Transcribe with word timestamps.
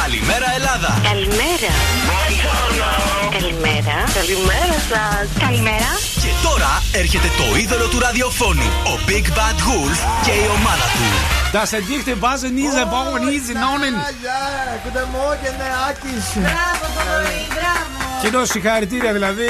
Καλημέρα 0.00 0.48
ελλάδα 0.56 0.90
Καλημέρα. 3.38 3.94
Καλημέρα 4.14 4.78
σας. 4.90 5.26
Καλημέρα. 5.38 5.90
Και 6.22 6.32
τώρα 6.46 6.82
έρχεται 6.92 7.28
το 7.40 7.56
είδωλο 7.56 7.86
του 7.88 7.98
ραδιοφώνου, 7.98 8.68
ο 8.92 8.94
Big 9.08 9.26
Bad 9.36 9.58
Wolf 9.66 9.98
και 10.24 10.30
η 10.30 10.46
ομάδα 10.58 10.86
του. 10.94 11.06
Τα 11.52 11.66
σε 11.66 11.78
δείχνει 11.78 12.14
βάζει 12.14 12.48
νύζε, 12.56 12.84
πάω. 12.92 13.08
Γεια, 14.20 14.40
και 15.42 15.50
νεάκι. 15.60 16.14
Μπράβο, 16.44 16.84
Κοινό 18.22 18.44
συγχαρητήρια 18.44 19.12
δηλαδή 19.12 19.42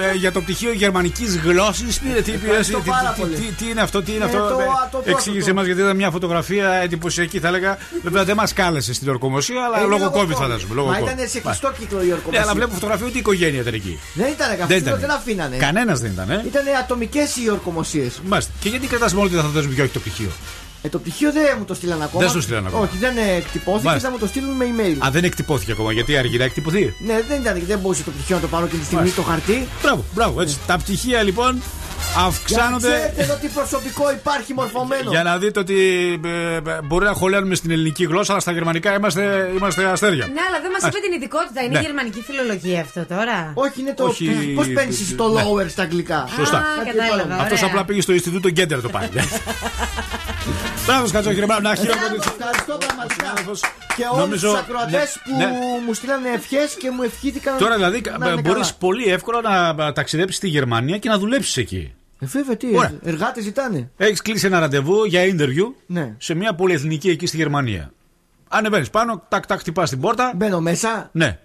ε, 0.00 0.08
ε, 0.10 0.14
για 0.14 0.32
το 0.32 0.40
πτυχίο 0.40 0.72
γερμανικής 0.72 1.36
γλώσσα. 1.36 1.84
Πήρε 2.02 2.20
τι, 2.22 2.32
Ευχαριστώ 2.32 2.78
τι, 2.78 2.88
πάρα 2.90 3.12
τι, 3.12 3.20
πολύ. 3.20 3.34
τι, 3.34 3.42
τι 3.42 3.70
είναι 3.70 3.80
αυτό, 3.80 4.02
τι 4.02 4.12
είναι 4.12 4.24
Ε, 4.24 4.26
αυτό. 4.26 4.38
το- 4.38 4.44
ε, 4.60 4.64
το 4.64 4.98
πρώτο 4.98 5.10
Εξήγησε 5.10 5.48
το. 5.48 5.54
μας 5.54 5.66
γιατί 5.66 5.80
ήταν 5.80 5.96
μια 5.96 6.10
φωτογραφία 6.10 6.70
εντυπωσιακή, 6.72 7.38
θα 7.40 7.48
έλεγα. 7.48 7.78
Βέβαια 8.02 8.24
δεν 8.24 8.36
μας 8.36 8.52
κάλεσε 8.52 8.94
στην 8.94 9.08
ορκομοσία, 9.08 9.64
αλλά 9.64 9.78
Είναι 9.78 9.86
λόγω 9.88 10.04
λόγω 10.04 10.20
COVID 10.20 10.30
COVID. 10.32 10.36
φαντάζομαι. 10.36 10.74
Λόγω 10.74 10.88
Μα 10.88 10.94
COVID. 10.98 11.02
ήταν 11.02 11.08
σε 11.16 11.18
Μάλιστα. 11.20 11.40
κλειστό 11.40 11.72
κύκλο 11.78 12.02
η 12.02 12.06
Ναι, 12.06 12.12
ορκομοσία. 12.12 12.42
αλλά 12.42 12.54
βλέπω 12.54 12.72
φωτογραφία 12.74 13.06
ότι 13.06 13.16
η 13.16 13.18
οικογένεια 13.18 13.60
ήταν 13.60 13.74
εκεί. 13.74 13.98
Δεν 14.14 14.26
ήταν 14.32 14.48
Δεν 14.48 14.58
καθόλου, 14.58 14.78
ήταν. 14.80 15.00
δεν 15.00 15.10
αφήνανε. 15.10 15.56
Κανένας 15.56 16.00
δεν 16.00 16.10
ήταν, 16.10 16.30
ε. 16.30 16.42
Ήταν 16.46 16.62
ατομικές 16.80 17.36
οι 17.36 17.50
ορκομοσίες. 17.50 18.20
Μάλιστα. 18.26 18.52
Και 18.60 18.68
γιατί 18.68 18.86
κρατάς 18.86 19.14
μόνο 19.14 19.26
ότι 19.26 19.34
θα 19.36 19.42
δώσουμε 19.42 19.74
και 19.74 19.82
όχι 19.82 19.90
το 19.92 19.98
πτυχίο; 20.00 20.30
Ε, 20.86 20.88
το 20.88 20.98
πτυχίο 20.98 21.32
δεν 21.32 21.42
μου 21.58 21.64
το 21.64 21.74
στείλαν 21.74 22.02
ακόμα. 22.02 22.22
Δεν 22.22 22.32
σου 22.32 22.40
στείλαν 22.40 22.66
ακόμα. 22.66 22.82
Όχι, 22.82 22.96
δεν 22.98 23.16
ε, 23.16 23.34
εκτυπώθηκε, 23.36 23.86
Μάλιστα. 23.86 24.08
θα 24.08 24.14
μου 24.14 24.20
το 24.20 24.26
στείλουν 24.26 24.50
με 24.56 24.64
email. 24.64 25.06
Α, 25.06 25.10
δεν 25.10 25.24
εκτυπώθηκε 25.24 25.72
ακόμα 25.72 25.92
γιατί 25.92 26.16
αργεί 26.16 26.38
να 26.38 26.44
εκτυπωθεί. 26.44 26.94
Ναι, 26.98 27.20
δεν 27.28 27.40
ήταν, 27.40 27.62
δεν 27.66 27.78
μπορούσε 27.78 28.02
το 28.02 28.10
πτυχίο 28.10 28.34
να 28.36 28.42
το 28.42 28.48
πάρω 28.48 28.66
και 28.66 28.76
τη 28.76 28.84
στιγμή 28.84 28.98
Μάλιστα. 29.02 29.22
το 29.22 29.28
χαρτί. 29.28 29.68
Μπράβο, 29.82 30.04
μπράβο. 30.14 30.40
Έτσι. 30.40 30.58
Τα 30.66 30.76
πτυχία 30.76 31.22
λοιπόν 31.22 31.52
Για 31.54 32.20
να 32.22 32.26
αυξάνονται. 32.26 32.88
ξέρετε 32.88 33.22
εδώ 33.22 33.34
τι 33.34 33.46
προσωπικό 33.48 34.10
υπάρχει 34.12 34.54
μορφωμένο. 34.54 35.10
Για 35.10 35.22
να 35.22 35.38
δείτε 35.38 35.58
ότι 35.60 35.76
ε, 36.24 36.56
ε, 36.56 36.60
μπορεί 36.84 37.04
να 37.04 37.12
χωλένουμε 37.12 37.54
στην 37.54 37.70
ελληνική 37.70 38.04
γλώσσα, 38.04 38.32
αλλά 38.32 38.40
στα 38.40 38.52
γερμανικά 38.52 38.94
είμαστε, 38.94 39.50
είμαστε 39.56 39.84
αστέρια. 39.84 40.26
Ναι, 40.26 40.40
αλλά 40.48 40.58
δεν 40.62 40.70
μας 40.70 40.82
είπε 40.88 40.98
την 41.06 41.12
ειδικότητα. 41.12 41.60
Είναι 41.62 41.74
Ναι. 41.78 41.80
γερμανική 41.84 42.20
φιλολογία 42.22 42.80
αυτό 42.80 43.04
τώρα. 43.14 43.50
Όχι, 43.54 43.80
είναι 43.80 43.94
το. 43.94 44.04
Όχι. 44.04 44.24
Πώς 44.56 44.66
παίρνεις 44.68 45.14
το 45.16 45.28
Ναι. 45.28 45.42
lower 45.42 45.66
στα 45.70 45.82
αγγλικά. 45.82 46.28
Σωστά. 46.36 46.56
Α, 46.58 46.62
Κάτι 46.76 46.90
κατάλαβα. 46.90 47.16
παρόμοιο. 47.16 47.42
Αυτός 47.42 47.58
ωραία. 47.58 47.70
απλά 47.70 47.84
πήγε 47.84 48.00
στο 48.00 48.12
Ινστιτούτο 48.12 48.48
Γκέντερ 48.50 48.80
το 48.80 48.88
πάει. 48.88 49.08
Μπράβο, 50.86 51.06
Σκατσό, 51.06 51.30
κύριε 51.30 51.44
Μπράβο, 51.46 51.60
να 51.60 51.74
χειροκροτήσω. 51.74 52.34
Ευχαριστώ 52.38 52.76
πραγματικά. 52.78 53.14
Συνάδελφος, 53.14 53.60
Και 53.96 54.04
όλους 54.12 54.18
νομίζω- 54.24 54.50
τους 54.50 54.58
ακροατές 54.58 55.20
ναι, 55.38 55.44
που 55.44 55.50
ναι. 55.50 55.84
μου 55.86 55.94
στείλανε 55.94 56.28
ευχές 56.28 56.74
και 56.74 56.90
μου 56.90 57.02
ευχήθηκαν. 57.02 57.58
Τώρα 57.58 57.74
δηλαδή 57.74 58.02
να 58.18 58.30
είναι 58.30 58.40
μπορείς 58.40 58.60
καλά. 58.66 58.76
πολύ 58.78 59.04
εύκολα 59.04 59.40
να 59.76 59.92
ταξιδέψεις 59.92 60.36
στη 60.36 60.48
Γερμανία 60.48 60.98
και 60.98 61.08
να 61.08 61.18
δουλέψεις 61.18 61.56
εκεί. 61.56 61.94
Ε, 62.20 62.26
βέβαια, 62.26 62.56
τι. 62.56 62.66
Ωραία. 62.76 62.92
Εργάτες 63.02 63.44
ζητάνε. 63.44 63.90
Έχεις 63.96 64.22
κλείσει 64.22 64.46
ένα 64.46 64.58
ραντεβού 64.58 65.04
για 65.04 65.22
interview 65.24 65.72
Ναι. 65.86 66.14
σε 66.18 66.34
μια 66.34 66.54
πολυεθνική 66.54 67.08
εκεί 67.10 67.26
στη 67.26 67.36
Γερμανία. 67.36 67.92
Ανεβαίνει 68.48 68.86
πάνω, 68.90 69.22
τάκ 69.28 69.46
τάκ 69.46 69.58
χτυπάς 69.58 69.90
την 69.90 70.00
πόρτα. 70.00 70.32
Μπαίνω 70.36 70.60
μέσα. 70.60 71.08
Ναι. 71.12 71.38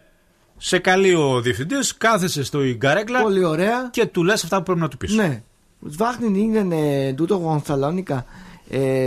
Σε 0.58 0.80
καλεί 0.80 1.14
ο 1.14 1.42
διευθυντής, 1.42 1.98
κάθεσαι 1.98 2.44
στο 2.44 2.60
γκαρέκλα 2.74 3.22
Πολύ 3.22 3.44
ωραία. 3.44 3.88
και 3.92 4.06
του 4.06 4.24
λες 4.24 4.44
αυτά 4.44 4.58
που 4.58 4.64
πρέπει 4.64 4.80
να 4.80 4.88
του 4.88 4.98
πεις. 4.98 5.14
Ναι. 5.14 5.42
Σβάχνει 5.90 6.40
είναι 6.40 6.76
ε, 7.08 7.14
τούτο 7.14 7.36
γονθαλόνικα. 7.36 8.26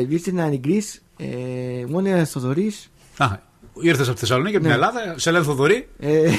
Βίστε 0.09 0.33
να 0.33 0.45
ανοιγκρί. 0.45 0.83
Μόνο 1.89 2.25
Θοδωρής. 2.25 2.91
Α, 3.17 3.27
ήρθες 3.83 4.07
από 4.07 4.15
τη 4.15 4.21
Θεσσαλονίκη, 4.21 4.57
από 4.57 4.65
την 4.67 4.75
Ναι. 4.79 4.85
Ελλάδα, 4.85 5.15
σε 5.19 5.31
λένε 5.31 5.45
Θοδωρή. 5.45 5.89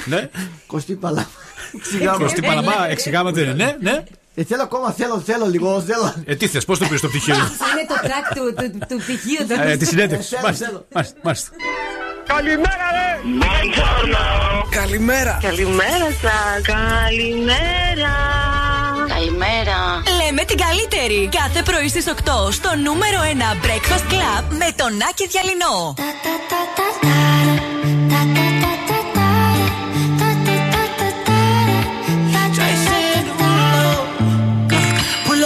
Ναι. 0.06 0.30
Κωστή 0.68 0.94
παλά. 0.96 1.28
Κωστή 2.18 2.42
Παλαμά, 2.42 2.88
εξηγάμε 2.90 3.32
δεν 3.32 3.44
είναι. 3.44 3.54
Ναι, 3.54 3.76
ναι. 3.92 4.04
Ε, 4.36 4.44
θέλω 4.44 4.62
ακόμα, 4.64 4.92
θέλω, 4.92 5.20
θέλω 5.20 5.46
λίγο. 5.46 5.82
Θέλω. 5.82 6.14
Ε, 6.26 6.36
τι 6.36 6.48
θες, 6.48 6.66
πώς 6.66 6.80
το 6.80 6.88
πει 6.88 7.00
το 7.00 7.08
πτυχίο; 7.08 7.36
Είναι 7.36 7.86
το 7.88 7.95
track 8.04 8.36
του, 8.36 8.54
του, 8.72 8.78
του 8.88 8.98
πτυχίου. 8.98 9.48
του. 9.48 9.54
ε, 9.67 9.78
τη 9.78 9.86
συνέντευξη. 9.86 10.28
Θέλω, 10.30 10.42
Μάλιστα, 10.44 10.66
θέλω. 10.66 10.86
μάλιστα, 10.94 11.17
μάλιστα. 11.23 11.50
Καλημέρα! 14.70 15.38
Καλημέρα 15.42 16.08
σα. 16.22 16.62
Καλημέρα. 16.62 18.14
Καλημέρα. 19.08 20.03
Λέμε 20.23 20.43
την 20.43 20.58
καλύτερη. 20.58 21.30
Κάθε 21.31 21.64
πρωί 21.64 21.87
στις 21.87 22.05
8 22.08 22.52
στο 22.52 22.75
νούμερο 22.75 23.19
1 23.61 23.65
Breakfast 23.65 24.11
Club 24.14 24.43
με 24.49 24.67
τον 24.75 24.91
Άκη 25.09 25.27
Διαλυνό. 25.27 25.93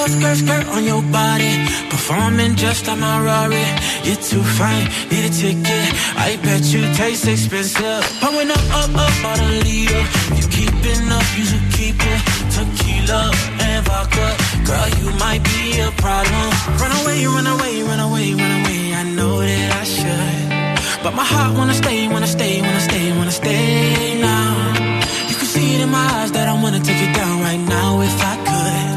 Skirt, 0.10 0.38
skirt 0.38 0.66
on 0.76 0.84
your 0.84 1.02
body. 1.12 1.54
Performing 1.90 2.56
just 2.56 2.88
like 2.88 3.00
my 3.00 3.20
Rari. 3.24 3.66
You're 4.04 4.22
too 4.30 4.44
fine, 4.58 4.86
need 5.10 5.26
a 5.30 5.34
ticket. 5.42 5.88
I 6.16 6.38
bet 6.44 6.64
you 6.74 6.82
taste 6.96 7.28
expensive. 7.28 8.04
Pouring 8.22 8.52
up, 8.52 8.66
up, 8.80 8.92
up, 8.96 9.16
out 9.30 9.40
a 9.40 9.50
leader. 9.66 10.04
You 10.38 10.46
keeping 10.58 11.12
up, 11.18 11.28
you 11.38 11.46
should 11.50 11.68
keep 11.78 11.98
it. 12.00 12.22
Tequila 12.54 13.32
and 13.68 13.86
vodka. 13.86 14.28
Girl, 14.68 14.90
you 15.00 15.08
might 15.24 15.44
be 15.44 15.80
a 15.80 15.92
problem. 16.04 16.48
Run 16.80 16.94
away, 17.02 17.26
run 17.26 17.48
away, 17.48 17.84
run 17.84 18.00
away, 18.00 18.34
run 18.34 18.54
away. 18.60 18.82
I 18.94 19.04
know 19.18 19.40
that 19.40 19.70
I 19.82 19.84
should. 19.84 21.04
But 21.04 21.14
my 21.16 21.24
heart 21.24 21.56
wanna 21.58 21.74
stay, 21.74 22.08
wanna 22.08 22.28
stay, 22.28 22.62
wanna 22.62 22.82
stay, 22.82 23.06
wanna 23.18 23.32
stay 23.32 24.20
now. 24.20 24.74
You 25.30 25.36
can 25.40 25.48
see 25.54 25.76
it 25.76 25.82
in 25.82 25.90
my 25.90 26.06
eyes 26.18 26.32
that 26.32 26.48
I 26.50 26.54
wanna 26.62 26.80
take 26.80 27.02
it 27.08 27.14
down 27.16 27.42
right 27.42 27.64
now 27.76 28.02
if 28.02 28.22
I 28.22 28.36
could. 28.46 28.97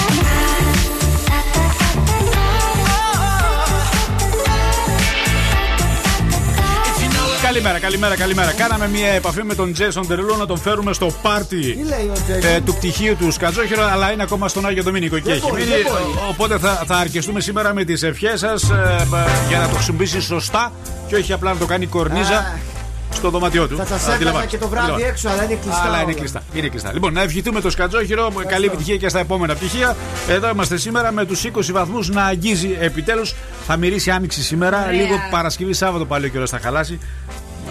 Καλημέρα, 7.51 7.79
καλημέρα, 7.79 8.15
καλημέρα. 8.15 8.51
Κάναμε 8.51 8.87
μια 8.87 9.07
επαφή 9.07 9.43
με 9.43 9.55
τον 9.55 9.73
Τζέσον 9.73 10.07
Ντερούλο 10.07 10.35
να 10.35 10.45
τον 10.45 10.57
φέρουμε 10.57 10.93
στο 10.93 11.11
πάρτι 11.21 11.59
Τι 11.59 11.83
λέει 11.83 12.11
ο 12.15 12.17
Τζέικ. 12.25 12.43
ε, 12.43 12.61
του 12.65 12.75
πτυχίου 12.75 13.15
του 13.15 13.31
Σκατζόχυρο, 13.31 13.83
αλλά 13.91 14.11
είναι 14.11 14.23
ακόμα 14.23 14.47
στον 14.47 14.65
Άγιο 14.65 14.83
Δομήνικο 14.83 15.15
και 15.15 15.21
Δεν 15.23 15.33
έχει 15.33 15.49
μπορεί, 15.49 15.61
μείνει. 15.61 15.73
δεν 15.75 15.85
μπορεί. 15.91 16.03
Ο- 16.03 16.27
Οπότε 16.29 16.57
θα, 16.57 16.83
θα 16.87 16.95
αρκεστούμε 16.95 17.39
σήμερα 17.39 17.73
με 17.73 17.83
τις 17.83 18.03
ευχές 18.03 18.39
σας 18.39 18.63
για 19.47 19.57
να 19.59 19.67
το 19.67 19.73
χρησιμοποιήσει 19.75 20.21
σωστά 20.21 20.71
και 21.07 21.15
όχι 21.15 21.33
απλά 21.33 21.53
να 21.53 21.59
το 21.59 21.65
κάνει 21.65 21.85
κορνίζα 21.85 22.37
Α. 22.37 22.43
στο 23.13 23.29
δωμάτιό 23.29 23.67
του. 23.67 23.75
Θα 23.77 23.83
τα 23.83 23.95
Αντιλαμβάνεσαι. 23.95 24.25
σε 24.27 24.31
έβγαζα 24.31 24.45
και 24.45 24.57
το 24.57 24.67
βράδυ 24.67 24.91
Λοιπόν. 24.91 25.07
έξω, 25.07 25.29
αλλά 25.29 25.43
είναι 25.43 25.53
κλειστά. 25.61 25.81
Αλλά 25.85 25.95
είναι 25.95 26.05
όλα. 26.05 26.13
κλειστά. 26.13 26.43
Είναι 26.53 26.67
κλειστά. 26.67 26.93
Λοιπόν, 26.93 27.13
να 27.13 27.21
ευχηθούμε 27.21 27.61
το 27.61 27.69
σκατζόχυρο. 27.69 28.31
Καλή 28.47 28.65
επιτυχία 28.65 28.97
και 28.97 29.09
στα 29.09 29.19
επόμενα 29.19 29.55
πτυχία. 29.55 29.95
Εδώ 30.29 30.49
είμαστε 30.49 30.77
σήμερα 30.77 31.11
με 31.11 31.25
τους 31.25 31.43
20 31.43 31.71
βαθμούς 31.71 32.09
να 32.09 32.23
αγγίζει 32.23 32.77
επιτέλους. 32.79 33.33
Θα 33.67 33.77
μυρίσει 33.77 34.11
άνοιξη 34.11 34.41
σήμερα. 34.41 34.77
Ωραία. 34.85 34.91
Λίγο 34.91 35.15
Παρασκευή 35.31 35.73
Σάββατο 35.73 36.05
πάλι 36.05 36.25
ο 36.25 36.29
καιρός 36.29 36.49
θα 36.49 36.59
χαλάσει. 36.63 36.99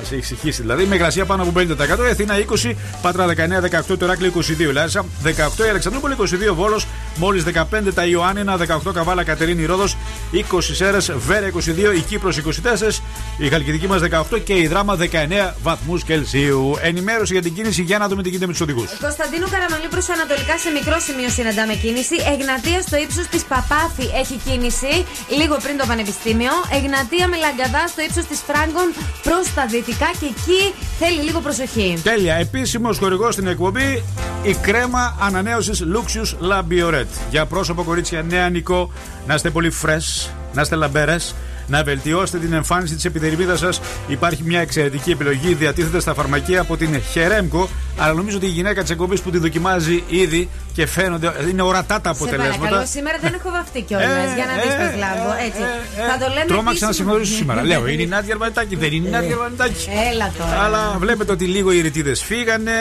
Μας 0.00 0.12
έχει 0.12 0.20
ησυχήσει 0.20 0.60
δηλαδή. 0.60 0.84
Με 0.84 0.94
υγρασία 0.94 1.24
πάνω 1.24 1.42
από 1.42 1.52
50%. 1.56 1.60
Η 2.06 2.10
Αθήνα 2.10 2.34
20, 2.36 2.72
Πάτρα 3.02 3.26
19, 3.26 3.60
18, 3.60 3.96
το 3.98 4.04
Ηράκλειο 4.04 4.32
22, 4.68 4.72
Λάρισα 4.72 5.04
18, 5.24 5.64
η 5.66 5.68
Αλεξανδρούπολη 5.68 6.16
22, 6.18 6.54
Βόλος 6.54 6.86
μόλις 7.16 7.44
15, 7.44 7.92
τα 7.94 8.06
Ιωάννινα 8.06 8.56
18, 8.56 8.92
Καβάλα 8.92 9.24
Κατερίνη 9.24 9.64
Ρόδος 9.64 9.96
20 10.32 10.58
Σέρες, 10.60 11.12
Βέρα 11.26 11.46
22, 11.46 11.94
η 11.96 12.00
Κύπρος 12.00 12.36
24, 12.36 13.02
η 13.40 13.48
Χαλκιδική 13.48 13.86
μας 13.86 14.00
18 14.30 14.40
και 14.44 14.54
η 14.54 14.66
Δράμα 14.66 14.96
19 14.96 15.54
βαθμούς 15.62 16.04
Κελσίου. 16.04 16.76
Ενημέρωση 16.82 17.32
για 17.32 17.42
την 17.42 17.54
κίνηση 17.54 17.82
για 17.82 17.98
να 17.98 18.08
δούμε 18.08 18.22
τι 18.22 18.28
γίνεται 18.28 18.46
με 18.46 18.52
τους 18.52 18.60
οδηγούς. 18.60 18.90
Κωνσταντίνου 19.00 19.46
Καραμαλή 19.50 19.88
προ 19.90 20.02
Ανατολικά 20.14 20.58
σε 20.58 20.70
μικρό 20.70 20.96
σημείο 21.06 21.28
συναντάμε 21.28 21.74
κίνηση. 21.74 22.16
Εγνατία 22.32 22.80
στο 22.80 22.96
ύψος 22.96 23.26
της 23.26 23.42
Παπάθη 23.52 24.06
έχει 24.20 24.36
κίνηση 24.46 24.94
λίγο 25.38 25.56
πριν 25.64 25.76
το 25.80 25.84
Πανεπιστήμιο. 25.86 26.54
Εγνατία 26.78 27.26
με 27.32 27.36
λαγκαδά 27.44 27.84
στο 27.92 28.00
ύψος 28.08 28.24
της 28.30 28.40
Φράγκων 28.46 28.88
προς 29.26 29.44
τα 29.56 29.64
δυτικά 29.72 30.10
και 30.20 30.28
εκεί 30.34 30.62
θέλει 31.00 31.20
λίγο 31.28 31.40
προσοχή. 31.40 31.88
Τέλεια. 32.02 32.34
Επίσημος 32.34 32.98
χορηγός 32.98 33.32
στην 33.34 33.46
εκπομπή 33.46 34.02
η 34.42 34.54
κρέμα 34.54 35.16
ανανέωσης 35.20 35.82
Luxius 35.94 36.30
La 36.50 36.58
Bioret. 36.70 37.10
Για 37.30 37.46
πρόσωπο 37.46 37.82
κορίτσια 37.82 38.22
νεανικό, 38.22 38.92
να 39.26 39.34
είστε 39.34 39.50
πολύ 39.50 39.72
fresh, 39.82 40.30
να 40.52 40.60
είστε 40.62 40.76
λαμπέρες, 40.76 41.34
να 41.70 41.82
βελτιώσετε 41.82 42.38
την 42.38 42.52
εμφάνιση 42.52 42.94
της 42.94 43.04
επιδερμίδας 43.04 43.58
σας. 43.58 43.80
Υπάρχει 44.08 44.42
μια 44.44 44.60
εξαιρετική 44.60 45.10
επιλογή, 45.10 45.54
διατίθεται 45.54 46.00
στα 46.00 46.14
φαρμακεία 46.14 46.60
από 46.60 46.76
την 46.76 47.00
Χερέμκο. 47.02 47.68
Αλλά 47.98 48.12
νομίζω 48.12 48.36
ότι 48.36 48.46
η 48.46 48.48
γυναίκα 48.48 48.80
της 48.82 48.90
εκπομπής 48.90 49.20
που 49.20 49.30
τη 49.30 49.38
δοκιμάζει 49.38 50.04
ήδη 50.08 50.48
και 50.74 50.86
φαίνονται, 50.86 51.32
είναι 51.50 51.62
ορατά 51.62 52.00
τα 52.00 52.14
Σε 52.14 52.22
αποτελέσματα. 52.22 52.58
παρακαλώ, 52.58 52.86
σήμερα 52.86 53.18
δεν 53.22 53.32
έχω 53.34 53.50
βαφτεί 53.50 53.80
κιόλας. 53.82 54.06
Ε, 54.06 54.34
για 54.34 54.44
να 54.46 54.52
δεις 54.62 54.72
ε, 54.72 54.76
πώ 54.92 54.98
λάβω. 54.98 55.30
ε, 55.42 55.46
Έτσι. 55.46 55.60
ε, 55.96 56.02
ε. 56.02 56.08
Θα 56.10 56.18
το 56.24 56.32
λέμε 56.34 56.44
Τρώμαξα 56.46 56.62
να 56.62 56.70
επίσημο. 56.70 56.92
συγχωρήσω 56.92 57.34
σήμερα. 57.34 57.62
Λέω, 57.64 57.86
είναι 57.88 58.02
η 58.02 58.06
Νάντια 58.06 58.32
Αρβανιτάκη, 58.32 58.76
δεν 58.76 58.92
είναι 58.92 59.08
η 59.08 59.10
Νάντια 59.10 59.34
Αρβανιτάκη. 59.34 59.88
Έλα 60.12 60.32
τώρα. 60.38 60.62
Αλλά 60.64 60.96
βλέπετε 60.98 61.32
ότι 61.32 61.44
λίγο 61.44 61.72
οι 61.72 61.80
ρητίδες 61.80 62.22
φύγανε, 62.22 62.72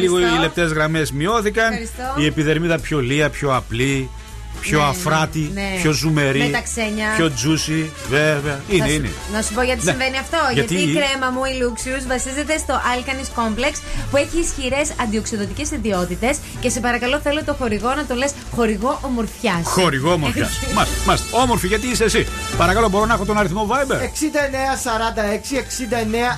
λίγο 0.00 0.18
οι 0.18 0.38
λεπτές 0.40 0.72
γραμμές 0.72 1.12
μειώθηκαν. 1.12 1.64
Ευχαριστώ. 1.72 2.20
Η 2.22 2.26
επιδερμίδα 2.26 2.78
πιο 2.78 3.00
λία, 3.00 3.28
πιο 3.30 3.54
απλή, 3.56 4.10
πιο 4.60 4.78
Ναι, 4.78 4.84
αφράτη, 4.88 5.50
ναι. 5.54 5.68
πιο 5.82 5.92
ζουμερή. 5.92 6.38
Με 6.38 6.48
τα 6.48 6.60
ξένια. 6.62 7.08
Πιο 7.16 7.26
juicy, 7.40 7.88
βέβαια. 8.08 8.60
Είναι, 8.68 8.78
Να 8.84 8.86
σου- 8.88 8.94
είναι. 8.94 9.10
Να 9.32 9.42
σου 9.42 9.52
πω 9.54 9.62
γιατί 9.62 9.84
Ναι. 9.84 9.90
συμβαίνει 9.90 10.18
αυτό. 10.18 10.38
Γιατί; 10.52 10.74
Γιατί, 10.74 10.90
η 10.90 10.94
κρέμα 10.94 11.28
μου, 11.34 11.44
η 11.44 11.54
Luxius, 11.62 12.04
βασίζεται 12.08 12.58
στο 12.58 12.74
Alkanis 12.92 13.28
Complex 13.40 13.74
που 14.10 14.16
έχει 14.16 14.38
ισχυρές 14.38 14.88
αντιοξυδοτικέ 15.02 15.64
ιδιότητες. 15.74 16.36
Και 16.60 16.68
σε 16.68 16.80
παρακαλώ, 16.80 17.18
θέλω 17.20 17.44
το 17.44 17.54
χορηγό 17.54 17.94
να 17.94 18.04
το 18.06 18.14
λες 18.14 18.32
χορηγό 18.56 18.98
ομορφιάς. 19.02 19.62
Χορηγό 19.64 20.12
όμορφια. 20.12 20.48
Μάλιστα, 20.74 20.96
μάλιστα. 21.06 21.26
Όμορφη, 21.42 21.66
γιατί 21.66 21.86
είσαι 21.86 22.04
εσύ. 22.04 22.26
Παρακαλώ, 22.56 22.88
μπορώ 22.88 23.06
να 23.06 23.14
έχω 23.14 23.24
τον 23.24 23.38
αριθμό 23.38 23.68
Viber; 23.70 23.98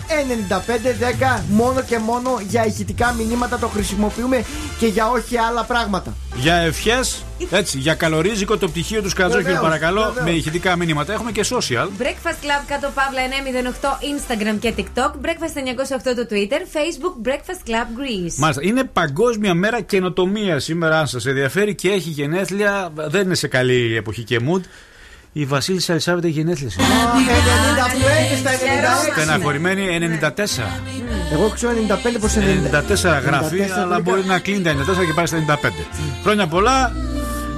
6946-6995-10 0.07 1.45
μόνο 1.49 1.81
και 1.83 1.99
μόνο 1.99 2.41
για 2.49 2.67
ηχητικά 2.67 3.13
μηνύματα 3.19 3.59
το 3.59 3.69
χρησιμοποιούμε 3.69 4.45
και 4.79 4.87
για 4.87 5.09
όχι 5.09 5.37
άλλα 5.39 5.65
πράγματα. 5.65 6.15
Για 6.39 6.55
ευχέ, 6.55 7.01
έτσι, 7.51 7.79
για 7.79 7.95
καλορίζικο 7.95 8.57
το 8.57 8.69
πτυχίο 8.69 9.03
του 9.03 9.09
Σκατζόχυρου, 9.09 9.45
Βεβαίως, 9.45 9.63
παρακαλώ, 9.65 10.03
βεβαίως. 10.03 10.25
με 10.25 10.31
ηχητικά 10.31 10.77
μηνύματα. 10.77 11.13
Έχουμε 11.13 11.33
και 11.33 11.45
social. 11.49 11.87
Breakfast 12.03 12.45
Club 12.45 12.63
κάτω 12.67 12.93
παύλα 12.95 13.21
908 13.81 14.53
Instagram 14.53 14.59
και 14.61 14.73
TikTok. 14.77 15.11
Breakfast 15.27 15.57
908 16.11 16.15
το 16.17 16.27
Twitter. 16.31 16.61
Facebook 16.77 17.29
Breakfast 17.29 17.69
Club 17.71 17.87
Greece. 18.01 18.35
Μάλιστα. 18.37 18.63
Είναι 18.63 18.85
Παγκόσμια 18.85 19.55
Μέρα 19.55 19.81
Καινοτομία 19.81 20.59
σήμερα, 20.59 20.99
αν 20.99 21.07
σα 21.07 21.29
ενδιαφέρει 21.31 21.75
και 21.75 21.89
έχει 21.91 22.09
γενέθλια. 22.11 22.93
Δεν 22.95 23.23
είναι 23.23 23.35
σε 23.35 23.49
καλή 23.49 23.97
εποχή 23.97 24.23
και 24.23 24.41
mood. 24.49 24.61
Η 25.33 25.45
Βασίλισσα 25.45 25.93
Ελισάβετ 25.93 26.25
έχει 26.25 26.33
γενέθλια 26.33 26.71
σήμερα. 26.71 26.91
95 28.35 28.39
στα 28.39 28.51
96. 28.51 29.13
Στεναχωρημένη 29.13 29.99
94. 30.21 30.33
Εγώ 31.33 31.49
ξέρω 31.49 31.73
95 31.89 32.17
προς 32.21 32.35
90. 32.37 32.39
94 33.19 33.23
γράφει, 33.25 33.57
94 33.59 33.71
αλλά 33.83 34.01
μπορεί 34.01 34.25
να 34.25 34.39
κλείνει 34.39 34.63
τα 34.63 34.73
94 34.73 34.77
και 35.07 35.13
πάει 35.15 35.27
στα 35.27 35.45
95. 35.63 35.69
Χρόνια 36.23 36.47
πολλά. 36.47 36.93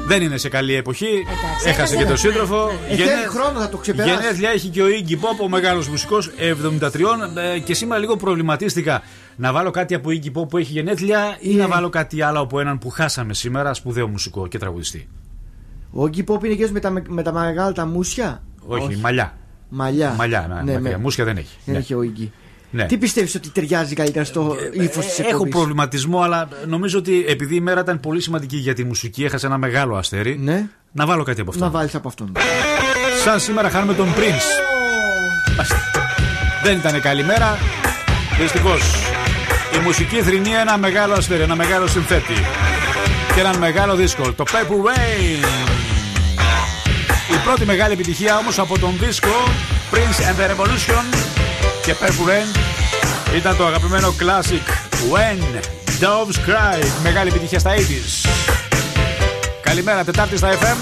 Δεν 0.06 0.22
είναι 0.22 0.36
σε 0.36 0.48
καλή 0.48 0.74
εποχή. 0.74 1.06
Εντάξει, 1.06 1.68
Έχασε 1.68 1.96
και 1.96 2.04
τον 2.04 2.16
σύντροφο. 2.16 2.70
Ε, 2.88 2.94
θέλει 2.96 3.08
χρόνο, 3.28 3.60
θα 3.60 3.68
το 3.68 3.76
ξεπεράσει. 3.76 4.14
Γενέθλια 4.14 4.50
έχει 4.50 4.68
και 4.68 4.82
ο 4.82 4.86
Iggy 4.86 5.12
Pop, 5.12 5.44
ο 5.44 5.48
μεγάλος 5.48 5.88
μουσικός 5.88 6.30
73. 6.38 7.30
ε, 7.54 7.58
Και 7.58 7.74
σήμερα 7.74 8.00
λίγο 8.00 8.16
προβληματίστηκα 8.16 9.02
να 9.36 9.52
βάλω 9.52 9.70
κάτι 9.70 9.94
από 9.94 10.08
Iggy 10.12 10.38
Pop 10.40 10.48
που 10.48 10.56
έχει 10.58 10.72
γενέθλια 10.72 11.36
ή 11.40 11.54
Ναι. 11.54 11.62
να 11.62 11.68
βάλω 11.68 11.88
κάτι 11.88 12.22
άλλο 12.22 12.40
από 12.40 12.60
έναν 12.60 12.78
που 12.78 12.90
χάσαμε 12.90 13.34
σήμερα, 13.34 13.74
σπουδαίο 13.74 14.08
μουσικό 14.08 14.46
και 14.46 14.58
τραγουδιστή; 14.58 15.08
Ο 15.92 16.08
Γκί 16.08 16.22
Πόπ 16.22 16.44
είναι 16.44 16.52
εκείνος 16.52 16.70
με 16.72 16.80
τα, 16.80 16.92
με 17.08 17.22
τα 17.22 17.32
μεγάλα 17.32 17.72
τα 17.72 17.86
μουσια; 17.86 18.42
Όχι, 18.66 18.96
μαλλιά. 18.96 19.36
Μαλλιά. 19.68 20.14
Μαλλιά, 20.18 20.40
ναι, 20.48 20.54
ναι, 20.54 20.72
μακριά. 20.72 20.80
με- 20.80 20.96
Μουσια 21.02 21.24
δεν 21.24 21.36
έχει. 21.36 21.56
Δεν 21.64 21.74
Ναι. 21.74 21.80
έχει 21.80 21.94
ο 21.94 22.02
Ίγκη. 22.02 22.32
Ναι. 22.70 22.86
Τι 22.86 22.98
πιστεύεις 22.98 23.34
ότι 23.34 23.50
ταιριάζει 23.50 23.94
καλύτερα 23.94 24.24
στο 24.24 24.56
ύφος 24.72 25.06
της 25.06 25.18
Έχω 25.18 25.48
προβληματισμό, 25.48 26.20
αλλά 26.20 26.48
νομίζω 26.66 26.98
ότι 26.98 27.24
επειδή 27.28 27.54
η 27.54 27.60
μέρα 27.60 27.80
ήταν 27.80 28.00
πολύ 28.00 28.20
σημαντική 28.20 28.56
για 28.56 28.74
τη 28.74 28.84
μουσική, 28.84 29.24
έχασε 29.24 29.46
ένα 29.46 29.58
μεγάλο 29.58 29.96
αστέρι. 29.96 30.38
Ναι. 30.38 30.66
Να 30.92 31.06
βάλω 31.06 31.22
κάτι 31.22 31.40
από 31.40 31.50
αυτό. 31.50 31.64
Να 31.64 31.70
βάλεις 31.70 31.94
από 31.94 32.08
αυτόν. 32.08 32.32
Σαν 33.24 33.40
σήμερα 33.40 33.70
χάνουμε 33.70 33.94
τον 33.94 34.06
Prince. 34.06 34.48
Μάλιστα. 35.56 35.82
Δεν 36.62 36.76
ήταν 36.76 37.00
καλή 37.00 37.24
μέρα. 37.24 37.58
Δυστυχώς. 38.40 38.82
Η 39.74 39.78
μουσική 39.84 40.22
θρυνεί 40.22 40.50
ένα 40.50 40.78
μεγάλο 40.78 41.12
αστέρι, 41.12 41.42
ένα 41.42 41.56
μεγάλο 41.56 41.86
συνθέτη. 41.86 42.34
Και 43.34 43.40
έναν 43.40 43.58
μεγάλο 43.58 43.94
δίσκο. 43.94 44.32
Το 44.32 44.44
Purple 44.46 44.86
Rain. 44.86 45.44
Η 47.34 47.44
πρώτη 47.44 47.64
μεγάλη 47.64 47.92
επιτυχία 47.92 48.38
όμως 48.38 48.58
από 48.58 48.78
τον 48.78 48.94
δίσκο 48.98 49.34
Prince 49.92 49.96
and 49.98 50.40
the 50.40 50.50
Revolution 50.50 51.37
και 51.82 51.94
Purple 52.00 52.28
Rain 52.28 52.58
ήταν 53.36 53.56
το 53.56 53.66
αγαπημένο 53.66 54.14
classic 54.20 54.68
When 55.12 55.60
Doves 56.00 56.50
Cry. 56.50 56.84
Μεγάλη 57.02 57.28
επιτυχία 57.28 57.58
στα 57.58 57.74
80s. 57.74 58.28
Καλημέρα, 59.62 60.04
Τετάρτη 60.04 60.36
στα 60.36 60.50
FM. 60.52 60.76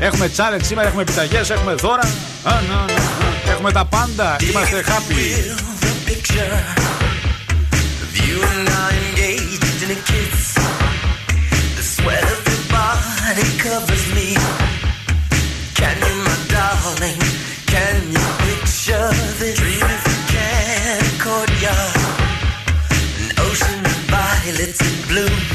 Έχουμε 0.00 0.30
challenge 0.36 0.62
σήμερα, 0.62 0.86
έχουμε 0.86 1.02
επιταγές, 1.02 1.50
έχουμε 1.50 1.74
δώρα. 1.74 2.02
Α, 2.42 2.52
να, 2.68 2.74
να, 2.74 2.84
να. 2.84 3.50
Έχουμε 3.52 3.72
τα 3.72 3.84
πάντα. 3.84 4.36
Είμαστε 4.50 4.84
happy. 4.86 5.22
the 5.80 5.94
picture 6.10 6.54
of 8.04 8.10
you 8.26 8.36
and 8.52 8.68
I 8.68 8.90
engaged 9.06 9.82
in 9.84 9.90
a 9.98 10.00
kiss. 10.10 10.54
The 11.78 11.84
sweat 11.94 12.24
of 12.34 12.40
your 12.50 12.62
body 12.78 13.48
covers 13.64 14.03
it's 24.80 25.06
blue. 25.06 25.53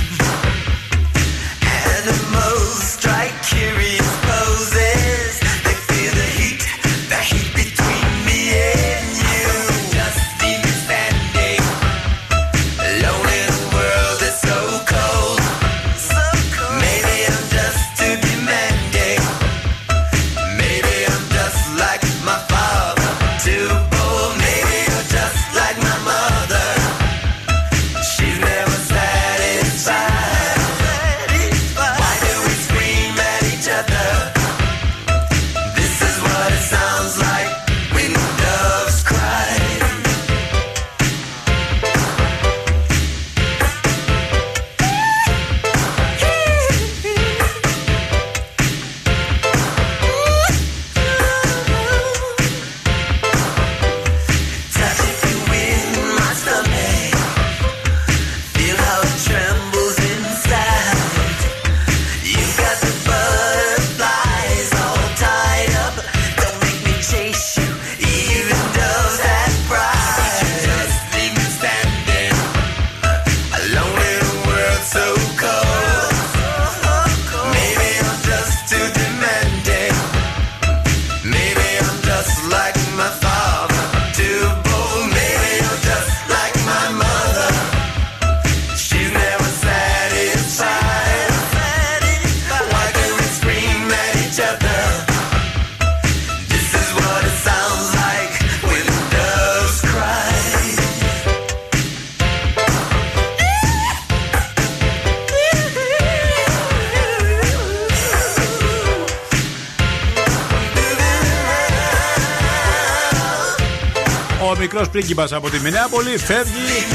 Πρίγκιπας 115.00 115.32
από 115.32 115.50
τη 115.50 115.60
Μινέαπολη 115.60 116.18
φεύγει 116.18 116.86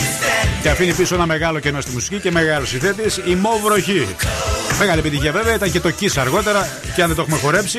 και 0.63 0.69
αφήνει 0.69 0.95
πίσω 0.95 1.15
ένα 1.15 1.27
μεγάλο 1.27 1.59
κενό 1.59 1.81
στη 1.81 1.93
μουσική 1.93 2.21
και 2.21 2.31
μεγάλο 2.31 2.67
συνθέτης 2.67 3.17
η 3.17 3.35
Μο 3.35 3.61
Βροχή. 3.65 4.07
Μεγάλη 4.79 4.99
επιτυχία 4.99 5.33
βέβαια, 5.33 5.55
ήταν 5.55 5.71
και 5.71 5.81
το 5.81 5.91
Kiss 6.01 6.13
αργότερα 6.17 6.69
και 6.95 7.03
αν 7.03 7.07
δεν 7.07 7.17
το 7.17 7.23
έχουμε 7.23 7.39
χορέψει. 7.39 7.79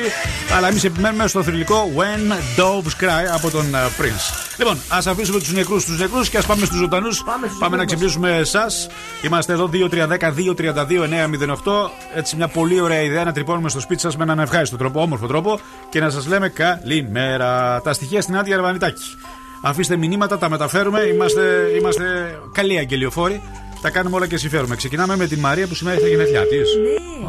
Αλλά 0.56 0.68
εμείς 0.68 0.84
επιμένουμε 0.84 1.26
στο 1.26 1.42
θρηλυκό 1.42 1.92
When 1.96 2.32
Doves 2.60 3.04
Cry 3.04 3.24
από 3.34 3.50
τον 3.50 3.74
ε, 3.74 3.78
Prince. 3.78 4.46
Λοιπόν, 4.58 4.78
ας 4.88 5.06
αφήσουμε 5.06 5.38
τους 5.38 5.52
νεκρούς 5.52 5.82
στους 5.82 5.98
νεκρούς 5.98 6.28
και 6.28 6.38
ας 6.38 6.46
πάμε 6.46 6.66
στους 6.66 6.78
ζωντανούς. 6.78 7.24
Πάμε, 7.58 7.76
να 7.76 7.84
ξυπνήσουμε 7.84 8.36
εσάς. 8.36 8.88
Είμαστε 9.22 9.52
εδώ 9.52 9.70
2-3-10-2-32-9-08. 9.72 11.90
Έτσι, 12.14 12.36
μια 12.36 12.48
πολύ 12.48 12.80
ωραία 12.80 13.00
ιδέα 13.00 13.24
να 13.24 13.32
τρυπώνουμε 13.32 13.68
στο 13.68 13.80
σπίτι 13.80 14.00
σας 14.00 14.16
με 14.16 14.22
έναν 14.22 14.38
ευχάριστο 14.38 14.76
τρόπο, 14.76 15.00
όμορφο 15.00 15.26
τρόπο 15.26 15.60
και 15.88 16.00
να 16.00 16.10
σας 16.10 16.26
λέμε 16.26 16.48
καλημέρα. 16.48 17.80
Τα 17.80 17.92
στοιχεία 17.92 18.20
στην 18.20 18.36
Άντια 18.36 18.56
Αρβανιτάκης. 18.56 19.16
Αφήστε 19.60 19.96
μηνύματα, 19.96 20.38
τα 20.38 20.48
μεταφέρουμε. 20.48 21.00
Είμαστε, 21.00 21.70
είμαστε 21.78 22.04
καλοί 22.52 22.78
αγγελιοφόροι. 22.78 23.42
Τα 23.82 23.90
κάνουμε 23.90 24.16
όλα 24.16 24.26
και 24.26 24.36
συμφέρουμε. 24.36 24.76
Ξεκινάμε 24.76 25.16
με 25.16 25.26
την 25.26 25.38
Μαρία 25.38 25.66
που 25.66 25.74
σήμερα 25.74 25.96
έχει 25.96 26.04
τα 26.04 26.10
γενέθλιά 26.10 26.46
τη. 26.46 26.56
Ναι. 26.56 27.28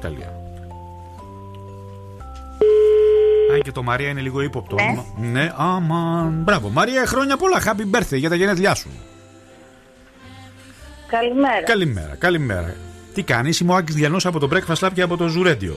Τέλεια. 0.00 0.32
Αν 3.52 3.62
και 3.62 3.72
το 3.72 3.82
Μαρία 3.82 4.08
είναι 4.08 4.20
λίγο 4.20 4.40
ύποπτο 4.40 4.76
όνομα. 4.80 5.04
Ναι, 5.20 5.52
αμαν. 5.56 6.40
Μπράβο. 6.44 6.68
Μαρία, 6.68 7.06
χρόνια 7.06 7.36
πολλά. 7.36 7.62
Happy 7.64 7.96
birthday 7.96 8.18
για 8.18 8.28
τα 8.28 8.34
γενέθλιά 8.34 8.74
σου. 8.74 8.90
Καλημέρα. 11.06 11.62
Καλημέρα, 11.62 12.16
καλημέρα. 12.18 12.74
Τι 13.14 13.22
κάνεις, 13.22 13.60
είμαι 13.60 13.72
ο 13.72 13.74
Άκη 13.76 13.92
Διανό 13.92 14.16
από 14.24 14.38
το 14.38 14.48
Breakfast 14.52 14.86
Lab 14.86 14.90
και 14.94 15.02
από 15.02 15.16
το 15.16 15.28
Ζουρέντιο. 15.28 15.76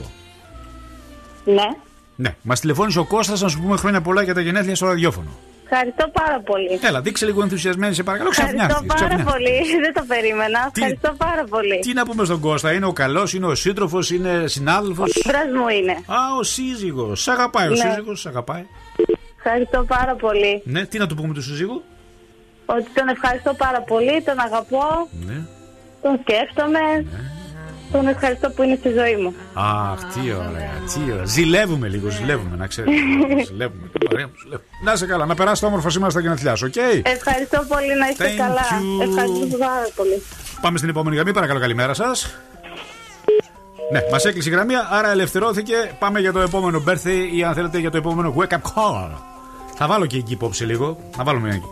Ναι. 1.45 1.67
Ναι, 2.15 2.36
μας 2.41 2.60
τηλεφώνησε 2.60 3.00
ο 3.00 3.05
Κώστας 3.05 3.41
να 3.41 3.48
σου 3.48 3.62
πούμε 3.62 3.77
χρόνια 3.77 4.01
πολλά 4.01 4.22
για 4.22 4.34
τα 4.34 4.41
γενέθλια 4.41 4.75
στο 4.75 4.86
ραδιόφωνο. 4.86 5.29
Ευχαριστώ 5.70 6.08
πάρα 6.10 6.39
πολύ. 6.39 6.79
Έλα, 6.84 7.01
δείξε 7.01 7.25
λίγο 7.25 7.41
ενθουσιασμένη, 7.41 7.93
σε 7.93 8.03
παρακαλώ. 8.03 8.29
Ευχαριστώ 8.29 8.58
Ξαφνιάστηκες, 8.58 8.93
πάρα 9.01 9.15
ξαφνιάστηκες. 9.15 9.62
πολύ. 9.67 9.82
Δεν 9.86 9.93
το 9.93 10.03
περίμενα. 10.08 10.70
Τι- 10.74 10.82
Ευχαριστώ 10.82 11.13
πάρα 11.17 11.43
πολύ. 11.43 11.79
Τι 11.79 11.93
να 11.93 12.05
πούμε 12.05 12.25
στον 12.25 12.39
Κώστα, 12.39 12.72
είναι 12.74 12.86
ο 12.86 12.93
καλός, 12.93 13.34
είναι 13.34 13.46
ο 13.46 13.55
σύντροφος, 13.55 14.12
είναι 14.12 14.43
συνάδελφος; 14.48 15.22
Βρας 15.25 15.46
μου 15.58 15.67
είναι. 15.67 15.91
Α, 15.91 16.20
ο 16.39 16.43
σύζυγος. 16.43 17.22
Σ' 17.22 17.27
αγαπάει 17.27 17.67
ο 17.67 17.70
Ναι. 17.70 17.75
σύζυγος, 17.75 18.20
σ' 18.22 18.25
αγαπάει. 18.25 18.65
Ευχαριστώ 19.38 19.84
πάρα 19.88 20.15
πολύ. 20.15 20.62
Ναι, 20.65 20.86
τι 20.86 20.98
να 20.98 21.08
του 21.08 21.15
πούμε 21.15 21.34
του 21.34 21.41
σύζυγου; 21.41 21.84
Ότι 22.65 22.88
τον 22.93 23.08
ευχαριστώ 23.08 23.53
πάρα 23.53 23.82
πολύ, 23.82 24.22
τον 24.25 24.39
αγαπώ, 24.39 25.08
Ναι. 25.25 25.38
τον 26.01 26.20
σκέφτομαι. 26.22 26.79
Τον 27.93 28.07
ευχαριστώ 28.07 28.50
που 28.50 28.63
είναι 28.63 28.75
στη 28.79 28.89
ζωή 28.89 29.15
μου. 29.23 29.33
Αχ, 29.53 30.00
τι 30.13 30.19
ωραία, 30.31 30.71
τι 30.93 31.12
ωραία. 31.12 31.25
Ζηλεύουμε 31.25 31.88
λίγο, 31.88 32.09
ζηλεύουμε, 32.09 32.55
να 32.57 32.67
ξέρεις. 32.67 32.93
ζηλεύουμε. 33.50 33.89
Ωραία, 34.12 34.27
ζηλεύουμε. 34.41 34.67
Να 34.83 34.91
είσαι 34.91 35.05
καλά, 35.05 35.25
να 35.25 35.35
περάσετε 35.35 35.67
όμορφα 35.67 35.89
σήμερα 35.89 36.12
στα 36.12 36.19
γενέθλιά 36.19 36.55
σου, 36.55 36.65
οκ; 36.69 36.75
Ευχαριστώ 37.03 37.65
πολύ 37.67 37.97
να 38.00 38.07
είστε 38.09 38.25
Thank 38.33 38.38
καλά. 38.38 38.62
you. 38.62 39.07
Ευχαριστώ 39.07 39.57
πάρα 39.57 39.88
πολύ. 39.95 40.21
Πάμε 40.62 40.77
στην 40.77 40.89
επόμενη 40.89 41.15
γραμμή, 41.15 41.33
παρακαλώ, 41.33 41.59
καλημέρα 41.59 41.93
σας. 41.93 42.35
Ναι, 43.91 44.00
μας 44.12 44.25
έκλεισε 44.25 44.50
η 44.50 44.51
γραμμή, 44.51 44.73
άρα 44.91 45.12
ελευθερώθηκε. 45.12 45.75
Πάμε 46.00 46.19
για 46.19 46.31
το 46.33 46.39
επόμενο 46.39 46.83
birthday 46.88 47.27
ή 47.33 47.43
αν 47.43 47.53
θέλετε 47.53 47.77
για 47.79 47.91
το 47.91 47.97
επόμενο 47.97 48.35
wake 48.38 48.53
up 48.53 48.62
call. 48.75 49.09
Θα 49.75 49.88
βάλω 49.88 50.05
και 50.05 50.17
εκεί 50.17 50.31
υπόψη 50.33 50.63
λίγο. 50.65 50.97
Να 51.17 51.23
βάλουμε 51.23 51.50
εκεί. 51.50 51.65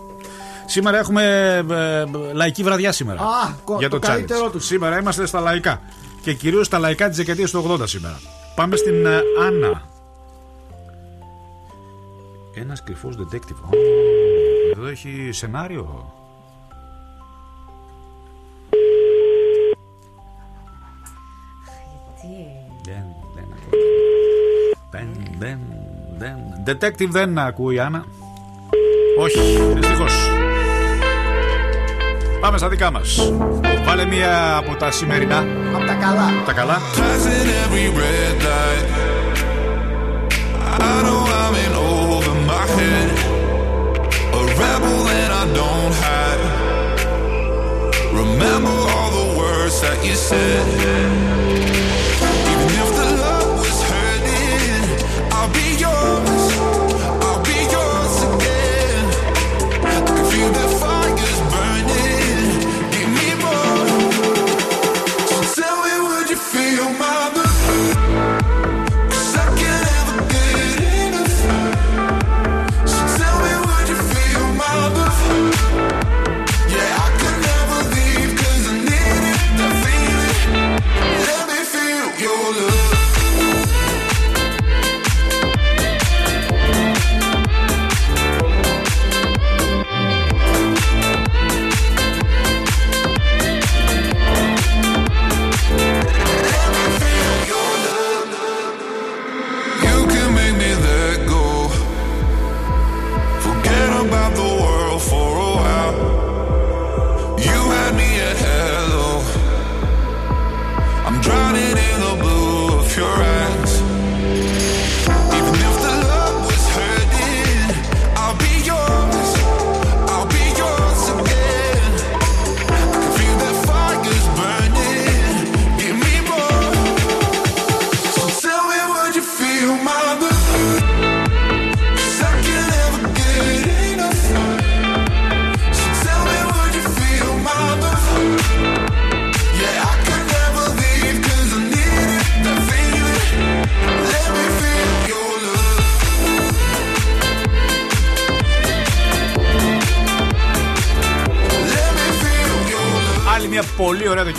Σήμερα 0.66 0.98
έχουμε 0.98 1.24
ε, 1.72 2.04
λαϊκή 2.34 2.63
βραδιά 2.63 2.92
σήμερα. 2.92 3.22
Α, 3.22 3.54
κο- 3.63 3.75
για 3.80 3.90
το, 3.90 4.00
το 4.00 4.08
challenge. 4.08 4.12
καλύτερό 4.12 4.50
τους. 4.50 4.66
Σήμερα 4.66 5.00
είμαστε 5.00 5.25
στα 5.25 5.40
λαϊκά. 5.40 5.82
Και 6.22 6.34
κυρίως 6.34 6.66
στα 6.66 6.80
λαϊκά 6.80 7.08
της 7.08 7.18
δεκαετίας 7.18 7.51
του 7.51 7.78
80 7.80 7.88
σήμερα. 7.88 8.20
Πάμε 8.56 8.75
στην 8.75 9.06
ε, 9.06 9.22
Άννα. 9.40 9.90
Ένας 12.54 12.84
κρυφός 12.84 13.16
detective. 13.18 13.56
Ω, 13.66 13.78
εδώ 14.75 14.88
έχει 14.88 15.30
σενάριο. 15.32 16.13
Δεν, 22.84 23.04
δεν 23.36 23.44
ακούω. 23.44 23.80
Δεν, 24.92 25.10
δεν, 25.38 25.60
δεν. 26.18 26.38
Detective 26.66 27.10
δεν 27.10 27.38
ακούει 27.38 27.75
η 27.75 27.80
Άννα. 27.80 28.06
Όχι, 29.18 29.40
δυστυχώς. 29.74 30.41
Πάμε 32.42 32.58
στα 32.58 32.70
δικά 32.70 32.92
μας. 32.92 33.34
Βάλε 33.86 34.06
μία 34.06 34.56
από 34.56 34.76
τα 34.76 34.92
σημερινά. 34.92 35.46
Τα 35.88 35.94
καλά. 35.94 36.30
Τα 36.46 36.54
καλά. 36.54 36.78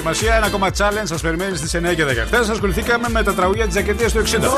Δοκιμασία. 0.03 0.35
Ένα 0.35 0.47
ακόμα 0.47 0.69
challenge 0.79 1.05
σας 1.05 1.21
περιμένει 1.21 1.57
στις 1.57 1.75
9 1.75 1.95
και 1.95 2.05
10. 2.05 2.09
Χθες 2.27 2.49
ασχοληθήκαμε 2.49 3.09
με 3.09 3.23
τα 3.23 3.35
τραγούδια 3.35 3.65
της 3.65 3.75
δεκαετίας 3.75 4.13
του 4.13 4.19
60. 4.19 4.49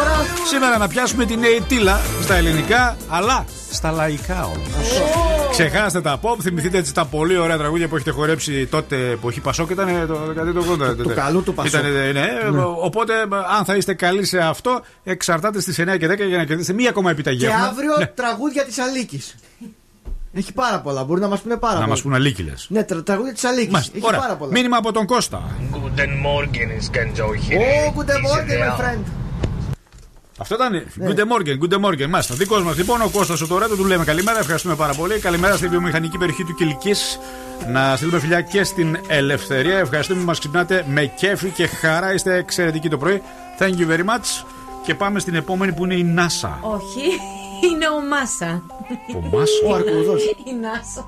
Σήμερα 0.48 0.78
να 0.78 0.88
πιάσουμε 0.88 1.24
την 1.24 1.38
Νεϊτήλα 1.38 2.00
στα 2.22 2.34
ελληνικά, 2.34 2.96
αλλά 3.08 3.44
στα 3.70 3.90
λαϊκά 3.90 4.44
όμως. 4.44 5.02
Ξεχάστε 5.50 6.00
τα 6.00 6.20
pop, 6.22 6.36
θυμηθείτε 6.42 6.78
έτσι 6.78 6.94
τα 6.94 7.04
πολύ 7.04 7.36
ωραία 7.36 7.56
τραγούδια 7.58 7.88
που 7.88 7.94
έχετε 7.96 8.10
χορέψει 8.10 8.66
τότε 8.66 8.96
που 9.20 9.28
έχει 9.28 9.40
Πασόκ 9.40 9.70
ήταν 9.70 10.04
το 10.06 10.14
δεκαετία 10.26 10.52
του 10.52 10.78
80. 10.80 10.96
Του 11.02 11.12
καλού 11.14 11.42
του 11.42 11.54
Πασόκ. 11.54 11.80
Ήτανε, 11.80 12.12
ναι, 12.12 12.28
Οπότε, 12.82 13.12
αν 13.58 13.64
θα 13.64 13.74
είστε 13.76 13.94
καλοί 13.94 14.24
σε 14.24 14.38
αυτό, 14.38 14.80
εξαρτάται 15.04 15.60
στις 15.60 15.78
9 15.78 15.96
και 15.96 16.06
10 16.08 16.24
για 16.28 16.36
να 16.36 16.44
κερδίσετε 16.44 16.72
μία 16.76 16.88
ακόμα 16.88 17.10
επιταγή. 17.10 17.38
Και 17.38 17.46
Έχουμε. 17.46 17.66
αύριο 17.66 17.96
Ναι. 17.98 18.06
τραγούδια 18.06 18.64
της 18.64 18.78
Αλίκης. 18.78 19.34
Έχει 20.36 20.52
πάρα 20.52 20.80
πολλά. 20.80 21.04
Μπορεί 21.04 21.20
να 21.20 21.28
μας 21.28 21.40
πούνε 21.40 21.56
πάρα 21.56 21.74
Να 21.74 21.80
πολλά. 21.80 21.94
μα 21.96 22.02
πούν 22.02 22.14
αλίκηλε. 22.14 22.52
Ναι, 22.68 22.82
τρα- 22.84 23.02
τραγούδια 23.02 23.32
της 23.32 23.44
Αλίκης. 23.44 23.78
Έχει 23.78 23.98
πάρα 23.98 24.18
Ωραία. 24.18 24.36
πολλά. 24.36 24.52
Μήνυμα 24.52 24.76
από 24.76 24.92
τον 24.92 25.06
Κώστα. 25.06 25.42
Guten 25.72 26.08
Morgen, 26.26 26.68
ist 26.80 26.96
ganz 26.96 27.18
euch 27.18 27.48
Oh, 27.50 27.92
guten 27.96 28.20
Morgen, 28.26 28.58
my 28.68 28.80
friend. 28.80 29.02
Αυτό 30.38 30.54
ήταν. 30.54 30.72
Good 30.98 31.18
morning, 31.18 31.58
good 31.68 31.84
morning. 31.84 32.06
Μάλιστα. 32.08 32.34
Δικός 32.34 32.62
μας 32.62 32.76
λοιπόν, 32.76 33.00
ο 33.00 33.08
Κώστας 33.12 33.40
ο 33.40 33.46
Τωρέτο, 33.46 33.76
του 33.76 33.84
λέμε 33.84 34.04
καλημέρα. 34.04 34.38
Ευχαριστούμε 34.38 34.74
πάρα 34.74 34.92
πολύ. 34.94 35.18
Καλημέρα 35.18 35.56
στη 35.56 35.68
βιομηχανική 35.68 36.18
περιοχή 36.18 36.44
του 36.44 36.54
Κυλική. 36.54 36.92
Να 37.72 37.96
στείλουμε 37.96 38.18
φιλιά 38.20 38.40
και 38.40 38.64
στην 38.64 38.98
ελευθερία. 39.08 39.78
Ευχαριστούμε 39.78 40.20
που 40.20 40.26
μας 40.26 40.38
ξυπνάτε 40.38 40.84
με 40.88 41.04
κέφι 41.06 41.48
και 41.50 41.66
χαρά. 41.66 42.12
Είστε 42.14 42.34
εξαιρετικοί 42.36 42.88
το 42.88 42.96
πρωί. 42.98 43.22
Thank 43.58 43.62
you 43.72 43.90
very 43.92 44.04
much. 44.04 44.44
Και 44.86 44.94
πάμε 44.94 45.18
στην 45.20 45.34
επόμενη 45.34 45.72
που 45.72 45.84
είναι 45.84 45.94
η 45.94 46.14
NASA. 46.18 46.48
Όχι, 46.60 47.06
είναι 47.62 47.88
ο 47.88 48.00
Μάσα. 48.08 48.62
Ο 49.16 49.36
Μάσα. 49.36 49.52
Ο 49.68 49.74
Αρκούδο. 49.74 50.14
Η 50.16 50.54
Νάσα. 50.60 51.06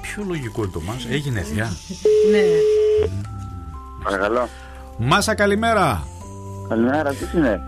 Πιο 0.00 0.24
λογικό 0.26 0.62
είναι 0.62 0.72
το 0.72 0.80
Μάσα. 0.80 1.08
Έγινε 1.10 1.40
θεία. 1.40 1.70
Ναι. 2.30 2.42
Παρακαλώ. 4.04 4.48
Μάσα, 4.98 5.34
καλημέρα. 5.34 6.06
Καλημέρα, 6.68 7.10
τι 7.10 7.36
είναι; 7.36 7.60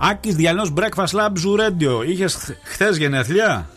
Άκης 0.00 0.34
Διαλυνό 0.36 0.72
Breakfast 0.76 1.18
Lab 1.18 1.28
Zoo 1.28 1.60
Radio. 1.60 2.06
Είχες 2.08 2.56
χθες 2.62 2.96
γενέθλια; 2.96 3.68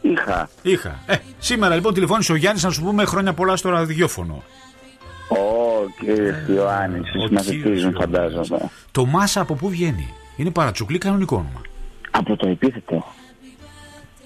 Είχα. 0.00 0.48
Είχα. 0.62 0.98
Ε, 1.06 1.16
σήμερα 1.38 1.74
λοιπόν 1.74 1.94
τηλεφώνησε 1.94 2.32
ο 2.32 2.36
Γιάννης 2.36 2.62
να 2.62 2.70
σου 2.70 2.82
πούμε 2.82 3.04
χρόνια 3.04 3.32
πολλά 3.32 3.56
στο 3.56 3.68
ραδιόφωνο. 3.68 4.42
Ω, 5.28 5.36
κύριε 6.00 6.44
Ιωάννη, 6.48 6.98
Ο 6.98 7.26
σα 7.26 7.32
μαθητίζουν, 7.32 7.62
κύριος 7.62 7.92
φαντάζομαι. 7.98 8.70
Το 8.90 9.04
Μάσα 9.06 9.40
από 9.40 9.54
πού 9.54 9.68
βγαίνει; 9.68 10.14
Είναι 10.36 10.50
παρατσουκλή 10.50 10.98
κανονικό 10.98 11.36
όνομα. 11.36 11.60
Από 12.10 12.36
το 12.36 12.48
επίθετο. 12.48 13.04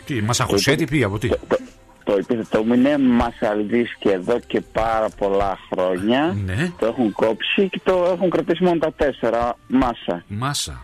Τι, 0.04 0.22
Μασαχουσέτη 0.22 0.84
πει 0.84 1.02
από 1.02 1.18
τι; 1.18 1.28
Το, 1.28 1.38
το, 1.48 1.56
το 2.04 2.12
επίθετο 2.12 2.62
μου 2.62 2.74
είναι 2.74 2.98
Μασαλδής 2.98 3.96
και 3.98 4.10
εδώ 4.10 4.38
και 4.46 4.60
πάρα 4.60 5.08
πολλά 5.08 5.58
χρόνια. 5.70 6.36
Ναι. 6.44 6.72
Το 6.78 6.86
έχουν 6.86 7.12
κόψει 7.12 7.68
και 7.68 7.80
το 7.84 8.10
έχουν 8.12 8.30
κρατήσει 8.30 8.64
μόνο 8.64 8.78
τα 8.78 8.92
τέσσερα. 8.92 9.56
Μάσα. 9.68 10.24
Μάσα. 10.28 10.82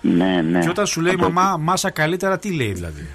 Ναι, 0.00 0.42
ναι. 0.50 0.60
Και 0.60 0.68
όταν 0.68 0.86
σου 0.86 1.00
λέει 1.00 1.12
Από- 1.12 1.30
μαμά, 1.30 1.56
μάσα 1.56 1.90
καλύτερα, 1.90 2.38
τι 2.38 2.52
λέει 2.52 2.72
δηλαδή; 2.72 3.06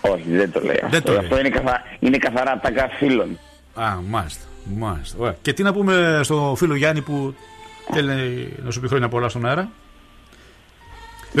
Όχι, 0.00 0.24
δεν 0.30 0.52
το 0.52 0.60
λέει. 0.60 0.76
Δεν 0.80 0.88
αυτό. 0.88 1.00
το 1.02 1.12
λέει. 1.12 1.20
αυτό 1.20 1.38
είναι, 1.38 1.48
καθα... 1.48 1.82
είναι 1.98 2.18
καθαρά 2.18 2.58
ταγκά 2.62 2.88
φίλων. 2.88 3.38
Α, 3.74 3.96
μάλιστα. 4.08 4.44
μάλιστα. 4.76 5.16
Ωραία. 5.20 5.36
Και 5.42 5.52
τι 5.52 5.62
να 5.62 5.72
πούμε 5.72 6.20
στο 6.22 6.54
φίλο 6.56 6.74
Γιάννη 6.74 7.00
που 7.02 7.34
θέλει 7.92 8.52
να 8.64 8.70
σου 8.70 8.80
πει 8.80 8.88
χρόνια 8.88 9.08
πολλά 9.08 9.28
στον 9.28 9.46
αέρα; 9.46 9.68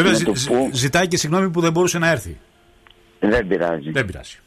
Βέβαια, 0.02 0.12
Να 0.12 0.18
ζη- 0.18 0.26
του 0.26 0.36
ζη- 0.36 0.48
πω. 0.52 0.68
ζητάει 0.72 1.08
και 1.08 1.16
συγγνώμη 1.16 1.50
που 1.50 1.60
δεν 1.60 1.72
μπορούσε 1.72 1.98
να 1.98 2.08
έρθει. 2.10 2.38
Δεν 3.20 3.46
πειράζει. 3.46 3.90
Δεν 3.90 4.06
πειράζει. 4.06 4.38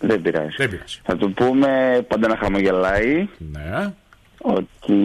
Δεν 0.00 0.22
πειράζει. 0.22 0.54
Δεν 0.56 0.68
πειράζει. 0.70 1.00
Θα 1.02 1.16
του 1.16 1.32
πούμε 1.32 2.00
πάντα 2.08 2.28
να 2.28 2.36
χαμογελάει 2.36 3.28
Ναι, 3.38 3.92
ότι 4.38 4.96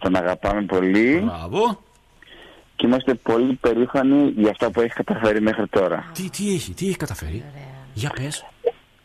τον 0.00 0.16
αγαπάμε 0.16 0.62
πολύ 0.62 1.22
μπράβο. 1.24 1.82
και 2.76 2.86
είμαστε 2.86 3.14
πολύ 3.14 3.54
περήφανοι 3.54 4.32
για 4.36 4.50
αυτά 4.50 4.70
που 4.70 4.80
έχεις 4.80 4.94
καταφέρει 4.94 5.40
μέχρι 5.40 5.66
τώρα. 5.66 6.10
Τι, 6.14 6.30
τι 6.30 6.54
έχει, 6.54 6.72
τι 6.72 6.86
έχει 6.86 6.96
καταφέρει; 6.96 7.44
Για 7.94 8.10
πες. 8.14 8.44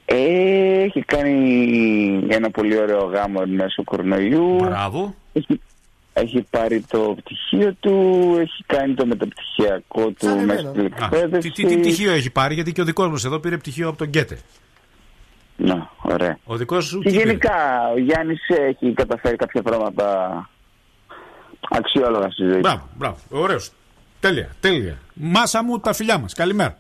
Ε, 0.06 0.82
έχει 0.84 1.02
κάνει 1.02 2.24
ένα 2.28 2.50
πολύ 2.52 2.78
ωραίο 2.78 3.04
γάμο 3.06 3.40
εν 3.44 3.50
μέσω 3.50 3.84
κορονοϊού. 3.84 4.56
Μπράβο. 4.56 5.16
Έχει, 5.34 5.62
έχει 6.20 6.48
πάρει 6.50 6.82
το 6.82 7.16
πτυχίο 7.24 7.74
του, 7.80 8.36
έχει 8.40 8.64
κάνει 8.66 8.94
το 8.94 9.06
μεταπτυχιακό 9.06 10.06
του 10.06 10.16
Σαν 10.26 10.46
μέσα 10.46 10.60
εμένα. 10.60 10.70
στην 10.70 10.82
Α, 11.04 11.06
εκπαίδευση. 11.06 11.52
τι, 11.52 11.64
τι, 11.64 11.70
τι 11.76 11.78
πτυχίο 11.82 12.12
έχει 12.12 12.30
πάρει, 12.30 12.54
γιατί 12.54 12.72
και 12.72 12.82
ο 12.82 12.84
δικός 12.84 13.10
μας 13.10 13.26
εδώ 13.26 13.40
πήρε 13.40 13.58
πτυχίο 13.58 13.88
από 13.88 13.98
τον 13.98 14.08
Γκέτε. 14.08 14.40
Να, 15.56 15.90
ωραία. 16.02 16.38
Ο 16.46 16.56
δικός 16.56 16.86
σου. 16.86 17.00
Και 17.00 17.10
τι 17.10 17.16
πήρε; 17.16 17.26
γενικά 17.28 17.54
ο 17.96 17.98
Γιάννης 18.00 18.40
έχει 18.50 18.94
καταφέρει 18.94 19.36
κάποια 19.36 19.62
πράγματα 19.62 20.50
αξιόλογα 21.70 22.30
στη 22.32 22.44
ζωή. 22.44 22.52
του. 22.54 22.60
Μπράβο, 22.60 22.88
μπράβο. 22.98 23.18
Ωραίος. 23.30 23.72
Τέλεια, 24.20 24.50
τέλεια. 24.60 24.98
Μάσα 25.14 25.64
μου, 25.64 25.80
τα 25.80 25.94
φιλιά 25.94 26.18
μας. 26.18 26.34
Καλημέρα. 26.34 26.78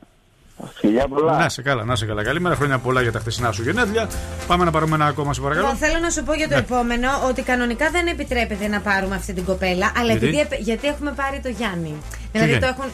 Φιλιά 0.76 1.08
πολλά. 1.08 1.38
Να 1.38 1.50
σε 1.50 1.62
καλά, 1.62 1.84
να 1.84 1.96
σε 1.96 2.06
καλά. 2.06 2.24
Καλημέρα, 2.24 2.56
χρόνια 2.56 2.78
πολλά 2.78 3.02
για 3.02 3.12
τα 3.12 3.20
χθεσινά 3.20 3.52
σου 3.52 3.62
γενέθλια. 3.64 4.10
Πάμε 4.48 4.66
να 4.66 4.72
πάρουμε 4.72 4.96
ένα 4.96 5.06
ακόμα, 5.06 5.34
σε 5.34 5.40
Λοιπόν, 5.40 5.56
παρακαλώ. 5.56 5.78
θέλω 5.80 6.00
να 6.04 6.10
σου 6.10 6.24
πω 6.24 6.34
για 6.34 6.48
το 6.48 6.54
Ναι. 6.54 6.60
επόμενο 6.60 7.10
ότι 7.28 7.42
κανονικά 7.42 7.90
δεν 7.90 8.08
επιτρέπεται 8.08 8.68
να 8.68 8.80
πάρουμε 8.80 9.16
αυτή 9.16 9.34
την 9.34 9.46
κοπέλα, 9.46 9.92
αλλά 9.98 10.12
Γιατί; 10.12 10.26
επειδή, 10.26 10.42
επε- 10.42 10.60
γιατί 10.62 10.88
έχουμε 10.88 11.12
πάρει 11.12 11.40
το 11.44 11.50
Γιάννη. 11.50 11.94
Δηλαδή 12.32 12.50
Γιάννη; 12.50 12.66
το 12.68 12.74
έχουν. 12.80 12.92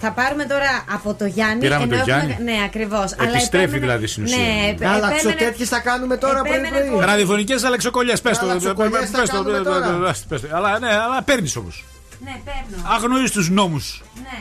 Θα 0.00 0.12
πάρουμε 0.12 0.44
τώρα 0.44 0.84
από 0.92 1.14
το 1.14 1.24
Γιάννη. 1.26 1.60
Πήραμε 1.60 1.82
ενώ 1.84 1.92
το 1.94 1.98
έχουμε- 2.10 2.24
Γιάννη. 2.26 2.44
Ναι, 2.50 2.56
ακριβώς. 2.64 3.12
Επιστρέφει 3.12 3.78
δηλαδή 3.78 4.06
στην 4.06 4.22
ουσία. 4.24 4.36
Ναι, 4.36 4.68
επ- 4.70 4.84
Αλλά 4.86 5.12
επέμενε- 5.12 5.38
τέτοιες 5.38 5.68
θα 5.68 5.78
κάνουμε 5.80 6.16
τώρα 6.16 6.38
επέμενε 6.38 6.68
πρωί-πρωί. 6.68 6.90
πολύ. 6.94 7.06
Ραδιοφωνικές 7.06 7.64
αλεξοκολλιές, 7.64 8.20
πες 8.20 8.38
το. 8.38 8.48
Αλεξοκολλιές 8.50 9.00
πες 9.00 9.10
θα 9.10 9.22
το, 9.26 9.32
κάνουμε 9.32 9.50
πες 9.52 9.62
το, 9.66 9.72
τώρα. 9.72 9.98
πες 10.08 10.20
το, 10.20 10.26
πες 10.28 10.40
το. 10.40 10.46
Αλλά 10.56 10.78
ναι, 10.78 10.88
αλλά 10.88 11.22
παίρνεις 11.22 11.56
όμως. 11.56 11.84
Ναι, 12.24 12.34
παίρνω. 12.44 12.84
Αγνοείς 12.94 13.30
τους 13.30 13.50
νόμους. 13.50 14.02
Ναι, 14.22 14.38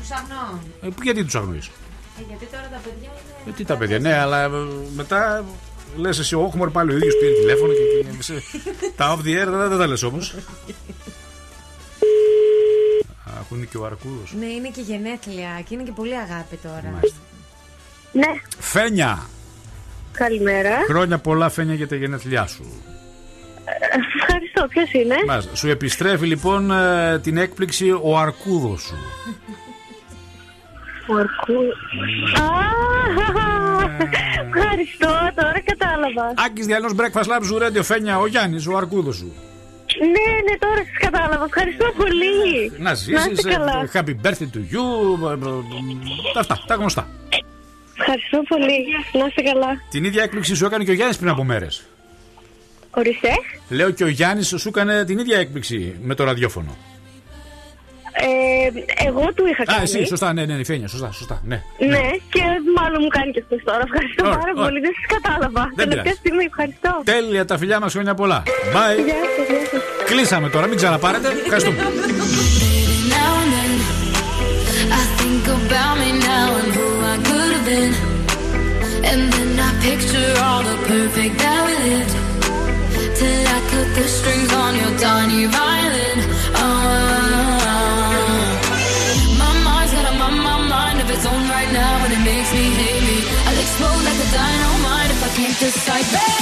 τους 0.00 0.10
αγνώ. 0.10 0.60
γιατί 1.02 1.24
τους 1.24 1.34
αγνοείς; 1.34 1.70
Ε, 2.18 2.22
γιατί 2.28 2.44
τώρα 2.46 2.62
τα 2.72 2.80
παιδιά 2.84 3.10
είναι. 3.44 3.54
τι 3.56 3.64
τα 3.64 3.76
παιδιά, 3.76 3.98
ναι, 3.98 4.14
αλλά 4.18 4.42
ε, 4.44 4.48
μετά 4.94 5.44
λες 5.96 6.18
εσύ 6.18 6.34
ο 6.34 6.40
Όχμορ 6.42 6.70
πάλι 6.70 6.92
ο 6.92 6.96
ίδιος 6.96 7.14
πήρε 7.20 7.32
τηλέφωνο 7.32 7.72
και. 7.72 8.08
και- 8.16 8.22
σε- 8.22 8.42
τα 8.96 9.16
off 9.16 9.18
the 9.26 9.42
air 9.42 9.46
δεν, 9.58 9.68
δεν 9.68 9.78
τα 9.78 9.86
λες 9.86 10.02
όμως. 10.02 10.34
Έχουν 13.40 13.68
και 13.68 13.76
ο 13.76 13.84
Αρκούδος. 13.84 14.34
Ναι, 14.38 14.46
είναι 14.46 14.68
και 14.68 14.80
γενέθλια 14.80 15.60
και 15.68 15.74
είναι 15.74 15.82
και 15.82 15.92
πολύ 15.92 16.16
αγάπη 16.16 16.56
τώρα. 16.56 17.00
Ναι, 18.12 18.26
Φένια! 18.58 19.26
καλημέρα. 20.12 20.70
Χρόνια 20.88 21.18
πολλά 21.18 21.48
φένια 21.48 21.74
για 21.74 21.88
τα 21.88 21.96
γενέθλιά 21.96 22.46
σου. 22.46 22.64
Ευχαριστώ. 24.20 24.66
Ποιος 24.68 24.92
είναι; 24.92 25.14
Μάλιστα. 25.26 25.54
Σου 25.56 25.68
επιστρέφει 25.68 26.26
λοιπόν 26.26 26.70
ε, 26.70 27.18
την 27.18 27.36
έκπληξη 27.36 27.90
ο 28.02 28.18
Αρκούδος 28.18 28.82
σου. 28.82 28.94
Ο 31.08 31.14
Αρκού. 31.16 31.60
Α, 32.42 32.76
Ευχαριστώ, 34.46 35.08
τώρα 35.34 35.60
κατάλαβα. 35.64 36.34
Άκη 36.46 36.62
Διαλυνό 36.62 36.92
Breakfast 36.98 37.24
Lab 37.32 37.40
σου 37.44 37.58
Radio 37.62 37.82
Φένια, 37.82 38.18
ο 38.18 38.26
Γιάννης, 38.26 38.66
ο 38.66 38.76
Αρκούδος 38.76 39.16
σου. 39.16 39.32
Ναι, 40.00 40.50
ναι, 40.50 40.58
τώρα 40.58 40.76
σας 40.76 40.98
κατάλαβα. 41.00 41.44
Ευχαριστώ 41.44 41.84
πολύ. 41.96 42.72
Να 42.78 42.94
ζήσεις. 42.94 43.26
είστε 43.26 43.50
καλά. 43.50 43.88
Happy 43.92 44.14
birthday 44.26 44.48
to 44.54 44.60
you. 44.72 44.84
ε, 45.30 45.32
ε, 45.32 45.48
ε, 45.48 46.38
Αυτά, 46.38 46.62
τα 46.66 46.74
γνωστά. 46.74 47.08
Ευχαριστώ 47.98 48.42
πολύ. 48.48 48.78
Να 49.12 49.26
είστε 49.26 49.42
καλά. 49.42 49.66
Την 49.90 50.04
ίδια 50.04 50.22
έκπληξη 50.22 50.54
σου 50.54 50.64
έκανε 50.66 50.84
και 50.84 50.90
ο 50.90 50.94
Γιάννης 50.94 51.16
πριν 51.16 51.30
από 51.30 51.44
μέρες. 51.44 51.82
Ορίστε. 52.90 53.28
Λέω 53.68 53.90
και 53.90 54.04
ο 54.04 54.08
Γιάννης 54.08 54.46
σου 54.48 54.68
έκανε 54.68 55.04
την 55.04 55.18
ίδια 55.18 55.38
έκπληξη 55.38 55.96
με 56.02 56.14
το 56.14 56.24
ραδιόφωνο. 56.24 56.76
Ε, 58.18 59.06
εγώ 59.08 59.24
του 59.34 59.44
είχα 59.50 59.62
Α, 59.62 59.66
κάνει. 59.66 59.82
εσύ, 59.82 60.06
σωστά, 60.06 60.32
ναι, 60.32 60.44
ναι, 60.44 60.54
ναι, 60.54 60.64
Φένια, 60.64 60.88
σωστά, 60.88 61.08
σωστά. 61.12 61.36
Ναι. 61.44 61.58
Ναι, 61.94 62.04
και 62.34 62.42
μάλλον 62.78 62.98
μου 63.04 63.08
κάνει 63.16 63.30
και 63.34 63.42
αυτό 63.44 63.56
τώρα. 63.70 63.82
Ευχαριστώ 63.88 64.22
Ωραία, 64.26 64.38
πάρα 64.38 64.52
ωραία. 64.54 64.64
πολύ. 64.64 64.78
Δεν 64.86 64.92
σας 64.98 65.06
κατάλαβα. 65.16 65.62
Δεν 65.64 65.76
Τελευταία 65.76 66.02
πειράζει. 66.02 66.18
στιγμή, 66.22 66.44
ευχαριστώ. 66.52 66.90
Τέλεια, 67.14 67.44
τα 67.50 67.56
φιλιά 67.60 67.78
μας 67.80 67.92
χρόνια 67.94 68.14
πολλά. 68.20 68.42
Bye. 68.76 68.98
Γεια 69.08 69.20
σας, 69.36 69.46
γεια 69.50 69.62
σας. 69.70 69.82
Κλείσαμε 70.10 70.48
τώρα, 70.54 70.66
μην 70.70 70.76
ξαναπάρετε. 70.80 71.28
Ευχαριστούμε. 71.44 71.76
Now 73.16 73.32
and 73.42 73.50
then, 73.56 73.72
I 75.00 75.02
think 75.18 75.44
about 75.58 75.94
me 76.02 76.10
now 76.32 76.48
and 76.60 76.70
who 76.76 76.86
I 77.14 77.16
could 77.28 77.50
have 77.56 77.66
been. 77.72 77.92
And 79.10 79.22
then 79.34 79.50
I 79.68 79.70
picture 79.86 80.30
all 80.46 80.62
the 80.70 80.76
perfect 80.90 81.34
that 81.42 81.60
we 81.66 81.74
lived. 81.88 82.14
Till 83.18 83.44
I 83.56 83.58
cut 83.70 83.88
the 83.98 84.06
strings 84.16 84.50
on 84.64 84.72
your 84.82 84.92
tiny 85.06 85.42
violin. 85.58 86.18
Oh, 86.62 87.55
to 95.58 95.70
side. 95.70 96.04
Baby. 96.12 96.35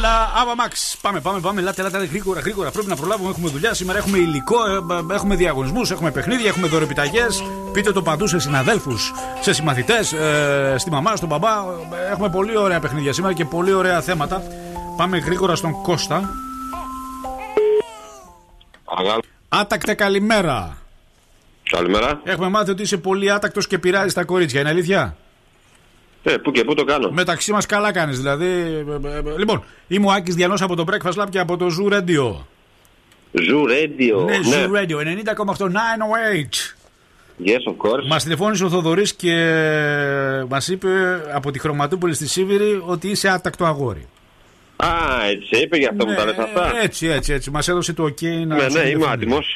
Λα 0.00 0.08
λα 0.08 0.18
λα 0.18 0.32
λα. 0.34 0.40
Άβα 0.42 0.54
Μαξ. 0.54 0.96
Πάμε, 1.00 1.20
πάμε, 1.20 1.40
πάμε. 1.40 1.60
Λάτε, 1.60 1.82
λάτε, 1.82 2.04
γρήγορα, 2.04 2.40
γρήγορα. 2.40 2.70
Πρέπει 2.70 2.88
να 2.88 2.96
προλάβουμε. 2.96 3.30
Έχουμε 3.30 3.48
δουλειά 3.48 3.74
σήμερα. 3.74 3.98
Έχουμε 3.98 4.18
υλικό, 4.18 4.56
ε, 4.66 4.94
ε, 5.10 5.14
έχουμε 5.14 5.34
διαγωνισμούς, 5.36 5.90
έχουμε 5.90 6.10
παιχνίδια, 6.10 6.48
έχουμε 6.48 6.66
δωρεπιταγές. 6.66 7.42
Πείτε 7.72 7.92
το 7.92 8.02
παντού 8.02 8.26
σε 8.26 8.38
συναδέλφους, 8.38 9.12
σε 9.40 9.52
συμμαθητές, 9.52 10.12
ε, 10.12 10.74
στη 10.78 10.90
μαμά, 10.90 11.16
στον 11.16 11.28
μπαμπά. 11.28 11.50
Ε, 11.50 12.10
Έχουμε 12.10 12.30
πολύ 12.30 12.56
ωραία 12.56 12.80
παιχνίδια 12.80 13.12
σήμερα 13.12 13.34
και 13.34 13.44
πολύ 13.44 13.72
ωραία 13.72 14.00
θέματα. 14.00 14.42
Πάμε 14.96 15.18
γρήγορα 15.18 15.54
στον 15.54 15.82
Κώστα. 15.82 16.30
Άτακτε 19.48 19.94
καλημέρα. 19.94 20.76
Καλημέρα. 21.70 22.20
Έχουμε 22.24 22.48
μάθει 22.48 22.70
ότι 22.70 22.82
είσαι 22.82 22.96
πολύ 22.96 23.32
άτακτος 23.32 23.66
και 23.66 23.78
πειράζει 23.78 24.14
τα 24.14 24.24
κορίτσια. 24.24 24.60
Είναι 24.60 24.68
αλήθεια; 24.68 25.16
Ε, 26.28 26.36
πού 26.36 26.50
και 26.50 26.64
πού 26.64 26.74
το 26.74 26.84
κάνω. 26.84 27.10
Μεταξύ 27.10 27.52
μας 27.52 27.66
καλά 27.66 27.92
κάνεις. 27.92 28.16
Δηλαδή. 28.18 28.46
ε, 28.46 29.08
ε, 29.08 29.18
ε, 29.18 29.38
Λοιπόν, 29.38 29.62
είμαι 29.88 30.06
ο 30.06 30.10
Άκης 30.10 30.34
Διανός 30.34 30.62
από 30.62 30.76
το 30.76 30.84
Breakfast 30.90 31.22
Club 31.22 31.26
και 31.30 31.38
από 31.38 31.56
το 31.56 31.66
Zoo 31.66 31.92
Radio. 31.92 32.34
Zoo 33.32 33.64
Radio. 33.68 34.24
Ναι, 34.26 34.38
Zoo 34.52 34.76
Radio 34.76 34.96
90,8 34.96 35.68
908. 35.68 36.74
Yes, 37.44 37.50
of 37.72 37.76
course. 37.90 38.06
Μας 38.08 38.22
τηλεφώνησε 38.22 38.64
ο 38.64 38.68
Θοδωρής 38.68 39.14
και 39.14 39.34
μας 40.48 40.68
είπε 40.68 40.88
από 41.32 41.50
τη 41.50 41.58
Χρωματούπολη 41.58 42.14
στη 42.14 42.28
Σίβηρη 42.28 42.82
ότι 42.86 43.08
είσαι 43.08 43.28
άτακτο 43.28 43.64
αγόρι. 43.64 44.06
Α, 44.76 44.88
έτσι 45.30 45.62
είπε 45.62 45.76
για 45.76 45.88
αυτό 45.90 46.04
που 46.06 46.14
τα 46.14 46.24
λες 46.24 46.38
αυτά. 46.38 46.72
Έτσι, 46.82 47.06
έτσι, 47.06 47.32
έτσι. 47.32 47.50
Μας 47.50 47.68
έδωσε 47.68 47.92
το 47.92 48.04
OK 48.04 48.22
να. 48.22 48.28
Ναι, 48.28 48.54
ναι, 48.54 48.60
σου 48.70 48.76
είμαι 48.78 48.82
τηλεφωνήσει. 48.82 49.10
άτιμος. 49.12 49.46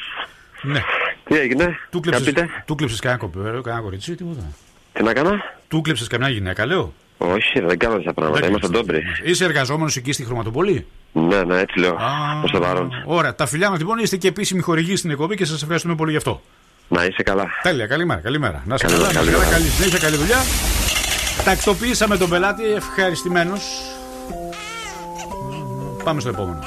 Ναι. 0.61 0.81
Τι 1.23 1.35
έγινε, 1.37 1.65
Του 1.89 1.99
για 2.03 2.11
κλέψες, 2.11 2.25
πείτε. 2.33 2.49
του 2.65 2.75
κλέψες 2.75 2.99
κανένα 2.99 3.21
κοπέλο, 3.21 3.61
κανένα 3.61 3.83
κορίτσι, 3.83 4.15
τίποτα. 4.15 4.51
Τι 4.93 5.03
να 5.03 5.13
κάνω; 5.13 5.31
Του 5.67 5.81
κλέψες 5.81 6.07
καμιά 6.07 6.29
γυναίκα, 6.29 6.65
λέω; 6.65 6.93
Όχι, 7.17 7.59
δεν 7.59 7.77
κάνω 7.77 7.95
τέτοια 7.95 8.13
πράγματα. 8.13 8.47
Είμαστε 8.47 8.67
ντόμπροι. 8.67 9.03
Είσαι 9.23 9.43
εργαζόμενος 9.45 9.95
εκεί 9.95 10.11
στη 10.11 10.25
Χρωματοπολή; 10.25 10.87
Ναι, 11.11 11.43
ναι, 11.43 11.59
έτσι 11.59 11.79
λέω. 11.79 11.93
Α, 11.93 12.39
Προς 12.39 12.51
το 12.51 12.59
παρόν. 12.59 12.91
Ωραία, 13.05 13.35
τα 13.35 13.45
φιλιά 13.45 13.69
μας 13.69 13.79
λοιπόν 13.79 13.97
είστε 13.97 14.17
και 14.17 14.27
επίσημη 14.27 14.61
χορηγή 14.61 14.95
στην 14.95 15.09
εκπομπή 15.11 15.35
και 15.35 15.45
σας 15.45 15.61
ευχαριστούμε 15.61 15.95
πολύ 15.95 16.11
γι' 16.11 16.17
αυτό. 16.17 16.41
Να 16.87 17.05
είσαι 17.05 17.23
καλά. 17.23 17.45
Τέλεια, 17.61 17.87
καλημέρα, 17.87 18.19
καλημέρα. 18.21 18.63
Να 18.65 18.75
είστε 18.75 18.87
Καλή 18.87 18.99
καλά, 19.01 19.13
να 19.13 19.19
δουλειά, 19.21 19.37
είστε 19.37 19.45
καλά, 19.45 19.51
καλή 19.51 19.63
καλή 19.63 19.73
συνέχεια, 19.75 19.99
καλή 19.99 20.15
δουλειά. 20.17 20.37
Τακτοποιήσαμε 21.45 22.17
τον 22.17 22.29
πελάτη, 22.29 22.63
ευχαριστημένος. 22.65 23.61
Πάμε 26.03 26.19
στο 26.19 26.29
επόμενο. 26.29 26.59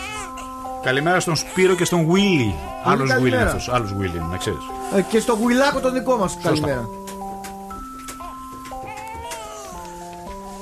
Καλημέρα 0.84 1.20
στον 1.20 1.36
Σπύρο 1.36 1.74
και 1.74 1.84
στον 1.84 2.06
Willy. 2.10 2.54
Άλλος 2.84 3.04
Willy 3.08 3.12
καλημέρα. 3.12 3.42
αυτός, 3.46 3.68
άλλος 3.68 3.90
Willy, 4.00 4.30
να 4.30 4.36
ξέρεις. 4.36 4.58
Ε, 4.96 5.02
και 5.02 5.20
στο 5.20 5.32
γουιλάκο 5.32 5.80
τον 5.80 5.92
δικό 5.92 6.16
μας. 6.16 6.38
Καλημέρα. 6.42 6.88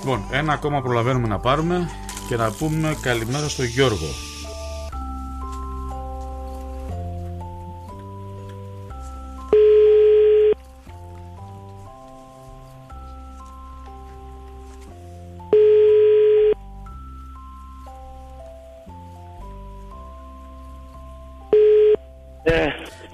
Λοιπόν, 0.07 0.25
ένα 0.31 0.53
ακόμα 0.53 0.83
προλαβαίνουμε 0.83 1.29
να 1.29 1.39
πάρουμε 1.39 1.91
και 2.29 2.37
να 2.37 2.51
πούμε 2.51 2.97
καλημέρα 3.01 3.49
στον 3.49 3.65
Γιώργο. 3.65 4.07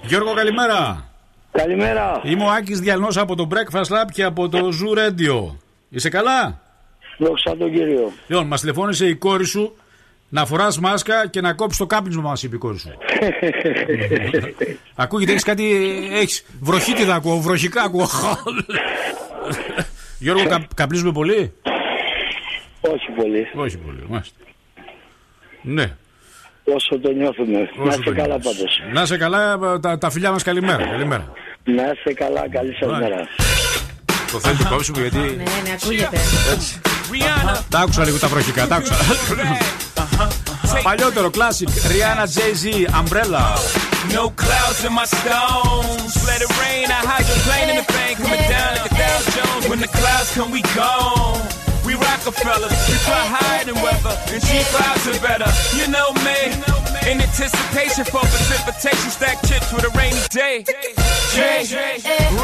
Γιώργο, 0.01 0.33
καλημέρα. 0.33 1.05
Καλημέρα. 1.51 2.21
Είμαι 2.23 2.43
ο 2.43 2.49
Άκης 2.49 2.79
Διαλνός 2.79 3.17
από 3.17 3.35
το 3.35 3.47
Breakfast 3.51 3.79
Lab 3.79 4.11
και 4.13 4.23
από 4.23 4.49
το 4.49 4.59
Zoo 4.59 4.97
Radio. 4.97 5.55
Είσαι 5.89 6.09
καλά; 6.09 6.60
Δόξα 7.25 7.57
τον 7.57 7.71
κύριο. 7.71 8.11
Λοιπόν, 8.27 8.47
μας 8.47 8.59
τηλεφώνησε 8.59 9.05
η 9.05 9.15
κόρη 9.15 9.45
σου 9.45 9.75
να 10.29 10.45
φοράς 10.45 10.79
μάσκα 10.79 11.27
και 11.27 11.41
να 11.41 11.53
κόψεις 11.53 11.77
το 11.79 11.85
κάπνισμα 11.85 12.21
μας 12.21 12.43
είπε 12.43 12.55
η 12.55 12.59
κόρη 12.59 12.79
σου. 12.79 12.89
Ακούγεται, 14.95 15.31
έχεις 15.31 15.43
κάτι, 15.43 15.65
έχεις 16.11 16.45
βροχίτιδα 16.61 17.15
ακούω, 17.15 17.37
βροχικά 17.39 17.81
ακούω. 17.81 18.07
Γιώργο, 20.19 20.45
κα, 20.47 20.67
καπνίζουμε 20.75 21.11
πολύ; 21.11 21.53
Όχι 22.81 23.11
πολύ. 23.15 23.47
Όχι 23.55 23.77
πολύ, 23.77 24.03
μάλιστα. 24.09 24.35
Ναι. 25.61 25.95
Όσο 26.63 26.99
το 26.99 27.11
νιώθουμε. 27.11 27.57
να 27.75 27.83
όσο 27.83 27.89
είστε 27.89 28.03
το 28.03 28.15
καλά 28.15 28.27
νιώθεις. 28.27 28.57
πάντως. 28.57 28.81
Να 28.93 29.01
είσαι 29.01 29.17
καλά, 29.17 29.59
τα, 29.79 29.97
τα 29.97 30.09
φιλιά 30.09 30.31
μας 30.31 30.43
καλημέρα. 30.43 30.83
καλημέρα. 30.87 31.31
Να 31.63 31.83
είστε 31.95 32.13
καλά. 32.13 32.49
Καλή 32.49 32.73
σας 32.73 32.91
Μάλιστα. 32.91 33.09
μέρα. 33.15 33.27
Το 34.31 34.39
θέλω 34.39 34.57
το 34.57 34.67
κόψουμε 34.69 35.01
γιατί... 35.01 35.17
Ναι, 35.17 35.33
ναι, 35.33 35.77
ακούγεται. 35.81 36.17
Τα 37.69 37.79
άκουσα 37.79 38.03
λίγο 38.03 38.17
τα 38.17 38.27
βροχικά, 38.27 38.67
τα 38.67 38.75
άκουσα. 38.75 38.95
Παλιότερο, 40.86 41.30
classic, 41.30 41.68
Rihanna, 41.90 42.26
Jay-Z, 42.36 42.64
Umbrella. 43.00 43.44
No 44.18 44.24
clouds 44.42 44.80
in 44.86 44.92
my 45.00 45.06
stones. 45.18 46.12
Let 46.28 46.40
it 46.46 46.52
rain. 46.62 46.86
I 46.98 47.00
hydroplane 47.10 47.68
in 47.72 47.76
the 47.82 47.86
bank. 47.96 48.14
Coming 48.22 48.44
down 48.54 48.70
like 48.76 48.86
a 48.90 48.94
Dow 49.02 49.18
Jones. 49.36 49.62
When 49.70 49.80
the 49.84 49.90
clouds 49.98 50.30
come, 50.36 50.50
we 50.56 50.62
gone. 50.80 51.40
We 51.86 51.92
Rockefellers. 51.94 52.76
We 52.90 52.96
fly 53.06 53.24
higher 53.36 53.64
than 53.68 53.78
weather. 53.86 54.14
And 54.32 54.40
cheap 54.48 54.66
clouds 54.74 55.04
are 55.10 55.20
better. 55.28 55.50
You 55.78 55.86
know 55.94 56.08
me. 56.26 56.38
In 57.10 57.16
anticipation 57.28 58.04
for 58.12 58.22
precipitation. 58.34 59.08
Stack 59.18 59.38
chips 59.48 59.68
with 59.74 59.84
a 59.90 59.92
rainy 59.98 60.24
day. 60.30 60.56
Jay, 61.34 61.66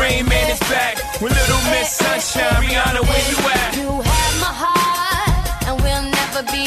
Rain 0.01 0.23
Man 0.33 0.47
is 0.55 0.63
back. 0.73 0.95
With 1.23 1.33
Little 1.39 1.63
Miss 1.73 1.89
Sunshine. 2.03 2.59
Rihanna, 2.63 3.03
where 3.09 3.25
you 3.31 3.39
at? 3.61 3.71
You 3.83 3.91
have 4.11 4.35
my 4.47 4.53
heart, 4.63 5.45
and 5.67 5.75
we'll 5.83 6.07
never 6.19 6.43
be 6.57 6.67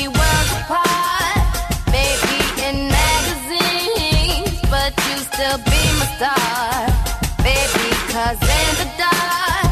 Still 5.40 5.56
be 5.56 5.82
my 5.98 6.06
star. 6.16 6.86
Baby, 7.42 7.88
cause 8.12 8.40
in 8.42 8.72
the 8.80 8.88
dark, 8.98 9.70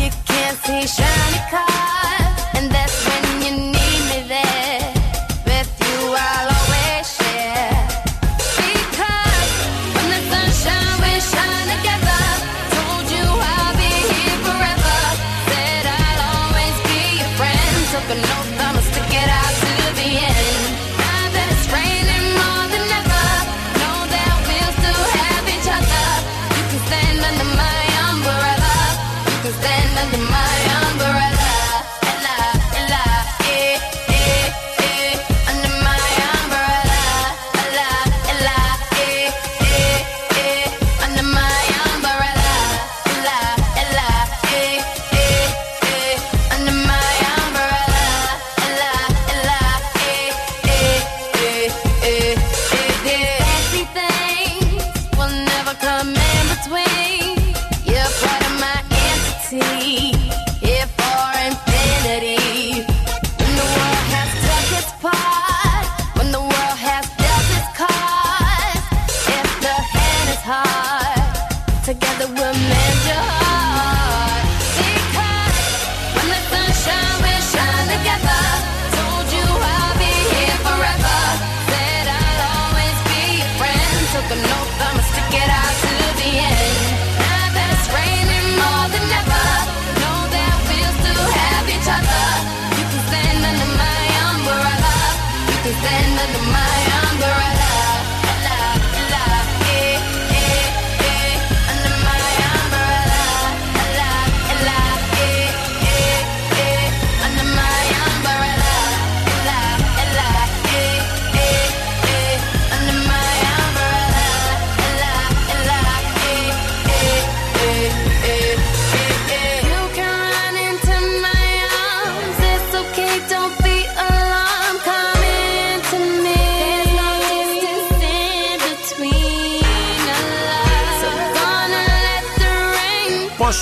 you 0.00 0.10
can't 0.24 0.56
see 0.64 0.86
shiny 0.86 1.40
cars. 1.50 2.09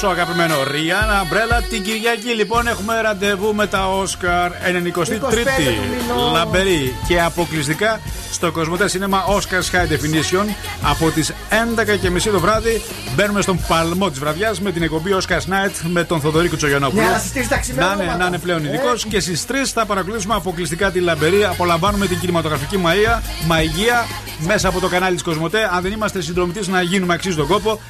Τόσο 0.01 0.13
αγαπημένο. 0.13 0.55
Rihanna 0.71 1.25
Umbrella 1.29 1.63
την 1.63 1.83
Κυριακή 1.83 2.29
λοιπόν 2.29 2.67
έχουμε 2.67 3.01
ραντεβού 3.01 3.55
με 3.55 3.67
τα 3.67 3.89
Όσκαρ 3.89 4.51
93η. 4.51 6.33
Λαμπερή 6.33 6.95
και 7.09 7.21
αποκλειστικά 7.21 8.01
στο 8.31 8.53
Cosmote 8.53 8.85
Cinema 8.93 9.35
Oscars 9.37 9.71
High 9.73 9.93
Definition 9.93 10.47
από 10.83 11.11
τις 11.11 11.33
11.30 11.51 12.29
το 12.33 12.41
βράδυ. 12.41 12.83
Μπαίνουμε 13.15 13.41
στον 13.43 13.61
παλμό 13.69 14.11
της 14.11 14.19
βραδιάς 14.19 14.61
με 14.61 14.73
την 14.73 14.83
εκπομπή 14.83 15.11
Oscars 15.21 15.53
Night 15.53 15.73
με 15.83 16.05
τον 16.05 16.21
Θοδωρή 16.21 16.49
Κουτσογιανόπουλο. 16.49 17.03
Ναι, 17.03 17.09
να 17.09 17.19
συστήσει 17.19 17.49
τα 17.49 17.55
να, 17.55 17.61
ξημέρωματα. 17.61 18.03
είναι, 18.05 18.15
να 18.15 18.27
είναι 18.27 18.39
πλέον 18.39 18.65
Ε. 18.65 18.69
ειδικός. 18.69 19.05
Και 19.05 19.21
στις 19.21 19.45
3 19.49 19.53
θα 19.75 19.87
παρακολουθήσουμε 19.87 20.35
αποκλειστικά 20.35 20.91
τη 20.91 21.01
Λαμπερή. 21.01 21.45
Απολαμβάνουμε 21.45 22.07
την 22.07 22.19
κινηματογραφική 22.19 22.79
μαία, 22.79 23.23
μαγεία 23.47 24.07
μέσα 24.39 24.69
από 24.69 24.81
το 24.81 24.89
κανάλι 24.89 25.15
της 25.15 25.23
Cosmote. 25.23 25.71
Αν 25.73 25.83
δεν 25.83 25.93
είμαστε 25.93 26.21
συνδρομητή, 26.21 26.71
να 26.71 26.83
γίνουμε 26.83 27.15
αξίζει 27.15 27.37
τον 27.37 27.47
κόπο. 27.47 27.81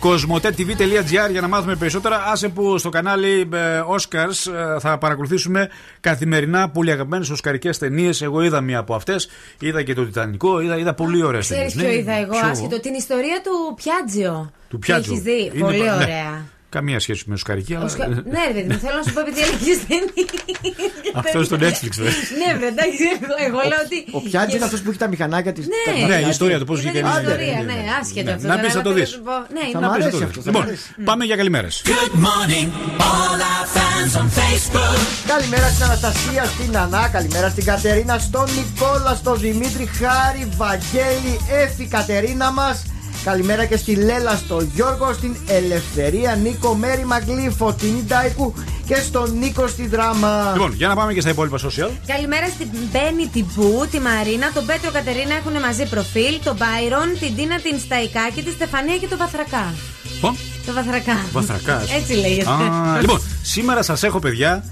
κοσμοτέ.tv.gr 0.00 1.30
για 1.30 1.40
να 1.40 1.48
μάθουμε 1.48 1.74
περισσότερα. 1.76 2.22
Άσε 2.32 2.48
που 2.48 2.78
στο 2.78 2.88
κανάλι 2.88 3.48
ε, 3.52 3.80
Oscars 3.96 4.52
ε, 4.52 4.78
θα 4.80 4.98
παρακολουθήσουμε 4.98 5.68
καθημερινά 6.00 6.68
πολύ 6.70 6.90
αγαπημένες 6.90 7.30
οσκαρικές 7.30 7.78
ταινίες. 7.78 8.22
Εγώ 8.22 8.42
είδα 8.42 8.60
μία 8.60 8.78
από 8.78 8.94
αυτές. 8.94 9.28
Είδα 9.60 9.82
και 9.82 9.94
το 9.94 10.04
Τιτανικό. 10.04 10.60
Είδα, 10.60 10.76
είδα 10.78 10.94
πολύ 10.94 11.22
ωραίες 11.24 11.46
ταινίες. 11.46 11.74
Ξέρει 11.74 11.86
ποιο 11.88 11.98
είδα 11.98 12.12
εγώ, 12.12 12.36
άσχετο. 12.50 12.80
Την 12.80 12.94
ιστορία 12.94 13.40
του 13.44 13.74
Πιάτζιο. 13.74 14.50
Του 14.68 14.78
Πιάτζο. 14.78 15.12
Έχεις 15.12 15.22
δει. 15.24 15.50
Είναι 15.54 15.64
Πολύ 15.64 15.78
πα- 15.78 15.84
ναι. 15.84 15.92
ωραία. 15.92 16.44
Καμία 16.70 17.00
σχέση 17.00 17.24
με 17.26 17.34
οσκαρική, 17.34 17.74
αλλά. 17.74 17.84
Οσκα- 17.84 18.06
Ναι, 18.08 18.14
ρε 18.48 18.52
παιδί 18.52 18.72
μου, 18.72 18.78
θέλω 18.78 18.96
να 18.96 19.02
σου 19.02 19.12
πω 19.12 19.20
επειδή 19.20 19.40
έλεγες 19.40 19.86
ταινία. 19.86 20.92
Αυτός 21.18 21.46
στο 21.46 21.56
Netflix, 21.64 21.92
δε. 22.04 22.10
Ναι, 22.40 22.48
βρε, 22.58 22.66
εντάξει, 22.74 23.02
εγώ, 23.22 23.34
εγώ 23.46 23.58
λέω 23.70 23.80
ότι. 23.86 23.98
Ο 24.18 24.20
Πιάτζης 24.26 24.54
είναι 24.56 24.64
αυτός 24.68 24.80
που 24.82 24.88
έχει 24.90 24.98
τα 25.04 25.08
μηχανάκια 25.08 25.52
τη. 25.56 25.60
Ναι. 25.60 26.06
Ναι, 26.10 26.18
η 26.26 26.28
ιστορία 26.28 26.58
του 26.58 26.66
πώς 26.70 26.78
Είδα 26.80 26.90
βγήκε. 26.90 27.04
την 27.06 27.14
η- 27.16 27.20
ιστορία, 27.22 27.52
ναι, 27.52 27.72
ναι, 27.72 27.72
ναι. 27.72 27.92
άσχετο 28.00 28.28
Ναι, 28.28 28.36
αυτό. 28.36 28.46
Να 28.48 28.54
τώρα, 28.54 28.64
πεις 28.64 28.72
θα 28.78 28.82
το 28.86 28.90
θέλω 28.90 29.00
δεις. 29.04 29.10
να 29.10 29.16
σου 29.16 29.22
πω. 29.28 29.36
Ναι, 29.56 29.60
Θα 29.60 29.78
είναι 29.78 29.78
μ' 29.78 29.90
Να 29.90 29.90
πεις, 29.94 30.04
αρέσει 30.04 30.16
θα 30.16 30.24
το 30.24 30.26
αυτό, 30.28 30.40
δεις. 30.40 30.44
θα 30.46 30.50
μ' 30.50 30.54
Λοιπόν, 30.54 30.62
αρέσει. 30.68 30.86
πάμε 31.10 31.22
για 31.28 31.36
καλημέρες. 31.40 31.74
Good 31.92 32.14
morning, 32.26 32.66
all 33.10 33.40
our 33.52 33.66
fans 33.76 34.12
on 34.20 34.28
Facebook. 34.38 34.98
Καλημέρα 35.32 35.66
στην 35.74 35.84
Αναστασία, 35.88 36.42
στην 36.54 36.72
Ανά, 36.84 37.02
καλημέρα 37.16 37.48
στην 37.54 37.64
Κατερίνα, 37.70 38.14
στον 38.28 38.46
Νικόλα, 38.56 39.12
στον 39.22 39.36
Δημήτρη, 39.44 39.86
Χάρη, 40.00 40.42
Βαγγέλη, 40.62 41.34
Έφη, 41.62 41.84
Κατερίνα 41.96 42.48
μας. 42.58 42.76
Καλημέρα 43.24 43.64
και 43.64 43.76
στη 43.76 43.94
Λέλα, 43.94 44.36
στον 44.36 44.70
Γιώργο, 44.74 45.12
στην 45.12 45.36
Ελευθερία, 45.46 46.34
Νίκο, 46.34 46.74
Μέρη 46.74 47.04
Μαγκλήφο, 47.04 47.72
την 47.72 47.96
Ιντάικου 47.96 48.54
και 48.86 48.94
στον 48.94 49.38
Νίκο 49.38 49.66
στη 49.66 49.86
δράμα. 49.86 50.50
Λοιπόν, 50.52 50.72
για 50.72 50.88
να 50.88 50.94
πάμε 50.94 51.12
και 51.12 51.20
στα 51.20 51.30
υπόλοιπα 51.30 51.58
social. 51.58 51.88
Καλημέρα 52.06 52.46
στην 52.46 52.66
Μπένι, 52.92 53.26
την 53.32 53.46
Πού, 53.54 53.86
τη 53.90 54.00
Μαρίνα, 54.00 54.52
τον 54.52 54.66
Πέτρο 54.66 54.90
Κατερίνα 54.90 55.34
έχουν 55.34 55.60
μαζί 55.60 55.88
προφίλ, 55.88 56.38
τον 56.44 56.56
Μπάιρον, 56.56 57.18
την 57.20 57.36
Τίνα, 57.36 57.60
την 57.60 57.78
Σταϊκάκη, 57.78 58.42
τη 58.42 58.50
Στεφανία 58.50 58.96
και 58.96 59.06
τον 59.06 59.18
Βαθρακά. 59.18 59.74
Λοιπόν, 60.14 60.36
Το 60.66 60.72
Βαθρακά. 60.72 61.16
Βαθρακά. 61.32 61.82
Έτσι 61.96 62.12
λέγεται. 62.12 62.50
Α, 62.50 63.00
λοιπόν, 63.00 63.20
σήμερα 63.42 63.82
σας 63.82 64.02
έχω, 64.02 64.18
παιδιά. 64.18 64.64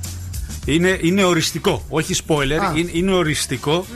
Είναι, 0.64 0.98
είναι 1.00 1.24
οριστικό, 1.24 1.84
όχι 1.88 2.14
spoiler, 2.26 2.58
Α. 2.62 2.72
είναι, 2.74 2.90
είναι 2.92 3.12
οριστικό. 3.12 3.86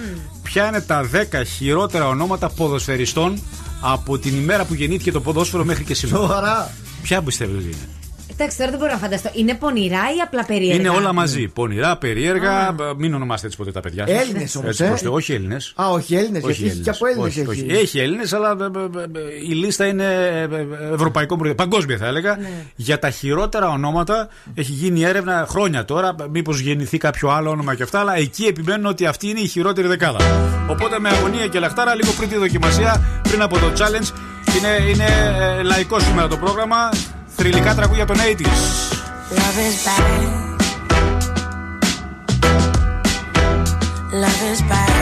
Ποια 0.43 0.67
είναι 0.67 0.81
τα 0.81 1.09
10 1.33 1.43
χειρότερα 1.57 2.07
ονόματα 2.09 2.49
ποδοσφαιριστών 2.49 3.43
από 3.81 4.19
την 4.19 4.37
ημέρα 4.37 4.64
που 4.64 4.75
γεννήθηκε 4.75 5.11
το 5.11 5.21
ποδόσφαιρο 5.21 5.64
μέχρι 5.64 5.85
και 5.85 5.95
σήμερα. 5.95 6.19
Σοβαρά. 6.19 6.71
Ποια 7.03 7.23
πιστεύετε 7.23 7.59
ότι 7.59 7.66
είναι; 7.66 7.88
Εντάξει, 8.42 8.59
τώρα 8.59 8.70
δεν 8.70 8.81
μπορώ 8.81 8.92
να 8.92 8.98
φανταστώ. 8.98 9.31
Είναι 9.35 9.55
πονηρά 9.55 10.03
ή 10.16 10.20
απλά 10.24 10.44
περίεργα; 10.44 10.74
Είναι 10.81 10.88
όλα 10.88 11.12
μαζί. 11.12 11.48
Πονηρά, 11.48 11.96
περίεργα. 11.96 12.74
Μην 12.96 13.14
ονομάστε 13.14 13.46
έτσι 13.46 13.59
ποτέ 13.59 13.72
τα 13.72 13.81
παιδιά. 13.81 14.07
σας. 14.07 14.20
Έλληνες 14.20 14.57
όμως, 14.57 14.68
Έτσι, 14.68 14.85
ε; 14.85 14.88
προς 14.88 15.00
Θεού, 15.00 15.12
όχι 15.12 15.33
Έλληνες. 15.33 15.72
Α, 15.83 15.90
όχι 15.90 16.14
Έλληνες, 16.16 16.42
Όχι 16.42 16.53
γιατί 16.62 16.74
έχει 16.74 16.83
και 16.83 16.90
από 16.90 17.07
Έλληνες. 17.07 17.37
όχι, 17.37 17.46
όχι. 17.48 17.66
Έχει 17.68 17.98
Έλληνες, 17.98 18.33
αλλά 18.33 18.57
ε, 18.61 18.64
ε, 18.98 19.03
ε, 19.03 19.50
η 19.50 19.55
λίστα 19.55 19.87
είναι 19.87 20.05
ε, 20.05 20.40
ε, 20.40 20.94
ευρωπαϊκό 20.94 21.37
προϊόν. 21.37 21.57
Παγκόσμια 21.57 21.96
θα 21.96 22.07
έλεγα. 22.07 22.37
Ναι. 22.37 22.48
Για 22.76 22.98
τα 22.98 23.11
χειρότερα 23.11 23.68
ονόματα 23.68 24.29
έχει 24.55 24.72
γίνει 24.72 25.03
έρευνα 25.03 25.46
χρόνια 25.48 25.85
τώρα. 25.85 26.14
Μήπως 26.31 26.61
γεννηθεί 26.61 26.98
κάποιο 26.98 27.29
άλλο 27.29 27.50
όνομα 27.50 27.74
και 27.74 27.83
αυτά. 27.83 28.00
Αλλά 28.00 28.16
εκεί 28.16 28.44
επιμένουν 28.44 28.87
ότι 28.87 29.07
αυτή 29.07 29.29
είναι 29.29 29.40
η 29.40 29.46
χειρότερη 29.46 29.87
δεκάδα. 29.88 30.18
Οπότε 30.70 30.98
με 30.98 31.09
αγωνία 31.09 31.46
και 31.46 31.59
λαχτάρα, 31.59 31.94
λίγο 31.94 32.12
πριν 32.12 32.29
τη 32.29 32.37
δοκιμασία, 32.37 33.20
πριν 33.22 33.42
από 33.42 33.59
το 33.59 33.72
challenge, 33.79 34.09
είναι, 34.57 34.90
είναι 34.90 35.37
ε, 35.59 35.62
λαϊκό 35.62 36.00
σήμερα 36.00 36.29
το 36.29 36.37
πρόγραμμα. 36.37 36.88
Θρηλυκά 37.42 37.74
τραγούδια 37.74 38.05
των 38.05 38.16
80s. 38.16 38.44
Love 39.35 39.59
is 39.68 39.76
bad. 39.87 40.31
Love 44.12 44.42
is 44.53 44.61
bad. 44.70 45.00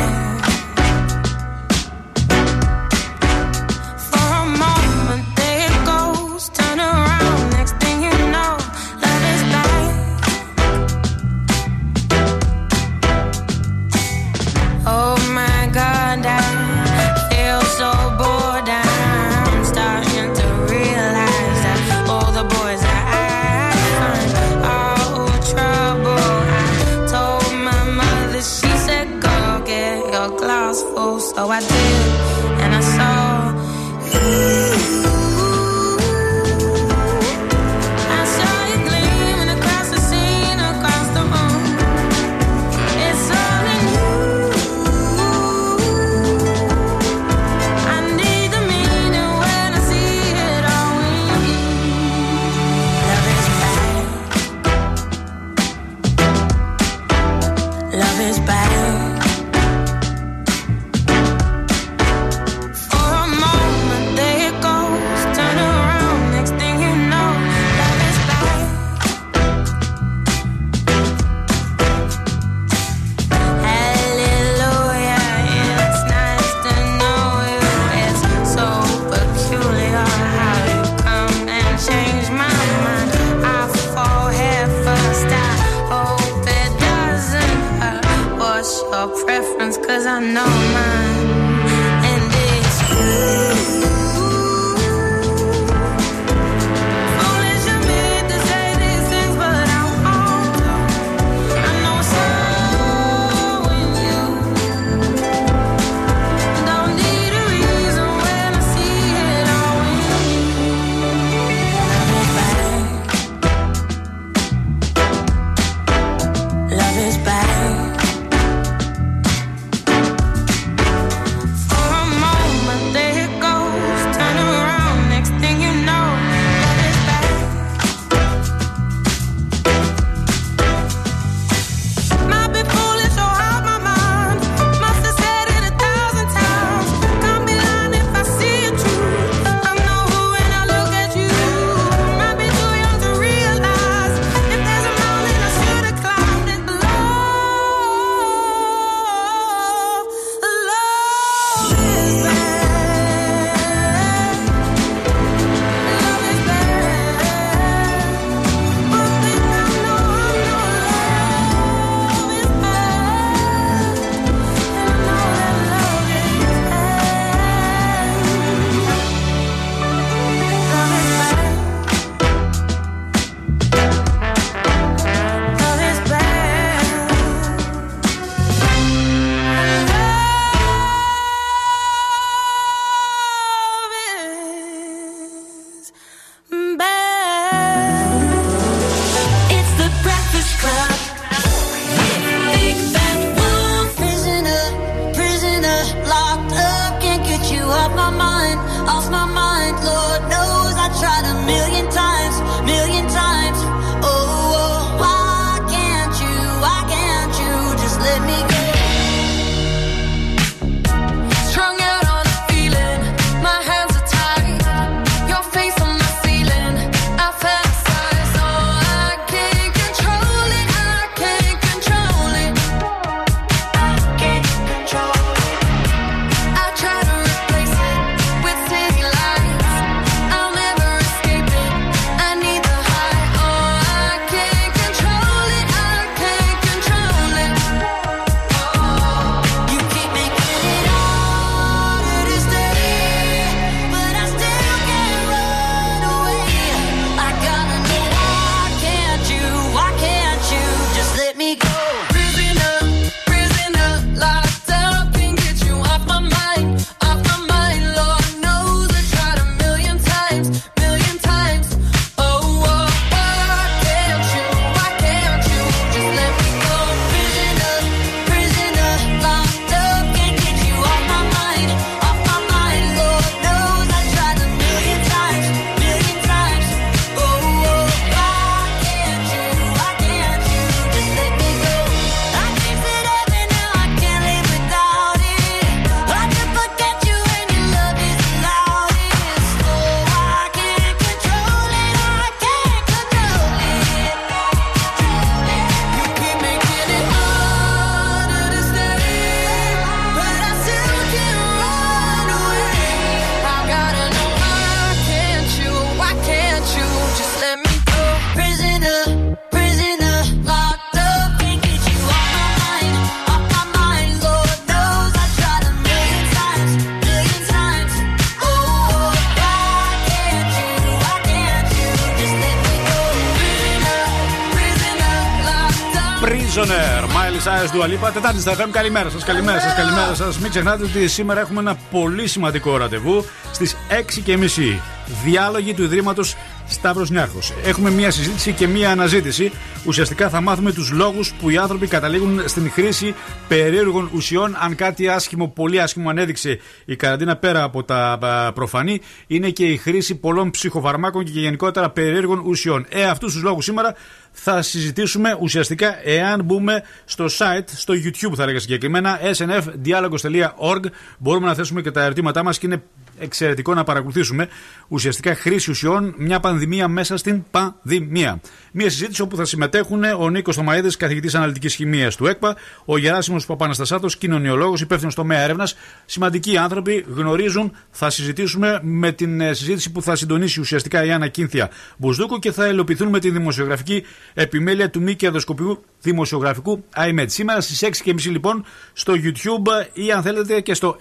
Dua 327.72 327.86
Lipa. 327.86 328.10
Τετάρτη 328.12 328.40
στα 328.40 328.54
FM. 328.56 328.68
Καλημέρα 328.70 329.10
σας, 329.10 329.24
καλημέρα 329.24 329.60
σας, 329.60 329.74
καλημέρα 329.74 330.14
σας. 330.14 330.38
Μην 330.38 330.50
ξεχνάτε 330.50 330.84
ότι 330.84 331.08
σήμερα 331.08 331.40
έχουμε 331.40 331.60
ένα 331.60 331.76
πολύ 331.90 332.26
σημαντικό 332.26 332.76
ραντεβού 332.76 333.24
στις 333.52 333.76
6.30. 333.88 334.80
Διάλογοι 335.24 335.74
του 335.74 335.82
Ιδρύματος 335.82 336.36
Σταύρος 336.68 337.10
Νιάρχος. 337.10 337.52
Έχουμε 337.64 337.90
μία 337.90 338.10
συζήτηση 338.10 338.52
και 338.52 338.66
μία 338.66 338.90
αναζήτηση. 338.90 339.52
Ουσιαστικά 339.84 340.28
θα 340.28 340.40
μάθουμε 340.40 340.72
τους 340.72 340.90
λόγους 340.90 341.32
που 341.40 341.50
οι 341.50 341.56
άνθρωποι 341.56 341.86
καταλήγουν 341.86 342.42
στην 342.48 342.70
χρήση 342.70 343.14
περίεργων 343.48 344.10
ουσιών. 344.14 344.56
Αν 344.58 344.74
κάτι 344.74 345.08
άσχημο, 345.08 345.48
πολύ 345.48 345.80
άσχημο 345.80 346.10
ανέδειξε 346.10 346.58
η 346.84 346.96
καραντίνα 346.96 347.36
πέρα 347.36 347.62
από 347.62 347.84
τα 347.84 348.18
α, 348.20 348.52
προφανή, 348.52 349.00
είναι 349.26 349.50
και 349.50 349.66
η 349.66 349.76
χρήση 349.76 350.14
πολλών 350.14 350.50
ψυχοφαρμάκων 350.50 351.24
και 351.24 351.30
γενικότερα 351.40 351.90
περίεργων 351.90 352.42
ουσιών. 352.46 352.86
Ε, 352.88 353.04
αυτούς 353.04 353.32
τους 353.32 353.42
λόγους 353.42 353.64
σήμερα 353.64 353.94
θα 354.32 354.62
συζητήσουμε 354.62 355.36
ουσιαστικά 355.40 356.08
εάν 356.08 356.44
μπούμε 356.44 356.82
στο 357.04 357.24
site, 357.24 357.64
στο 357.66 357.94
YouTube 357.94 358.34
θα 358.34 358.42
έλεγα 358.42 358.58
συγκεκριμένα, 358.58 359.18
snfdialogos.org. 359.22 360.84
Μπορούμε 361.18 361.46
να 361.46 361.54
θέσουμε 361.54 361.82
και 361.82 361.90
τα 361.90 362.02
ερωτήματά 362.02 362.42
μας 362.42 362.58
και 362.58 362.66
είναι 362.66 362.82
εξαιρετικό 363.18 363.74
να 363.74 363.84
παρακολουθήσουμε 363.84 364.48
ουσιαστικά 364.88 365.34
χρήση 365.34 365.70
ουσιών, 365.70 366.14
μια 366.16 366.40
πανδημία 366.40 366.88
μέσα 366.88 367.16
στην 367.16 367.42
πανδημία. 367.50 368.40
Μια 368.72 368.90
συζήτηση 368.90 369.22
όπου 369.22 369.36
θα 369.36 369.44
συμμετέχουν 369.44 370.04
ο 370.18 370.30
Νίκος 370.30 370.56
Θωμαίδης, 370.56 370.96
καθηγητής 370.96 371.34
αναλυτικής 371.34 371.74
χημίας 371.74 372.16
του 372.16 372.26
ΕΚΠΑ, 372.26 372.56
ο 372.84 372.98
Γεράσιμος 372.98 373.46
Παπαναστασάτος, 373.46 374.16
κοινωνιολόγος, 374.16 374.80
υπεύθυνος 374.80 375.14
τομέα 375.14 375.40
έρευνας. 375.40 375.76
Σημαντικοί 376.06 376.56
άνθρωποι 376.56 377.04
γνωρίζουν, 377.14 377.72
θα 377.90 378.10
συζητήσουμε 378.10 378.78
με 378.82 379.12
την 379.12 379.40
ε, 379.40 379.52
συζήτηση 379.52 379.92
που 379.92 380.02
θα 380.02 380.16
συντονίσει 380.16 380.60
ουσιαστικά 380.60 381.04
η 381.04 381.10
Άννα 381.10 381.28
Κίνθια 381.28 381.70
Μπουσδούκου 381.96 382.38
και 382.38 382.52
θα 382.52 382.66
ελοπιθούν 382.66 383.08
με 383.08 383.18
τη 383.18 383.30
δημοσιογραφική 383.30 384.04
επιμέλεια 384.34 384.90
του 384.90 385.02
μη 385.02 385.14
κερδοσκοπικού 385.14 385.82
δημοσιογραφικού 386.00 386.84
IMED. 386.96 387.24
Σήμερα 387.26 387.60
στις 387.60 388.02
6.30 388.04 388.14
λοιπόν 388.22 388.64
στο 388.92 389.12
YouTube 389.16 389.86
ή 389.92 390.12
αν 390.12 390.22
θέλετε 390.22 390.60
και 390.60 390.74
στο 390.74 390.96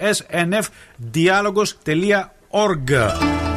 snfdialogos.org. 2.08 3.12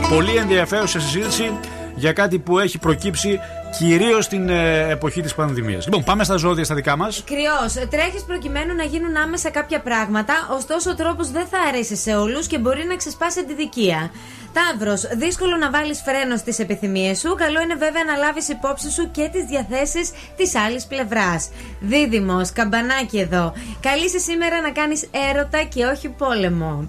Πολύ 0.08 0.36
ενδιαφέρουσα 0.36 1.00
συζήτηση 1.00 1.52
για 1.94 2.12
κάτι 2.12 2.38
που 2.38 2.58
έχει 2.58 2.78
προκύψει 2.78 3.40
κυρίως 3.78 4.24
στην 4.24 4.48
ε, 4.48 4.88
εποχή 4.88 5.20
της 5.20 5.34
πανδημίας. 5.34 5.84
Λοιπόν, 5.84 6.04
πάμε 6.04 6.24
στα 6.24 6.36
ζώδια 6.36 6.64
στα 6.64 6.74
δικά 6.74 6.96
μας. 6.96 7.24
Κρυός, 7.26 7.88
τρέχεις 7.90 8.24
προκειμένου 8.24 8.74
να 8.74 8.82
γίνουν 8.82 9.16
άμεσα 9.16 9.50
κάποια 9.50 9.80
πράγματα, 9.80 10.34
ωστόσο 10.56 10.90
ο 10.90 10.94
τρόπος 10.94 11.30
δεν 11.30 11.46
θα 11.46 11.58
αρέσει 11.68 11.96
σε 11.96 12.14
όλους 12.16 12.46
και 12.46 12.58
μπορεί 12.58 12.84
να 12.84 12.96
ξεσπάσει 12.96 13.40
αντιδικία. 13.40 14.10
Ταύρος, 14.52 15.02
δύσκολο 15.16 15.56
να 15.56 15.70
βάλεις 15.70 16.02
φρένο 16.04 16.36
στις 16.36 16.58
επιθυμίες 16.58 17.18
σου. 17.18 17.34
Καλό 17.34 17.60
είναι 17.60 17.74
βέβαια 17.74 18.04
να 18.04 18.16
λάβεις 18.16 18.48
υπόψη 18.48 18.90
σου 18.90 19.10
και 19.10 19.28
τις 19.32 19.44
διαθέσεις 19.44 20.10
της 20.36 20.54
άλλης 20.54 20.86
πλευράς. 20.86 21.50
Δίδυμος, 21.80 22.52
καμπανάκι 22.52 23.18
εδώ. 23.18 23.52
Καλείσαι 23.80 24.18
σήμερα 24.18 24.60
να 24.60 24.70
κάνεις 24.70 25.08
έρωτα 25.30 25.62
και 25.62 25.84
όχι 25.84 26.08
πόλεμο. 26.08 26.86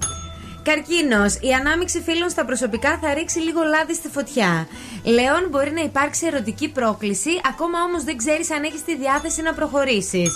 Καρκίνος, 0.64 1.34
η 1.42 1.52
ανάμειξη 1.52 2.02
φίλων 2.02 2.30
στα 2.30 2.46
προσωπικά 2.46 3.00
θα 3.02 3.14
ρίξει 3.14 3.40
λίγο 3.40 3.62
λάδι 3.64 3.94
στη 3.94 4.08
φωτιά. 4.08 4.68
Λέων, 5.04 5.48
μπορεί 5.50 5.72
να 5.72 5.82
υπάρξει 5.82 6.26
ερωτική 6.26 6.70
πρόκληση, 6.70 7.30
ακόμα 7.50 7.84
όμως 7.84 8.04
δεν 8.04 8.18
ξέρεις 8.18 8.52
αν 8.52 8.64
έχεις 8.64 8.84
τη 8.84 8.96
διάθεση 8.98 9.42
να 9.42 9.54
προχωρήσεις. 9.54 10.30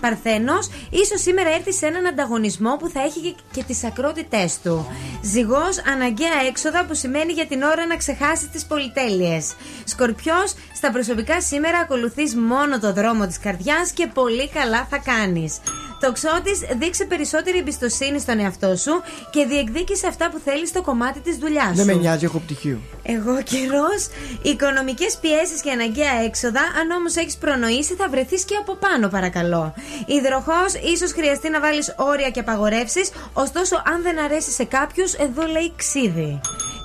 Παρθένος, 0.00 0.70
ίσως 0.90 1.20
σήμερα 1.20 1.50
έρθεις 1.50 1.76
σε 1.76 1.86
έναν 1.86 2.06
ανταγωνισμό 2.06 2.76
που 2.76 2.88
θα 2.88 3.00
έχει 3.02 3.20
και- 3.20 3.34
και 3.52 3.62
τις 3.62 3.84
ακρότητές 3.84 4.58
του. 4.62 4.86
Ζυγός, 5.22 5.78
αναγκαία 5.92 6.40
έξοδα 6.48 6.84
που 6.84 6.94
σημαίνει 6.94 7.32
για 7.32 7.46
την 7.46 7.62
ώρα 7.62 7.86
να 7.86 7.96
ξεχάσεις 7.96 8.50
τις 8.50 8.64
πολυτέλειες. 8.64 9.54
Σκορπιός, 9.84 10.54
στα 10.74 10.90
προσωπικά 10.90 11.40
σήμερα 11.40 11.78
ακολουθείς 11.78 12.34
μόνο 12.36 12.78
το 12.78 12.92
δρόμο 12.92 13.26
της 13.26 13.38
καρδιάς 13.38 13.90
και 13.92 14.06
πολύ 14.06 14.48
καλά 14.48 14.86
θα 14.90 14.98
κάνεις. 14.98 15.58
Τοξότης, 16.00 16.58
δείξε 16.78 17.04
περισσότερη 17.04 17.58
εμπιστοσύνη 17.58 18.20
στον 18.20 18.38
εαυτό 18.38 18.76
σου 18.76 19.02
και 19.30 19.44
διεκδίκησε 19.44 20.06
αυτά 20.06 20.30
που 20.30 20.40
θέλει 20.44 20.66
στο 20.66 20.82
κομμάτι 20.82 21.20
της 21.20 21.36
δουλειάς 21.36 21.68
σου. 21.68 21.74
Δεν 21.74 21.86
με 21.86 21.92
νοιάζει, 21.92 22.24
έχω 22.24 22.38
πτυχίο. 22.38 22.78
Εγώ 23.02 23.42
καιρός, 23.42 24.00
οικονομικές 24.42 25.18
πιέσεις 25.20 25.60
και 25.60 25.70
αναγκαία 25.70 26.22
έξοδα. 26.24 26.60
Αν 26.80 26.90
όμως 26.90 27.16
έχεις 27.16 27.36
προνοήσει, 27.36 27.94
θα 27.94 28.08
βρεθείς 28.08 28.44
και 28.44 28.54
από 28.54 28.74
πάνω, 28.74 29.08
παρακαλώ. 29.08 29.74
Υδροχός, 30.06 30.74
ίσως 30.94 31.12
χρειαστεί 31.12 31.50
να 31.50 31.60
βάλεις 31.60 31.94
όρια 31.96 32.30
και 32.30 32.40
απαγορεύσεις. 32.40 33.10
Ωστόσο, 33.32 33.82
αν 33.86 34.02
δεν 34.02 34.20
αρέσει 34.20 34.50
σε 34.50 34.64
κάποιους, 34.64 35.12
εδώ 35.12 35.46
λέει 35.46 35.72
ξύδι. 35.76 36.40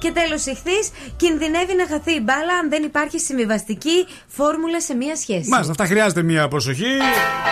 Και 0.05 0.11
τέλος, 0.11 0.45
ηχθεί, 0.45 0.79
κινδυνεύει 1.21 1.75
να 1.81 1.85
χαθεί 1.91 2.13
η 2.19 2.21
μπάλα 2.25 2.53
αν 2.61 2.69
δεν 2.69 2.83
υπάρχει 2.83 3.19
συμβιβαστική 3.19 3.97
φόρμουλα 4.27 4.79
σε 4.81 4.93
μία 5.01 5.15
σχέση. 5.15 5.49
Μάλιστα, 5.49 5.71
αυτά 5.71 5.85
χρειάζεται 5.85 6.23
μια 6.23 6.47
προσοχή. 6.47 6.93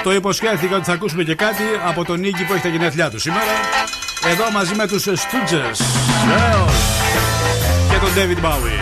Το 0.03 0.13
υποσχέθηκα 0.13 0.75
ότι 0.75 0.85
θα 0.85 0.93
ακούσουμε 0.93 1.23
και 1.23 1.35
κάτι 1.35 1.63
από 1.89 2.05
τον 2.05 2.19
Νίκη 2.19 2.43
που 2.45 2.53
έχει 2.53 2.61
τα 2.61 2.69
γενέθλιά 2.69 3.09
του 3.09 3.19
σήμερα. 3.19 3.53
Εδώ 4.31 4.51
μαζί 4.51 4.75
με 4.75 4.87
τους 4.87 5.03
Stooges. 5.05 5.77
Βεβαίως. 6.27 6.73
Και 7.89 7.97
τον 8.03 8.11
David 8.17 8.45
Bowie. 8.45 8.79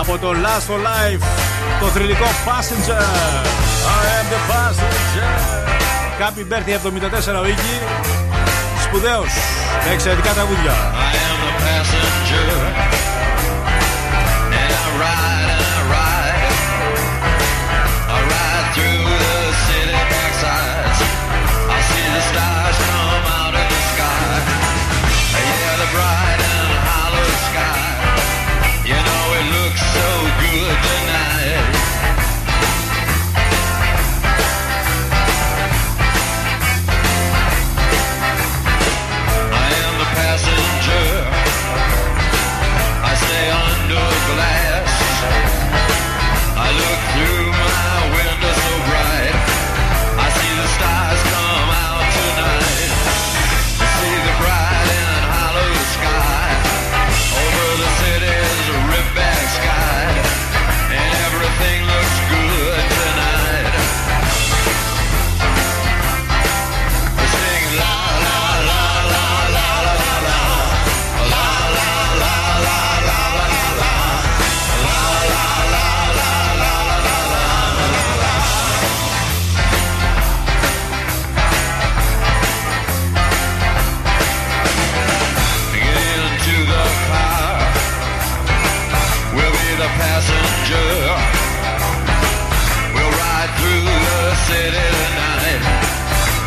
Από 0.00 0.18
το 0.18 0.30
Last 0.30 0.66
for 0.70 0.80
Life, 0.90 1.22
το 1.80 1.86
θρηλυκό 1.86 2.28
Passenger. 2.46 3.02
I 3.96 4.04
am 4.18 4.26
the 4.34 4.40
passenger. 4.52 5.30
Happy 6.22 6.44
birthday 6.52 6.74
74 7.36 7.40
ο 7.42 7.46
Ίκη. 7.46 7.74
Σπουδαίος. 8.84 9.32
Με 9.86 9.92
εξαιρετικά 9.92 10.32
τραγούδια. 10.32 10.72
I 10.72 11.14
am 11.32 11.45
bright 25.92 26.40
and 26.54 26.70
hollow 26.88 27.28
sky. 27.48 27.86
You 28.90 28.98
know 29.08 29.24
it 29.38 29.46
looks 29.56 29.82
so 29.94 30.08
good 30.42 30.76
tonight. 30.82 31.15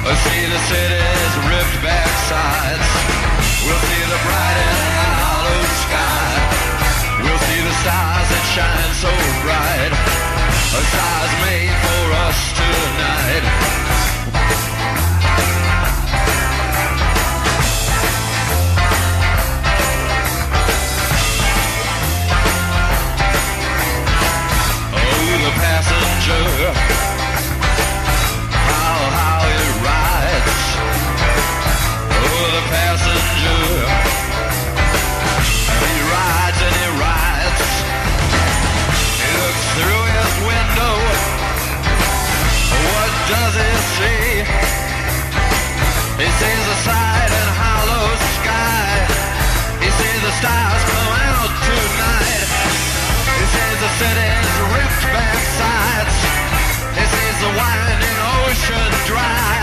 We'll 0.10 0.18
see 0.18 0.42
the 0.42 0.58
city's 0.66 1.36
ripped 1.46 1.84
back 1.86 2.10
sides. 2.26 2.90
We'll 3.62 3.78
see 3.78 4.04
the 4.10 4.18
bright 4.26 4.58
and 4.58 5.70
sky. 5.86 6.34
We'll 7.22 7.38
see 7.46 7.62
the 7.62 7.76
stars 7.78 8.28
that 8.34 8.46
shine 8.58 8.94
so 9.06 9.14
bright. 9.46 9.94
A 10.74 10.82
stars 10.90 11.34
made 11.46 11.78
for 11.86 12.06
us 12.26 12.40
tonight. 12.58 13.46
Oh, 24.90 25.38
the 25.46 25.54
passenger. 25.62 26.89
does 43.30 43.56
he 43.62 43.72
see? 43.96 44.42
He 46.18 46.28
sees 46.40 46.64
the 46.72 46.78
side 46.88 47.32
and 47.40 47.50
hollow 47.62 48.10
sky. 48.42 48.90
He 49.86 49.90
sees 50.00 50.22
the 50.26 50.34
stars 50.42 50.84
come 50.90 51.14
out 51.30 51.52
tonight. 51.70 52.50
He 53.38 53.46
sees 53.54 53.78
the 53.86 53.92
city's 54.02 54.50
ripped 54.74 55.06
back 55.14 55.40
sides. 55.62 56.18
He 56.98 57.06
sees 57.14 57.38
the 57.46 57.52
winding 57.54 58.20
ocean 58.42 58.92
dry. 59.06 59.59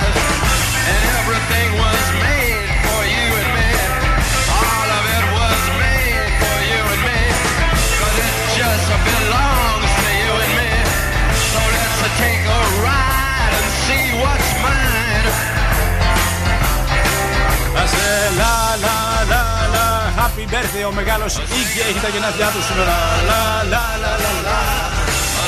Λα 18.41 18.55
λα 18.84 18.97
λα 19.32 19.43
λα. 19.74 19.87
Happy 20.20 20.45
birthday 20.53 20.84
ο 20.91 20.93
μεγάλος 20.93 21.32
Iggy 21.59 21.80
έχει 21.91 22.01
τα 22.05 22.09
γενέθλιά 22.14 22.49
του 22.55 22.62
σήμερα. 22.68 22.97
Λα 23.28 23.43
λα 23.72 23.84
λα 24.03 24.12
λα 24.24 24.32
λα. 24.47 24.59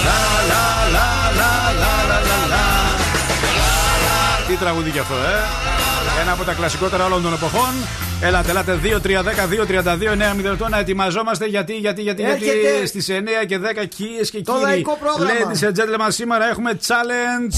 Λα 0.07 0.21
λα 0.51 0.65
λα 0.95 1.09
λα 1.41 1.53
λα 1.81 1.93
λα 2.11 2.19
λα 2.31 2.39
λα. 2.53 2.65
Τι 4.49 4.55
τραγούδι 4.55 4.91
κι 4.91 4.99
αυτό 4.99 5.15
ε. 5.15 5.39
Ένα 6.23 6.33
από 6.33 6.45
τα 6.45 6.53
κλασικότερα 6.53 7.05
όλων 7.05 7.23
των 7.23 7.33
εποχών. 7.33 7.73
Έλατε, 8.21 8.51
ελάτε 8.51 8.79
2-3-10-2-32-9 8.83 10.69
να 10.71 10.79
ετοιμαζόμαστε. 10.79 11.45
Γιατί, 11.47 11.73
γιατί, 11.77 12.03
γιατί, 12.03 12.23
γιατί 12.23 12.49
Έρχεται. 12.49 12.87
στις 12.87 13.09
9 13.09 13.45
και 13.47 13.59
10 13.59 13.87
κυρίες 13.97 14.31
και 14.31 14.43
Το 14.43 14.53
κύριοι. 14.53 14.65
λαϊκό 14.67 14.99
πρόγραμμα. 15.01 15.53
Ladies 15.53 15.65
and 15.67 15.73
gentlemen 15.81 16.09
σήμερα 16.09 16.49
έχουμε 16.49 16.79
challenge 16.87 17.55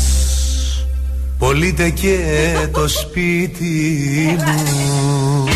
Πολύτε 1.41 1.91
και 1.91 2.19
το 2.73 2.89
σπίτι 2.89 4.37
μου. 4.45 5.49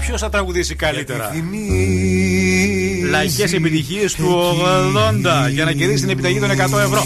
Ποιος 0.00 0.20
θα 0.20 0.28
τραγουδήσει 0.28 0.74
καλύτερα; 0.74 1.30
Λαϊκές 3.10 3.52
επιτυχίες 3.52 4.14
του 4.14 4.56
80 5.46 5.50
Για 5.50 5.64
να 5.64 5.72
κερδίσει 5.72 6.00
την 6.00 6.10
επιταγή 6.10 6.40
των 6.40 6.50
100 6.50 6.54
ευρώ. 6.78 7.02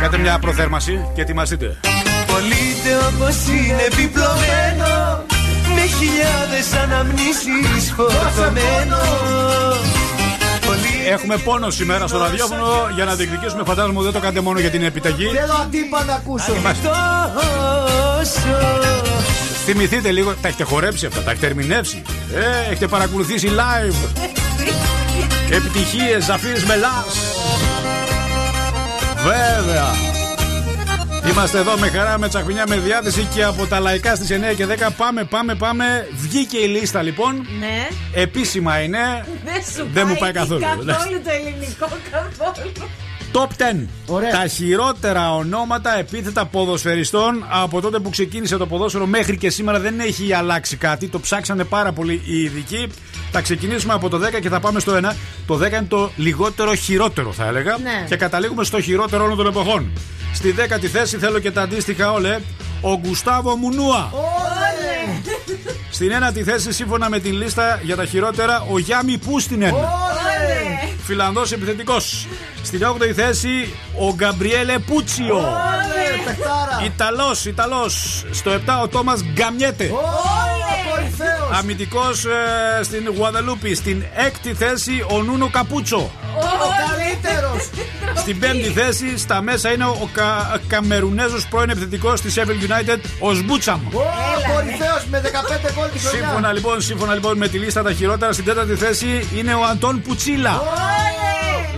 Κάτε 0.00 0.18
μια 0.18 0.38
προθέρμαση 0.38 1.08
και 1.14 1.20
ετοιμαστείτε. 1.20 1.80
Πολύτε 2.26 2.96
όπως 3.14 3.36
είναι 3.46 3.82
επιπλωμένο 3.92 5.24
Με 5.74 5.86
χιλιάδες 5.98 6.72
αναμνήσεις 6.82 7.92
φορτωμένο 7.96 8.96
Έχουμε 11.06 11.36
πόνο 11.36 11.70
σήμερα 11.70 12.06
στο 12.06 12.18
ραδιόφωνο 12.18 12.88
για 12.94 13.04
να 13.04 13.14
διεκδικήσουμε. 13.14 13.62
Φαντάζομαι 13.64 13.94
ότι 13.94 14.04
δεν 14.04 14.14
το 14.14 14.20
κάνετε 14.20 14.40
μόνο 14.40 14.58
για 14.58 14.70
την 14.70 14.84
επιταγή. 14.84 15.26
Θέλω 15.26 15.54
αντίπα 15.62 16.04
να 16.04 16.14
ακούσω. 16.14 16.52
Θυμηθείτε 19.64 20.10
λίγο, 20.10 20.34
τα 20.34 20.48
έχετε 20.48 20.64
χορέψει 20.64 21.06
αυτά, 21.06 21.20
τα 21.20 21.30
έχετε 21.30 21.46
ερμηνεύσει. 21.46 22.02
Ε, 22.34 22.70
έχετε 22.70 22.86
παρακολουθήσει 22.86 23.50
live. 23.50 24.08
Επιτυχίες, 25.56 26.24
Ζαφίρ 26.24 26.66
Μελάς. 26.66 27.16
Βέβαια. 29.16 30.13
Είμαστε 31.30 31.58
εδώ 31.58 31.76
με 31.78 31.88
χαρά, 31.88 32.18
με 32.18 32.28
τσαχμινιά, 32.28 32.64
με 32.68 32.76
διάθεση 32.76 33.28
και 33.34 33.44
από 33.44 33.66
τα 33.66 33.80
λαϊκά 33.80 34.14
στις 34.14 34.28
9 34.30 34.54
και 34.56 34.66
10 34.66 34.88
πάμε, 34.96 35.24
πάμε, 35.24 35.54
πάμε. 35.54 36.08
Βγήκε 36.14 36.58
η 36.58 36.66
λίστα 36.66 37.02
λοιπόν. 37.02 37.46
Ναι. 37.58 37.88
Επίσημα 38.12 38.80
είναι. 38.80 39.26
Δεν 39.44 39.62
σου 39.74 39.88
Δεν 39.92 40.06
μου 40.08 40.16
πάει 40.18 40.32
καθόλου. 40.32 40.60
Καθόλου 40.60 41.20
το 41.24 41.30
ελληνικό, 41.30 41.88
καθόλου. 42.10 42.72
Top 43.36 43.46
10. 43.46 43.86
Τα 44.32 44.46
χειρότερα 44.46 45.34
ονόματα 45.34 45.98
επίθετα 45.98 46.46
ποδοσφαιριστών 46.46 47.46
από 47.50 47.80
τότε 47.80 47.98
που 47.98 48.10
ξεκίνησε 48.10 48.56
το 48.56 48.66
ποδόσφαιρο 48.66 49.06
μέχρι 49.06 49.36
και 49.36 49.50
σήμερα 49.50 49.80
δεν 49.80 50.00
έχει 50.00 50.32
αλλάξει 50.32 50.76
κάτι. 50.76 51.08
Το 51.08 51.20
ψάξανε 51.20 51.64
πάρα 51.64 51.92
πολύ 51.92 52.22
οι 52.24 52.42
ειδικοί. 52.42 52.90
Θα 53.30 53.40
ξεκινήσουμε 53.40 53.92
από 53.92 54.08
το 54.08 54.20
10 54.36 54.40
και 54.40 54.48
θα 54.48 54.60
πάμε 54.60 54.80
στο 54.80 55.00
1. 55.02 55.14
Το 55.46 55.54
10 55.54 55.66
είναι 55.66 55.86
το 55.88 56.10
λιγότερο 56.16 56.74
χειρότερο, 56.74 57.32
θα 57.32 57.46
έλεγα. 57.46 57.76
Ναι. 57.82 58.04
Και 58.08 58.16
καταλήγουμε 58.16 58.64
στο 58.64 58.80
χειρότερο 58.80 59.24
όλων 59.24 59.36
των 59.36 59.46
εποχών. 59.46 59.90
Στη 60.34 60.54
10η 60.58 60.86
θέση 60.86 61.18
θέλω 61.18 61.38
και 61.38 61.50
τα 61.50 61.62
αντίστοιχα 61.62 62.12
όλε. 62.12 62.38
Ο 62.80 62.98
Γκουστάβο 62.98 63.56
Μουνούα. 63.56 64.12
Στην 65.90 66.10
ένατη 66.10 66.42
θέση, 66.42 66.72
σύμφωνα 66.72 67.08
με 67.08 67.18
την 67.18 67.32
λίστα 67.32 67.80
για 67.82 67.96
τα 67.96 68.04
χειρότερα, 68.04 68.66
ο 68.70 68.78
Γιάμι 68.78 69.18
Πούστινεν. 69.18 69.74
Φιλανδός 71.04 71.52
επιθετικός. 71.52 72.26
Στην 72.64 72.80
8η 72.98 73.12
θέση, 73.12 73.74
ο 73.98 74.14
Γκαμπριέλε 74.14 74.78
Πούτσιο. 74.78 75.44
Ιταλός, 76.84 77.44
Ιταλός. 77.44 78.24
Στο 78.30 78.50
7 78.50 78.58
ο 78.82 78.88
Τόμας 78.88 79.24
Γκαμιέτε. 79.32 79.90
Αμυντικός 81.58 82.24
ε, 82.24 82.82
στην 82.82 83.12
Γουαδαλούπη. 83.16 83.74
Στην 83.74 84.04
6η 84.16 84.52
θέση 84.52 85.04
ο 85.10 85.22
Νούνο 85.22 85.50
Καπούτσο. 85.50 86.10
Ο 86.36 86.68
καλύτερος. 86.88 87.70
Στην 88.14 88.38
πέμπτη 88.38 88.68
θέση 88.68 89.18
στα 89.18 89.42
μέσα 89.42 89.72
είναι 89.72 89.84
ο 89.84 90.08
Κα... 90.12 90.60
Καμερουνέζος 90.66 91.46
πρώην 91.46 91.70
επιθετικός 91.70 92.20
της 92.20 92.38
Sheffield 92.38 92.90
United, 92.90 92.98
ο 93.18 93.34
Σμπούτσαμ. 93.34 93.80
Ο 93.86 94.52
κορυφαίος 94.54 95.04
με 95.10 95.20
15 95.20 95.28
γκολ 95.74 95.90
τη 95.92 95.98
χρονιά. 95.98 96.18
Σύμφωνα 96.18 96.52
λοιπόν, 96.52 96.80
σύμφωνα 96.80 97.14
λοιπόν 97.14 97.36
με 97.36 97.48
τη 97.48 97.58
λίστα 97.58 97.82
τα 97.82 97.92
χειρότερα, 97.92 98.32
στην 98.32 98.44
τέταρτη 98.44 98.74
θέση 98.74 99.28
είναι 99.34 99.54
ο 99.54 99.64
Αντών 99.64 100.02
Πουτσίλα. 100.02 100.62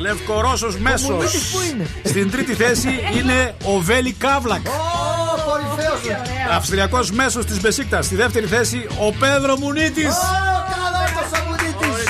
Λευκορώσος 0.07 0.77
μέσος. 0.79 1.09
Μουμίτης 1.09 1.51
πού 1.51 1.59
είναι; 1.73 1.87
Στην 2.05 2.31
τρίτη 2.31 2.55
θέση 2.55 2.89
είναι 3.17 3.55
ο 3.65 3.79
Βέλι 3.79 4.13
Καύλακ. 4.13 4.67
Ο 4.67 4.71
κορυφαίος. 5.47 6.19
Αυστριακός 6.53 7.11
μέσος 7.11 7.45
της 7.45 7.61
Μπεσίκτα. 7.61 8.03
Στη 8.03 8.15
δεύτερη 8.15 8.47
θέση 8.47 8.87
ο 8.99 9.13
Πέδρο 9.13 9.59
Μουνίτης. 9.59 10.15
Ο 10.15 10.65
καλός 10.71 11.11
ο 11.23 11.37
Σαμουνίτης. 11.37 12.05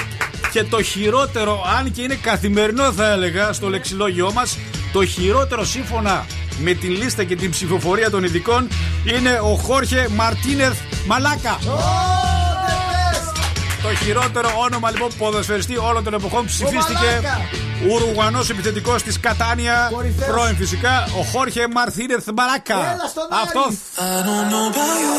Και 0.53 0.65
το 0.65 0.83
χειρότερο, 0.83 1.65
αν 1.79 1.93
και 1.93 2.03
είναι 2.03 2.15
καθημερινό 2.15 2.93
θα 2.93 3.11
έλεγα 3.11 3.53
στο 3.53 3.69
λεξιλόγιό 3.69 4.33
μας, 4.33 4.59
το 4.93 5.07
χειρότερο 5.07 5.65
σύμφωνα 5.65 6.27
με 6.59 6.73
την 6.73 6.91
λίστα 6.91 7.25
και 7.25 7.37
την 7.37 7.51
ψηφοφορία 7.51 8.11
των 8.11 8.25
ειδικών 8.25 8.69
είναι 9.05 9.39
ο 9.43 9.57
Χόρχε 9.57 10.09
Μαρτίνεθ 10.11 10.79
Μαλάκα. 11.07 11.59
Το 13.83 13.95
χειρότερο 14.05 14.49
όνομα 14.59 14.91
λοιπόν 14.91 15.11
ποδοσφαιριστή 15.19 15.77
όλων 15.77 16.05
των 16.05 16.15
εποχών 16.15 16.47
ψηφίστηκε 16.47 17.21
Μαλάκα. 17.83 17.95
Ουρουγανός 17.95 18.51
επιθετικός 18.51 19.03
της 19.03 19.21
Κατάνια, 19.21 19.89
Κορυφαίος. 19.93 20.31
πρώην 20.31 20.57
φυσικά, 20.57 21.09
ο 21.19 21.23
Χόρχε 21.23 21.67
Μαρτίνεθ 21.73 22.29
Μαλάκα. 22.35 22.75
Έλα 22.75 23.07
στον 23.09 23.29
Αυτό 23.43 23.65
I 23.97 24.19
don't 24.27 24.47
know 24.53 24.65
about 24.71 24.97
you, 25.05 25.15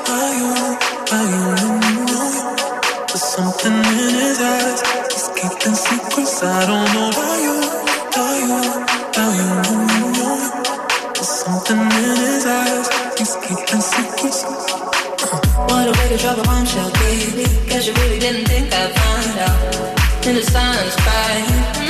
about 0.00 0.32
you, 0.40 0.50
about 1.04 1.26
you, 1.32 1.44
no. 2.12 2.24
But 3.12 3.22
something 3.34 3.78
in 4.04 4.14
his 4.22 4.38
eyes, 4.52 4.80
he's 5.12 5.28
keeping 5.38 5.76
secrets. 5.86 6.36
I 6.42 6.60
don't 6.70 6.88
know 6.94 7.08
about 7.14 7.38
you, 7.44 7.56
about 8.08 8.36
you, 8.48 8.58
about 9.10 9.32
you, 9.40 9.50
no. 10.18 10.30
But 11.16 11.28
something 11.40 11.82
in 12.04 12.16
his 12.26 12.44
eyes, 12.58 12.86
he's 13.18 13.34
keeping 13.44 13.82
secrets. 13.92 14.40
What 15.68 15.84
a 15.90 15.92
way 15.98 16.06
to 16.12 16.16
drop 16.22 16.38
a 16.42 16.44
bombshell, 16.48 16.90
baby. 17.02 17.44
Guess 17.68 17.82
you 17.86 17.92
really 18.00 18.20
didn't 18.24 18.46
think 18.50 18.66
I'd 18.80 18.92
find 18.98 19.36
out. 19.48 19.60
In 20.26 20.34
the 20.38 20.44
silence, 20.54 20.96
crying. 21.04 21.89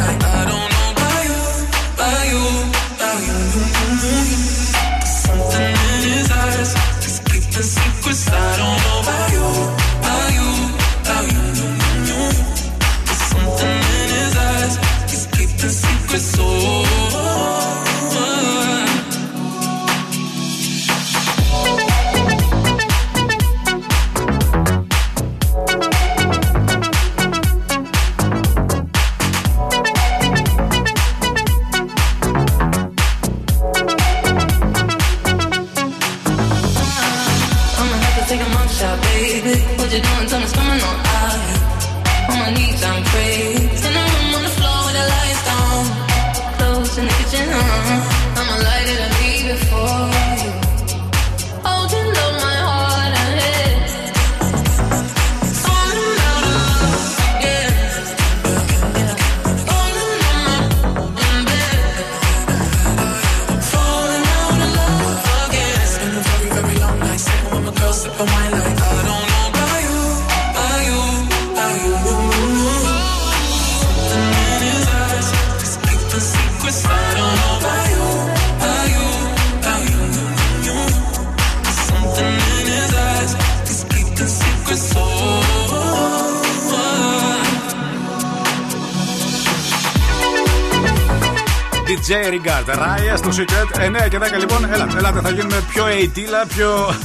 DJ 92.11 92.13
Regard, 92.13 92.75
Raya 92.75 93.15
στο 93.17 93.29
Secret. 93.29 94.05
9 94.05 94.09
και 94.09 94.17
10 94.17 94.39
λοιπόν. 94.39 94.65
Έλα, 94.73 94.87
ελάτε, 94.97 95.19
θα 95.21 95.29
γίνουμε 95.29 95.63
πιο 95.73 95.87
αιτήλα, 95.87 96.45
πιο, 96.47 96.95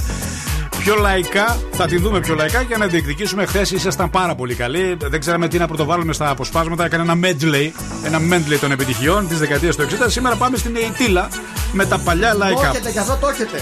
πιο 0.78 0.94
λαϊκά. 0.94 1.58
Θα 1.72 1.86
τη 1.86 1.96
δούμε 1.98 2.20
πιο 2.20 2.34
λαϊκά 2.34 2.60
για 2.60 2.76
να 2.76 2.86
διεκδικήσουμε. 2.86 3.46
Χθες 3.46 3.70
ήσασταν 3.70 4.10
πάρα 4.10 4.34
πολύ 4.34 4.54
καλοί. 4.54 4.96
Δεν 5.00 5.20
ξέραμε 5.20 5.48
τι 5.48 5.58
να 5.58 5.66
πρωτοβάλουμε 5.66 6.12
στα 6.12 6.28
αποσπάσματα. 6.30 6.84
Έκανε 6.84 7.12
ένα 7.12 7.28
medley, 7.28 7.70
ένα 8.04 8.18
medley 8.30 8.58
των 8.60 8.72
επιτυχιών 8.72 9.28
της 9.28 9.38
δεκαετίας 9.38 9.76
του 9.76 9.82
60. 9.82 9.86
Σήμερα 10.06 10.36
πάμε 10.36 10.56
στην 10.56 10.76
αιτήλα 10.76 11.28
με 11.72 11.86
τα 11.86 11.98
παλιά 11.98 12.32
Το 12.32 12.38
λαϊκά. 12.38 12.68
έχετε, 12.68 12.90
γι' 12.90 12.98
αυτό 12.98 13.16
το 13.20 13.28
έχετε. 13.28 13.60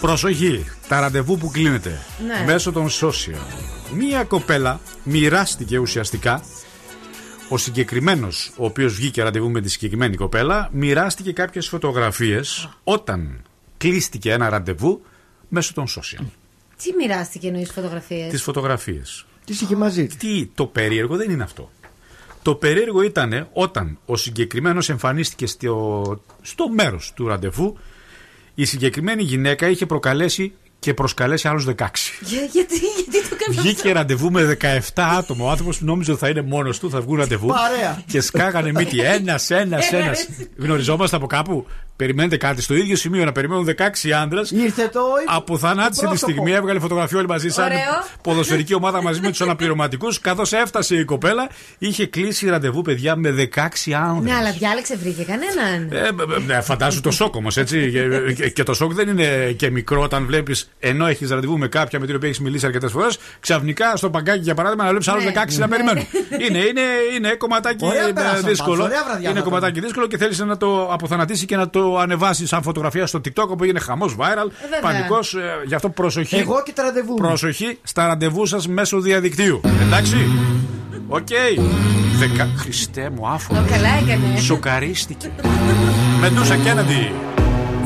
Προσοχή, 0.00 0.64
τα 0.88 1.00
ραντεβού 1.00 1.38
που 1.38 1.50
κλείνεται 1.50 2.00
Ναι. 2.26 2.44
μέσω 2.52 2.72
των 2.72 2.88
social. 2.88 3.38
Μία 3.96 4.24
κοπέλα 4.24 4.80
μοιράστηκε 5.02 5.78
ουσιαστικά. 5.78 6.40
Ο 7.48 7.58
συγκεκριμένος, 7.58 8.52
ο 8.56 8.64
οποίος 8.64 8.94
βγήκε 8.94 9.22
ραντεβού 9.22 9.50
με 9.50 9.60
τη 9.60 9.70
συγκεκριμένη 9.70 10.16
κοπέλα, 10.16 10.70
μοιράστηκε 10.72 11.32
κάποιες 11.32 11.68
φωτογραφίες 11.68 12.68
όταν 12.84 13.42
κλείστηκε 13.76 14.32
ένα 14.32 14.48
ραντεβού 14.48 15.02
μέσω 15.48 15.72
των 15.72 15.86
social. 15.86 16.24
Τι 16.82 16.92
μοιράστηκε 16.92 17.46
εννοείς 17.46 17.72
φωτογραφίες; 17.72 18.30
Τις 18.30 18.42
φωτογραφίες. 18.42 19.26
Τι 19.44 19.52
είχε 19.52 19.76
μαζί 19.76 20.06
της. 20.06 20.16
Τι, 20.16 20.46
το 20.46 20.66
περίεργο 20.66 21.16
δεν 21.16 21.30
είναι 21.30 21.42
αυτό. 21.42 21.70
Το 22.42 22.54
περίεργο 22.54 23.02
ήταν 23.02 23.48
όταν 23.52 23.98
ο 24.06 24.16
συγκεκριμένος 24.16 24.88
εμφανίστηκε 24.88 25.46
στο, 25.46 26.02
στο 26.42 26.68
μέρος 26.68 27.12
του 27.14 27.26
ραντεβού, 27.26 27.78
η 28.54 28.64
συγκεκριμένη 28.64 29.22
γυναίκα 29.22 29.68
είχε 29.68 29.86
προκαλέσει 29.86 30.52
και 30.84 30.94
προσκαλέσει 30.94 31.48
άλλους 31.48 31.66
16. 31.66 31.72
Για, 32.20 32.40
γιατί, 32.52 32.74
γιατί 32.76 33.28
το 33.28 33.36
έκανε 33.40 33.60
Βγήκε 33.60 33.92
ραντεβού 33.92 34.30
με 34.30 34.56
17 34.60 34.78
άτομα. 34.94 35.44
Ο 35.44 35.50
άνθρωπος 35.50 35.78
που 35.78 35.84
νόμιζε 35.84 36.10
ότι 36.10 36.20
θα 36.20 36.28
είναι 36.28 36.42
μόνος 36.42 36.78
του, 36.78 36.90
θα 36.90 37.00
βγουν 37.00 37.18
ραντεβού. 37.18 37.46
Παρέα. 37.46 38.02
Και 38.06 38.20
σκάγανε 38.20 38.72
μύτη. 38.72 39.00
Ένας, 39.00 39.50
ένας, 39.50 39.92
ένα. 39.92 40.12
Γνωριζόμαστε 40.56 41.16
από 41.16 41.26
κάπου; 41.26 41.66
Περιμένετε 41.96 42.36
κάτι. 42.36 42.62
Στο 42.62 42.74
ίδιο 42.74 42.96
σημείο 42.96 43.24
να 43.24 43.32
περιμένουν 43.32 43.64
16 44.04 44.10
άντρες. 44.22 44.50
Ήρθε 44.50 44.88
το. 44.92 45.00
Αποθανάτησε 45.26 46.00
τη 46.00 46.06
πρόσωπο. 46.06 46.30
στιγμή, 46.32 46.52
έβγαλε 46.52 46.78
φωτογραφία 46.78 47.18
όλοι 47.18 47.26
μαζί, 47.28 47.48
σαν 47.48 47.64
Ωραίο. 47.64 47.78
ποδοσφαιρική 48.22 48.74
ομάδα 48.74 49.02
μαζί 49.02 49.20
με 49.20 49.28
τους 49.28 49.40
αναπληρωματικούς. 49.40 50.20
Καθώς 50.20 50.52
έφτασε 50.52 50.96
η 50.96 51.04
κοπέλα, 51.04 51.48
είχε 51.78 52.06
κλείσει 52.06 52.48
ραντεβού, 52.48 52.82
παιδιά, 52.82 53.16
με 53.16 53.30
16 53.30 53.92
άνδρε. 53.92 54.30
Ναι, 54.32 54.36
αλλά 54.38 54.50
διάλεξε, 54.52 54.96
βρήκε 54.96 55.22
κανέναν. 55.22 55.88
Ε, 55.92 56.06
ε, 56.06 56.40
ναι, 56.46 56.60
φαντάζου 56.60 57.00
το 57.00 57.10
σοκ 57.10 57.34
όμως, 57.34 57.56
έτσι. 57.56 57.90
Και- 57.90 58.32
και- 58.32 58.48
Και 58.48 58.62
το 58.62 58.74
σοκ 58.74 58.92
δεν 58.92 59.08
είναι 59.08 59.54
και 59.56 59.70
μικρό 59.70 60.02
όταν 60.02 60.26
βλέπεις, 60.26 60.70
ενώ 60.78 61.06
έχεις 61.06 61.30
ραντεβού 61.30 61.58
με 61.58 61.68
κάποια 61.68 62.00
με 62.00 62.06
την 62.06 62.14
οποία 62.16 62.28
έχεις 62.28 62.40
μιλήσει 62.40 62.66
αρκετές 62.66 62.92
φορές, 62.92 63.18
ξαφνικά 63.40 63.96
στο 63.96 64.10
παγκάκι 64.10 64.38
για 64.42 64.54
παράδειγμα 64.54 64.82
να 64.84 64.90
βλέπεις 64.90 65.08
άλλους 65.08 65.24
Ναι. 65.24 65.30
16 65.30 65.58
να 65.58 65.68
περιμένουν. 65.68 66.06
Είναι, 66.48 66.58
είναι, 66.58 66.80
είναι 67.16 67.34
κομματάκι 67.34 67.84
Ωραία 67.84 68.08
ε, 68.08 68.12
πέρασαν 68.12 68.44
δύσκολο. 68.44 68.76
πάντως, 68.76 68.86
ωραία 68.86 69.04
βραδιά 69.04 69.28
Είναι 69.30 69.38
θα 69.38 69.44
κομματάκι 69.44 69.80
δύσκολο 69.80 70.06
και 70.06 70.16
θέλεις 70.16 70.38
να 70.38 70.56
το 70.56 70.88
αποθανατήσει 70.92 71.46
και 71.46 71.56
να 71.56 71.70
το 71.70 71.83
ανεβάσεις 71.98 72.48
σαν 72.48 72.62
φωτογραφία 72.62 73.06
στο 73.06 73.20
TikTok 73.24 73.46
όπου 73.48 73.64
είναι 73.64 73.78
χαμός 73.80 74.16
viral. 74.18 74.50
βέβαια. 74.62 74.80
Πανικός. 74.80 75.36
Γι' 75.66 75.74
αυτό 75.74 75.88
προσοχή. 75.88 76.36
Εγώ 76.36 76.62
και 76.62 76.72
τα 76.72 76.82
ραντεβού. 76.82 77.12
μου. 77.12 77.16
Προσοχή 77.18 77.78
στα 77.82 78.06
ραντεβού 78.06 78.46
σας 78.46 78.68
μέσω 78.68 79.00
διαδικτύου. 79.00 79.60
Εντάξει. 79.82 80.16
Οκ. 81.08 81.28
Δεκα... 82.18 82.48
Χριστέ 82.56 83.10
μου, 83.16 83.28
άφωνο. 83.28 83.60
Το 83.60 83.66
καλά 83.70 83.88
έκανε. 84.02 84.38
Σοκαρίστηκε. 84.38 85.30
Μεντούσα 86.20 86.56
Κέννεντι. 86.56 87.12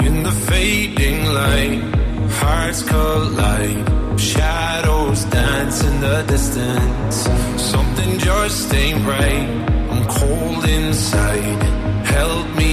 In 0.08 0.22
the 0.26 0.34
fading 0.48 1.20
light, 1.38 1.82
hearts 2.40 2.80
collide. 2.92 3.86
Shadows 4.30 5.20
dance 5.36 5.78
in 5.88 5.94
the 6.06 6.18
distance. 6.34 7.16
Something 7.74 8.10
just 8.28 8.68
ain't 8.82 9.02
right. 9.16 9.48
I'm 9.92 10.02
cold 10.20 10.62
inside. 10.78 11.60
Help 12.16 12.46
me 12.60 12.72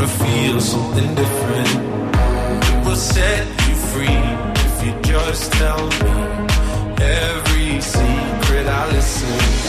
gonna 0.00 0.12
feel 0.12 0.60
something 0.60 1.14
different. 1.14 1.68
It 2.64 2.86
will 2.86 2.96
set 2.96 3.46
you 3.68 3.74
free 3.92 4.22
if 4.66 4.86
you 4.86 5.02
just 5.02 5.52
tell 5.52 5.86
me 5.86 6.46
every 7.02 7.80
secret 7.82 8.66
I 8.66 8.92
listen. 8.92 9.59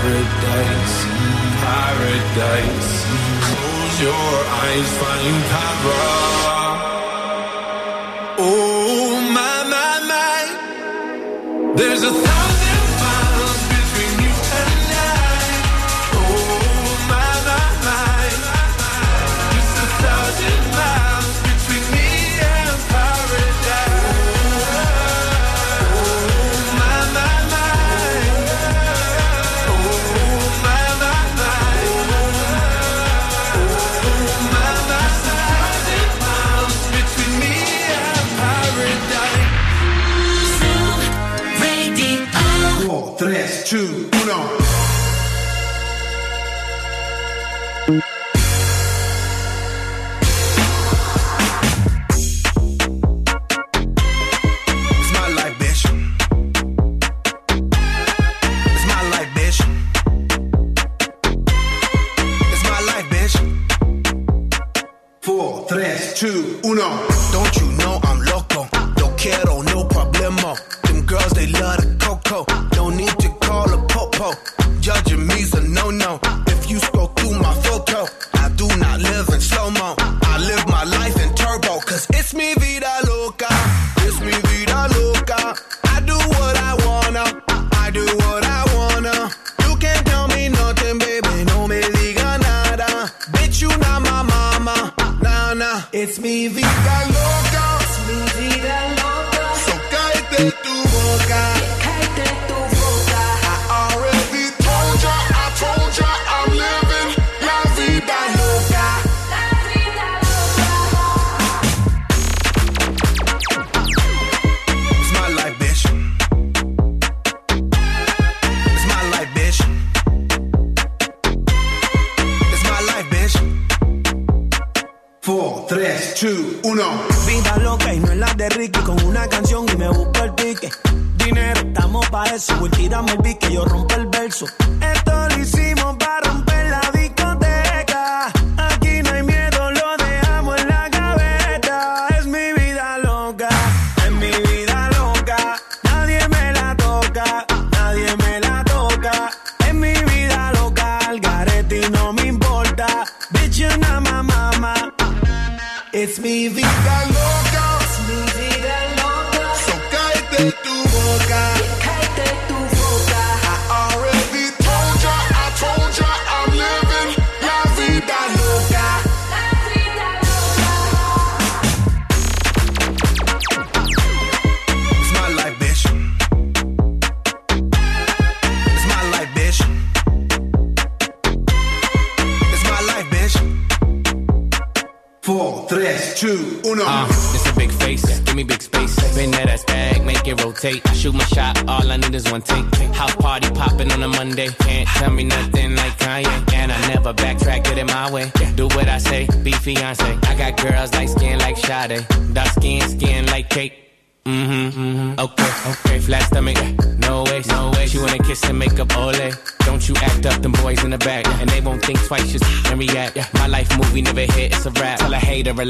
Paradise, 0.00 0.96
paradise. 1.60 2.92
Close 3.46 3.96
your 4.00 4.32
eyes, 4.64 4.88
find 5.00 5.38
paradise. 5.56 5.98
Oh 8.38 9.20
my 9.36 9.56
my 9.74 9.92
my, 10.12 10.44
there's 11.76 12.02
a 12.02 12.12
thousand 12.12 12.59
two, 66.20 66.60
uno. 66.64 66.88
Don't 67.32 67.56
you 67.56 67.66
know 67.78 67.98
I'm 68.02 68.20
loco? 68.20 68.68
Don't 68.96 69.16
quiero, 69.16 69.62
no 69.62 69.84
problemo. 69.84 70.54
Them 70.82 71.06
girls, 71.06 71.32
they 71.32 71.46
love 71.46 71.78
the 71.80 71.96
coco. 71.98 72.44
No 72.76 72.90
need 72.90 73.18
to 73.20 73.30
call 73.40 73.72
a 73.72 73.78
popo. 73.86 74.34
Judging 74.80 75.29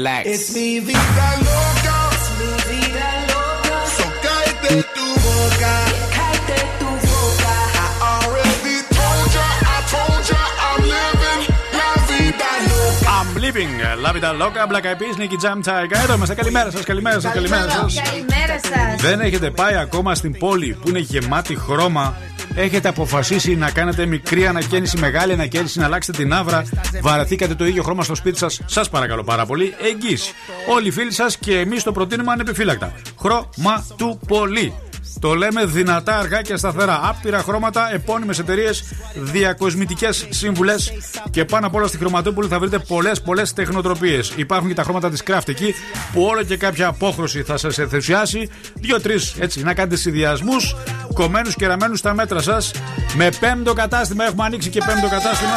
relax. 0.01 0.23
It's 0.33 0.47
mi 0.55 0.79
vida 0.89 1.27
loca. 1.47 1.97
Es 2.17 2.25
mi 2.39 2.51
vida 2.69 3.07
loca. 3.31 3.77
So 3.97 4.05
cállate 4.25 4.73
tu 4.95 5.07
boca. 5.25 5.73
Cállate 6.17 6.59
tu 6.79 6.89
boca. 7.07 7.53
I 7.83 7.87
already 8.11 8.77
told 8.97 9.27
ya. 9.37 9.47
I 9.75 9.77
told 9.93 10.23
ya. 10.31 10.41
I'm 10.67 10.81
living 10.95 11.41
la 11.79 11.89
vida 12.09 12.49
loca. 12.69 13.09
I'm 13.17 13.29
living 13.45 13.71
La 14.05 14.11
Vida 14.15 14.31
Loca, 14.41 14.61
Black 14.71 14.85
Eyed 14.89 14.97
Peas, 14.99 15.15
Nicky 15.21 15.37
Jam, 15.43 15.57
Tiger. 15.67 15.99
Εδώ 16.03 16.13
είμαστε. 16.13 16.35
Καλημέρα 16.35 16.71
σα, 16.71 16.79
καλημέρα 16.83 17.19
σα, 17.19 17.29
καλημέρα 17.29 17.69
σα. 17.69 18.01
Καλημέρα 18.01 18.59
σα. 18.69 19.07
Δεν 19.07 19.19
έχετε 19.19 19.49
πάει 19.51 19.75
ακόμα 19.75 20.15
στην 20.15 20.37
πόλη 20.37 20.77
που 20.81 20.89
είναι 20.89 20.99
γεμάτη 20.99 21.55
χρώμα. 21.55 22.15
Έχετε 22.55 22.87
αποφασίσει 22.87 23.55
να 23.55 23.71
κάνετε 23.71 24.05
μικρή 24.05 24.47
ανακαίνιση, 24.47 24.97
μεγάλη 24.97 25.33
ανακαίνιση, 25.33 25.79
να 25.79 25.85
αλλάξετε 25.85 26.17
την 26.17 26.33
άβρα. 26.33 26.63
Βαρεθήκατε 27.01 27.55
το 27.55 27.65
ίδιο 27.65 27.83
χρώμα 27.83 28.03
στο 28.03 28.15
σπίτι 28.15 28.37
σας. 28.37 28.61
Σας 28.65 28.89
παρακαλώ 28.89 29.23
πάρα 29.23 29.45
πολύ. 29.45 29.73
Εγγύηση. 29.81 30.33
Όλοι 30.69 30.87
οι 30.87 30.91
φίλοι 30.91 31.13
σας 31.13 31.37
και 31.37 31.59
εμείς 31.59 31.83
το 31.83 31.91
προτείνουμε 31.91 32.31
ανεπιφύλακτα. 32.31 32.93
Χρώμα 33.19 33.85
του 33.97 34.19
πολύ. 34.27 34.73
Το 35.21 35.33
λέμε 35.33 35.65
δυνατά, 35.65 36.17
αργά 36.17 36.41
και 36.41 36.55
σταθερά. 36.55 36.99
Άπειρα 37.03 37.39
χρώματα, 37.39 37.93
επώνυμες 37.93 38.39
εταιρείες, 38.39 38.83
διακοσμητικές 39.13 40.27
σύμβουλες 40.29 40.93
και 41.31 41.45
πάνω 41.45 41.67
απ' 41.67 41.75
όλα 41.75 41.87
στη 41.87 41.97
Χρωματόπουλη 41.97 42.47
θα 42.47 42.59
βρείτε 42.59 42.79
πολλές 42.79 43.21
πολλές 43.21 43.53
τεχνοτροπίες. 43.53 44.33
Υπάρχουν 44.35 44.67
και 44.67 44.73
τα 44.73 44.83
χρώματα 44.83 45.09
της 45.09 45.23
Craft 45.27 45.47
εκεί 45.47 45.75
που 46.13 46.21
όλο 46.23 46.43
και 46.43 46.57
κάποια 46.57 46.87
απόχρωση 46.87 47.43
θα 47.43 47.57
σας 47.57 47.77
ενθουσιάσει. 47.77 48.49
Δύο-τρει 48.73 49.15
έτσι 49.39 49.63
να 49.63 49.73
κάνετε 49.73 49.95
συνδυασμούς 49.95 50.75
κομμένους 51.13 51.55
και 51.55 51.67
ραμμένους 51.67 51.99
στα 51.99 52.13
μέτρα 52.13 52.41
σας. 52.41 52.71
Με 53.15 53.29
πέμπτο 53.39 53.73
κατάστημα 53.73 54.25
έχουμε 54.25 54.45
ανοίξει 54.45 54.69
και 54.69 54.81
πέμπτο 54.85 55.07
κατάστημα. 55.09 55.55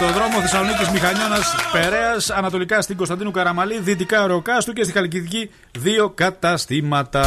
Στο 0.00 0.12
δρόμο 0.12 0.40
Θεσσαλονίκης 0.40 0.88
Μηχανιώνας 0.88 1.54
Περαία, 1.72 2.14
ανατολικά 2.36 2.80
στην 2.80 2.96
Κωνσταντίνου 2.96 3.30
Καραμαλή, 3.30 3.78
δυτικά 3.80 4.26
Ροκάστου 4.26 4.72
και 4.72 4.82
στη 4.84 4.92
Χαλκιδική 4.92 5.50
δύο 5.78 6.10
καταστήματα. 6.10 7.24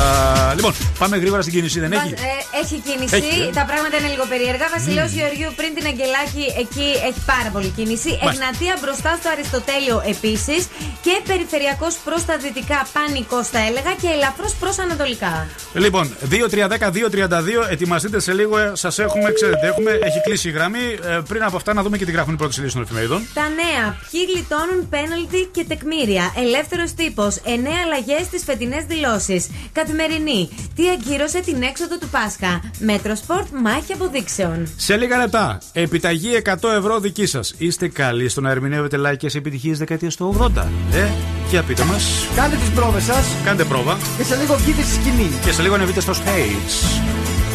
Λοιπόν, 0.55 0.73
πάμε 0.99 1.17
γρήγορα 1.17 1.41
στην 1.41 1.53
κίνηση, 1.53 1.79
δεν 1.79 1.91
έχει; 1.91 2.13
Ε, 2.13 2.59
έχει 2.61 2.75
κίνηση. 2.87 3.15
Έχει, 3.15 3.41
ε. 3.41 3.51
Τα 3.59 3.65
πράγματα 3.69 3.97
είναι 3.99 4.09
λίγο 4.13 4.25
περίεργα. 4.33 4.65
Βασιλέο 4.75 5.05
Γεωργίου 5.05 5.51
πριν 5.59 5.69
την 5.77 5.85
Αγγελάκη 5.91 6.45
εκεί 6.63 6.87
έχει 7.07 7.21
πάρα 7.33 7.49
πολύ 7.55 7.69
κίνηση. 7.77 8.09
Εγνατία 8.27 8.73
μπροστά 8.81 9.11
στο 9.19 9.27
Αριστοτέλειο 9.33 9.97
επίσης. 10.13 10.61
Και 11.05 11.13
περιφερειακός 11.29 11.93
προς 12.07 12.21
τα 12.25 12.35
δυτικά 12.43 12.79
πανικό 12.95 13.39
θα 13.53 13.59
έλεγα 13.67 13.91
και 14.01 14.09
ελαφρώς 14.15 14.53
προς 14.61 14.75
ανατολικά. 14.85 15.33
Λοιπόν, 15.73 16.05
2-3-10-2-32, 16.29 17.67
ετοιμαστείτε 17.73 18.19
σε 18.19 18.33
λίγο. 18.39 18.55
Σας 18.83 18.99
έχουμε, 18.99 19.31
ξέρετε, 19.31 19.65
έχουμε, 19.71 19.91
έχει 20.07 20.19
κλείσει 20.25 20.47
η 20.47 20.51
γραμμή. 20.51 20.85
Ε, 21.03 21.19
πριν 21.27 21.43
από 21.43 21.55
αυτά, 21.55 21.73
να 21.73 21.81
δούμε 21.83 21.97
και 21.97 22.05
τι 22.05 22.11
γράφουν 22.11 22.33
οι 22.33 22.37
πρώτες 22.37 22.57
ειδήσει 22.63 22.75
των 22.75 22.83
εφημερίδων. 22.83 23.27
Τα 23.33 23.45
νέα. 23.61 23.85
Ποιοι 24.11 24.21
γλιτώνουν 24.31 24.89
πέναλτι 24.89 25.49
και 25.55 25.63
τεκμήρια. 25.67 26.33
Ελεύθερος 26.43 26.93
τύπος. 26.93 27.35
Εννέα 27.53 27.79
αλλαγές 27.85 28.25
στις 28.25 28.43
φετινές 28.43 28.83
δηλώσεις. 28.83 29.49
Καθημερινή. 29.71 30.49
Τι 30.75 30.83
αγκύρωσε 30.89 31.39
την 31.39 31.61
έξοδο 31.61 31.97
του 31.97 32.09
Πάσχα. 32.09 32.61
Μέτρο 32.79 33.15
Σπορτ 33.15 33.47
μάχη 33.63 33.93
αποδείξεων. 33.93 34.73
Σε 34.75 34.97
λίγα 34.97 35.17
λεπτά, 35.17 35.57
επιταγή 35.73 36.41
100 36.61 36.69
ευρώ 36.77 36.99
δική 36.99 37.25
σας. 37.25 37.53
Είστε 37.57 37.87
καλοί 37.87 38.29
στο 38.29 38.41
να 38.41 38.49
ερμηνεύετε 38.49 38.97
λαϊκέ 38.97 39.27
επιτυχίες 39.33 39.77
δεκαετίας 39.77 40.15
του 40.15 40.51
80. 40.55 40.67
Ε, 40.93 41.07
για 41.49 41.63
πείτε 41.63 41.83
μας. 41.83 42.27
Κάντε 42.35 42.55
τις 42.55 42.69
πρόβες 42.69 43.03
σας. 43.03 43.25
Κάντε 43.43 43.63
πρόβα. 43.63 43.97
Και 44.17 44.23
σε 44.23 44.35
λίγο 44.35 44.55
βγείτε 44.55 44.81
στη 44.81 44.93
σκηνή. 44.93 45.31
Και 45.45 45.51
σε 45.51 45.61
λίγο 45.61 45.73
ανεβείτε 45.73 46.01
στο 46.01 46.13
stage. 46.13 47.01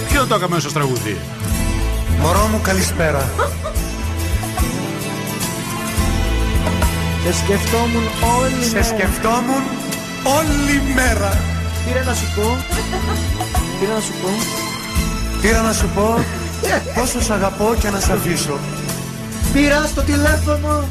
Ποιο 0.09 0.27
το 0.27 0.35
έκαμε 0.35 0.61
στο 0.61 0.73
τραγούδι; 0.73 1.17
Μωρό 2.21 2.47
μου 2.47 2.61
καλησπέρα. 2.63 3.31
Σε 7.25 7.33
σκεφτόμουν 7.33 8.07
όλη 8.41 8.64
Σε 8.64 8.73
μέρα. 8.73 8.85
σκεφτόμουν 8.87 9.62
όλη 10.39 10.75
μέρα. 10.95 11.31
Πήρε 11.87 12.03
να 12.05 12.14
σου 12.14 12.27
πω. 12.37 12.47
Πήρε 13.79 13.93
να 13.93 14.01
σου 14.01 14.12
πω. 14.23 14.31
Πήρα 15.41 15.61
να 15.62 15.73
σου 15.73 15.89
πω 15.95 16.25
πόσο 16.95 17.23
σ' 17.23 17.31
αγαπώ 17.31 17.75
και 17.81 17.91
να 17.91 18.01
σ' 18.01 18.09
αφήσω. 18.11 18.59
Πήρα 19.53 19.85
στο 19.87 20.03
τηλέφωνο. 20.03 20.85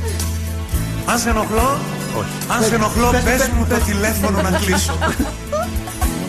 Αν 1.05 1.19
σε 1.19 1.29
ενοχλώ, 1.29 1.77
Όχι. 2.19 2.29
αν 2.57 2.63
σε 2.63 2.75
ενοχλώ, 2.75 3.09
Πες- 3.09 3.23
πες 3.23 3.37
πες- 3.37 3.49
μου 3.57 3.65
το 3.69 3.75
πες- 3.75 3.83
τηλέφωνο 3.83 4.41
να 4.41 4.49
κλείσω. 4.57 4.93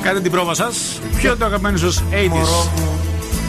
Κάντε 0.03 0.21
την 0.21 0.31
πρόβα 0.31 0.55
σας. 0.55 0.77
Ποιο 1.17 1.29
είναι 1.29 1.39
το 1.39 1.45
αγαπημένος 1.45 1.81
σας 1.81 2.03
80s. 2.11 2.49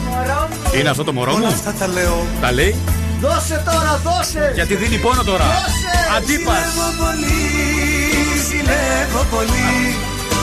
Μωρό 0.10 0.48
μου, 0.50 0.80
Είναι 0.80 0.90
αυτό 0.90 1.04
το 1.04 1.14
μωρό 1.14 1.32
όλα 1.32 1.40
μου; 1.40 1.48
αυτά 1.48 1.74
τα 1.80 1.88
λέω. 1.88 2.26
Τα 2.42 2.52
λέει; 2.52 2.76
Δώσε 3.22 3.62
τώρα, 3.66 4.00
δώσε. 4.04 4.52
Γιατί 4.56 4.76
δίνει 4.76 4.98
πόνο 4.98 5.24
τώρα. 5.24 5.46
Δώσε. 5.46 5.89
Αντίπας. 6.16 6.58
Ζηλεύω 6.58 7.04
πολύ, 7.04 7.38
ζηλεύω 8.48 9.26
πολύ. 9.32 9.96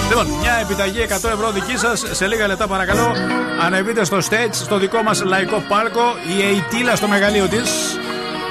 Λοιπόν, 0.09 0.27
μια 0.41 0.59
επιταγή 0.63 1.01
100 1.01 1.29
ευρώ 1.29 1.51
δική 1.51 1.77
σας 1.77 2.05
σε 2.11 2.27
λίγα 2.27 2.47
λεπτά 2.47 2.67
παρακαλώ. 2.67 3.15
Ανεβείτε 3.61 4.05
στο 4.05 4.17
stage, 4.17 4.53
στο 4.53 4.79
δικό 4.79 5.03
μας 5.03 5.23
λαϊκό 5.23 5.63
πάρκο. 5.69 6.03
Η 6.39 6.57
Ειτήλα 6.57 6.97
στο 6.97 7.09
μεγαλείο 7.09 7.49
της. 7.49 7.99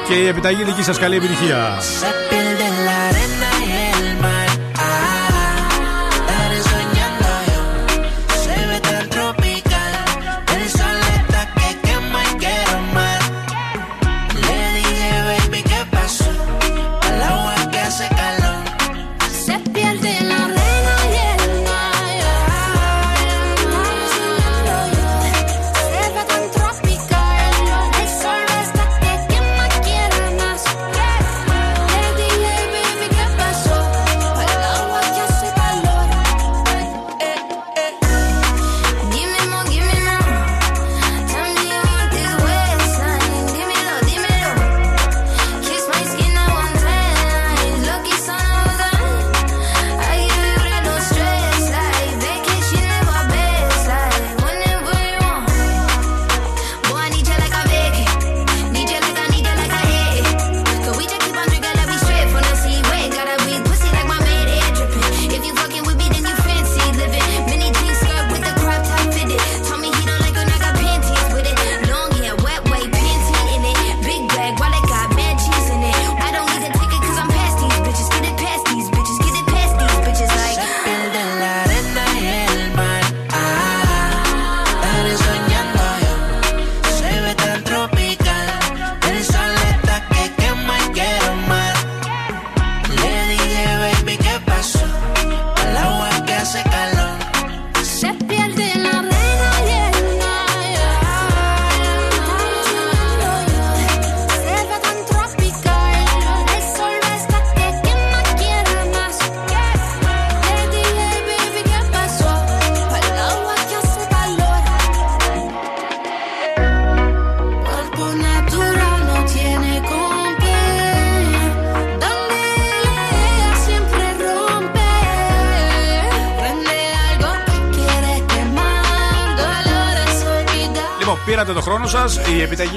Και 0.07 0.13
η 0.13 0.27
επιταγή 0.27 0.63
δική 0.63 0.83
σας 0.83 0.99
καλή 0.99 1.15
επιτυχία. 1.15 1.77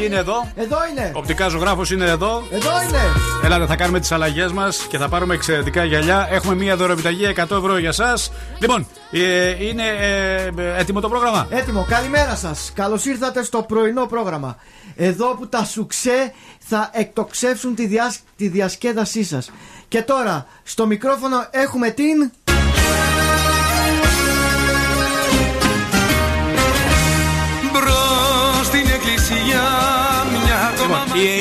Είναι 0.09 0.17
εδώ. 0.17 0.53
Εδώ 0.55 0.79
είναι. 0.91 1.11
Οπτικά 1.15 1.49
ζωγράφος 1.49 1.91
είναι 1.91 2.05
εδώ. 2.05 2.43
Εδώ 2.51 2.71
είναι. 2.83 2.99
Ελάτε, 3.45 3.67
θα 3.67 3.77
κάνουμε 3.77 4.01
τις 4.01 4.13
αλλαγές 4.13 4.53
μας 4.53 4.87
και 4.89 4.99
θα 4.99 5.09
πάρουμε 5.09 5.35
εξαιρετικά 5.35 5.85
γυαλιά. 5.85 6.29
Έχουμε 6.31 6.55
μία 6.55 6.77
δωρεοπιταγή 6.77 7.33
100 7.37 7.43
ευρώ 7.51 7.79
για 7.79 7.89
εσά. 7.89 8.19
Λοιπόν, 8.59 8.87
ε, 9.11 9.65
είναι 9.65 9.83
ε, 10.01 10.81
έτοιμο 10.81 11.01
το 11.01 11.09
πρόγραμμα; 11.09 11.47
Έτοιμο. 11.51 11.87
Καλημέρα 11.89 12.37
σας. 12.37 12.73
Καλώς 12.75 13.05
ήρθατε 13.05 13.43
στο 13.43 13.63
πρωινό 13.63 14.07
πρόγραμμα. 14.07 14.57
Εδώ 14.97 15.37
που 15.37 15.49
τα 15.49 15.65
σουξέ 15.65 16.33
θα 16.59 16.91
εκτοξεύσουν 16.93 17.75
τη, 17.75 17.87
διασ... 17.87 18.19
τη 18.37 18.49
διασκέδασή 18.49 19.25
σας. 19.25 19.51
Και 19.89 20.03
τώρα, 20.03 20.47
στο 20.63 20.87
μικρόφωνο 20.87 21.47
έχουμε 21.51 21.91
την. 21.91 22.31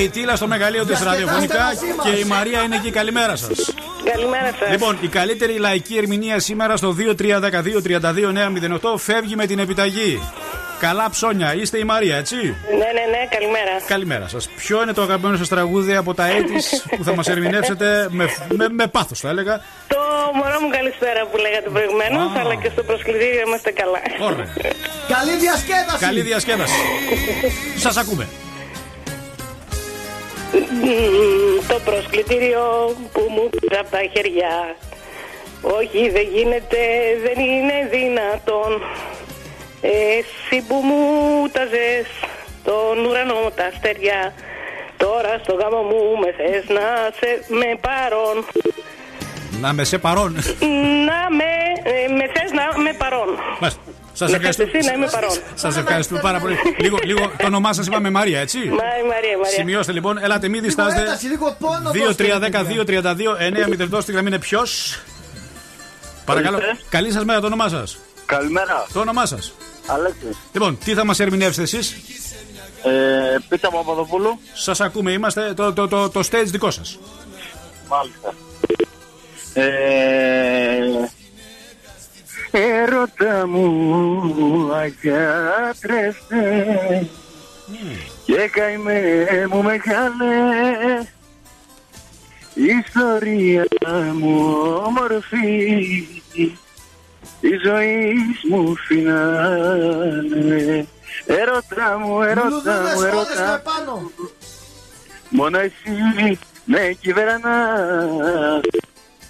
Η 0.07 0.09
Ειτήλα 0.19 0.35
στο 0.35 0.47
μεγαλείο 0.47 0.85
της 0.85 0.99
Διασκεδάστε 0.99 1.23
ραδιοφωνικά 1.23 1.63
μαζί 1.63 1.85
μας. 1.97 2.05
και 2.05 2.11
η 2.19 2.23
Μαρία 2.23 2.61
είναι 2.61 2.75
εκεί. 2.75 2.91
Καλημέρα 2.91 3.35
σας. 3.35 3.73
Καλημέρα 4.13 4.51
σας. 4.59 4.69
Λοιπόν, 4.69 4.97
η 5.01 5.07
καλύτερη 5.07 5.57
λαϊκή 5.57 5.97
ερμηνεία 5.97 6.39
σήμερα 6.39 6.77
στο 6.77 6.91
2312-32-908 6.91 8.97
φεύγει 8.97 9.35
με 9.35 9.45
την 9.45 9.59
επιταγή. 9.59 10.21
Καλά 10.79 11.09
ψώνια, 11.09 11.55
είστε 11.55 11.77
η 11.77 11.83
Μαρία, 11.83 12.15
έτσι; 12.17 12.35
Ναι, 12.35 12.89
ναι, 12.97 13.05
ναι, 13.13 13.21
καλημέρα. 13.29 13.71
Καλημέρα 13.87 14.27
σας. 14.27 14.49
Ποιο 14.57 14.81
είναι 14.81 14.93
το 14.93 15.01
αγαπημένο 15.01 15.37
σας 15.37 15.47
τραγούδι 15.47 15.95
από 15.95 16.13
τα 16.13 16.27
έτης 16.27 16.85
που 16.97 17.03
θα 17.03 17.15
μας 17.15 17.27
ερμηνεύσετε 17.27 18.07
με, 18.09 18.29
με, 18.57 18.67
με 18.69 18.87
πάθος, 18.87 19.19
θα 19.19 19.29
έλεγα; 19.29 19.61
Το 19.87 19.97
μωρό 20.33 20.59
μου 20.61 20.69
καλησπέρα 20.69 21.25
που 21.31 21.37
λέγατε 21.37 21.69
προηγουμένως, 21.69 22.37
Α. 22.37 22.39
αλλά 22.39 22.55
και 22.55 22.69
στο 22.69 22.83
προσκλητήριο 22.83 23.41
είμαστε 23.47 23.71
καλά. 23.71 23.99
Ωραία. 24.31 24.47
Καλή 25.07 25.37
διασκέδαση! 25.39 25.99
Καλή 26.05 26.21
διασκέδαση. 26.21 26.73
Σας 27.77 27.97
ακούμε. 27.97 28.27
Μμμ, 30.53 31.67
Το 31.67 31.79
προσκλητήριο 31.85 32.95
που 33.11 33.21
μου 33.29 33.49
πήρα 33.49 33.79
από 33.79 33.91
τα 33.91 34.01
χέρια. 34.13 34.75
Όχι, 35.61 36.09
δεν 36.09 36.27
γίνεται, 36.33 36.77
δεν 37.23 37.45
είναι 37.45 37.87
δυνατόν. 37.91 38.81
Εσύ 39.81 40.61
που 40.67 40.75
μου 40.75 41.01
ταζες 41.51 42.07
τον 42.63 43.05
ουρανό 43.05 43.51
τα 43.55 43.65
αστέρια. 43.65 44.33
Τώρα 44.97 45.39
στο 45.43 45.53
γάμο 45.53 45.81
μου 45.81 46.17
με 46.19 46.31
θες 46.37 46.67
να 46.67 46.85
σε 47.19 47.29
με 47.47 47.77
παρόν. 47.81 48.45
Να 49.61 49.73
με 49.73 49.83
σε 49.83 49.97
παρόν. 49.97 50.33
Να 51.07 51.35
με, 51.37 51.51
ε, 51.83 52.11
με 52.11 52.25
θες 52.33 52.51
να 52.51 52.81
με 52.81 52.93
παρόν. 52.97 53.29
Σας 54.19 54.31
Με 54.31 54.37
θες 54.39 54.47
ευχαριστούμε. 54.59 54.77
εσύ 54.77 54.87
να 54.87 54.93
είμαι 54.93 55.07
παρόν. 55.11 55.37
Σας 55.55 55.77
ευχαριστούμε 55.77 56.19
πάρα 56.19 56.39
πολύ. 56.39 56.55
λίγο, 56.79 56.97
λίγο 57.03 57.31
το 57.37 57.45
όνομά 57.45 57.73
σας 57.73 57.87
είπαμε 57.87 58.09
Μαρία, 58.09 58.39
έτσι; 58.39 58.57
Μα, 58.57 58.63
η 58.65 58.69
Μαρία, 59.07 59.37
Μαρία. 59.37 59.57
Σημειώστε 59.57 59.91
λοιπόν, 59.91 60.17
ελάτε, 60.17 60.47
μην 60.47 60.61
διστάζετε. 60.61 61.01
ένταση, 61.01 61.25
λίγο 61.27 61.55
πόνο 61.59 61.91
δώστε, 62.05 62.39
2-3-10-2-32-9-0 63.91 64.01
στη 64.01 64.11
γραμμή 64.11 64.27
είναι 64.27 64.39
ποιος. 64.39 64.99
Παρακαλώ. 66.25 66.59
Καλή 66.89 67.11
σας 67.11 67.23
μέρα, 67.23 67.39
το 67.39 67.45
όνομά 67.45 67.69
σας. 67.69 67.97
Καλημέρα. 68.25 68.85
Το 68.93 68.99
όνομά 68.99 69.25
σας. 69.25 69.53
Αλέξη. 69.87 70.37
Λοιπόν, 70.53 70.77
τι 70.85 70.93
θα 70.93 71.05
μας 71.05 71.19
ερμηνεύσετε 71.19 71.61
εσείς; 71.61 71.97
Ε, 72.83 73.37
Πίτα 73.49 73.69
Παπαδοπούλου. 73.71 74.39
Σας 74.53 74.81
ακούμε, 74.81 75.11
είμαστε 75.11 75.53
το, 75.53 75.73
το, 75.73 75.87
το, 75.87 76.09
το 76.09 76.19
stage 76.31 76.45
δικό 76.45 76.71
σας. 76.71 76.99
Μάλιστα. 77.89 78.33
Ε, 79.53 81.09
Ερώτα 82.51 83.47
μου 83.47 84.73
αγιάτρεστε 84.73 86.65
και 88.25 88.49
καημέ 88.51 89.27
μου 89.49 89.63
μεγάλε. 89.63 90.35
Ιστορία 92.53 93.65
μου 94.13 94.55
όμορφη. 94.85 96.07
Τη 97.41 97.49
ζωή 97.63 98.13
μου 98.49 98.75
φινάλε 98.75 100.85
Ερώτα 101.25 101.97
μου, 101.97 102.21
ερώτα 102.21 102.49
Λουδούδες 102.49 102.93
μου, 102.93 102.99
όλες 102.99 103.11
ερώτα 103.11 103.33
στο 103.33 103.53
επάνω. 103.53 104.11
Μόνο 105.29 105.59
εσύ 105.59 106.39
με 106.65 106.97
κυβερνάς 107.01 108.61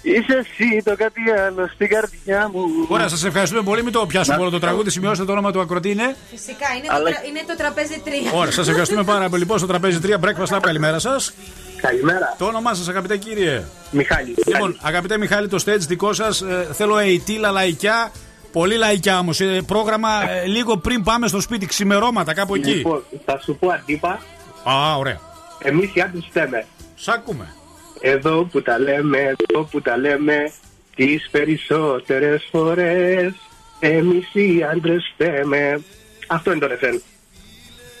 Είσαι 0.02 0.34
εσύ 0.36 0.82
το 0.84 0.96
κάτι 0.96 1.20
άλλο 1.46 1.68
στην 1.74 1.88
καρδιά 1.88 2.48
μου 2.52 2.60
Ωραία, 2.88 3.08
σας 3.08 3.24
ευχαριστούμε 3.24 3.62
πολύ. 3.62 3.82
Μην 3.82 3.92
το 3.92 4.06
πιάσουμε 4.06 4.36
όλο 4.36 4.50
το 4.50 4.58
τραγούδι. 4.58 4.90
Σημειώστε 4.90 5.24
το 5.24 5.32
όνομα 5.32 5.52
του 5.52 5.60
ακροτή 5.60 5.90
είναι. 5.90 6.16
Φυσικά 6.30 6.66
είναι, 6.76 6.86
το, 6.86 6.94
Αλλά- 6.94 7.10
τρα- 7.10 7.22
είναι 7.28 7.40
το 7.46 7.56
τραπέζι 7.56 8.02
3. 8.04 8.10
Ωραία, 8.34 8.52
σας 8.52 8.68
ευχαριστούμε 8.68 9.04
πάρα 9.04 9.28
πολύ. 9.28 9.42
Λοιπόν, 9.42 9.58
στο 9.58 9.66
τραπέζι 9.66 9.98
3 10.02 10.18
Breakfast 10.20 10.56
Lab, 10.56 10.60
καλημέρα 10.62 10.98
σας. 10.98 11.32
Καλημέρα. 11.80 12.34
Το 12.38 12.44
όνομά 12.44 12.74
σας, 12.74 12.88
αγαπητέ 12.88 13.16
κύριε. 13.16 13.62
Μιχάλη. 13.90 14.34
Λοιπόν, 14.46 14.78
αγαπητέ 14.82 15.18
Μιχάλη, 15.18 15.48
το 15.48 15.62
stage 15.66 15.78
δικό 15.78 16.12
σας. 16.12 16.42
θέλω 16.72 16.98
αιτήλα 16.98 17.50
λαϊκιά. 17.50 18.12
Πολύ 18.52 18.76
λαϊκιά 18.76 19.18
όμως. 19.18 19.40
πρόγραμμα 19.66 20.30
ε, 20.30 20.46
λίγο 20.46 20.76
πριν 20.76 21.02
πάμε 21.02 21.26
στο 21.28 21.40
σπίτι, 21.40 21.66
ξημερώματα, 21.66 22.34
κάπου 22.34 22.54
εκεί. 22.54 22.70
Λοιπόν, 22.70 23.02
θα 23.24 23.40
σου 23.44 23.56
πω 23.60 23.68
αντίπα 23.68 24.20
Α, 24.64 24.96
ωραία. 24.96 25.20
Εμείς 25.62 25.90
οι 25.94 26.00
άντρες 26.00 26.26
φταίμε 26.30 26.66
Σ' 26.94 27.08
ακούμε. 27.08 27.52
Εδώ 28.00 28.44
που 28.44 28.62
τα 28.62 28.78
λέμε, 28.78 29.18
εδώ 29.18 29.64
που 29.64 29.80
τα 29.80 29.96
λέμε 29.96 30.52
Τις 30.94 31.28
περισσότερες 31.30 32.48
φορές 32.50 33.32
Εμείς 33.80 34.28
οι 34.32 34.62
άντρες 34.72 35.10
φταίμε 35.14 35.80
Αυτό 36.26 36.50
είναι 36.50 36.60
το 36.60 36.66
ρεφρέν 36.66 37.02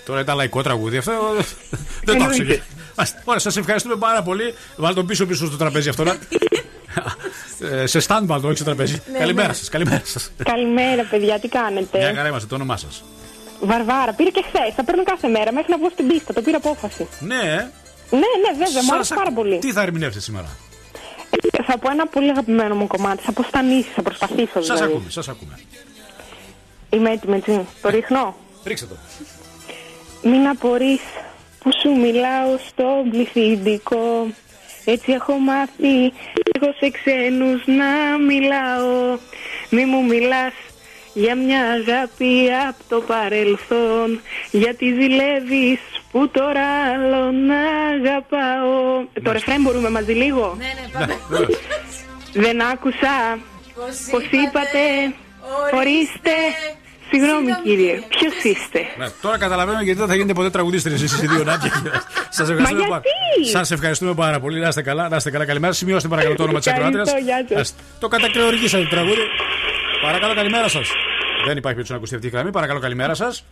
Τώρα 0.08 0.20
ήταν 0.20 0.36
λαϊκό 0.36 0.62
τραγούδι 0.62 0.96
αυτό. 0.96 1.12
Δεν 2.04 2.18
το 2.18 2.24
άκουσα. 2.24 2.42
Εννοείται. 2.42 2.62
Μάλιστα. 2.96 3.22
Ωραία, 3.24 3.40
σας 3.40 3.56
ευχαριστούμε 3.56 3.96
πάρα 3.96 4.22
πολύ. 4.22 4.54
Βάλτε 4.76 4.94
τον 4.94 5.06
πίσω 5.06 5.26
πίσω 5.26 5.46
στο 5.46 5.56
τραπέζι 5.56 5.88
αυτό. 5.88 6.04
να. 6.04 6.16
Ε, 7.60 7.86
σε 7.86 8.00
stand 8.06 8.22
βάλτε, 8.22 8.46
όχι 8.46 8.56
στο 8.56 8.64
τραπέζι. 8.64 9.02
Ναι, 9.12 9.18
Καλημέρα 9.18 9.48
ναι. 9.48 9.54
σας, 9.54 9.68
καλημέρα 9.68 10.02
σας. 10.04 10.32
Καλημέρα, 10.42 11.02
παιδιά, 11.10 11.38
τι 11.38 11.48
κάνετε; 11.48 11.98
Μια 11.98 12.14
χαρά 12.14 12.28
είμαστε, 12.28 12.46
το 12.46 12.54
όνομά 12.54 12.76
σας. 12.76 13.04
Βαρβάρα, 13.60 14.12
πήρε 14.12 14.30
και 14.30 14.44
χθες. 14.48 14.74
Θα 14.76 14.84
παίρνω 14.84 15.02
κάθε 15.02 15.28
μέρα 15.28 15.52
μέχρι 15.52 15.70
να 15.70 15.78
βγω 15.78 15.90
στην 15.90 16.06
πίστα. 16.06 16.32
Το 16.32 16.42
πήρα 16.42 16.56
απόφαση. 16.56 17.08
Ναι, 17.20 17.34
ε. 17.34 17.70
Ναι, 18.10 18.18
ναι, 18.18 18.50
βέβαια, 18.64 18.82
μου 18.82 18.88
Σας 18.88 18.90
άρεσε 18.92 19.14
ακ- 19.14 19.22
πάρα 19.22 19.34
πολύ. 19.34 19.58
Τι 19.58 19.72
θα 19.72 19.82
ερμηνεύσετε 19.82 20.24
σήμερα; 20.24 20.48
Ε, 21.52 21.62
Θα 21.62 21.78
πω 21.78 21.90
ένα 21.90 22.06
πολύ 22.06 22.30
αγαπημένο 22.30 22.74
μου 22.74 22.86
κομμάτι. 22.86 23.22
Θα 23.22 23.32
πω 23.32 23.42
στα 23.42 23.62
νύχια, 23.62 23.92
θα 23.94 24.02
προσπαθήσω 24.02 24.52
Σας 24.62 24.64
δηλαδή. 24.64 24.82
ακούμε, 24.92 25.10
σας 25.10 25.28
ακούμε. 25.28 25.58
Είμαι 26.90 27.10
έτοιμη, 27.10 27.36
έτσι. 27.36 27.66
Το 27.82 27.88
ρίχνω; 27.88 28.36
Ρίξτε 28.64 28.86
το. 28.86 28.96
Μην 30.28 30.46
απορείς 30.48 31.00
που 31.58 31.70
σου 31.82 31.90
μιλάω 32.00 32.58
στο 32.68 32.84
πληθυντικό 33.10 34.26
Έτσι 34.84 35.12
έχω 35.12 35.32
μάθει 35.38 36.12
εγώ 36.60 36.72
σε 36.78 36.90
ξένους 36.90 37.62
να 37.66 38.18
μιλάω 38.26 39.18
Μη 39.70 39.84
μου 39.84 40.04
μιλάς 40.04 40.52
για 41.22 41.34
μια 41.36 41.62
αγάπη 41.78 42.32
από 42.68 42.82
το 42.88 42.98
παρελθόν 43.00 44.20
Γιατί 44.50 44.84
ζηλεύεις 45.00 45.80
που 46.12 46.28
τώρα 46.28 46.66
άλλο 46.92 47.22
να 47.32 47.60
αγαπάω 47.94 49.04
Το 49.22 49.32
ρεφρέν 49.32 49.60
μπορούμε 49.62 49.90
μαζί 49.90 50.12
λίγο; 50.12 50.56
Ναι, 50.58 50.66
ναι, 50.66 51.16
πάμε. 51.28 51.46
Δεν 52.32 52.62
άκουσα 52.62 53.38
πως 54.10 54.24
είπατε; 54.30 54.82
Ορίστε 55.78 56.36
Συγγνώμη 57.10 57.50
κύριε, 57.64 58.02
ποιος 58.08 58.34
είστε; 58.42 58.80
Ναι, 58.98 59.06
τώρα 59.22 59.38
καταλαβαίνω 59.38 59.80
γιατί 59.82 59.98
δεν 59.98 60.08
θα 60.08 60.14
γίνετε 60.14 60.32
ποτέ 60.32 60.50
τραγουδίστρια 60.50 60.94
εσείς 60.94 61.22
οι 61.22 61.26
δύο 61.26 61.44
Νάντια. 61.44 61.72
Σας 62.30 62.48
ευχαριστούμε, 62.48 62.80
Μα 62.82 62.88
πάρα- 62.88 63.02
γιατί; 63.34 63.50
σας 63.50 63.70
ευχαριστούμε 63.70 64.14
πάρα 64.14 64.40
πολύ. 64.40 64.60
Να 64.60 64.68
είστε 64.68 64.82
καλά, 64.82 65.08
να 65.08 65.16
είστε 65.16 65.30
καλά. 65.30 65.44
Καλημέρα. 65.44 65.72
Σημειώστε 65.72 66.08
παρακαλώ 66.08 66.34
το 66.34 66.42
όνομα 66.42 66.58
της 66.58 66.66
Ευχαριστώ, 66.66 67.00
ακροάτριας. 67.00 67.44
γεια 67.46 67.56
σας. 67.58 67.74
Το 68.00 68.08
κατακρεουργήσατε 68.08 68.82
το 68.82 68.88
τραγούδι. 68.88 69.20
Παρακαλώ, 70.02 70.34
καλημέρα 70.34 70.68
σας. 70.68 70.88
Δεν 71.48 71.56
υπάρχει 71.56 71.78
περίπτωση 71.78 71.92
να 71.92 71.96
ακουστεί 71.96 72.14
αυτή 72.14 72.26
η 72.26 72.30
γραμμή. 72.30 72.50
Παρακαλώ, 72.50 72.80
καλημέρα 72.80 73.14
σας. 73.14 73.44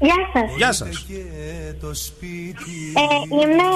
Γεια 0.00 0.20
σας. 0.32 0.56
Γεια 0.56 0.72
σας. 0.72 1.06
Ε, 3.00 3.14
είμαι 3.40 3.66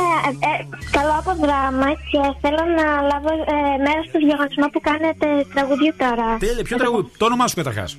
ε, 0.49 0.53
καλό 0.97 1.15
από 1.21 1.33
δράμα 1.45 1.89
και 2.11 2.21
θέλω 2.43 2.63
να 2.79 2.87
λάβω 3.11 3.31
ε, 3.55 3.59
μέρος 3.85 4.07
στο 4.09 4.19
διαγωνισμό 4.27 4.67
που 4.73 4.81
κάνετε 4.89 5.27
τραγουδί 5.55 5.93
τώρα. 6.03 6.29
Τέλεια, 6.39 6.63
ποιο 6.63 6.77
τραγούδι. 6.77 7.11
Το 7.17 7.25
όνομά 7.25 7.47
σου 7.49 7.55
καταρχάς. 7.55 7.93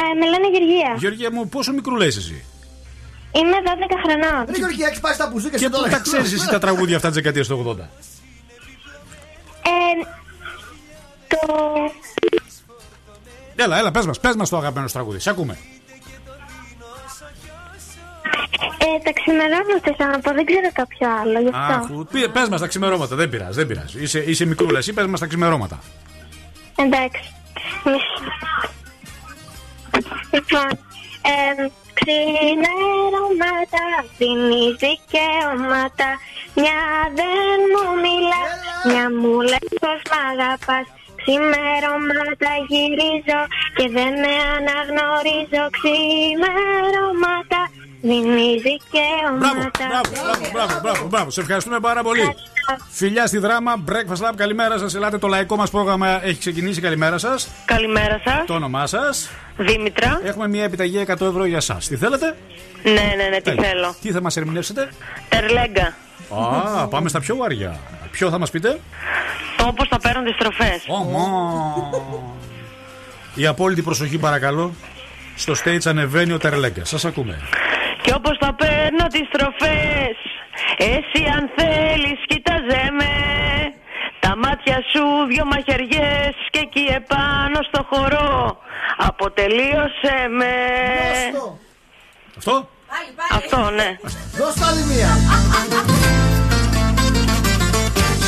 Ε, 0.00 0.02
με 0.18 0.26
λένε 0.32 0.46
Γεωργία. 0.54 0.92
Γεωργία 0.98 1.30
μου, 1.32 1.48
πόσο 1.48 1.72
μικρού 1.72 1.96
λες 1.96 2.16
εσύ; 2.16 2.44
Είμαι 3.38 3.56
12 3.64 3.96
χρονών. 4.04 4.44
Ρε 4.50 4.58
Γεωργία, 4.58 4.86
έχεις 4.86 5.00
πάει 5.00 5.14
στα 5.14 5.26
μπουζούκια 5.28 5.58
Και 5.58 5.68
πού 5.68 5.88
τα 5.90 5.98
ξέρεις 5.98 6.32
εσύ 6.32 6.48
τα 6.48 6.58
τραγούδια 6.58 6.96
αυτά 6.96 7.08
της 7.08 7.16
δεκαετίας 7.16 7.46
του 7.46 7.56
80. 7.66 7.88
Ε, 9.72 9.92
το. 11.28 11.38
Έλα, 13.56 13.78
έλα, 13.78 13.90
πες 13.90 14.06
μας, 14.06 14.20
πες 14.20 14.36
μας 14.36 14.48
το 14.48 14.56
αγαπημένο 14.56 14.86
σου 14.86 14.94
τραγούδι. 14.94 15.18
Σε 15.18 15.30
ακούμε. 15.30 15.58
Ε, 18.78 19.02
τα 19.04 19.12
ξημερώματα 19.12 19.94
θέλω 19.96 20.10
να 20.10 20.20
πω, 20.20 20.32
δεν 20.32 20.44
ξέρω 20.44 20.70
κάποιο 20.72 21.08
άλλο 21.20 21.40
γι' 21.40 21.50
αυτό. 21.54 21.94
Αχ, 22.18 22.30
πες 22.32 22.48
μας 22.48 22.60
τα 22.60 22.66
ξημερώματα, 22.66 23.16
δεν 23.16 23.28
πειράζει, 23.28 23.52
δεν 23.52 23.66
πειράζει. 23.66 24.02
Είσαι, 24.02 24.18
είσαι 24.18 24.44
μικρούλας, 24.44 24.78
εσύ 24.78 24.92
πες 24.92 25.06
μας 25.06 25.20
τα 25.20 25.26
ξημερώματα. 25.26 25.78
Εντάξει. 26.76 27.34
Μισό. 27.84 28.30
Λοιπόν, 30.30 30.68
ε, 31.32 31.68
ξημερώματα 31.98 33.84
δίνεις 34.18 34.76
δικαιώματα 34.84 36.08
Μια 36.54 36.80
δεν 37.18 37.58
μου 37.72 37.84
μιλά, 38.04 38.42
μια 38.86 39.04
μου 39.20 39.40
λες 39.40 39.68
πως 39.80 40.00
μ' 40.10 40.18
αγαπάς 40.32 40.86
Ξημερώματα 41.20 42.50
γυρίζω 42.68 43.40
και 43.76 43.86
δεν 43.96 44.12
με 44.22 44.32
αναγνωρίζω 44.56 45.62
Ξημερώματα 45.76 47.60
δίνεις 48.02 48.62
δικαιώματα 48.62 49.86
Μπράβο, 49.88 50.50
μπράβο, 50.52 50.80
μπράβο, 50.82 51.06
μπράβο. 51.08 51.30
Σε 51.30 51.40
ευχαριστούμε 51.40 51.80
πάρα 51.80 52.02
πολύ. 52.02 52.34
Φιλιά 52.90 53.26
στη 53.26 53.38
δράμα, 53.38 53.84
Breakfast 53.88 54.26
Lab, 54.28 54.32
καλημέρα 54.36 54.78
σας. 54.78 54.94
Ελάτε, 54.94 55.18
το 55.18 55.26
λαϊκό 55.26 55.56
μας 55.56 55.70
πρόγραμμα 55.70 56.24
έχει 56.24 56.38
ξεκινήσει. 56.38 56.80
Καλημέρα 56.80 57.18
σας. 57.18 57.48
Καλημέρα 57.64 58.20
σας. 58.24 58.44
Το 58.46 58.54
όνομά 58.54 58.86
σας. 58.86 59.30
Δήμητρα. 59.56 60.20
Έχουμε 60.24 60.48
μια 60.48 60.64
επιταγή 60.64 60.98
100 60.98 61.26
ευρώ 61.26 61.44
για 61.44 61.56
εσά. 61.56 61.78
Τι 61.88 61.96
θέλετε, 61.96 62.36
Ναι, 62.82 62.92
ναι, 63.16 63.28
ναι, 63.30 63.36
τι 63.36 63.42
Τέλεια. 63.42 63.62
θέλω. 63.68 63.94
Τι 64.02 64.10
θα 64.12 64.20
μας 64.20 64.36
ερμηνεύσετε, 64.36 64.88
Τερλέγκα. 65.28 65.94
Α, 66.30 66.88
πάμε 66.88 67.08
στα 67.08 67.20
πιο 67.20 67.36
βαριά. 67.36 67.78
Ποιο 68.10 68.30
θα 68.30 68.38
μας 68.38 68.50
πείτε, 68.50 68.80
Όπω 69.66 69.84
θα 69.90 69.98
παίρνουν 69.98 70.24
τις 70.24 70.36
τροφές. 70.36 70.86
Η 73.34 73.46
απόλυτη 73.46 73.82
προσοχή, 73.82 74.18
παρακαλώ. 74.18 74.72
Στο 75.36 75.52
stage 75.64 75.84
ανεβαίνει 75.86 76.32
ο 76.32 76.38
Τερλέγκα. 76.38 76.84
Σας 76.84 77.04
ακούμε. 77.04 77.38
Και 78.02 78.12
όπως 78.16 78.36
θα 78.40 78.54
παίρνω 78.54 79.06
τις 79.06 79.28
τροφές, 79.30 80.16
εσύ 80.76 81.24
αν 81.36 81.50
θέλεις, 81.56 82.18
κοίταζε 82.26 82.90
με. 82.92 83.14
Τα 84.20 84.36
μάτια 84.36 84.74
σου 84.92 85.26
δυο 85.28 85.44
μαχαιριές 85.44 86.34
και 86.50 86.58
εκεί 86.58 86.86
επάνω 86.94 87.58
στο 87.68 87.86
χορό 87.90 88.58
αποτελείωσε 88.96 90.16
με. 90.38 90.54
Αυτό; 91.26 91.58
Αυτό, 92.36 92.68
ναι. 93.74 93.98
Δώσ' 94.38 94.68
άλλη 94.68 94.82
μία. 94.82 95.18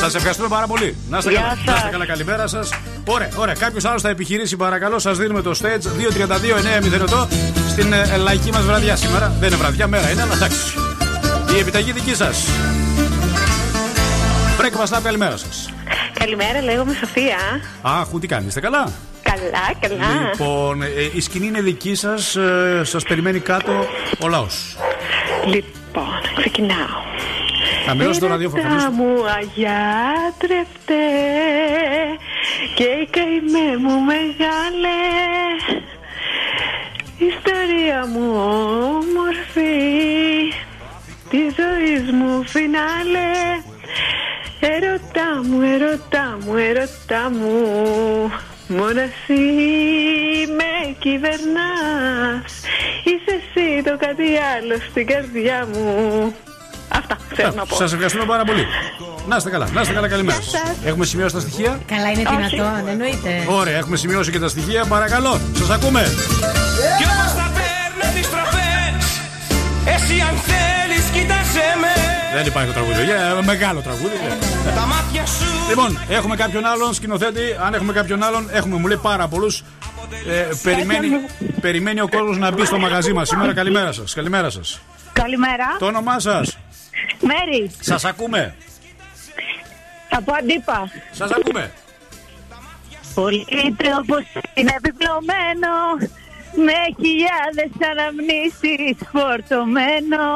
Σας 0.00 0.14
ευχαριστούμε 0.14 0.48
πάρα 0.48 0.66
πολύ. 0.66 0.96
Να 1.08 1.18
είστε 1.18 1.30
Γεια 1.30 1.40
καλά. 1.40 1.54
σας. 1.56 1.64
Να 1.64 1.74
είστε 1.76 1.88
καλά, 1.88 2.06
καλημέρα 2.06 2.46
σας. 2.46 2.70
Ωραία, 3.06 3.28
ωραία. 3.36 3.54
Κάποιος 3.54 3.84
άλλος 3.84 4.02
θα 4.02 4.08
επιχειρήσει, 4.08 4.56
παρακαλώ. 4.56 4.98
Σας 4.98 5.18
δίνουμε 5.18 5.42
το 5.42 5.50
stage 5.62 5.82
232-908 5.86 7.28
στην 7.68 7.92
ε, 7.92 8.16
λαϊκή 8.16 8.50
μας 8.50 8.62
βραδιά 8.62 8.96
σήμερα. 8.96 9.32
Δεν 9.40 9.48
είναι 9.48 9.56
βραδιά, 9.56 9.86
μέρα 9.86 10.10
είναι, 10.10 10.22
αλλά 10.22 10.34
εντάξει. 10.34 10.60
Η 11.56 11.58
επιταγή 11.58 11.92
δική 11.92 12.14
σας. 12.14 12.44
Breakfast 14.60 14.96
Lab, 14.96 15.00
καλημέρα 15.02 15.36
σας. 15.36 15.70
Καλημέρα, 16.18 16.62
λέγομαι 16.62 16.94
Σοφία. 17.00 17.36
Αχ, 17.82 18.06
τι 18.20 18.26
κάνετε, 18.26 18.48
είστε 18.48 18.60
καλά; 18.60 18.92
Καλά, 19.34 19.74
καλά. 19.80 20.28
Λοιπόν, 20.30 20.82
ε, 20.82 20.86
η 21.12 21.20
σκηνή 21.20 21.46
είναι 21.46 21.60
δική 21.60 21.94
σας. 21.94 22.36
Ε, 22.36 22.82
σας 22.84 23.02
περιμένει 23.02 23.40
κάτω 23.40 23.72
ο 24.20 24.28
λαός. 24.28 24.76
Λοιπόν, 25.46 26.20
ξεκινάω. 26.36 27.00
Χαμηλώστε 27.86 28.26
το 28.26 28.32
ραδιόφωνο. 28.32 28.62
Έρωτα 28.62 28.80
χαμηλώστε. 28.80 28.90
μου 29.02 29.24
αγιάτρευτε 29.24 31.02
και 32.74 32.82
η 32.84 33.08
καημέ 33.10 33.76
μου 33.76 34.00
μεγάλε 34.00 35.00
ιστορία 37.16 38.06
μου 38.06 38.30
όμορφη 38.98 39.72
της 41.30 41.54
ζωής 41.54 42.10
μου 42.12 42.42
φινάλε 42.46 43.30
Ερωτά 44.64 45.42
μου, 45.44 45.60
ερωτά 45.60 46.38
μου, 46.44 46.56
ερωτά 46.56 47.30
μου 47.30 48.32
Μόνο 48.76 49.00
εσύ 49.00 49.42
με 50.58 50.70
κυβερνάς 50.98 52.50
Είσαι 53.04 53.32
εσύ 53.40 53.82
το 53.84 53.96
κάτι 54.06 54.28
άλλο 54.54 54.74
στην 54.90 55.06
καρδιά 55.06 55.66
μου 55.72 56.34
Αυτά 56.88 57.16
θέλω 57.34 57.52
να 57.56 57.66
πω 57.66 57.76
Σας 57.76 57.92
ευχαριστούμε 57.92 58.24
πάρα 58.24 58.44
πολύ. 58.44 58.66
Να 59.28 59.36
είστε 59.36 59.50
καλά, 59.50 59.68
να 59.72 59.80
είστε 59.80 59.92
καλά, 59.94 60.08
καλημέρα 60.08 60.38
Γεια 60.38 60.50
σας. 60.50 60.60
σας. 60.68 60.76
Έχουμε 60.84 61.04
σημειώσει 61.04 61.34
τα 61.34 61.40
στοιχεία; 61.40 61.78
Καλά, 61.86 62.08
είναι 62.10 62.22
Όχι. 62.26 62.36
δυνατόν, 62.56 62.88
εννοείται. 62.88 63.44
Ωραία, 63.48 63.76
έχουμε 63.76 63.96
σημειώσει 63.96 64.30
και 64.30 64.38
τα 64.38 64.48
στοιχεία. 64.48 64.84
Παρακαλώ, 64.84 65.40
σας 65.58 65.70
ακούμε. 65.70 66.02
Κι 66.98 67.04
όμως 67.12 67.32
θα 67.38 67.46
παίρνω 67.56 68.06
τις 68.16 68.26
τροφές 68.30 69.04
Εσύ 69.94 70.16
αν 70.28 70.34
θέλεις 70.48 71.04
κοίταζε 71.14 71.66
με 71.82 71.92
Δεν 72.36 72.46
υπάρχει 72.46 72.68
το 72.68 72.74
τραγούδι. 72.78 73.00
Ε, 73.00 73.42
μεγάλο 73.44 73.80
τραγούδι. 73.80 74.16
ε. 74.68 74.70
Τα 74.74 74.84
μάτια 74.92 75.26
σου 75.26 75.41
Λοιπόν, 75.74 75.98
έχουμε 76.08 76.36
κάποιον 76.36 76.64
άλλον 76.64 76.94
σκηνοθέτη. 76.94 77.40
Αν 77.66 77.74
έχουμε 77.74 77.92
κάποιον 77.92 78.22
άλλον, 78.22 78.48
έχουμε 78.52 78.76
μου 78.76 78.86
λέει 78.86 78.98
πάρα 79.02 79.28
πολλούς. 79.28 79.64
Ε, 80.28 80.48
περιμένει, 80.62 81.08
περιμένει 81.60 82.00
ο 82.00 82.08
κόσμος 82.08 82.38
να 82.38 82.50
μπει 82.50 82.64
στο 82.64 82.78
μαγαζί 82.78 83.12
μας 83.12 83.28
σήμερα. 83.28 83.54
Καλημέρα 83.54 83.92
σας. 83.92 84.14
Καλημέρα 84.14 84.50
σας. 84.50 84.80
Καλημέρα. 85.12 85.76
Το 85.78 85.86
όνομά 85.86 86.18
σας; 86.18 86.58
Μέρη, 87.20 87.70
Σας 87.80 88.04
ακούμε. 88.04 88.54
από 90.10 90.32
Αντίπα. 90.32 90.90
Σας 91.12 91.30
ακούμε. 91.30 91.72
Πολύτε 93.14 93.88
όπως 94.00 94.24
είναι 94.54 94.74
επιπλωμένο 94.76 95.72
με 96.66 96.78
χιλιάδες 97.00 97.72
αναμνήσεις 97.90 98.96
φορτωμένο 99.12 100.26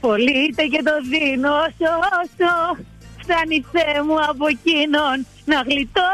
Πολύτε 0.00 0.62
και 0.62 0.82
το 0.84 0.92
δίνω 1.10 1.50
όσο 1.50 1.90
όσο 2.22 2.50
φτάνει 3.22 3.64
Θεέ 3.72 3.98
μου 4.06 4.16
από 4.30 4.44
εκείνον 4.54 5.16
να 5.44 5.56
γλιτώσω 5.68 6.10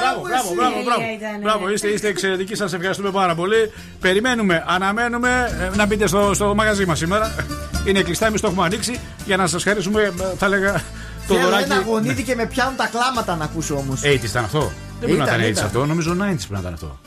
Μπράβο, 0.00 0.20
μπράβο, 0.28 0.54
μπράβο, 0.54 0.82
μπράβο. 0.84 1.02
Μπράβο, 1.42 1.70
είστε, 1.70 1.88
είστε 1.88 2.08
εξαιρετικοί. 2.08 2.54
Σας 2.54 2.72
ευχαριστούμε 2.72 3.10
πάρα 3.10 3.34
πολύ. 3.34 3.72
Περιμένουμε, 4.00 4.64
αναμένουμε 4.66 5.56
ε, 5.72 5.76
να 5.76 5.86
μπείτε 5.86 6.06
στο, 6.06 6.30
στο 6.34 6.54
μαγαζί 6.54 6.86
μας 6.86 6.98
σήμερα. 6.98 7.34
Είναι 7.86 8.02
κλειστά, 8.02 8.26
εμείς 8.26 8.40
το 8.40 8.46
έχουμε 8.46 8.64
ανοίξει 8.64 9.00
για 9.26 9.36
να 9.36 9.46
σας 9.46 9.62
χαρίσουμε, 9.62 10.02
ε, 10.02 10.10
θα 10.38 10.46
έλεγα, 10.46 10.72
το 10.72 11.34
Θέλω 11.34 11.40
δωράκι. 11.40 11.72
ένα 11.72 11.80
γονίδι 11.80 12.22
και 12.22 12.34
με 12.34 12.46
πιάνουν 12.46 12.76
τα 12.76 12.86
κλάματα 12.86 13.36
να 13.36 13.44
ακούσω 13.44 13.74
όμως. 13.76 14.00
80's 14.04 14.24
ήταν 14.24 14.44
αυτό. 14.44 14.60
Δεν 14.60 15.08
πρέπει 15.08 15.16
να 15.16 15.24
Ήταν, 15.24 15.34
ήταν 15.40 15.46
80's 15.48 15.50
ήταν. 15.50 15.64
αυτό, 15.64 15.86
νομίζω 15.86 16.12
90's 16.12 16.16
πρέπει 16.16 16.52
να 16.52 16.58
ήταν 16.58 16.72
αυτό. 16.72 16.98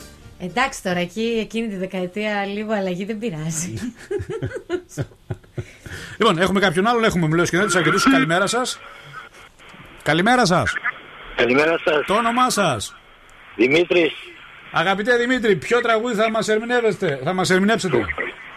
Εντάξει 0.42 0.82
τώρα, 0.82 0.98
εκεί 0.98 1.38
εκείνη 1.40 1.68
τη 1.68 1.76
δεκαετία 1.76 2.44
λίγο 2.46 2.72
αλλαγή 2.72 3.04
δεν 3.04 3.18
πειράζει. 3.18 3.74
Λοιπόν, 6.18 6.38
έχουμε 6.38 6.60
κάποιον 6.60 6.86
άλλον, 6.86 7.04
έχουμε 7.04 7.26
μιλώσει 7.26 7.46
σκηνοθέτη 7.46 7.78
αρκετού. 7.78 8.10
Καλημέρα 8.10 8.46
σας. 8.46 8.80
Καλημέρα 10.02 10.46
σας. 10.46 10.72
Καλημέρα 11.36 11.78
σας. 11.84 12.06
Το 12.06 12.14
όνομά 12.14 12.50
σας. 12.50 12.96
Δημήτρης. 13.56 14.12
Αγαπητέ 14.72 15.16
Δημήτρη, 15.16 15.56
ποιο 15.56 15.80
τραγούδι 15.80 16.14
θα 16.14 16.30
μας 16.30 16.48
ερμηνεύσετε, 16.48 17.20
θα 17.24 17.32
μας 17.32 17.50
ερμηνεύσετε. 17.50 18.04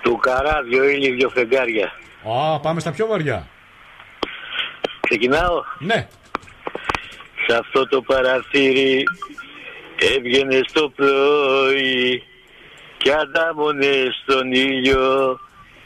Του 0.03 0.17
καρά, 0.17 0.61
δυο 0.69 0.83
ήλιοι, 0.83 1.11
δυο 1.11 1.29
φεγγάρια. 1.29 1.91
Α, 2.23 2.59
πάμε 2.59 2.79
στα 2.79 2.91
πιο 2.91 3.07
βαριά. 3.07 3.47
Ξεκινάω; 4.99 5.63
Ναι. 5.79 6.07
Σε 7.47 7.57
αυτό 7.57 7.87
το 7.87 8.01
παραθύρι 8.01 9.03
έβγαινε 10.15 10.59
στο 10.67 10.89
πρωί 10.89 12.23
και 12.97 13.11
αντάμωνε 13.13 13.93
στον 14.21 14.51
ήλιο 14.51 15.39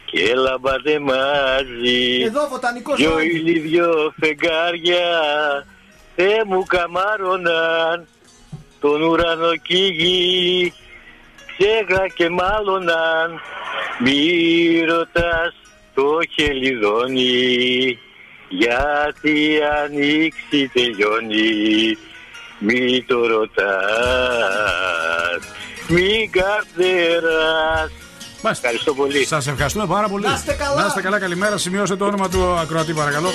και 0.05 0.30
έλαμπατε 0.30 0.99
μαζί. 0.99 2.22
Εδώ 2.26 2.47
βοτανικός 2.47 2.97
Δυο 2.97 3.20
ήλιοι, 3.20 3.59
δυο 3.59 4.13
φεγγάρια 4.20 5.05
Θεέ 6.15 6.43
μου 6.45 6.63
καμάρωναν 6.63 8.07
τον 8.80 9.01
ουρανό 9.01 9.55
κι 9.55 9.78
η 9.78 9.88
γη 9.88 10.74
ξέχα 11.57 12.07
και 12.07 12.30
μάλωναν 12.30 13.41
μη 14.03 14.80
ρωτάς 14.88 15.55
το 15.93 16.20
χελιδόνι 16.34 17.99
γιατί 18.49 19.59
ανοίξει 19.84 20.72
τελειώνει 20.74 21.97
μη 22.60 23.03
το 23.08 23.28
ρωτάς 23.28 23.58
μη 25.88 26.30
καρτεράς 26.32 27.91
Ευχαριστώ 28.51 28.93
πολύ. 28.93 29.26
Σας 29.26 29.47
ευχαριστούμε 29.47 29.86
πάρα 29.86 30.08
πολύ. 30.08 30.26
Να 30.26 30.34
είστε 30.34 30.53
καλά. 30.53 30.82
Να 30.82 30.88
είστε 30.88 31.01
καλά, 31.01 31.20
καλημέρα. 31.20 31.58
Σημειώστε 31.58 31.95
το 31.95 32.05
όνομα 32.05 32.30
του 32.30 32.43
ακροατή, 32.43 32.93
παρακαλώ. 32.93 33.30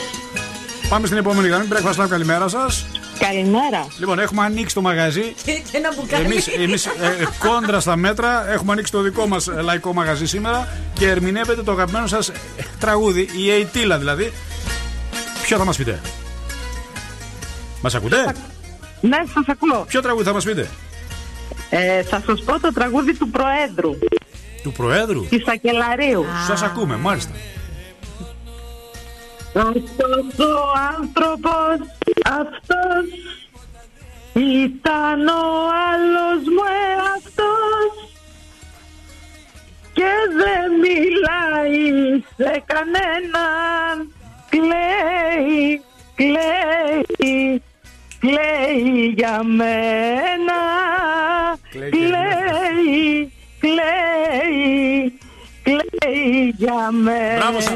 Πάμε 0.89 1.07
στην 1.07 1.19
επόμενη 1.19 1.49
γραμμή. 1.49 1.69
Breakfast 1.71 2.03
Lab, 2.03 2.09
καλημέρα 2.09 2.49
σας. 2.49 2.87
Καλημέρα. 3.19 3.87
Λοιπόν, 3.99 4.19
έχουμε 4.19 4.45
ανοίξει 4.45 4.75
το 4.75 4.81
μαγαζί. 4.81 5.35
και, 5.45 5.53
και 5.53 5.77
ένα 5.77 5.93
μπουκάλι. 5.97 6.25
Εμείς 6.25 6.47
εμείς, 6.47 6.87
ε, 6.87 6.91
ε, 6.91 7.27
κόντρα 7.39 7.81
στα 7.81 7.97
μέτρα 7.97 8.51
έχουμε 8.51 8.73
ανοίξει 8.73 8.93
το 8.93 9.01
δικό 9.01 9.27
μας 9.27 9.47
λαϊκό 9.47 9.93
μαγαζί 9.93 10.27
σήμερα 10.27 10.69
και 10.93 11.09
ερμηνεύετε 11.09 11.63
το 11.63 11.73
αγαπημένο 11.73 12.07
σας 12.07 12.33
τραγούδι, 12.79 13.29
η 13.37 13.51
Αιτήλα 13.51 13.99
δηλαδή. 13.99 14.33
Ποιο 15.43 15.59
θα 15.59 15.65
μας 15.65 15.77
πείτε, 15.77 16.01
Μας 17.81 17.95
ακούτε, 17.95 18.35
Ναι, 19.03 19.19
σας 19.35 19.45
ακούω. 19.49 19.85
Ποιο 19.89 20.01
τραγούδι 20.01 20.25
θα 20.25 20.33
μας 20.33 20.45
πείτε, 20.45 20.69
Ε, 21.71 22.03
θα 22.03 22.23
σας 22.27 22.43
πω 22.43 22.61
το 22.61 22.73
τραγούδι 22.73 23.17
του 23.17 23.31
Προέδρου, 23.31 23.99
Του 24.63 24.73
Προέδρου; 24.73 25.27
της 25.29 25.47
Ακελαρίου. 25.47 26.25
Σας 26.47 26.63
ακούμε, 26.63 26.97
μάλιστα. 26.97 27.33
Αυτός 29.55 30.47
ο 30.49 30.63
άνθρωπος, 30.99 31.77
αυτός 32.41 33.05
ήταν 34.35 35.27
ο 35.29 35.43
άλλος 35.93 36.43
μου 36.55 36.65
εαυτός 36.95 37.93
και 39.93 40.11
δεν 40.37 40.71
μιλάει 40.85 42.21
σε 42.37 42.63
κανέναν 42.67 44.13
κλαίει, 44.49 45.83
κλαίει, 46.15 47.63
κλαίει 48.23 49.15
για 49.17 49.43
μένα 49.43 50.59
Κλαίει 51.71 51.91
και 51.91 51.97
για 51.97 52.09
κλαίει, 52.19 53.33
κλαίει, 53.61 55.19
κλαίει 55.63 56.55
για 56.57 56.91
μένα 56.91 57.37
Μπράβο 57.37 57.61
σας. 57.61 57.71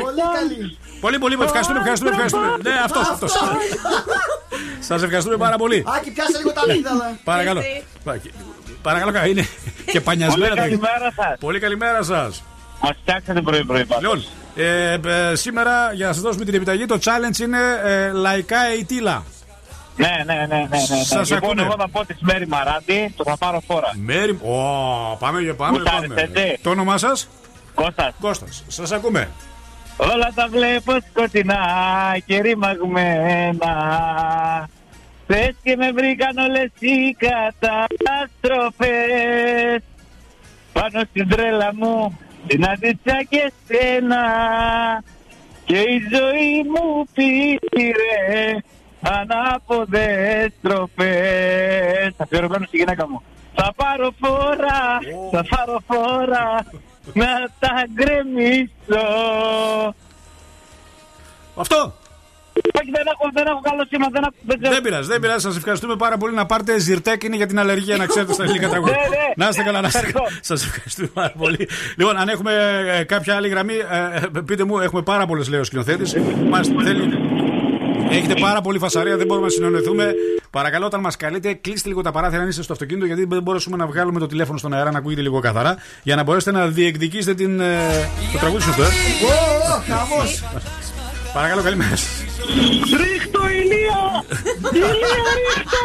Πολύ 0.00 0.20
καλή. 0.34 0.78
Πολύ, 1.00 1.18
πολύ, 1.18 1.36
ευχαριστούμε, 1.42 1.78
ευχαριστούμε, 1.78 2.10
ευχαριστούμε. 2.10 2.46
Ναι, 2.62 2.70
αυτός, 2.84 3.08
αυτός. 3.08 3.32
Σας 4.80 5.02
ευχαριστούμε 5.02 5.36
πάρα 5.36 5.56
πολύ. 5.56 5.84
Άκη, 5.96 6.10
πιάσε 6.10 6.38
λίγο 6.38 6.52
τα 6.52 6.60
αμύγδαλα. 6.60 7.18
Παρακαλώ. 7.24 7.62
Παρακαλώ, 8.82 9.12
κα- 9.12 9.26
είναι 9.26 9.46
και 9.92 10.00
πανιασμένα 10.06 10.48
Πολύ 10.48 10.56
τα 10.56 10.62
καλημέρα 10.62 11.12
σας. 11.16 11.38
Πολύ 11.40 11.58
καλημέρα 11.58 12.02
σας. 12.02 12.42
Μας 12.82 12.96
φτιάξατε 13.00 13.40
πρωί-πρωί 13.40 13.78
Λοιπόν, 14.00 14.24
ε, 14.56 14.92
ε, 14.92 15.34
σήμερα 15.34 15.92
για 15.92 16.06
να 16.06 16.12
σας 16.12 16.22
δώσουμε 16.22 16.44
την 16.44 16.54
επιταγή, 16.54 16.86
το 16.86 16.98
challenge 17.04 17.38
είναι 17.38 17.58
ε, 17.84 18.10
λαϊκά 18.12 18.74
ειτήλα. 18.74 19.24
Ναι, 19.96 20.08
ναι, 20.26 20.34
ναι, 20.34 20.46
ναι, 20.46 20.56
ναι, 20.56 20.66
ναι. 20.70 20.78
Σας 21.04 21.30
λοιπόν, 21.30 21.44
ακούνε. 21.50 21.62
εγώ 21.62 21.74
θα 21.78 21.88
πω 21.88 22.04
της 22.04 22.16
Μέρη 22.20 22.48
Μαράντη, 22.48 23.14
το 23.16 23.24
θα 23.24 23.36
πάρω 23.36 23.60
φορά. 23.66 23.90
Μέρη. 23.94 24.30
Ω, 24.30 25.16
πάμε 25.18 25.40
για 25.40 25.54
πάμε. 25.54 25.78
Μου 25.78 25.84
σ' 25.84 25.88
άρεσε, 25.88 26.06
πάμε. 26.06 26.20
έτσι. 26.20 26.58
Το 26.62 26.70
όνομά 26.70 26.98
σας, 26.98 27.28
Κώστας. 27.74 28.14
Κώστας. 28.20 28.64
Σας 28.66 28.92
ακούμε. 28.92 29.28
Όλα 29.96 30.32
τα 30.34 30.48
βλέπω 30.48 30.92
σκοτεινά 31.10 31.58
και 32.26 32.40
ρημαγμένα 32.40 33.74
Πες 35.26 35.54
και 35.62 35.76
με 35.76 35.92
βρήκαν 35.92 36.36
όλες 36.36 36.70
οι 36.78 37.16
καταστροφές 37.18 39.82
Πάνω 40.72 41.00
στην 41.10 41.28
τρέλα 41.28 41.70
μου 41.74 42.18
συνάντησα 42.48 43.22
και 43.28 43.52
σένα 43.66 44.24
Και 45.64 45.78
η 45.78 46.00
ζωή 46.12 46.62
μου 46.62 47.04
πήρε 47.12 48.62
ανάποδες 49.00 50.52
στροφές 50.58 52.14
Αφιερωμένο 52.16 52.64
στη 52.66 52.76
γυναίκα 52.76 53.08
μου. 53.08 53.22
Θα 53.54 53.72
πάρω 53.76 54.10
φορά, 54.20 54.98
θα 55.32 55.44
πάρω 55.48 55.78
φορά 55.86 56.66
να 57.12 57.26
τα 57.58 57.86
γκρεμίσω. 57.92 59.04
Αυτό. 61.56 61.94
Όχι, 62.80 62.90
δεν 62.96 63.06
έχω, 63.12 63.24
δεν 63.32 63.46
έχω 63.46 63.60
καλό 63.68 63.82
σήμα, 63.90 64.06
δεν, 64.12 64.22
έχω, 64.22 64.34
δεν 64.46 64.56
ξέρω. 64.58 64.74
Δεν 64.74 64.82
πειράζει, 64.82 65.08
δεν 65.08 65.20
πειράζει. 65.20 65.40
Σας 65.48 65.56
ευχαριστούμε 65.56 65.96
πάρα 65.96 66.16
πολύ 66.16 66.34
να 66.34 66.46
πάρετε 66.46 66.78
ζυρτέκινη 66.78 67.36
για 67.36 67.46
την 67.46 67.58
αλλεργία, 67.58 67.96
να 67.96 68.06
ξέρετε 68.06 68.32
στα 68.32 68.42
ελληνικά 68.42 68.68
τραγούδια. 68.68 68.96
Ναι, 68.96 69.16
ναι. 69.16 69.32
Να 69.36 69.48
είστε 69.48 69.62
καλά, 69.62 69.80
να 69.80 69.86
είστε 69.86 69.98
Ευχαριστώ. 69.98 70.22
καλά. 70.22 70.38
Σας 70.50 70.64
ευχαριστούμε 70.64 71.08
πάρα 71.14 71.32
πολύ. 71.38 71.68
Λοιπόν, 71.96 72.16
αν 72.16 72.28
έχουμε 72.28 72.52
ε, 72.98 73.04
κάποια 73.04 73.36
άλλη 73.36 73.48
γραμμή, 73.48 73.74
ε, 73.74 74.38
ε, 74.38 74.40
πείτε 74.46 74.64
μου, 74.64 74.78
έχουμε 74.78 75.02
πάρα 75.02 75.26
πολλές, 75.26 75.48
λέει 75.48 75.60
ο 75.60 75.64
σκηνοθέτης. 75.64 76.14
Μας 76.50 76.68
θέλει. 76.84 77.08
Έχετε 78.10 78.34
πάρα 78.40 78.60
πολύ 78.60 78.78
φασαρία, 78.78 79.16
δεν 79.16 79.26
μπορούμε 79.26 79.46
να 79.46 79.52
συνεννοηθούμε. 79.52 80.14
Παρακαλώ, 80.50 80.86
όταν 80.86 81.00
μας 81.00 81.16
καλείτε, 81.16 81.52
κλείστε 81.52 81.88
λίγο 81.88 82.02
τα 82.02 82.10
παράθυρα 82.10 82.42
αν 82.42 82.48
είστε 82.48 82.62
στο 82.62 82.72
αυτοκίνητο, 82.72 83.06
γιατί 83.06 83.24
δεν 83.28 83.42
μπορούμε 83.42 83.76
να 83.76 83.86
βγάλουμε 83.86 84.18
το 84.18 84.26
τηλέφωνο 84.26 84.58
στον 84.58 84.74
αέρα 84.74 84.90
να 84.90 84.98
ακούγεται 84.98 85.20
λίγο 85.20 85.40
καθαρά, 85.40 85.76
για 86.02 86.16
να 86.16 86.22
μπορέσετε 86.22 86.58
να 86.58 86.66
διεκδικήσετε 86.66 87.34
την, 87.34 87.60
ε, 87.60 87.76
το 88.32 88.38
τραγούδι 88.38 88.62
σου 88.62 88.70
αυτό. 88.70 88.82
ε. 88.82 88.86
Ω, 88.86 89.82
χαμός. 89.88 90.42
Παρακαλώ, 91.34 91.62
καλημέρα 91.62 91.96
σας. 91.96 92.24
Ρίχτω 93.02 93.40
ηλία! 93.48 94.24
Ηλία 94.72 95.22
ρίχτω! 95.38 95.82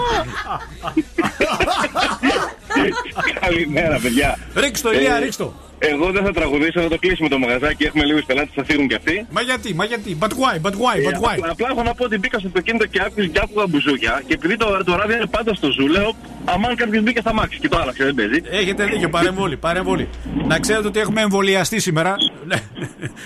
Καλημέρα, 3.41 3.99
παιδιά. 4.01 4.38
Ρίξ 4.55 4.81
το, 4.81 4.91
Ηλία, 4.91 5.15
Ε, 5.15 5.19
ρίξ 5.19 5.35
το. 5.35 5.53
Εγώ 5.83 6.11
δεν 6.11 6.23
θα 6.23 6.31
τραγουδήσω, 6.33 6.81
θα 6.81 6.88
το 6.88 6.97
κλείσουμε 6.97 7.29
το 7.29 7.38
μαγαζάκι. 7.39 7.83
Έχουμε 7.83 8.03
λίγους 8.05 8.23
πελάτες, 8.23 8.51
θα 8.55 8.63
φύγουν 8.63 8.88
κι 8.88 8.95
αυτοί. 8.95 9.25
Μα 9.31 9.41
γιατί, 9.41 9.73
μα 9.73 9.85
γιατί. 9.85 10.17
But 10.19 10.27
why, 10.27 10.55
but 10.65 10.71
why, 10.71 10.95
Ε, 10.97 11.03
but 11.09 11.17
why; 11.23 11.33
απλά, 11.33 11.51
απλά 11.51 11.67
έχω 11.71 11.83
να 11.83 11.93
πω 11.93 12.03
ότι 12.03 12.17
μπήκα 12.17 12.39
στο 12.39 12.47
αυτοκίνητο 12.47 12.85
και 12.85 13.01
άκουσα 13.05 13.27
και 13.27 13.39
άκουγα 13.43 13.67
μπουζούκια. 13.67 14.21
Και 14.27 14.33
επειδή 14.33 14.57
το, 14.57 14.83
το 14.85 14.95
ράδιο 14.95 15.15
είναι 15.15 15.25
πάντα 15.25 15.53
στο 15.53 15.71
ζου, 15.71 15.88
λέω 15.88 16.15
Αμάν 16.45 16.76
κάποιος 16.76 17.03
μπήκε 17.03 17.19
στα 17.19 17.34
μάξι 17.34 17.59
και 17.59 17.68
το 17.69 17.77
άλλαξε, 17.77 18.03
δεν 18.03 18.15
παίζει. 18.15 18.41
Έχετε 18.49 18.85
δίκιο, 18.85 19.09
παρεμβολή, 19.09 19.57
παρεμβολή. 19.57 20.09
Να 20.47 20.59
ξέρετε 20.59 20.88
ότι 20.88 20.99
έχουμε 20.99 21.22
εμβολιαστεί 21.22 21.80
σήμερα. 21.80 22.15
Ναι. 22.45 22.55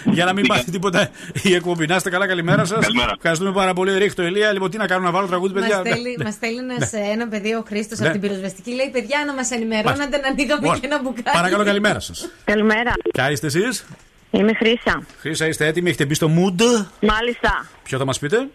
Για 0.03 0.25
να 0.25 0.33
μην 0.33 0.47
πάθει 0.47 0.71
τίποτα 0.71 1.09
η 1.43 1.53
εκπομπή. 1.53 1.85
Να 1.85 1.95
είστε 1.95 2.09
καλά, 2.09 2.27
καλημέρα 2.27 2.65
σας. 2.65 2.87
Ευχαριστούμε 3.15 3.51
πάρα 3.51 3.73
πολύ. 3.73 3.97
Ρίχτω 3.97 4.23
Ηλία. 4.23 4.51
Λοιπόν, 4.51 4.69
τι 4.71 4.77
να 4.77 4.87
κάνουμε, 4.87 5.07
να 5.07 5.13
βάλω 5.13 5.27
τραγούδι, 5.27 5.53
Μας 5.53 5.61
παιδιά. 5.61 5.79
στέλνει, 5.79 6.15
Ναι. 6.17 6.23
μας 6.23 6.33
στέλνει 6.33 6.73
ένας, 6.73 6.91
Ναι. 6.91 6.99
ε, 6.99 7.11
ένα 7.11 7.27
παιδί 7.27 7.53
ο 7.53 7.63
Χρήστος 7.67 7.99
Ναι. 7.99 8.05
από 8.07 8.19
την 8.19 8.27
πυροσβεστική. 8.27 8.71
Λέει: 8.71 8.89
Παιδιά, 8.91 9.23
να 9.25 9.33
μας 9.33 9.51
ενημερώνατε 9.51 10.17
να 10.17 10.27
ανοίγαμε 10.27 10.67
Ωραία. 10.67 10.79
και 10.79 10.85
ένα 10.85 11.01
μπουκάλι. 11.01 11.35
Παρακαλώ, 11.37 11.63
καλημέρα 11.63 11.99
σας. 11.99 12.29
Καλημέρα. 12.43 12.93
Ποια 13.13 13.31
είστε 13.31 13.47
εσείς, 13.47 13.85
Είμαι 14.31 14.53
Χρύσα. 14.53 15.03
Χρήσα, 15.19 15.47
είστε 15.47 15.65
έτοιμοι, 15.65 15.89
έχετε 15.89 16.05
μπει 16.05 16.13
στο 16.13 16.27
mood; 16.27 16.61
Μάλιστα. 16.99 17.67
Ποιο 17.83 17.97
θα 17.97 18.05
μας 18.05 18.19
πείτε; 18.19 18.47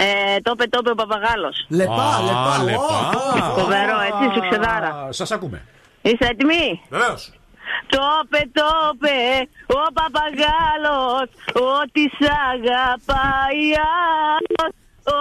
Ε, 0.00 0.40
το 0.42 0.50
είπε, 0.54 0.64
το 0.68 0.78
είπε 0.80 0.90
ο 0.90 0.94
Παπαγάλος. 0.94 1.56
Λεπά, 1.68 2.06
Α, 2.14 2.22
λεπά. 2.22 2.82
Φοβερό, 3.58 3.98
έτσι, 4.08 4.24
σου 4.34 4.40
ξεδάρα. 4.50 5.08
Σας 5.10 5.30
ακούμε. 5.30 5.62
Είστε 6.02 6.26
έτοιμοι. 6.26 6.82
Βεβαίως. 6.88 7.32
Το 7.86 8.02
είπε, 8.24 8.50
το 8.52 8.66
είπε 8.92 9.48
ο 9.66 9.92
Παπαγάλος 9.98 11.28
Ότι 11.80 12.02
σ' 12.18 12.30
αγαπάει 12.52 13.64
άλλος 14.34 14.72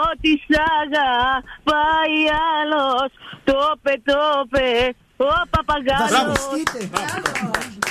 Ότι 0.09 0.31
σ' 0.47 0.59
αγαπάει 0.81 2.19
άλλος 2.57 3.09
Το 3.43 3.57
είπε, 3.75 4.01
το 4.05 4.19
είπε 4.45 4.95
ο 5.17 5.47
Παπαγάλος 5.49 6.37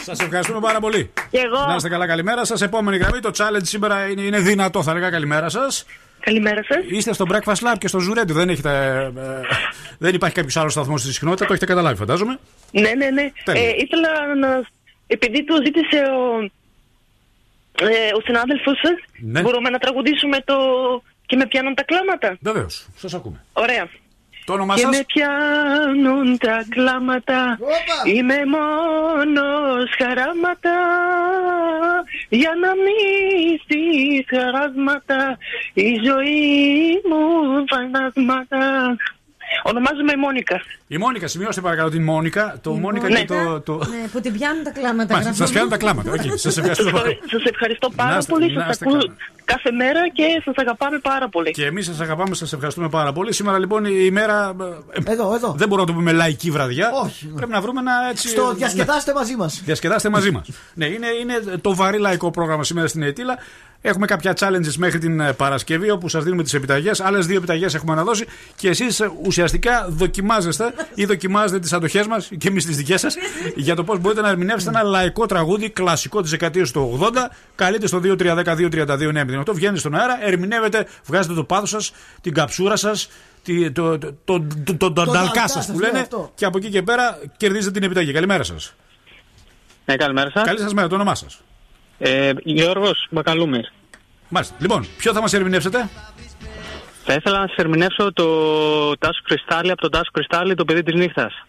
Σας 0.04 0.20
ευχαριστούμε 0.20 0.60
πάρα 0.60 0.80
πολύ. 0.80 1.12
Και 1.30 1.38
εγώ. 1.38 1.66
Να 1.66 1.74
είστε 1.74 1.88
καλά, 1.88 2.06
καλημέρα 2.06 2.44
σας. 2.44 2.62
Επόμενη 2.62 2.96
γραμμή. 2.96 3.20
Το 3.20 3.30
challenge 3.38 3.62
σήμερα 3.62 4.06
είναι, 4.08 4.20
είναι 4.20 4.38
δυνατό, 4.38 4.82
θα 4.82 4.92
λέγα. 4.94 5.10
Καλημέρα 5.10 5.48
σας. 5.48 5.84
Καλημέρα 6.26 6.62
σας. 6.64 6.78
Είστε 6.88 7.12
στο 7.12 7.24
Breakfast 7.32 7.54
Lab 7.72 7.74
και 7.78 7.88
στο 7.88 7.98
Ζουρέντιο. 7.98 8.34
Δεν, 8.34 8.48
έχετε, 8.48 8.70
ε, 9.16 9.20
ε, 9.20 9.40
δεν 9.98 10.14
υπάρχει 10.14 10.34
κάποιος 10.34 10.56
άλλος 10.56 10.72
σταθμός 10.72 11.00
στη 11.00 11.12
συχνότητα. 11.12 11.46
Το 11.46 11.52
έχετε 11.52 11.66
καταλάβει, 11.66 11.96
φαντάζομαι. 11.96 12.38
Ναι, 12.70 12.90
ναι, 12.96 13.10
ναι. 13.10 13.32
Τέλεια. 13.44 13.62
Ε, 13.62 13.68
ήθελα 13.76 14.34
να. 14.40 14.62
Επειδή 15.06 15.44
το 15.44 15.54
ζήτησε 15.64 15.96
ο, 15.96 16.42
ε, 17.86 18.14
ο 18.16 18.20
συνάδελφο 18.24 18.74
σας, 18.74 18.94
Ναι. 19.20 19.40
μπορούμε 19.40 19.70
να 19.70 19.78
τραγουδήσουμε 19.78 20.38
το. 20.44 20.56
και 21.26 21.36
με 21.36 21.46
πιάνουν 21.46 21.74
τα 21.74 21.82
κλάματα. 21.84 22.36
Βεβαίως. 22.40 22.86
Σας 22.96 23.14
ακούμε. 23.14 23.44
Ωραία. 23.52 23.88
Το 24.47 24.52
όνομά 24.52 24.74
και 24.74 24.81
σας; 24.81 24.97
με 24.97 25.05
πιάνουν 25.06 26.39
τα 26.39 26.64
κλάματα. 26.68 27.59
Είμαι 28.14 28.39
μόνος 28.47 29.94
χαράματα. 29.98 30.77
Για 32.28 32.52
να 32.60 32.74
μην 32.74 33.60
στις 33.62 34.27
χαράσματα 34.28 35.39
Η 35.74 36.01
ζωή 36.05 37.01
μου 37.09 37.24
φανάσματα 37.68 38.97
Ονομάζομαι 39.62 40.16
Μόνικα 40.16 40.60
Η 40.86 40.97
Μόνικα, 40.98 41.27
σημειώστε 41.27 41.60
παρακαλώ 41.60 41.90
την 41.90 42.02
Μόνικα. 42.02 42.59
Το 42.62 42.73
Μόνικα 42.73 43.09
Ναι. 43.09 43.18
και 43.18 43.24
το. 43.24 43.60
το... 43.60 43.74
Ναι, 43.77 44.09
που 44.12 44.20
την 44.20 44.32
πιάνουν 44.32 44.62
τα 44.64 44.70
κλάματα. 44.70 45.12
Μάλιστα, 45.12 45.32
γράφω. 45.32 45.47
σα 45.47 45.52
πιάνουν 45.52 45.70
τα 45.70 45.77
κλάματα. 45.77 46.10
Όχι, 46.10 46.36
σας 46.36 46.56
ευχαριστούμε. 46.56 47.01
Σας 47.31 47.44
ευχαριστώ 47.44 47.90
πάρα 47.97 48.10
Να 48.10 48.16
είστε- 48.18 48.32
πολύ 48.32 48.52
να 48.52 48.60
Σας 48.62 48.70
είστε 48.70 48.85
ακούω 48.89 48.98
καλά. 49.01 49.14
κάθε 49.44 49.70
μέρα 49.70 50.09
και 50.12 50.24
σας 50.44 50.55
αγαπάμε 50.56 50.98
πάρα 50.98 51.28
πολύ 51.28 51.51
Και 51.51 51.64
εμείς 51.64 51.85
σας 51.86 52.01
αγαπάμε, 52.01 52.35
σας 52.35 52.52
ευχαριστούμε 52.52 52.89
πάρα 52.89 53.12
πολύ. 53.12 53.32
Σήμερα 53.32 53.59
λοιπόν 53.59 53.85
η 53.85 53.90
ημέρα. 54.05 54.55
ε, 55.06 55.12
Εδώ, 55.12 55.35
εδώ. 55.35 55.55
Δεν 55.56 55.68
μπορούμε 55.68 55.81
να 55.81 55.86
το 55.86 55.93
πούμε 55.93 56.12
λαϊκή 56.12 56.51
βραδιά. 56.51 56.90
Όχι. 57.05 57.27
Πρέπει 57.27 57.52
να 57.52 57.60
βρούμε 57.60 57.81
ένα 57.81 57.93
έτσι. 58.10 58.28
Στο 58.28 58.47
ναι. 58.47 58.52
διασκεδάστε 58.55 59.14
μαζί 59.14 59.36
μας. 59.36 59.62
Διασκεδάστε 59.64 60.09
μαζί 60.09 60.31
μας. 60.31 60.48
ναι, 60.74 60.86
είναι, 60.86 61.06
είναι 61.20 61.35
το 61.60 61.74
βαρύ 61.74 61.98
λαϊκό 61.98 62.31
πρόγραμμα 62.31 62.64
σήμερα 62.64 62.86
στην 62.89 63.02
Αιτήλα. 63.02 63.39
Έχουμε 63.88 64.06
κάποια 64.06 64.34
challenges 64.38 64.74
μέχρι 64.76 64.98
την 64.98 65.20
ε, 65.20 65.32
Παρασκευή 65.32 65.90
όπου 65.90 66.08
σας 66.08 66.24
δίνουμε 66.24 66.42
τις 66.42 66.54
επιταγές. 66.54 67.00
Άλλες 67.00 67.26
δύο 67.26 67.36
επιταγές 67.36 67.74
έχουμε 67.74 67.92
αναδώσει 67.92 68.26
και 68.56 68.68
εσείς 68.68 69.02
ουσιαστικά 69.24 69.86
δοκιμάζεστε 69.88 70.74
ή 70.94 71.04
δοκιμάζετε 71.04 71.58
τις 71.58 71.72
αντοχές 71.72 72.06
μας 72.06 72.30
και 72.38 72.48
εμείς 72.48 72.66
τις 72.66 72.76
δικές 72.76 73.00
σας 73.00 73.16
για 73.66 73.74
το 73.74 73.84
πώς 73.84 73.98
μπορείτε 73.98 74.20
να 74.20 74.28
ερμηνεύσετε 74.28 74.78
ένα 74.78 74.88
λαϊκό 74.88 75.26
τραγούδι 75.26 75.70
κλασικό 75.70 76.20
της 76.20 76.30
δεκαετίας 76.30 76.70
του 76.70 76.98
80. 77.02 77.16
Καλείτε 77.54 77.86
στο 77.86 78.00
2310-232-908, 78.04 79.52
βγαίνετε 79.52 79.78
στον 79.78 79.94
αέρα, 79.94 80.26
ερμηνεύετε, 80.26 80.86
βγάζετε 81.04 81.34
το 81.34 81.44
πάθος 81.44 81.70
σας, 81.70 81.92
την 82.20 82.34
καψούρα 82.34 82.76
σας, 82.76 83.08
το, 83.42 83.72
το, 83.72 83.98
το, 83.98 84.14
το, 84.24 84.46
το, 84.64 84.76
το, 84.76 84.92
το 84.92 85.02
νταλκά 85.02 85.12
νταλκά 85.12 85.48
σας 85.48 85.64
σας, 85.64 85.66
που 85.66 85.78
ναι, 85.78 85.86
λένε 85.86 85.98
αυτό. 85.98 86.32
και 86.34 86.44
από 86.44 86.58
εκεί 86.58 86.68
και 86.68 86.82
πέρα 86.82 87.18
κερδίζετε 87.36 87.70
την 87.70 87.82
επιταγή. 87.82 88.12
Καλημέρα 88.12 88.42
σας. 88.42 88.74
Ναι, 89.84 89.96
καλημέρα 89.96 90.30
σας. 90.30 90.44
Καλή 90.44 90.58
σας 90.58 90.72
μέρα, 90.74 90.88
το 90.88 90.94
όνομά 90.94 91.14
σας. 91.14 91.40
Ε, 91.98 92.30
Γιώργος 92.42 93.06
Μπακαλούμης. 93.10 93.72
Μάλιστα. 94.28 94.56
Λοιπόν, 94.58 94.86
ποιο 94.96 95.12
θα 95.12 95.20
μας 95.20 95.32
ερμηνεύσετε; 95.32 95.88
Θα 97.04 97.14
ήθελα 97.14 97.38
να 97.40 97.46
σας 97.46 97.56
ερμηνεύσω 97.56 98.12
το 98.12 98.26
Τάσο 98.98 99.20
Κρυστάλλι 99.22 99.70
από 99.70 99.80
το 99.80 99.88
Τάσο 99.88 100.10
Κρυστάλλι, 100.12 100.54
το 100.54 100.64
παιδί 100.64 100.82
της 100.82 100.94
νύχτας. 100.94 101.44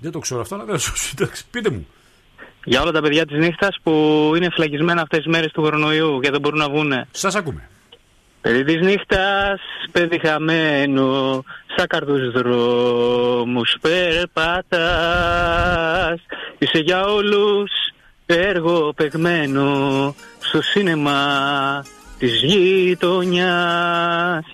Δεν 0.00 0.12
το 0.12 0.18
ξέρω 0.18 0.40
αυτό, 0.40 0.54
αλλά 0.54 0.64
δεν 0.64 0.80
εντάξει, 1.18 1.44
πείτε 1.50 1.70
μου. 1.70 1.86
Για 2.64 2.82
όλα 2.82 2.90
τα 2.90 3.00
παιδιά 3.00 3.26
της 3.26 3.38
νύχτας 3.38 3.76
που 3.82 4.32
είναι 4.36 4.48
φυλακισμένα 4.50 5.02
αυτές 5.02 5.18
τις 5.18 5.32
μέρες 5.32 5.52
του 5.52 5.60
κορονοϊού 5.60 6.20
και 6.22 6.30
δεν 6.30 6.40
μπορούν 6.40 6.58
να 6.58 6.68
βγουν. 6.68 6.92
Σας 7.10 7.34
ακούμε. 7.34 7.68
Παιδί 8.40 8.64
της 8.64 8.80
νύχτας, 8.80 9.60
παιδί 9.92 10.18
χαμένο, 10.18 11.44
σαν 11.76 11.86
καρδούς 11.86 12.32
δρόμους 12.32 13.76
περπατάς. 13.80 14.80
Είσαι 16.58 16.78
για 16.78 17.04
όλους 17.04 17.70
έργο 18.26 18.92
παιγμένο 18.96 20.14
στο 20.38 20.62
σίνεμα 20.62 21.84
της 22.18 22.42
γειτονιάς. 22.42 24.44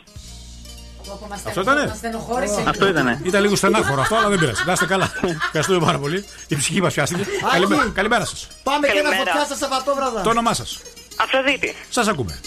Αυτό 1.47 1.61
ήτανε; 1.61 1.87
Μας 1.87 1.97
στενοχώρησε. 1.97 2.65
Αυτό 2.67 2.87
ήτανε. 2.89 3.21
Ήταν 3.25 3.43
λίγο 3.43 3.57
στενάχωρο 3.57 4.01
αυτό, 4.01 4.17
αλλά 4.17 4.29
δεν 4.29 4.39
πειράζει. 4.39 4.63
Να 4.67 4.73
είστε 4.73 4.87
καλά. 4.87 5.13
Ευχαριστούμε 5.47 5.79
πάρα 5.87 5.99
πολύ. 5.99 6.25
Η 6.49 6.57
ψυχή 6.57 6.81
μας 6.81 6.95
πιάστηκε. 6.95 7.25
Καλημέρα, 7.53 7.91
καλημέρα 7.95 8.25
σας. 8.25 8.47
Πάμε 8.63 8.87
και 8.87 8.93
ένα 8.99 9.03
Καλημέρα. 9.03 9.31
φωτιά 9.31 9.45
στα 9.45 9.57
Σαββατόβραδα. 9.57 10.21
Το 10.21 10.31
όνομά 10.31 10.55
σας. 10.55 10.81
Αφροδίτη. 11.17 11.75
Σας 11.89 12.09
ακούμε. 12.09 12.41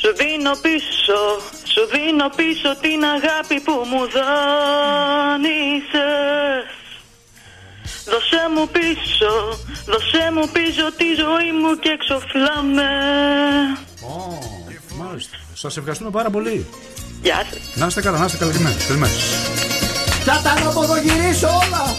Σου 0.00 0.14
δίνω 0.16 0.50
πίσω, 0.62 1.18
σου 1.72 1.82
δίνω 1.92 2.28
πίσω 2.36 2.76
την 2.80 3.04
αγάπη 3.04 3.60
που 3.60 3.72
μου 3.72 3.98
δώνησες 4.14 6.00
Δώσε 8.04 8.42
μου 8.54 8.68
πίσω, 8.68 9.58
δώσε 9.86 10.30
μου 10.34 10.48
πίσω 10.52 10.92
τη 10.96 11.04
ζωή 11.22 11.52
μου 11.60 11.74
και 11.82 11.88
εξοφλάμε 11.88 12.88
Μάλιστα. 14.98 15.36
Σας 15.54 15.76
ευχαριστούμε 15.76 16.10
πάρα 16.10 16.30
πολύ. 16.30 16.66
Γεια 17.22 17.46
σας 17.50 17.58
Να 17.74 17.86
είστε 17.86 18.00
καλά, 18.00 18.18
να 18.18 18.24
είστε 18.24 18.36
καλημέρα. 18.36 18.74
Καλημέρα. 18.86 19.12
Θα 20.24 20.40
τα 20.42 20.68
αποδογυρίσω 20.68 21.46
όλα. 21.46 21.94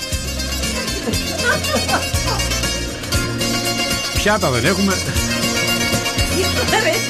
Πιάτα 4.13 4.49
δεν 4.49 4.65
έχουμε. 4.65 4.93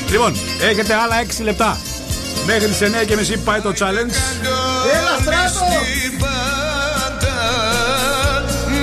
Λοιπόν, 0.09 0.35
έχετε 0.61 0.93
άλλα 0.93 1.15
6 1.15 1.43
λεπτά. 1.43 1.77
Μέχρι 2.45 2.67
τις 2.67 2.81
9 2.81 3.05
και 3.07 3.15
μισή 3.15 3.37
πάει 3.37 3.61
το 3.61 3.69
challenge. 3.69 4.13
Έλα 4.97 5.17
στράτο. 5.21 5.65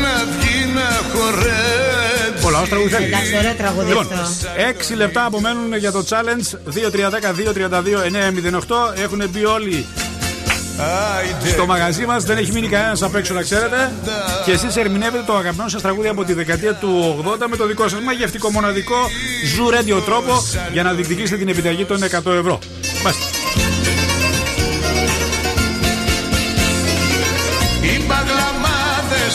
Να 0.02 0.24
βγει 0.38 0.72
να 0.74 1.18
χορεύει 1.18 2.19
Πολλά, 2.42 2.60
ω 2.60 2.66
τραγούδι 2.66 2.90
θέλει. 2.90 3.04
Εντάξει, 3.04 3.36
ωραίο 3.36 3.54
τραγούδι 3.54 3.86
Λοιπόν, 3.86 4.08
αυτό. 4.12 4.48
6 4.92 4.96
λεπτά 4.96 5.24
απομένουν 5.24 5.76
για 5.76 5.92
το 5.92 6.04
challenge. 6.08 6.58
2-3-10-2-32-908. 6.74 8.92
Έχουν 9.02 9.28
μπει 9.30 9.44
όλοι 9.44 9.86
στο 11.52 11.66
μαγαζί 11.66 12.06
μας. 12.06 12.24
Δεν 12.24 12.38
έχει 12.38 12.52
μείνει 12.52 12.68
κανένας 12.68 13.02
απ' 13.02 13.14
έξω, 13.14 13.34
να 13.34 13.42
ξέρετε. 13.42 13.92
Και 14.44 14.52
εσείς 14.52 14.76
ερμηνεύετε 14.76 15.22
το 15.26 15.36
αγαπημένο 15.36 15.68
σας 15.68 15.82
τραγούδι 15.82 16.08
από 16.08 16.24
τη 16.24 16.32
δεκαετία 16.32 16.74
του 16.74 17.24
80 17.26 17.48
με 17.48 17.56
το 17.56 17.66
δικό 17.66 17.88
σας 17.88 18.00
μαγευτικό 18.00 18.50
μοναδικό 18.50 18.96
Zoo 19.56 19.68
Radio 19.74 20.02
τρόπο 20.04 20.42
για 20.72 20.82
να 20.82 20.92
διεκδικήσετε 20.92 21.36
την 21.36 21.48
επιταγή 21.48 21.84
των 21.84 22.02
100 22.02 22.32
ευρώ. 22.32 22.58
Μάλιστα. 23.02 23.39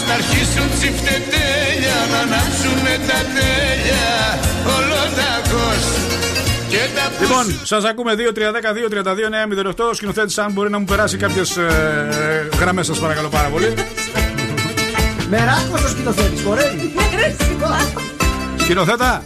Να 0.07 0.13
αρχίσουν 0.19 0.67
τσιφτετέλια 0.77 1.97
Να 2.11 2.19
ανάψουνε 2.25 2.95
τα 3.09 3.19
τέλεια 3.35 4.09
Ολοτακός 4.75 5.83
Και 6.69 6.81
τα 6.95 7.05
Λοιπόν, 7.21 7.59
σας 7.63 7.83
ακούμε 7.83 8.13
2-3-10-2-32-908. 9.77 9.89
Ο 9.89 9.93
σκηνοθέτη, 9.93 10.41
αν 10.41 10.51
μπορεί 10.51 10.69
να 10.69 10.79
μου 10.79 10.85
περάσει 10.85 11.17
κάποιες 11.17 11.57
ε, 11.57 12.49
γραμμές, 12.59 12.85
σας 12.85 12.99
παρακαλώ 12.99 13.29
πάρα 13.29 13.47
πολύ. 13.47 13.73
Μεράκο 15.29 15.79
ο 15.85 15.87
σκηνοθέτης, 15.87 16.41
χορεύει. 16.41 16.93
Σκηνοθέτα, 18.57 19.09
α, 19.09 19.23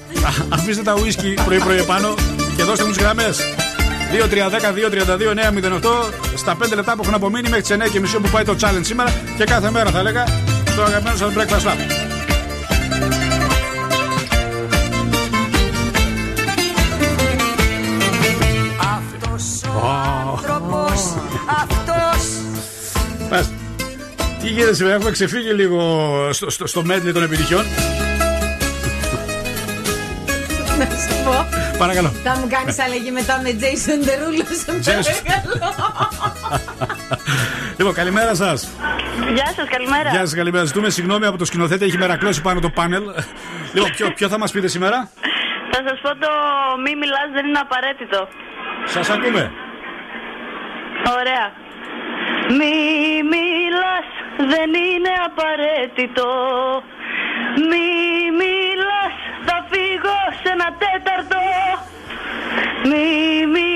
αφήστε 0.49 0.83
τα 0.83 0.93
ουίσκι 0.93 1.33
πρωί-πρωί 1.45 1.77
επάνω 1.77 2.13
και 2.55 2.63
δώστε 2.63 2.83
μου 2.83 2.89
τις 2.89 3.01
γραμμές. 3.01 3.39
2-3-10-2-32-908. 5.71 6.13
Στα 6.35 6.57
5 6.61 6.75
λεπτά 6.75 6.95
που 6.95 7.01
έχουν 7.01 7.13
απομείνει 7.13 7.49
μέχρι 7.49 7.61
τις 7.61 7.71
9.30 8.17 8.19
που 8.21 8.29
πάει 8.29 8.43
το 8.43 8.55
challenge 8.61 8.81
σήμερα 8.81 9.13
και 9.37 9.43
κάθε 9.43 9.71
μέρα 9.71 9.89
θα 9.89 9.99
έλεγα 9.99 10.23
στο 10.79 10.87
αγαπημένο 10.87 11.17
σας 11.17 11.33
breakfast 11.35 11.67
lab. 11.67 11.77
Αυτός 18.97 19.61
ο 19.75 19.87
άνθρωπος, 20.27 21.13
αυτός 21.47 22.27
Πας. 23.29 23.49
Τι 24.41 24.47
γίνεται 24.47 24.73
σήμερα, 24.73 24.95
έχουμε 24.95 25.11
ξεφύγει 25.11 25.51
λίγο 25.53 25.79
στο, 26.33 26.49
στο, 26.49 26.67
στο 26.67 26.83
medley 26.89 27.13
των 27.13 27.23
επιτυχιών; 27.23 27.65
Να 30.77 30.85
σου 30.85 31.23
πω. 31.23 31.45
Παρακαλώ. 31.77 32.11
Θα 32.23 32.37
μου 32.37 32.47
κάνεις 32.49 32.79
αλλαγή 32.79 33.11
μετά 33.11 33.41
με 33.43 33.49
Jason 33.59 34.07
Derulo, 34.07 34.45
σε 34.81 34.91
Jason. 34.91 35.25
παρακαλώ. 35.25 36.98
Λοιπόν, 37.77 37.93
καλημέρα 37.93 38.35
σας. 38.35 38.69
Γεια 39.33 39.45
σας, 39.55 39.67
καλημέρα. 39.69 40.09
Γεια 40.09 40.19
σας, 40.19 40.33
καλημέρα. 40.35 40.65
Ζητούμε 40.65 40.89
συγγνώμη 40.89 41.25
από 41.25 41.37
το 41.37 41.45
σκηνοθέτη, 41.45 41.85
έχει 41.85 41.97
μερακλώσει 41.97 42.41
πάνω 42.41 42.59
το 42.59 42.69
πάνελ. 42.69 43.03
λοιπόν, 43.73 43.91
ποιο, 43.91 44.11
ποιο 44.15 44.27
θα 44.27 44.37
μας 44.37 44.51
πείτε 44.51 44.67
σήμερα, 44.67 45.09
Θα 45.71 45.79
σας 45.87 45.99
πω 46.01 46.09
το 46.09 46.31
μη 46.83 46.95
μιλάς 46.95 47.29
δεν 47.33 47.45
είναι 47.47 47.59
απαραίτητο. 47.59 48.27
Σας 48.85 49.09
ακούμε. 49.09 49.51
Ωραία. 51.19 51.45
Μη 52.57 52.75
μιλάς 53.33 54.07
δεν 54.51 54.69
είναι 54.73 55.13
απαραίτητο 55.25 56.27
Μη 57.69 57.87
μιλάς 58.41 59.15
θα 59.45 59.65
φύγω 59.69 60.17
σε 60.41 60.51
ένα 60.51 60.69
τέταρτο 60.83 61.41
Μη 62.89 63.45
μιλάς 63.45 63.68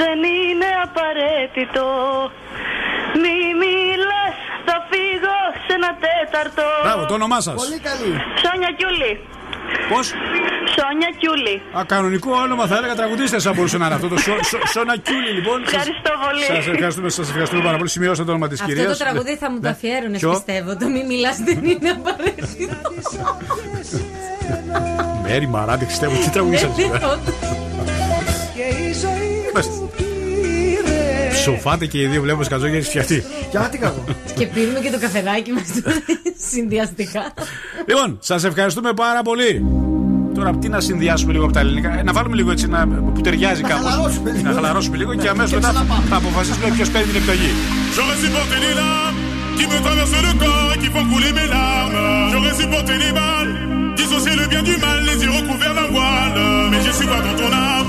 δεν 0.00 0.18
είναι 0.34 0.68
απαραίτητο 0.86 1.84
Μη 3.22 3.36
μιλάς 3.62 4.34
θα 4.66 4.76
φύγω 4.90 5.36
σε 5.66 5.72
ένα 5.78 5.90
τέταρτο 6.06 6.62
Μπράβο, 6.84 7.02
το 7.06 7.14
όνομά 7.14 7.40
σας. 7.40 7.54
Πολύ 7.64 7.78
καλή. 7.88 8.10
Σόνια 8.42 8.70
Κιούλη 8.78 9.12
Πώς; 9.92 10.06
Σόνια 10.76 11.10
Κιούλη 11.20 11.56
Α, 11.78 11.80
κανονικό 11.84 12.30
όνομα 12.44 12.66
θα 12.66 12.76
έλεγα 12.76 12.94
τραγουδίστρια 12.94 13.40
θα 13.40 13.52
μπορούσε 13.52 13.78
να 13.78 13.86
είναι 13.86 13.94
αυτό. 13.94 14.08
Το 14.08 14.16
Σο- 14.18 14.42
Σο- 14.50 14.66
Σόνα 14.74 14.96
Κιούλη, 14.96 15.30
λοιπόν. 15.38 15.62
Ευχαριστώ 15.62 16.12
πολύ. 16.24 16.44
Σας 16.44 16.66
ευχαριστούμε, 16.74 17.08
σας 17.08 17.28
ευχαριστούμε 17.28 17.62
πάρα 17.62 17.76
πολύ. 17.76 17.88
Σημειώστε 17.88 18.24
το 18.24 18.30
όνομα 18.30 18.48
της 18.48 18.60
Αυτό 18.60 18.72
κυρίας. 18.74 18.98
το 18.98 19.04
τραγούδι 19.04 19.36
θα 19.36 19.50
μου 19.50 19.60
το 19.60 19.68
αφιέρωνε, 19.68 20.18
Ποιο; 20.18 20.30
πιστεύω. 20.30 20.76
Το 20.76 20.86
μη 20.88 21.04
μιλάς 21.04 21.36
δεν 21.38 21.58
είναι 21.64 21.90
απαραίτητο. 21.90 22.76
Μέρι 25.22 25.46
Μαράντη, 25.48 25.84
πιστεύω. 25.84 26.14
Τι 26.24 26.30
τραγουδίσατε 26.30 26.72
Ναι, 26.76 26.82
σήμερα. 26.82 27.06
όντως. 27.12 27.34
Πες. 29.52 29.68
Ψοφάτε 31.32 31.86
και 31.86 31.98
οι 32.00 32.06
δύο 32.06 32.20
βλέπω 32.22 32.42
σκατζόγια 32.42 32.74
έχεις 32.76 32.88
φτιαχτεί. 32.88 33.24
Πιάτηκα 33.50 33.86
εγώ. 33.86 34.04
Και 34.38 34.46
πίνουμε 34.46 34.78
και 34.80 34.90
το 34.90 34.98
καφεδάκι 34.98 35.52
μας 35.52 35.62
συνδυαστικά. 36.50 37.22
Λοιπόν, 37.86 38.16
σας 38.20 38.44
ευχαριστούμε 38.44 38.92
πάρα 38.92 39.22
πολύ. 39.22 39.64
Τώρα 40.34 40.50
τι 40.60 40.68
να 40.68 40.80
συνδυάσουμε 40.80 41.32
λίγο 41.32 41.44
από 41.44 41.52
τα 41.52 41.60
ελληνικά; 41.60 41.98
Ε, 41.98 42.02
Να 42.02 42.12
βάλουμε 42.12 42.36
λίγο 42.36 42.50
έτσι 42.50 42.66
να, 42.68 42.88
που 43.14 43.20
ταιριάζει 43.20 43.62
κάπως. 43.62 43.90
χαλαρώσουμε 43.90 44.30
λίγο. 44.30 44.48
Να 44.48 44.52
χαλαρώσουμε 44.54 44.96
λίγο 44.96 45.14
και 45.14 45.28
αμέσως 45.28 45.52
μετά 45.52 45.86
θα 46.08 46.16
αποφασίσουμε 46.16 46.68
ποιος 46.76 46.90
παίρνει 46.90 47.06
την 47.06 47.16
επιλογή. 47.16 47.50
J'aurais 47.94 48.18
supporté 48.24 48.56
les 48.66 48.74
larmes 48.80 49.18
qui 49.56 49.64
me 49.70 49.76
traversent 49.86 50.20
le 50.28 50.32
corps 50.42 50.70
et 50.74 50.78
qui 50.82 50.88
font 50.94 51.06
couler 51.12 51.32
mes 51.38 51.48
larmes. 51.56 51.98
J'aurais 52.32 52.54
supporté 52.62 52.92
les 53.04 53.12
balles, 53.18 53.52
dissocier 54.00 54.34
le 54.40 54.44
bien 54.52 54.62
du 54.68 54.74
mal, 54.84 54.98
les 55.08 55.16
yeux 55.24 55.34
recouverts 55.40 55.74
d'un 55.78 55.88
voile. 55.96 56.36
Mais 56.70 56.80
je 56.86 56.92
suis 56.98 57.08
pas 57.14 57.20
dans 57.26 57.36
ton 57.42 57.50
âme. 57.72 57.88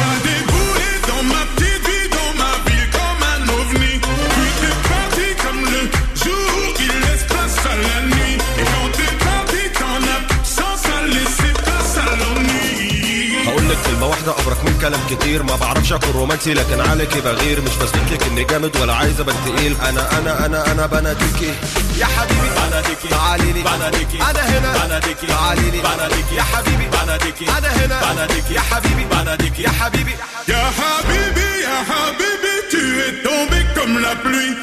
كلمة 13.85 14.07
واحدة 14.07 14.31
أبرك 14.31 14.63
من 14.65 14.77
كلام 14.81 14.99
كتير. 15.09 15.43
ما 15.43 15.55
بعرفش 15.55 15.93
أكون 15.93 16.11
رومانسي 16.11 16.53
لكن 16.53 16.79
عليكي 16.81 17.21
بغير. 17.21 17.61
مش 17.61 17.75
بثبت 17.81 18.11
لك 18.11 18.23
إني 18.23 18.43
جامد 18.43 18.77
ولا 18.77 18.93
عايز 18.93 19.19
أبان 19.19 19.35
تقيل. 19.45 19.75
أنا 19.89 20.17
أنا 20.17 20.45
أنا 20.45 20.71
أنا 20.71 20.85
بناديكي. 20.85 21.53
يا 21.97 22.05
حبيبي 22.05 22.49
بناديكي. 22.57 23.07
تعالي 23.09 23.51
لي 23.51 23.61
بناديكي. 23.61 24.17
أنا 24.29 24.41
هنا. 24.51 24.85
بناديكي. 24.85 25.27
تعالي 25.27 25.71
لي 25.71 25.79
بناديكي. 25.79 26.35
يا 26.35 26.43
حبيبي. 26.43 26.85
بناديكي. 27.03 27.45
أنا 27.57 27.69
هنا. 27.85 28.13
بناديكي. 28.13 28.53
يا 28.53 28.61
حبيبي. 28.61 29.05
بناديكي. 29.11 29.63
يا 29.63 29.69
حبيبي. 29.69 30.15
Ya 30.47 30.63
Habibi, 30.79 31.49
Ya 31.65 31.77
Habibi, 31.89 32.55
tu 32.71 32.81
es 33.05 33.13
tombé 33.25 33.59
comme 33.75 33.95
la 34.05 34.13
pluie. 34.23 34.53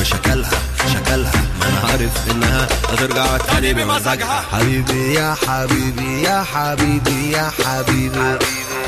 هغر 0.00 0.04
شكلها 0.04 0.60
شكلها 0.94 1.32
ما 1.60 1.68
أنا 1.68 1.80
عارف 1.90 2.30
إنها 2.30 2.68
هترجع 2.92 3.36
تاني 3.36 3.74
بمزاجها 3.74 4.44
حبيبي 4.52 5.14
يا 5.14 5.36
حبيبي 5.48 6.22
يا 6.22 6.44
حبيبي 6.54 7.30
يا 7.32 7.50
حبيبي 7.64 8.38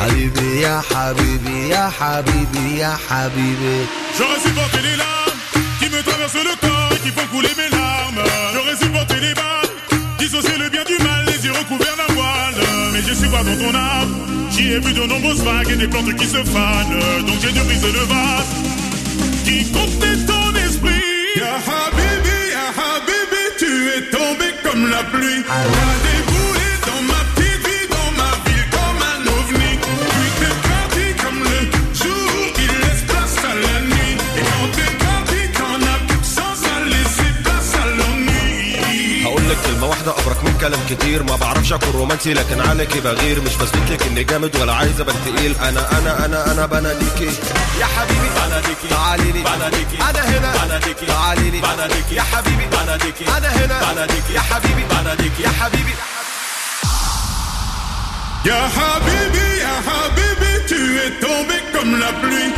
حبيبي 0.01 0.61
يا 0.61 0.83
حبيبي 0.95 1.69
يا 1.69 1.91
حبيبي 2.01 2.79
يا 2.79 2.97
حبيبي 3.11 3.87
J'aurais 4.19 4.41
supporté 4.47 4.79
les 4.89 4.97
larmes 5.03 5.39
qui 5.81 5.87
me 5.95 6.01
traversent 6.09 6.45
le 6.51 6.55
corps 6.67 6.91
et 6.97 7.01
qui 7.05 7.11
font 7.17 7.27
couler 7.35 7.55
mes 7.61 7.71
larmes. 7.77 8.23
J'aurais 8.55 8.77
supporté 8.85 9.15
les 9.27 9.35
balles, 9.41 9.73
dissocier 10.19 10.57
le 10.63 10.69
bien 10.75 10.85
du 10.93 10.97
mal, 11.07 11.23
les 11.31 11.41
yeux 11.47 11.53
recouverts 11.61 11.97
d'un 12.01 12.13
voile. 12.19 12.61
Mais 12.93 13.03
je 13.09 13.15
suis 13.21 13.29
pas 13.35 13.43
dans 13.49 13.59
ton 13.65 13.73
âme. 13.75 14.13
J'y 14.53 14.65
ai 14.75 14.81
vu 14.81 14.93
de 14.93 15.05
nombreuses 15.13 15.43
vagues 15.51 15.71
et 15.75 15.77
des 15.83 15.89
plantes 15.93 16.13
qui 16.21 16.27
se 16.27 16.43
fanent. 16.53 16.99
Donc 17.27 17.37
j'ai 17.43 17.53
dû 17.57 17.61
briser 17.69 17.93
le 17.99 18.05
vase 18.13 18.53
qui 19.47 19.57
contenait 19.77 20.17
ton 20.31 20.42
esprit. 20.42 20.42
Ya 21.44 21.56
Habibi, 21.68 22.38
Ya 22.56 22.68
Habibi, 22.78 23.44
tu 23.60 23.72
es 23.98 24.10
tombé 24.12 24.48
comme 24.64 24.90
la 24.90 25.04
pluie. 25.12 25.44
لك 39.54 39.66
كلمة 39.66 39.88
واحدة 39.88 40.12
أبرك 40.12 40.44
من 40.44 40.58
كلام 40.62 40.80
كتير. 40.90 41.24
ما 41.24 41.36
بعرفش 41.36 41.74
أكون 41.74 41.94
رومانسي 41.94 42.34
لكن 42.34 42.62
عليكي 42.62 43.00
بغير. 43.00 43.42
مش 43.42 43.56
بثبت 43.56 43.92
لك 43.92 44.08
إني 44.08 44.24
جامد 44.24 44.56
ولا 44.56 44.74
عايز 44.74 45.02
أبان 45.02 45.16
تقيل. 45.26 45.56
أنا 45.56 45.98
أنا 45.98 46.26
أنا 46.26 46.52
أنا 46.52 46.66
بناديكي. 46.66 47.30
يا 47.80 47.86
حبيبي 47.86 48.30
بناديكي. 48.36 48.88
تعالي 48.90 49.32
لي. 49.32 49.42
بناديكي. 49.42 49.98
أنا 50.10 50.22
هنا. 50.32 50.66
بناديكي. 50.66 51.06
تعالي 51.06 51.50
لي. 51.50 51.62
بناديكي. 51.62 52.16
يا 52.16 52.22
حبيبي. 52.22 52.66
بناديكي. 52.66 53.26
أنا 53.38 53.50
هنا. 53.58 53.94
بناديكي. 53.94 54.34
يا 54.34 54.42
حبيبي. 54.42 54.84
بناديكي. 54.92 55.44
يا 55.44 55.50
حبيبي. 55.50 55.94
Ya 58.50 58.62
Habibi, 58.78 59.48
Ya 59.64 59.76
Habibi, 59.88 60.52
tu 60.70 60.82
es 61.06 61.14
tombé 61.24 61.58
comme 61.74 61.94
la 62.04 62.12
pluie. 62.22 62.52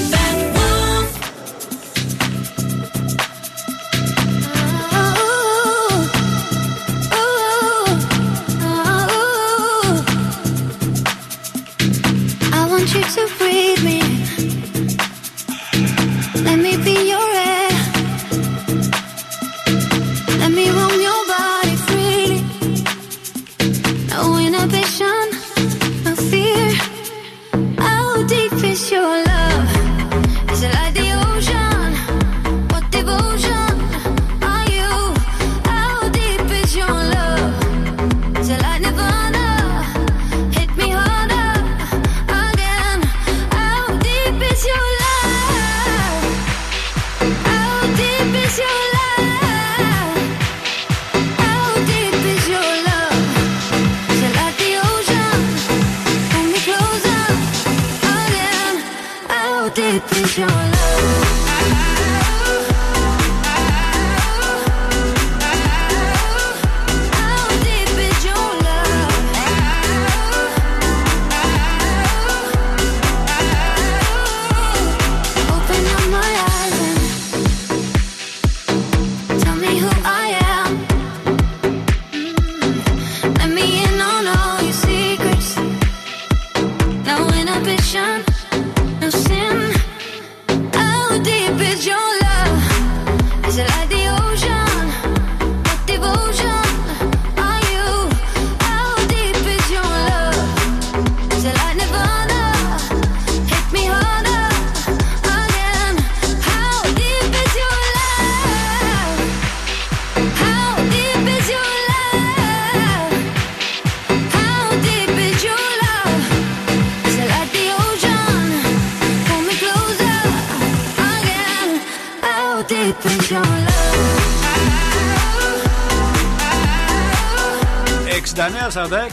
your 60.39 60.68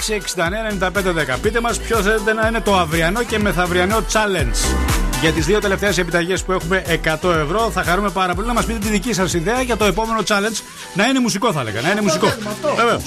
69-46-69-95-10. 0.09 1.39
Πείτε 1.43 1.61
μας 1.61 1.79
ποιος 1.79 2.03
θέλετε 2.03 2.33
να 2.33 2.47
είναι 2.47 2.61
το 2.61 2.77
αυριανό 2.77 3.23
και 3.23 3.39
μεθαυριανό 3.39 4.05
challenge. 4.13 4.77
Για 5.21 5.33
τις 5.33 5.47
δύο 5.47 5.59
τελευταίες 5.59 5.99
επιταγές 5.99 6.43
που 6.43 6.53
έχουμε 6.53 6.83
100 7.23 7.35
ευρώ, 7.35 7.71
θα 7.71 7.83
χαρούμε 7.83 8.11
πάρα 8.11 8.35
πολύ 8.35 8.47
να 8.47 8.53
μας 8.53 8.65
πείτε 8.65 8.79
τη 8.79 8.89
δική 8.89 9.13
σας 9.13 9.35
ιδέα 9.35 9.63
για 9.63 9.77
το 9.77 9.85
επόμενο 9.85 10.21
challenge. 10.27 10.61
Να 10.95 11.07
είναι 11.07 11.21
μουσικό, 11.21 11.53
θα 11.53 11.61
έλεγα. 11.61 11.81
Να 11.81 11.91
είναι 11.91 12.01
μουσικό. 12.01 12.35
Βεβαίως. 12.77 13.03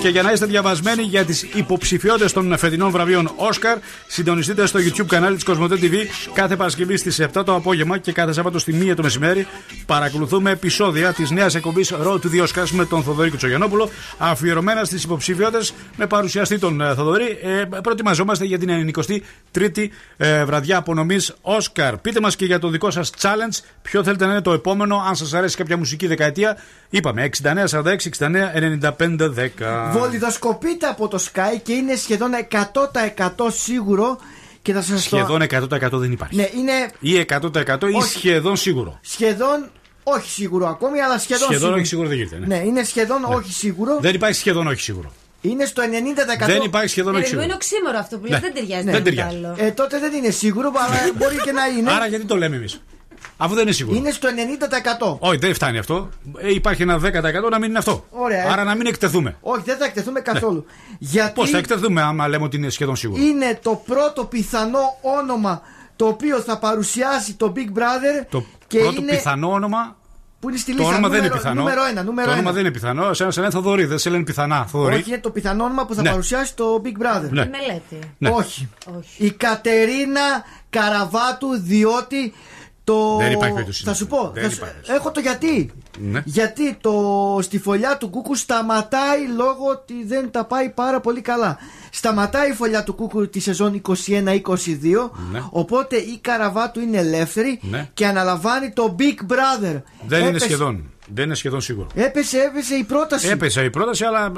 Και 0.00 0.08
για 0.08 0.22
να 0.22 0.32
είστε 0.32 0.46
διαβασμένοι 0.46 1.02
για 1.02 1.24
τις 1.24 1.42
υποψηφιότητες 1.42 2.32
των 2.32 2.58
φετινών 2.58 2.90
βραβείων 2.90 3.30
Oscar, 3.36 3.76
συντονιστείτε 4.12 4.66
στο 4.66 4.78
YouTube 4.78 5.06
κανάλι 5.06 5.34
της 5.34 5.44
Κοσμοτέ 5.44 5.78
TV 5.80 5.94
κάθε 6.32 6.56
Παρασκευή 6.56 6.96
στις 6.96 7.20
7 7.34 7.42
το 7.44 7.54
απόγευμα 7.54 7.98
και 7.98 8.12
κάθε 8.12 8.32
Σάββατο 8.32 8.58
στη 8.58 8.90
1 8.90 8.92
το 8.96 9.02
μεσημέρι. 9.02 9.46
Παρακολουθούμε 9.86 10.50
επεισόδια 10.50 11.12
της 11.12 11.30
νέας 11.30 11.54
εκπομπής 11.54 11.92
Road 11.92 12.18
to 12.18 12.26
the 12.34 12.46
Oscars 12.46 12.70
με 12.70 12.84
τον 12.84 13.02
Θοδωρή 13.02 13.30
Κουτσογιανόπουλο, 13.30 13.90
αφιερωμένα 14.18 14.84
στις 14.84 15.04
υποψηφιότητες 15.04 15.74
με 15.96 16.06
παρουσιαστή 16.06 16.58
τον 16.58 16.80
ε, 16.80 16.94
Θοδωρή. 16.94 17.38
Ε, 17.42 17.64
προετοιμαζόμαστε 17.82 18.44
για 18.44 18.58
την 18.58 18.92
93η 19.52 19.88
ε, 20.16 20.44
βραδιά 20.44 20.76
απονομής 20.76 21.34
Oscar. 21.42 21.92
Πείτε 22.02 22.20
μας 22.20 22.36
και 22.36 22.44
για 22.44 22.58
το 22.58 22.68
δικό 22.68 22.90
σας 22.90 23.10
challenge, 23.20 23.64
ποιο 23.82 24.04
θέλετε 24.04 24.24
να 24.24 24.32
είναι 24.32 24.42
το 24.42 24.52
επόμενο, 24.52 25.04
αν 25.08 25.16
σας 25.16 25.34
αρέσει 25.34 25.56
κάποια 25.56 25.76
μουσική 25.76 26.06
δεκαετία. 26.06 26.56
Είπαμε 26.90 27.28
69, 27.42 27.64
46, 27.68 27.82
69, 28.18 28.52
95, 28.98 29.34
10. 29.34 29.92
Βολιδοσκοπείται 29.92 30.86
από 30.86 31.08
το 31.08 31.18
Sky 31.32 31.60
και 31.62 31.72
είναι 31.72 31.94
σχεδόν 31.94 32.30
100% 32.50 33.28
σίγουρο 33.48 34.01
και 34.62 34.72
θα 34.72 34.82
σας 34.82 35.08
το... 35.08 35.16
Σχεδόν 35.16 35.42
100% 35.42 35.88
δεν 35.92 36.12
υπάρχει. 36.12 36.36
Ναι, 36.36 36.48
είναι 36.56 36.72
Ή 37.00 37.26
100% 37.28 37.90
ή 37.90 37.94
Όχι. 37.94 38.08
σχεδόν 38.18 38.56
σίγουρο. 38.56 38.98
σχεδόν 39.02 39.70
όχι 40.02 40.30
σίγουρο 40.30 40.68
ακόμη, 40.68 41.00
αλλά 41.00 41.18
σχεδόν, 41.18 41.48
Σχεδόν 41.48 41.72
όχι 41.74 41.84
σίγουρο 41.84 42.08
δεν 42.08 42.16
γίνεται. 42.16 42.38
Ναι. 42.38 42.46
Ναι, 42.46 42.62
είναι 42.66 42.82
σχεδόν 42.84 43.24
όχι 43.24 43.52
σίγουρο. 43.52 43.98
Δεν 44.00 44.14
υπάρχει 44.14 44.38
σχεδόν 44.38 44.66
όχι 44.66 44.80
σίγουρο. 44.80 45.12
Είναι 45.40 45.64
στο 45.64 45.82
90%. 45.82 46.46
Δεν 46.46 46.62
υπάρχει 46.62 46.88
σχεδόν 46.88 47.14
όχι 47.14 47.22
Περίπου 47.22 47.28
σίγουρο. 47.28 47.44
είναι 47.44 47.54
οξύμορο 47.54 47.98
αυτό 47.98 48.18
που 48.18 48.24
λέει. 48.26 48.32
Ναι. 48.32 48.40
Δεν 48.40 48.54
ταιριάζει. 48.54 48.84
Δεν 48.84 48.92
με 48.94 49.00
ταιριάζει. 49.00 49.36
άλλο. 49.36 49.54
Ε, 49.58 49.70
τότε 49.70 49.98
δεν 49.98 50.12
είναι 50.12 50.30
σίγουρο, 50.30 50.72
αλλά 50.76 51.12
μπορεί 51.16 51.36
και 51.44 51.52
να 51.52 51.66
είναι. 51.66 51.92
Άρα 51.92 52.06
γιατί 52.06 52.24
το 52.24 52.36
λέμε 52.36 52.56
εμείς; 52.56 52.82
Αφού 53.36 53.54
δεν 53.54 53.62
είναι 53.62 53.72
σίγουρο. 53.72 53.96
Είναι 53.96 54.10
στο 54.10 54.28
90%. 55.08 55.16
Όχι, 55.18 55.36
δεν 55.36 55.54
φτάνει 55.54 55.78
αυτό. 55.78 56.08
Ε, 56.38 56.54
υπάρχει 56.54 56.82
ένα 56.82 56.98
10% 56.98 57.02
να 57.50 57.58
μην 57.58 57.68
είναι 57.68 57.78
αυτό. 57.78 58.04
Ωραία. 58.10 58.52
Άρα 58.52 58.64
να 58.64 58.74
μην 58.74 58.86
εκτεθούμε. 58.86 59.36
Όχι, 59.40 59.62
δεν 59.64 59.76
θα 59.76 59.84
εκτεθούμε 59.84 60.20
καθόλου. 60.20 60.66
Γιατί 60.98 61.32
Πώς 61.34 61.50
θα 61.50 61.58
εκτεθούμε 61.58 62.02
άμα 62.02 62.28
λέμε 62.28 62.44
ότι 62.44 62.56
είναι 62.56 62.68
σχεδόν 62.68 62.96
σίγουρο; 62.96 63.22
είναι 63.22 63.58
το 63.62 63.82
πρώτο 63.86 64.24
πιθανό 64.24 64.98
όνομα 65.20 65.62
το 65.96 66.06
οποίο 66.06 66.38
θα 66.38 66.58
παρουσιάσει 66.58 67.34
το 67.34 67.52
Big 67.56 67.78
Brother 67.78 68.26
Το 68.30 68.44
και 68.66 68.78
πρώτο 68.78 69.00
είναι 69.00 69.10
πιθανό 69.10 69.50
όνομα; 69.52 69.96
που 70.40 70.48
είναι 70.48 70.58
στη 70.58 70.70
Το 70.72 70.76
λίστα. 70.78 70.92
όνομα 70.92 71.08
δεν 71.08 71.18
είναι 71.18 71.26
νούμερο, 71.26 71.42
πιθανό. 71.42 71.60
Νούμερο 71.62 71.84
ένα, 71.84 72.02
νούμερο 72.02 72.26
το 72.26 72.32
όνομα 72.32 72.48
ένα. 72.48 72.56
δεν 72.56 72.64
είναι 72.64 72.72
πιθανό. 72.74 73.14
Σε 73.14 73.30
σε 73.30 73.40
λένε 73.40 73.52
Θοδωρή, 73.52 73.84
δεν 73.84 73.98
σε 73.98 74.10
λένε 74.10 74.24
πιθανά. 74.24 74.66
Θοδωρή. 74.66 74.94
Όχι, 74.94 75.08
είναι 75.08 75.18
το 75.18 75.30
πιθανό 75.30 75.64
όνομα 75.64 75.86
που 75.86 75.94
θα 75.94 76.02
Ναι. 76.02 76.10
παρουσιάσει 76.10 76.54
το 76.56 76.82
Big 76.84 77.02
Brother. 77.02 77.28
Ναι. 77.30 77.40
Η 77.42 77.50
μελέτη. 77.50 77.98
Ναι. 78.18 78.28
Όχι. 78.30 78.68
Όχι. 78.98 79.24
Η 79.24 79.30
Κατερίνα 79.30 80.20
Καραβάτου, 80.70 81.48
διότι 81.60 82.32
το. 82.84 83.16
Δεν 83.16 83.32
υπάρχει 83.32 83.52
περίπτωση. 83.54 83.84
Θα 83.84 83.94
σου 83.94 84.06
πω. 84.06 84.30
Δεν 84.34 84.42
θα 84.42 84.48
σου- 84.50 84.56
υπάρχει. 84.58 84.90
Έχω 84.92 85.10
το 85.10 85.20
γιατί. 85.20 85.70
Ναι. 85.98 86.22
Γιατί 86.24 86.74
το 86.80 87.38
στη 87.42 87.58
φωλιά 87.58 87.96
του 87.96 88.08
Κούκου 88.10 88.34
σταματάει 88.34 89.26
λόγω 89.36 89.66
ότι 89.70 90.04
δεν 90.06 90.30
τα 90.30 90.44
πάει 90.44 90.68
πάρα 90.70 91.00
πολύ 91.00 91.20
καλά. 91.20 91.58
Σταματάει 91.90 92.50
η 92.50 92.52
φωλιά 92.54 92.82
του 92.84 92.94
Κούκου 92.94 93.28
τη 93.28 93.40
σεζόν 93.40 93.74
21-22. 93.74 95.10
Ναι. 95.32 95.42
Οπότε 95.50 95.96
η 95.96 96.18
Καραβάτου 96.20 96.80
είναι 96.80 96.98
ελεύθερη 96.98 97.60
Ναι. 97.62 97.88
και 97.94 98.06
αναλαμβάνει 98.06 98.70
το 98.70 98.96
Big 98.98 99.32
Brother. 99.32 99.82
Δεν 100.06 100.18
είναι 100.20 100.28
Έπεσε- 100.28 100.44
σχεδόν. 100.48 100.84
Δεν 101.14 101.24
είναι 101.24 101.34
σχεδόν 101.34 101.60
σίγουρο. 101.60 101.86
Έπεσε, 101.94 102.38
έπεσε 102.38 102.74
η 102.74 102.84
πρόταση. 102.84 103.28
Έπεσε 103.28 103.64
η 103.64 103.70
πρόταση, 103.70 104.04
αλλά 104.04 104.24
ε, 104.26 104.30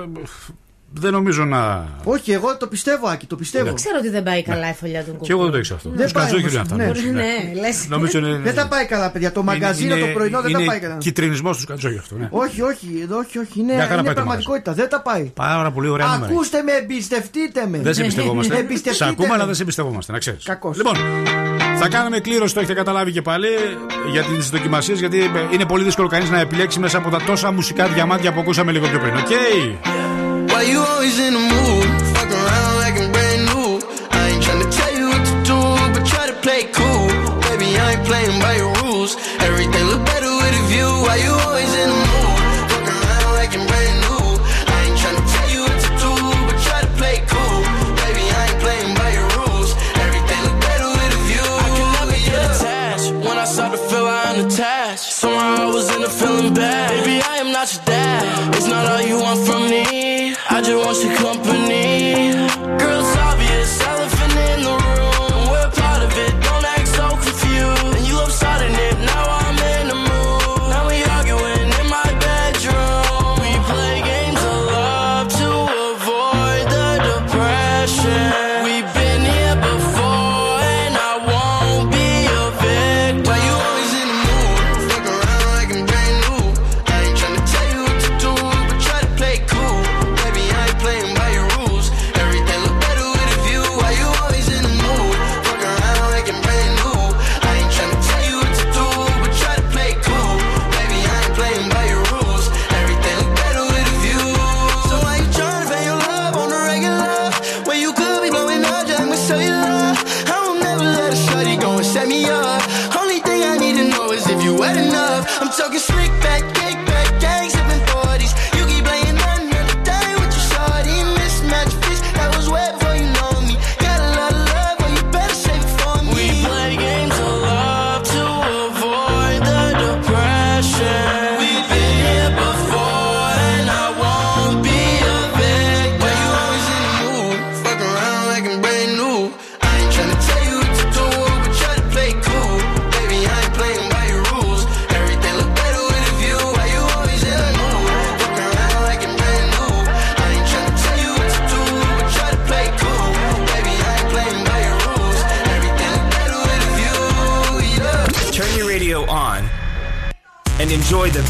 δεν 1.00 1.12
νομίζω 1.12 1.44
να. 1.44 1.88
Όχι, 2.04 2.32
εγώ 2.32 2.56
το 2.56 2.66
πιστεύω, 2.66 3.08
Άκη, 3.08 3.26
το 3.26 3.36
πιστεύω. 3.36 3.64
Δεν 3.64 3.74
ξέρω 3.74 3.96
ότι 3.98 4.08
δεν 4.08 4.22
πάει 4.22 4.42
καλά 4.42 4.68
η 4.70 4.72
φωλιά 4.72 5.02
του 5.02 5.10
κουκού. 5.10 5.24
Και 5.24 5.32
εγώ 5.32 5.42
δεν 5.42 5.50
το 5.52 5.58
ήξερα 5.58 5.76
αυτό. 5.78 5.90
Δεν 5.94 6.06
Του 6.06 6.12
πάει 6.12 6.22
Καντζόχυρου 6.24 6.50
όμως, 6.50 6.52
είναι 6.52 6.60
αυτά. 6.60 6.76
ναι. 6.76 6.84
νομίζω, 6.84 7.10
Ναι, 7.54 7.60
λες. 7.60 7.88
Νομίζω 7.88 8.18
είναι. 8.18 8.38
Δεν 8.38 8.54
τα 8.54 8.68
πάει 8.68 8.86
καλά, 8.86 9.10
παιδιά. 9.10 9.32
Το 9.32 9.42
μαγκαζίνο 9.42 9.96
το 9.96 10.06
πρωινό 10.06 10.40
δεν 10.40 10.52
τα 10.52 10.58
πάει 10.64 10.78
καλά. 10.78 10.92
Είναι 10.92 11.02
κυτρινισμός 11.02 11.58
του 11.58 11.66
Καντζόχυρου 11.66 12.00
αυτό. 12.00 12.14
Ναι. 12.16 12.28
Όχι, 12.30 12.62
όχι, 12.62 12.86
εδώ 13.02 13.18
όχι, 13.18 13.38
όχι. 13.38 13.60
Είναι, 13.60 13.74
Μια 13.74 13.82
χαρά 13.82 13.94
είναι 13.94 14.02
πάει 14.02 14.14
το 14.14 14.20
πραγματικότητα. 14.20 14.72
Δεν 14.72 14.88
τα 14.88 15.00
πάει. 15.02 15.22
Πάρα 15.34 15.70
πολύ 15.70 15.88
ωραία 15.88 16.06
νούμερα. 16.06 16.26
Ακούστε 16.32 16.62
με, 16.62 16.72
εμπιστευτείτε 16.72 17.66
με. 17.70 17.78
Δεν 17.78 17.94
σε 17.94 18.02
εμπιστευόμαστε. 18.02 18.56
Εμπιστευτείτε 18.56 19.04
Σε 19.04 19.10
ακούμε, 19.10 19.28
με. 19.28 19.34
αλλά 19.34 19.46
δεν 19.46 19.54
σε 19.54 19.62
εμπιστευόμαστε, 19.62 20.12
να 20.12 20.18
ξέρεις. 20.18 20.44
Κακώς. 20.44 20.76
Λοιπόν, 20.76 20.94
θα 21.78 21.88
κάνουμε 21.88 22.18
κλήρωση, 22.18 22.54
το 22.54 22.60
έχετε 22.60 22.74
καταλάβει 22.74 23.12
και 23.12 23.22
πάλι, 23.22 23.48
για 24.12 24.22
τις 24.22 24.48
δοκιμασίες, 24.50 24.98
γιατί 24.98 25.20
ε, 25.20 25.28
είναι 25.52 25.64
πολύ 25.66 25.84
δύσκολο 25.84 26.08
κανείς 26.08 26.30
να 26.30 26.40
επιλέξει 26.40 26.78
μέσα 26.80 26.98
από 26.98 27.10
τα 27.10 27.20
τόσα 27.26 27.52
μουσικά 27.52 27.86
διαμάντια 27.86 28.32
που 28.32 28.40
ακούσαμε 28.40 28.72
λίγο 28.72 28.86
πιο 28.88 28.98
πριν. 28.98 29.14
OK; 29.16 29.30
Why 30.54 30.62
you 30.62 30.78
always 30.78 31.18
in 31.18 31.34
the 31.34 31.40
mood? 31.40 31.88
Fuck 32.14 32.30
around 32.30 32.74
like 32.78 32.94
I'm 32.94 33.10
brand 33.10 33.42
new. 33.50 33.82
I 34.14 34.22
ain't 34.30 34.40
tryna 34.46 34.70
tell 34.70 34.92
you 34.94 35.06
what 35.10 35.24
to 35.26 35.34
do, 35.50 35.58
but 35.92 36.06
try 36.06 36.30
to 36.30 36.36
play 36.46 36.70
cool. 36.70 37.08
Baby, 37.42 37.74
I 37.74 37.98
ain't 37.98 38.06
playing 38.06 38.38
by 38.38 38.54
your 38.62 38.70
rules. 38.86 39.18
Everything 39.42 39.84
look 39.90 40.06
better 40.06 40.30
with 40.30 40.54
a 40.54 40.64
view. 40.70 40.86
Why 41.06 41.16
you 41.26 41.32
always 41.46 41.72
in 41.82 41.88
the 41.90 42.00
mood? 42.06 42.38
Fuck 42.70 42.86
around 42.86 43.30
like 43.34 43.50
I'm 43.58 43.66
brand 43.66 43.96
new. 44.06 44.26
I 44.70 44.78
ain't 44.86 44.98
tryna 45.02 45.24
tell 45.34 45.48
you 45.54 45.60
what 45.66 45.78
to 45.86 45.90
do, 46.04 46.12
but 46.46 46.56
try 46.62 46.80
to 46.86 46.90
play 47.02 47.16
cool. 47.26 47.58
Baby, 48.06 48.24
I 48.38 48.42
ain't 48.46 48.60
playing 48.62 48.92
by 48.94 49.10
your 49.10 49.28
rules. 49.42 49.70
Everything 50.06 50.40
look 50.46 50.58
better 50.70 50.88
with 50.94 51.18
a 51.18 51.22
view. 51.34 51.50
I 51.66 51.68
can 51.74 51.88
never 51.98 52.18
get 52.30 52.40
attached. 52.54 53.10
When 53.26 53.36
I 53.42 53.46
start 53.54 53.70
to 53.74 53.80
feel 53.90 54.06
I'm 54.06 54.46
attached. 54.46 55.18
Somehow 55.18 55.66
I 55.66 55.74
was 55.74 55.90
in 55.90 56.00
a 56.06 56.12
feeling 56.20 56.54
bad. 56.54 56.94
Baby, 57.02 57.18
I 57.26 57.42
am 57.42 57.50
not 57.50 57.66
your 57.74 57.82
dad 57.90 58.03
she 60.94 61.08
come 61.08 61.43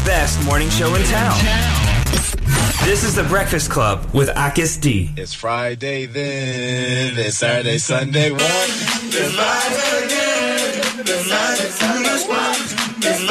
best 0.05 0.43
morning 0.45 0.69
show 0.69 0.93
in 0.93 1.03
town. 1.05 1.35
This 2.83 3.03
is 3.03 3.15
the 3.15 3.23
Breakfast 3.23 3.71
Club 3.71 4.07
with 4.13 4.29
Akis 4.29 4.79
D. 4.79 5.09
It's 5.17 5.33
Friday 5.33 6.05
then, 6.05 7.17
it's 7.17 7.37
Saturday, 7.37 7.79
Sunday, 7.79 8.29
one. 8.29 8.39
It's 8.39 9.35
live 9.35 10.03
again. 10.03 10.99
It's 10.99 11.29
live, 11.29 11.59
it's 11.59 11.79
fun. 12.25 12.55
It's 12.97 13.23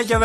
10 0.00 0.04
και 0.06 0.16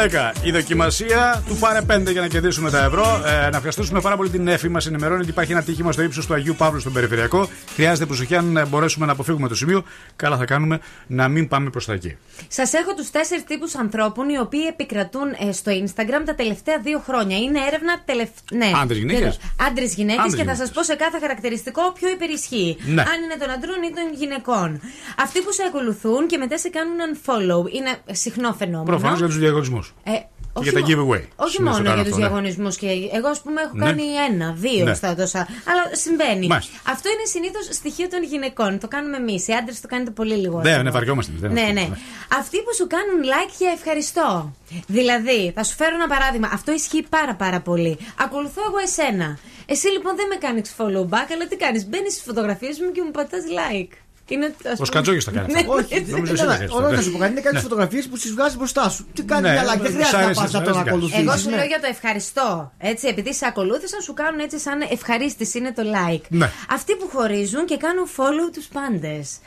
10. 0.42 0.46
Η 0.46 0.52
δοκιμασία 0.52 1.44
του 1.48 1.56
πάρε 1.56 1.80
5 1.92 2.12
για 2.12 2.22
να 2.22 2.28
κερδίσουμε 2.28 2.72
τα 2.72 2.84
ευρώ. 2.84 3.22
Ε, 3.26 3.50
να 3.50 3.56
ευχαριστήσουμε 3.58 4.02
πάρα 4.02 4.16
πολύ 4.16 4.30
την 4.30 4.48
Εφη. 4.48 4.70
Μας 4.70 4.86
ενημερώνει 4.86 5.22
ότι 5.22 5.30
υπάρχει 5.30 5.52
ένα 5.52 5.64
τύχημα 5.64 5.92
στο 5.92 6.02
ύψος 6.02 6.26
του 6.26 6.34
Αγίου 6.34 6.56
Παύλου 6.58 6.80
στον 6.80 6.94
Περιφερειακό. 6.94 7.50
Χρειάζεται 7.74 8.06
προσοχή 8.06 8.36
αν 8.36 8.58
ε, 8.58 8.66
μπορέσουμε 8.66 9.06
να 9.06 9.12
αποφύγουμε 9.12 9.48
το 9.48 9.56
σημείο. 9.56 9.84
Καλά 10.16 10.38
θα 10.38 10.46
κάνουμε 10.46 10.80
να 11.08 11.28
μην 11.28 11.48
πάμε 11.48 11.70
προς 11.70 11.86
τα 11.86 11.94
εκεί. 11.94 12.18
Σας 12.48 12.74
έχω 12.74 12.94
τους 12.94 13.10
τέσσερις 13.10 13.44
τύπους 13.44 13.76
ανθρώπων 13.76 14.30
οι 14.30 14.40
οποίοι 14.40 14.66
επικρατούν 14.70 15.28
ε, 15.50 15.52
στο 15.52 15.72
Instagram 15.72 16.22
τα 16.26 16.36
τελευταία 16.36 16.80
δύο 16.80 17.02
χρόνια. 17.08 17.38
Είναι 17.38 17.60
έρευνα 17.68 18.02
τελευταία. 18.06 18.58
Ναι. 18.58 18.72
Άντρες, 18.82 18.98
γυναίκες; 18.98 19.40
Άντρες 19.68 19.94
γυναίκες 19.94 20.24
Άντρες, 20.24 20.40
και 20.40 20.44
θα 20.44 20.56
σας 20.56 20.70
γυναίκες. 20.70 20.72
πω 20.72 20.84
σε 20.84 20.96
κάθε 20.96 21.20
χαρακτηριστικό 21.20 21.82
ποιο 21.92 22.10
υπερισχύει. 22.10 22.78
Ναι. 22.86 23.02
Αν 23.02 23.18
είναι 23.24 23.38
των 23.40 23.50
αντρών 23.50 23.80
ή 23.90 23.92
των 23.98 24.08
γυναικών. 24.20 24.82
Αυτοί 25.18 25.42
που 25.42 25.52
σε 25.52 25.64
ακολουθούν 25.68 26.28
και 26.28 26.38
μετά 26.38 26.58
σε 26.58 26.70
κάνουν 26.70 26.98
unfollow 27.08 27.74
είναι 27.76 27.92
συχνό 28.12 28.54
φαινόμενο. 28.54 28.84
Προφανώς 28.84 29.18
για 29.18 29.28
τους 29.28 29.38
διαγωνισμούς. 29.62 29.94
Ε, 30.04 30.12
Και 30.54 30.60
όχι 30.60 30.70
για 30.70 30.74
τα 30.74 30.80
μο- 30.80 30.88
giveaway. 31.14 31.24
Όχι 31.46 31.56
Συνήθως 31.56 31.60
μόνο 31.60 31.78
το 31.78 31.84
κάνω 31.84 31.96
για 31.96 32.04
τους 32.04 32.12
αυτό, 32.14 32.18
ναι. 32.20 32.28
διαγωνισμούς. 32.28 32.76
Και 32.78 32.88
εγώ, 33.18 33.28
ας 33.36 33.42
πούμε, 33.42 33.62
έχω 33.62 33.76
Ναι. 33.76 33.86
κάνει 33.86 34.04
ένα, 34.30 34.48
δύο 34.66 34.84
Ναι. 34.86 34.94
στα 34.94 35.16
τόσα. 35.16 35.40
Αλλά 35.70 35.84
συμβαίνει. 36.04 36.48
Μάλιστα. 36.48 36.78
Αυτό 36.94 37.08
είναι 37.14 37.26
συνήθως 37.36 37.66
στοιχείο 37.80 38.08
των 38.14 38.24
γυναικών. 38.24 38.80
Το 38.80 38.88
κάνουμε 38.88 39.18
εμείς. 39.18 39.48
Οι 39.48 39.54
άντρες 39.54 39.82
το 39.82 39.88
κάνετε 39.88 40.12
πολύ 40.12 40.36
λιγότερο. 40.44 40.74
Δεν, 40.76 40.84
ναι, 40.84 40.92
βαριόμαστε. 40.92 41.32
δεν 41.36 41.52
Ναι, 41.52 41.62
είναι 41.62 41.72
ναι. 41.82 41.98
Αυτοί 42.40 42.58
που 42.66 42.72
σου 42.78 42.88
κάνουν 42.96 43.20
like 43.34 43.54
για 43.60 43.72
ευχαριστώ. 43.78 44.54
Δηλαδή, 44.88 45.52
θα 45.56 45.64
σου 45.64 45.76
φέρω 45.76 45.96
ένα 45.96 46.08
παράδειγμα. 46.08 46.50
Αυτό 46.54 46.72
ισχύει 46.72 47.06
πάρα 47.10 47.36
πάρα 47.36 47.60
πολύ. 47.62 47.98
Ακολουθώ 48.26 48.62
εγώ 48.68 48.78
εσένα. 48.88 49.38
Εσύ 49.66 49.88
λοιπόν 49.88 50.16
δεν 50.16 50.28
με 50.28 50.36
κάνεις 50.36 50.74
follow 50.78 51.04
back, 51.14 51.28
αλλά 51.34 51.46
τι 51.50 51.56
κάνεις; 51.56 51.86
Μπαίνεις 51.88 52.12
στις 52.14 52.24
φωτογραφίες 52.24 52.80
μου 52.80 52.92
και 52.92 53.02
μου 53.06 53.12
πατάς 53.12 53.44
like. 53.60 53.94
Είναι, 54.34 54.46
ας 54.46 54.54
Ο 54.72 54.74
πούμε- 54.74 54.86
Σκατζόγης 54.88 55.24
τα 55.26 55.32
κάνει 55.32 55.54
Ναι, 55.54 55.60
αυτά. 55.60 55.74
ναι, 55.74 55.80
Όχι, 55.82 56.06
Νομίζω 56.12 56.34
εσύ 56.34 56.42
καλά, 56.42 56.52
τα 56.52 56.58
κάνεις 56.58 56.74
Όλα 56.74 56.86
αυτά. 56.86 56.96
να 56.98 57.02
σου 57.02 57.12
πω 57.12 57.18
κάτι 57.18 57.32
είναι 57.32 57.42
κάτι 57.42 57.56
Ναι. 57.56 57.62
φωτογραφίες 57.62 58.08
που 58.08 58.18
τι 58.18 58.30
βγάζεις 58.30 58.58
μπροστά 58.58 58.90
σου. 58.90 59.08
Τι 59.14 59.24
κάνει 59.24 59.42
Ναι, 59.48 59.54
για 59.54 59.64
like, 59.64 59.80
δεν 59.82 59.92
σ' 59.92 59.94
χρειάζεται 59.94 60.18
να 60.18 60.24
αρέσει, 60.24 60.40
πας 60.42 60.50
σ' 60.50 60.54
να 60.54 60.62
τον 60.62 60.74
αρέσει, 60.74 60.90
ακολουθήσει. 60.90 61.22
Εγώ 61.22 61.38
σου 61.38 61.50
λέω 61.50 61.64
για 61.64 61.80
το 61.80 61.88
ευχαριστώ. 61.90 62.72
Έτσι, 62.78 63.08
επειδή 63.08 63.34
σε 63.34 63.46
ακολούθησαν, 63.46 64.02
σου 64.02 64.14
κάνουν 64.14 64.40
έτσι 64.40 64.60
σαν 64.60 64.82
ευχαρίστηση 64.92 65.58
είναι 65.58 65.72
το 65.74 65.84
like. 65.98 66.22
Ναι. 66.30 66.52
Αυτοί 66.70 66.96
που 66.96 67.10
χωρίζουν 67.14 67.66
και 67.66 67.78
κάνουν 67.78 68.06
follow 68.18 68.50
τους 68.54 68.66
πάντες. 68.66 69.38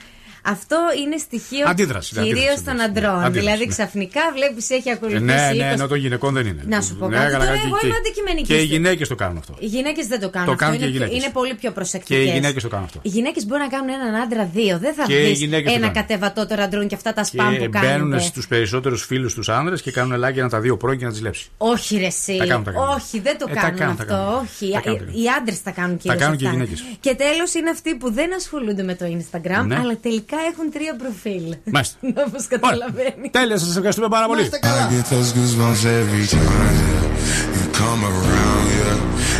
Αυτό 0.44 0.76
είναι 1.04 1.16
στοιχείο 1.16 1.64
Αντίδραση, 1.68 2.14
κυρίως 2.14 2.32
αντίδραση, 2.38 2.64
των 2.64 2.76
ναι. 2.76 2.82
αντρών. 2.82 3.10
Αντίδραση, 3.24 3.38
δηλαδή 3.38 3.64
ναι. 3.64 3.70
ξαφνικά 3.74 4.20
βλέπεις 4.36 4.70
έχει 4.70 4.88
Ε, 4.88 4.92
ακολουθήσει. 4.92 5.24
Ναι, 5.24 5.34
ναι, 5.34 5.68
20 5.70 5.72
ενώ 5.74 5.86
των 5.86 5.98
γυναικών 5.98 6.34
δεν 6.34 6.46
είναι. 6.46 6.62
Να 6.66 6.80
σου 6.80 6.96
πω 6.96 7.08
Ναι, 7.08 7.16
κάτι. 7.16 7.32
καλά, 7.32 7.44
Τώρα 7.44 7.56
και- 7.56 7.66
εγώ 7.66 7.78
και- 7.78 7.86
είμαι 7.86 7.96
αντικειμενική. 7.96 8.46
Και 8.46 8.58
οι 8.60 8.64
γυναίκες 8.64 9.08
το 9.08 9.14
κάνουν 9.14 9.36
αυτό. 9.36 9.54
Οι 9.58 9.66
γυναίκες 9.66 10.06
δεν 10.06 10.20
το 10.20 10.28
κάνουν 10.30 10.46
Το 10.48 10.52
αυτό. 10.52 10.64
κάνουν 10.64 10.78
και 10.78 10.84
είναι, 10.84 10.94
οι 10.94 10.98
γυναίκες. 10.98 11.16
είναι 11.22 11.32
πολύ 11.32 11.54
πιο 11.54 11.70
προσεκτικές. 11.70 12.16
Και 12.24 12.30
οι 12.30 12.32
γυναίκες 12.32 12.62
το 12.62 12.68
κάνουν 12.68 12.84
αυτό. 12.84 12.98
Οι 13.02 13.08
γυναίκες 13.08 13.46
μπορεί 13.46 13.60
να 13.60 13.68
κάνουν 13.68 13.88
έναν 13.88 14.14
άντρα 14.14 14.44
δύο. 14.52 14.78
Δεν 14.78 14.94
θα 14.94 15.04
Και 15.06 15.20
οι 15.20 15.24
δει 15.26 15.32
γυναίκες 15.32 15.70
το 15.72 15.76
ένα 15.78 15.86
κάνουν. 15.88 15.94
κατεβατό 15.94 16.46
των 16.46 16.58
αντρών 16.60 16.88
και 16.88 16.94
αυτά 16.94 17.12
τα 17.12 17.24
σπαμ 17.24 17.52
Και 17.52 17.58
που 17.58 17.68
μπαίνουν 17.68 18.10
κάνουν. 18.10 18.20
στους 18.20 18.46
περισσότερους 18.48 19.04
φίλους 19.04 19.34
τους 19.34 19.48
άνδρες 19.48 19.82
και 19.82 19.90
κάνουν 19.90 20.24
like 20.24 20.32
για 20.32 20.42
να 20.42 20.48
τα 20.48 20.60
δει 20.60 20.70
ο 20.70 20.76
πρώην 20.76 20.98
και 20.98 21.04
να 21.04 21.10
τις 21.10 21.20
λέψει. 21.22 21.46
Όχι, 21.56 21.96
ρε, 21.96 22.06
εσύ. 22.06 22.36
Τα 22.36 22.46
κάνουν, 22.46 22.64
τα 22.64 22.70
κάνουν. 22.70 22.88
Όχι, 22.88 23.20
δεν 23.20 23.38
το 23.38 23.46
Ε, 23.50 23.54
τα 23.54 23.60
κάνουν 23.60 23.78
κάνουν, 23.78 23.96
τα 23.96 24.02
αυτό. 24.02 24.14
κάνουν. 24.14 24.34
Όχι. 24.42 24.70
Τα 24.72 24.80
κάνουν, 24.80 24.98
τα 24.98 25.04
κάνουν. 25.04 25.22
Οι 25.22 25.26
άντρες 25.40 25.62
τα 25.62 25.70
κάνουν 25.70 25.96
κυρίως. 25.96 26.20
κάνουν 26.20 26.36
και 26.36 26.46
οι 26.46 26.50
γυναίκες. 26.50 26.84
Και 27.00 27.14
τέλος 27.14 27.54
είναι 27.54 27.70
αυτοί 27.70 27.94
που 27.94 28.12
δεν 28.12 28.34
ασχολούνται 28.34 28.82
με 28.82 28.94
το 28.94 29.04
Instagram, 29.16 29.64
Ναι. 29.66 29.76
αλλά 29.78 29.96
τελικά 30.02 30.31
έχουν 30.48 30.70
τρία 30.72 30.96
προφίλ. 30.96 31.46
Μάλιστα. 31.64 31.96
Όπω 32.26 32.38
καταλαβαίνει. 32.48 33.30
Τέλεια, 33.30 33.58
σα 33.58 33.68
ευχαριστούμε 33.68 34.08
πάρα 34.08 34.26
πολύ. 34.26 34.42
I 34.42 34.46
get 34.94 35.06
those 35.14 35.30
goosebumps 35.36 35.82
every 36.00 36.26
time 36.36 36.74
yeah. 36.80 37.56
you 37.56 37.64
come 37.82 38.00
around. 38.12 38.64
Yeah, 38.78 38.96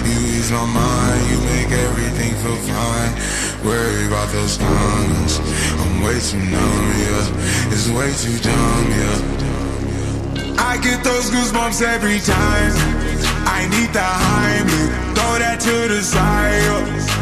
you 0.09 0.16
ease 0.35 0.51
my 0.59 0.66
mind, 0.82 1.23
you 1.31 1.39
make 1.52 1.70
everything 1.89 2.32
feel 2.43 2.59
fine. 2.70 3.12
Worry 3.70 4.05
about 4.10 4.28
those 4.36 4.55
comments, 4.66 5.35
I'm 5.82 5.94
way 6.05 6.19
too 6.28 6.43
numb. 6.55 6.86
Yeah, 7.05 7.73
it's 7.74 7.86
way 7.98 8.10
too 8.23 8.36
dumb. 8.48 8.85
Yeah, 9.01 10.69
I 10.70 10.73
get 10.86 10.98
those 11.09 11.27
goosebumps 11.35 11.81
every 11.97 12.20
time. 12.36 12.73
I 13.59 13.60
need 13.74 13.90
the 13.98 14.09
Heimlich, 14.27 14.93
throw 15.16 15.32
that 15.44 15.59
to 15.66 15.74
the 15.93 16.01
side. 16.14 16.62
yeah. 16.66 17.22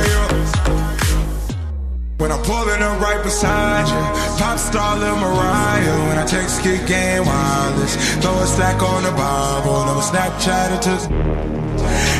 those 2.29 2.45
comments. 2.45 2.47
pulling 2.47 2.81
up 2.81 3.01
right 3.01 3.23
beside 3.23 3.87
you. 3.87 4.01
Pop 4.37 4.59
star 4.59 4.97
Lil 4.97 5.17
Mariah. 5.17 6.07
When 6.07 6.17
I 6.17 6.25
text 6.25 6.61
kick 6.61 6.85
game 6.87 7.25
wireless, 7.25 7.95
throw 8.21 8.37
a 8.39 8.47
stack 8.47 8.81
on 8.81 9.03
the 9.03 9.11
Bible. 9.11 9.85
Never 9.85 10.01
Snapchat 10.01 10.77
it 10.77 10.81
to. 10.87 10.95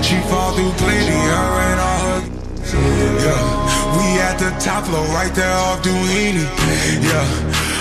She 0.04 0.18
fall 0.30 0.54
through 0.54 0.72
plenty, 0.78 1.12
her 1.12 1.52
and 1.70 1.80
all 1.80 2.02
her. 2.10 2.22
Yeah, 3.22 3.42
we 3.98 4.20
at 4.20 4.38
the 4.40 4.50
top 4.60 4.86
floor, 4.86 5.06
right 5.08 5.34
there 5.36 5.54
off 5.54 5.84
Duini. 5.84 6.46
Yeah. 7.04 7.81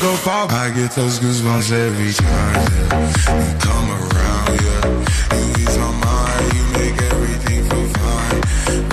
go 0.00 0.12
far. 0.26 0.44
I 0.50 0.70
get 0.78 0.90
those 1.00 1.16
goosebumps 1.22 1.68
every 1.86 2.12
time 2.12 2.54
yeah. 2.56 3.44
you 3.44 3.52
come 3.68 3.88
around, 4.00 4.48
yeah. 4.64 5.38
You 5.38 5.46
ease 5.62 5.76
my 5.84 5.92
mind, 6.06 6.46
you 6.56 6.64
make 6.80 6.96
everything 7.12 7.58
feel 7.68 7.88
fine. 8.00 8.40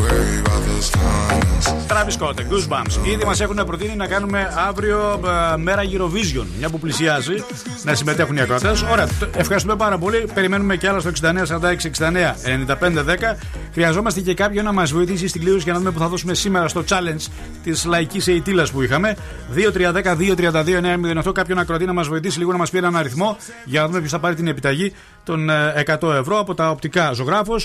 Worry 0.02 0.38
about 0.44 0.62
those 0.70 0.90
times. 0.90 1.64
Travis 1.88 2.14
Scott, 2.14 2.36
Goosebumps. 2.52 2.96
Ήδη 3.06 3.26
μα 3.26 3.36
έχουν 3.40 3.66
προτείνει 3.66 3.96
να 3.96 4.08
κάνουμε 4.08 4.54
αύριο 4.68 5.20
ε, 5.54 5.58
μέρα 5.58 5.82
Eurovision. 5.84 6.46
Μια 6.58 6.70
που 6.70 6.80
πλησιάζει 6.80 7.36
να 7.88 7.96
συμμετέχουν 7.96 8.36
οι 8.38 8.42
ακροατές. 8.42 8.82
Ωραία, 8.92 9.08
το- 9.20 9.28
ευχαριστούμε 9.36 9.76
πάρα 9.76 9.98
πολύ. 9.98 10.28
Περιμένουμε 10.34 10.76
και 10.76 10.88
άλλα 10.88 11.00
στο 11.00 11.10
69 11.10 11.46
46 11.46 11.86
69 11.86 12.36
95 12.44 13.04
10. 13.04 13.38
Χρειαζόμαστε 13.74 14.20
και 14.22 14.34
κάποιον 14.34 14.66
να 14.66 14.72
μας 14.72 14.92
βοηθήσει 14.92 15.28
στην 15.28 15.42
κλήρωση 15.42 15.64
για 15.64 15.74
να 15.74 15.80
δούμε 15.80 15.92
που 15.92 16.00
θα 16.00 16.08
δώσουμε 16.08 16.34
σήμερα 16.34 16.68
στο 16.68 16.84
challenge 16.90 17.26
της 17.64 17.86
λαϊκής 17.86 18.28
αιτήλα 18.28 18.68
που 18.72 18.82
είχαμε. 18.82 19.16
2-3-10-2-32-9-08. 19.56 21.32
Κάποιον 21.34 21.60
ακροατή 21.60 21.86
να 21.86 21.94
μας 21.94 22.08
βοηθήσει 22.08 22.38
λίγο 22.40 22.52
να 22.52 22.58
μας 22.58 22.70
πει 22.70 22.78
έναν 22.78 22.96
αριθμό 22.96 23.38
για 23.66 23.82
να 23.82 23.88
δούμε 23.88 24.00
ποιος 24.00 24.12
θα 24.12 24.20
πάρει 24.20 24.36
την 24.36 24.48
επιταγή 24.48 24.94
των 25.24 25.50
ε, 25.50 25.84
100 26.02 26.14
ευρώ 26.14 26.40
από 26.40 26.54
τα 26.54 26.70
οπτικά 26.70 27.12
ζωγράφο. 27.12 27.56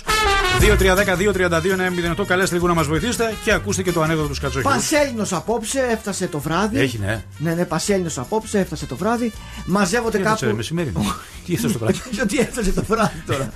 2-3-10-2-32-9-08. 0.61 2.27
Καλέστε 2.27 2.55
λίγο 2.55 2.67
να 2.67 2.75
μας 2.75 2.87
βοηθήσετε 2.87 3.35
και 3.45 3.53
ακούστε 3.53 3.83
και 3.83 3.93
το 3.93 4.03
ανέκδοτο 4.03 4.29
του 4.29 4.35
Σκατσόχη. 4.35 4.65
Πασέλινος 4.65 5.33
απόψε, 5.33 5.87
έφτασε 5.93 6.27
το 6.27 6.39
βράδυ. 6.39 6.79
Έχει, 6.81 6.99
ναι. 6.99 7.23
Ναι, 7.39 7.55
ναι, 7.55 7.65
Πασέλινος 7.65 8.19
απόψε, 8.19 8.59
έφτασε 8.59 8.87
το 8.87 8.97
βράδυ. 8.97 9.33
Μαζεύονται 9.67 10.12
Τι 10.17 10.23
έφτασε, 10.23 10.45
κάπου. 10.45 10.57
μεσημέρι. 10.57 10.93
Τι 11.47 11.53
έφτασε 11.55 11.73
το 11.73 11.79
βράδυ; 11.79 11.99
Τι 12.29 12.39
έφτασε 12.39 12.73
το 12.73 12.85
βράδυ 12.89 13.23
τώρα; 13.27 13.53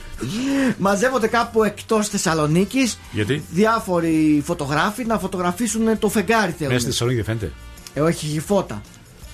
Μαζεύονται 0.78 1.26
κάπου 1.26 1.64
εκτός 1.64 2.08
Θεσσαλονίκης 2.08 2.98
Γιατί; 3.12 3.42
διάφοροι 3.50 4.42
φωτογράφοι 4.46 5.04
να 5.04 5.18
φωτογραφίσουν 5.18 5.98
το 5.98 6.08
φεγγάρι 6.08 6.52
θέλουν. 6.58 6.72
Μέσα 6.72 6.78
στη 6.84 6.90
Θεσσαλονίκη 6.90 7.22
δεν 7.22 7.36
φαίνεται; 7.38 7.56
Ε, 7.94 8.00
όχι, 8.00 8.26
έχει 8.26 8.40
φώτα. 8.40 8.80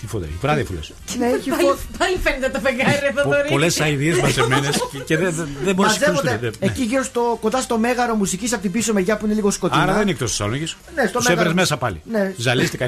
Τι 0.00 0.08
φώτα, 0.08 0.26
η 0.26 0.28
βράδυ 0.40 0.62
που 0.64 0.72
λες. 0.72 0.92
Ναι, 1.18 1.26
έχει 1.26 1.50
Πάλι, 1.50 1.62
φώτα. 1.62 1.76
πάλι 1.98 2.16
φαίνεται 2.22 2.48
το 2.48 2.60
φεγγάρι 2.60 3.06
εδώ 3.10 3.22
το 3.22 3.30
Πολλές 3.48 3.80
αειδίε 3.80 4.20
μαζεμένες 4.20 4.76
και 5.06 5.16
δεν, 5.16 5.34
δεν, 5.34 5.48
δεν 5.64 5.74
μπορείς 5.74 5.98
να 6.00 6.06
Μαζεύονται 6.12 6.38
σηκώσει. 6.52 6.58
εκεί 6.60 6.82
γύρω 6.82 7.02
στο, 7.04 7.38
κοντά 7.40 7.60
στο 7.60 7.78
μέγαρο 7.78 8.14
μουσικής 8.14 8.52
από 8.52 8.62
την 8.62 8.70
πίσω 8.70 8.92
μεριά 8.92 9.16
που 9.16 9.24
είναι 9.24 9.34
λίγο 9.34 9.50
σκοτεινά. 9.50 9.82
Άρα 9.82 9.92
δεν 9.92 10.02
είναι 10.02 10.10
εκτός 10.10 10.30
Θεσσαλονίκης. 10.30 10.76
Ναι, 10.94 11.06
στο 11.06 11.18
Τους 11.18 11.26
Μέγαρο. 11.28 11.40
έφερε 11.40 11.54
μέσα 11.60 11.76
πάλι. 11.76 12.00
Ναι. 12.10 12.34
Ζαλίστηκα. 12.36 12.86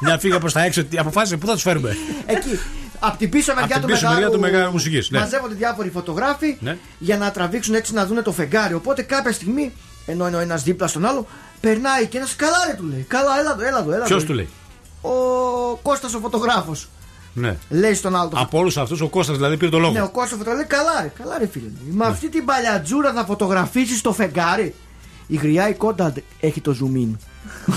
Μια 0.00 0.18
φύγα 0.18 0.38
προς 0.38 0.52
τα 0.52 0.62
έξω. 0.64 0.84
Τι 0.84 0.98
αποφάσισε, 0.98 1.36
πού 1.36 1.46
θα 1.46 1.52
τους 1.52 1.62
φέρουμε; 1.62 1.96
Εκεί. 2.26 2.58
Από 2.98 3.16
την 3.18 3.30
πίσω 3.30 3.54
μεριά 3.54 3.74
την 3.78 3.80
του 3.86 3.92
πίσω 3.92 4.08
μεριά 4.08 4.30
του 4.30 4.40
Μεγάρου 4.40 4.70
Μουσικής, 4.70 5.10
ναι. 5.10 5.18
Μαζεύονται 5.18 5.54
διάφοροι 5.54 5.90
φωτογράφοι 5.90 6.56
Ναι. 6.60 6.76
για 6.98 7.16
να 7.18 7.30
τραβήξουν 7.30 7.74
έτσι 7.74 7.92
να 7.92 8.06
δουν 8.06 8.22
το 8.22 8.32
φεγγάρι. 8.32 8.74
Οπότε 8.74 9.02
κάποια 9.02 9.32
στιγμή, 9.32 9.72
ενώ 10.06 10.26
είναι 10.26 10.36
ο 10.36 10.40
ένας 10.40 10.62
δίπλα 10.62 10.86
στον 10.86 11.04
άλλο, 11.06 11.26
περνάει 11.60 12.06
και 12.06 12.16
ένας 12.18 12.36
καλά 12.36 12.56
ρε 12.70 12.74
του 12.76 12.84
λέει. 12.84 13.04
Καλά, 13.08 13.38
έλα 13.40 13.50
εδώ, 13.52 13.66
έλα 13.66 13.78
εδώ. 13.78 13.92
Έλα 13.92 14.04
Ποιος 14.04 14.22
εδώ». 14.22 14.26
του 14.26 14.34
λέει; 14.34 14.48
Ο 15.00 15.10
Κώστας 15.82 16.14
ο 16.14 16.18
φωτογράφος. 16.18 16.88
Ναι. 17.34 17.56
Λέει 17.68 17.94
στον 17.94 18.16
άλλο. 18.16 18.28
το 18.28 18.36
Από 18.40 18.58
όλους 18.58 18.76
αυτούς 18.76 19.00
ο 19.00 19.08
Κώστας 19.08 19.36
δηλαδή 19.36 19.56
πήρε 19.56 19.70
το 19.70 19.78
λόγο. 19.78 19.92
Ναι, 19.92 20.02
ο 20.02 20.10
Κώστας 20.10 20.32
ο 20.32 20.36
φωτογράφος 20.36 20.66
λέει 20.70 20.78
καλά 20.80 21.02
ρε, 21.02 21.12
καλά 21.22 21.38
ρε 21.38 21.46
φίλε. 21.46 21.68
Με 21.90 22.04
αυτή 22.06 22.28
την 22.28 22.44
παλιατζούρα 22.44 23.12
θα 23.12 23.24
φωτογραφίσεις 23.24 24.00
το 24.00 24.12
φεγγάρι. 24.12 24.74
Η 25.26 25.36
γριά 25.36 25.68
η 25.68 25.74
κόντα 25.74 26.12
έχει 26.40 26.60
το 26.60 26.76
zoom 26.80 26.96
in. 26.98 27.10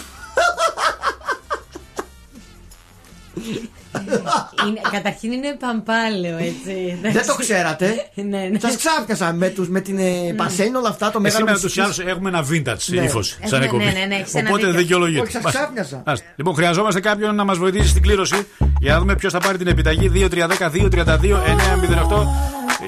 Είναι, 4.68 4.82
καταρχήν 4.91 5.32
είναι 5.32 5.57
παμπάλαιο, 5.60 6.38
έτσι. 6.38 6.98
Δεν 7.02 7.26
το 7.28 7.36
ξέρατε. 7.36 8.10
ναι, 8.16 8.38
ναι. 8.52 8.60
Σας 8.60 8.76
ξάφιασα 8.78 9.34
με, 9.34 9.49
τους, 9.49 9.70
με 9.70 9.80
την 9.82 9.98
ε, 9.98 10.34
Πασέιν 10.38 10.76
όλα 10.76 10.90
αυτά 10.90 11.12
το 11.12 11.18
Ε, 11.18 11.22
μέγαρο 11.22 11.38
σήμερα 11.40 11.53
τους 11.60 11.64
μουσικής. 11.64 11.98
ή 11.98 12.02
άλλους 12.02 12.14
έχουμε 12.16 12.30
ένα 12.30 12.45
vintage 12.52 12.78
Ναι. 12.86 13.02
ύφος 13.02 13.38
Ε, 13.41 13.48
σαν 13.48 13.60
ναι, 13.60 13.66
εκπομπή. 13.66 13.84
ναι, 13.84 13.91
ναι, 13.91 14.06
ναι, 14.06 14.16
έχεις 14.16 14.34
ένα 14.34 14.49
Οπότε 14.49 14.66
δίκιο. 14.66 14.80
δικαιολογείται. 14.82 15.22
Όχι, 15.22 15.32
σας 15.32 15.41
Μάλιστα. 15.41 15.62
ξάφνιαζα. 15.64 16.02
Μάλιστα. 16.06 16.26
Λοιπόν, 16.36 16.56
χρειαζόμαστε 16.56 16.99
κάποιον 16.99 17.36
να 17.36 17.44
μας 17.44 17.57
βοηθήσει 17.57 17.88
στην 17.88 18.02
κλήρωση 18.02 18.48
για 18.80 18.94
να 18.94 18.99
δούμε 18.99 19.16
ποιος 19.16 19.32
θα 19.34 19.40
πάρει 19.40 19.57
την 19.57 19.68
επιταγή 19.68 20.10
2-3-10-2-32-9-08. 20.14 22.28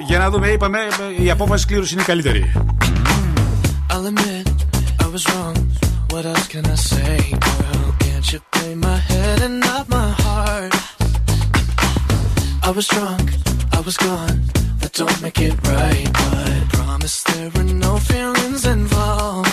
Για 0.07 0.17
να 0.19 0.29
δούμε, 0.29 0.47
είπαμε, 0.47 0.79
η 1.19 1.29
απόφαση 1.31 1.65
κλήρωσης 1.65 1.91
είναι 1.91 2.01
η 2.01 2.05
καλύτερη. 2.05 2.51
I'll 3.91 4.05
admit 4.11 4.47
I 5.03 5.05
was 5.15 5.23
wrong. 5.33 5.55
What 6.13 6.25
else 6.31 6.45
can 6.53 6.65
I 6.65 6.77
say, 6.93 7.15
girl? 7.47 7.85
Can't 8.05 8.27
you 8.33 8.39
play 8.55 8.73
my 8.87 8.97
head 9.09 9.37
and 9.47 9.55
not 9.67 9.83
my 9.95 10.07
heart? 10.21 10.26
I 12.63 12.71
was 12.75 12.87
drunk, 12.87 13.31
I 13.73 13.79
was 13.81 13.95
gone. 13.95 14.41
That 14.79 14.91
don't 14.93 15.21
make 15.21 15.39
it 15.39 15.53
right, 15.67 16.09
but 16.11 16.33
I 16.33 16.67
promise 16.69 17.21
there 17.23 17.51
were 17.51 17.63
no 17.63 17.97
feelings 17.97 18.65
involved. 18.65 19.46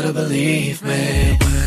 Gotta 0.00 0.12
believe 0.12 0.80
me 0.84 1.57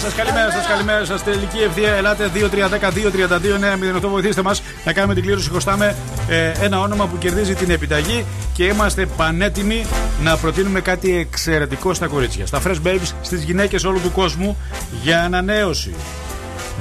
σας, 0.00 0.14
καλημέρα 0.14 0.50
σας, 0.50 0.66
καλημέρα 0.66 1.04
σας. 1.04 1.22
Τελική 1.24 1.58
ευθεία, 1.58 1.92
ελάτε 1.92 2.30
2-3-10-2-32-9. 2.34 4.08
Βοηθήστε 4.08 4.42
μας 4.42 4.62
να 4.84 4.92
κάνουμε 4.92 5.14
την 5.14 5.22
κλήρωση. 5.22 5.50
Χρωστάμε 5.50 5.96
ε, 6.28 6.52
ένα 6.60 6.80
όνομα 6.80 7.06
που 7.06 7.18
κερδίζει 7.18 7.54
την 7.54 7.70
επιταγή 7.70 8.24
και 8.52 8.64
είμαστε 8.64 9.06
πανέτοιμοι 9.06 9.86
να 10.22 10.36
προτείνουμε 10.36 10.80
κάτι 10.80 11.16
εξαιρετικό 11.16 11.94
στα 11.94 12.06
κορίτσια. 12.06 12.46
Στα 12.46 12.60
Fresh 12.66 12.86
Babes, 12.86 13.12
στις 13.22 13.42
γυναίκες 13.42 13.84
όλου 13.84 14.00
του 14.00 14.12
κόσμου 14.12 14.56
για 15.02 15.22
ανανέωση. 15.22 15.94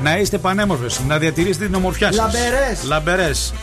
Να 0.03 0.17
είστε 0.17 0.37
πανέμορφες, 0.37 0.99
να 1.07 1.17
διατηρήσετε 1.17 1.65
την 1.65 1.75
ομορφιά 1.75 2.11
σας. 2.11 2.33
Λαμπερές. 2.33 2.83
Λαμπερές. 2.83 3.53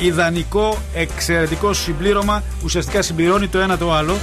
Ιδανικό, 0.00 0.78
εξαιρετικό 0.94 1.72
συμπλήρωμα. 1.72 2.42
Ουσιαστικά 2.64 3.02
συμπληρώνει 3.02 3.48
το 3.48 3.58
ένα 3.58 3.78
το 3.78 3.92
άλλο. 3.92 4.16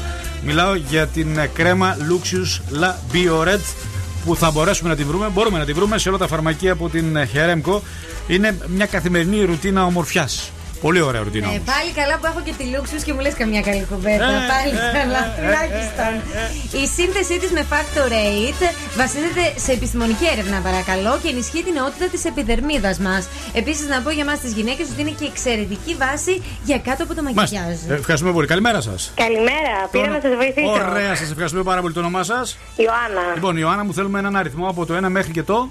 Μιλάω 0.45 0.75
για 0.75 1.07
την 1.07 1.37
ε, 1.37 1.49
κρέμα 1.53 1.97
Luxus 1.99 2.81
La 2.81 2.91
Biored 3.13 3.82
που 4.25 4.35
θα 4.35 4.51
μπορέσουμε 4.51 4.89
να 4.89 4.95
την 4.95 5.07
βρούμε. 5.07 5.27
Μπορούμε 5.27 5.57
να 5.57 5.65
την 5.65 5.75
βρούμε 5.75 5.97
σε 5.97 6.09
όλα 6.09 6.17
τα 6.17 6.27
φαρμακεία 6.27 6.71
από 6.71 6.89
την 6.89 7.15
ε, 7.15 7.29
Heremco. 7.33 7.79
Είναι 8.27 8.57
μια 8.67 8.85
καθημερινή 8.85 9.45
ρουτίνα 9.45 9.85
ομορφιάς. 9.85 10.51
Πολύ 10.85 11.01
ωραία 11.01 11.21
ρουτίνα. 11.23 11.47
Ε, 11.47 11.49
όμως. 11.49 11.63
πάλι 11.73 11.91
καλά 11.99 12.15
που 12.19 12.25
έχω 12.31 12.41
και 12.47 12.53
τη 12.59 12.65
Luxus 12.73 13.01
και 13.05 13.13
μου 13.13 13.21
λες 13.25 13.33
καμιά 13.41 13.61
καλή 13.69 13.85
κουβέντα. 13.91 14.29
Ε, 14.37 14.51
πάλι 14.53 14.75
ε, 14.87 14.97
καλά, 14.99 15.21
ε, 15.25 15.31
τουλάχιστον. 15.37 16.11
Η 16.81 16.83
σύνθεσή 16.95 17.35
της 17.41 17.51
με 17.57 17.63
Factor 17.71 18.09
8 18.11 18.69
βασίζεται 19.01 19.43
σε 19.65 19.71
επιστημονική 19.77 20.25
έρευνα, 20.33 20.57
παρακαλώ, 20.67 21.13
και 21.21 21.29
ενισχύει 21.33 21.63
την 21.67 21.73
νεότητα 21.77 22.05
της 22.13 22.21
επιδερμίδας 22.31 22.97
μας. 23.05 23.23
Επίσης, 23.53 23.87
να 23.87 24.01
πω 24.01 24.09
για 24.09 24.23
εμάς 24.23 24.39
τις 24.39 24.53
γυναίκες 24.53 24.89
ότι 24.91 25.01
είναι 25.01 25.09
και 25.19 25.25
εξαιρετική 25.25 25.95
βάση 25.95 26.41
για 26.63 26.77
κάτω 26.79 27.03
από 27.03 27.13
το 27.15 27.21
Μάλιστα. 27.23 27.41
μακιγιάζ. 27.59 27.89
Ε, 27.89 27.93
ευχαριστούμε 27.93 28.33
πολύ. 28.33 28.47
Καλημέρα 28.47 28.81
σας. 28.81 29.11
Καλημέρα, 29.15 29.73
πήρα 29.91 30.07
να 30.07 30.19
σας 30.21 30.35
βοηθήσω. 30.35 30.69
Ωραία, 30.69 31.15
σας 31.15 31.29
ευχαριστούμε 31.29 31.63
πάρα 31.63 31.81
πολύ 31.81 31.93
το 31.93 31.99
όνομά 31.99 32.23
σας; 32.23 32.57
Ιωάννα. 32.75 33.33
Λοιπόν, 33.33 33.57
Ιωάννα, 33.57 33.83
μου 33.83 33.93
θέλουμε 33.93 34.19
έναν 34.19 34.35
αριθμό 34.35 34.67
από 34.67 34.85
το 34.85 34.93
1 34.95 35.09
μέχρι 35.09 35.31
και 35.31 35.43
το; 35.43 35.69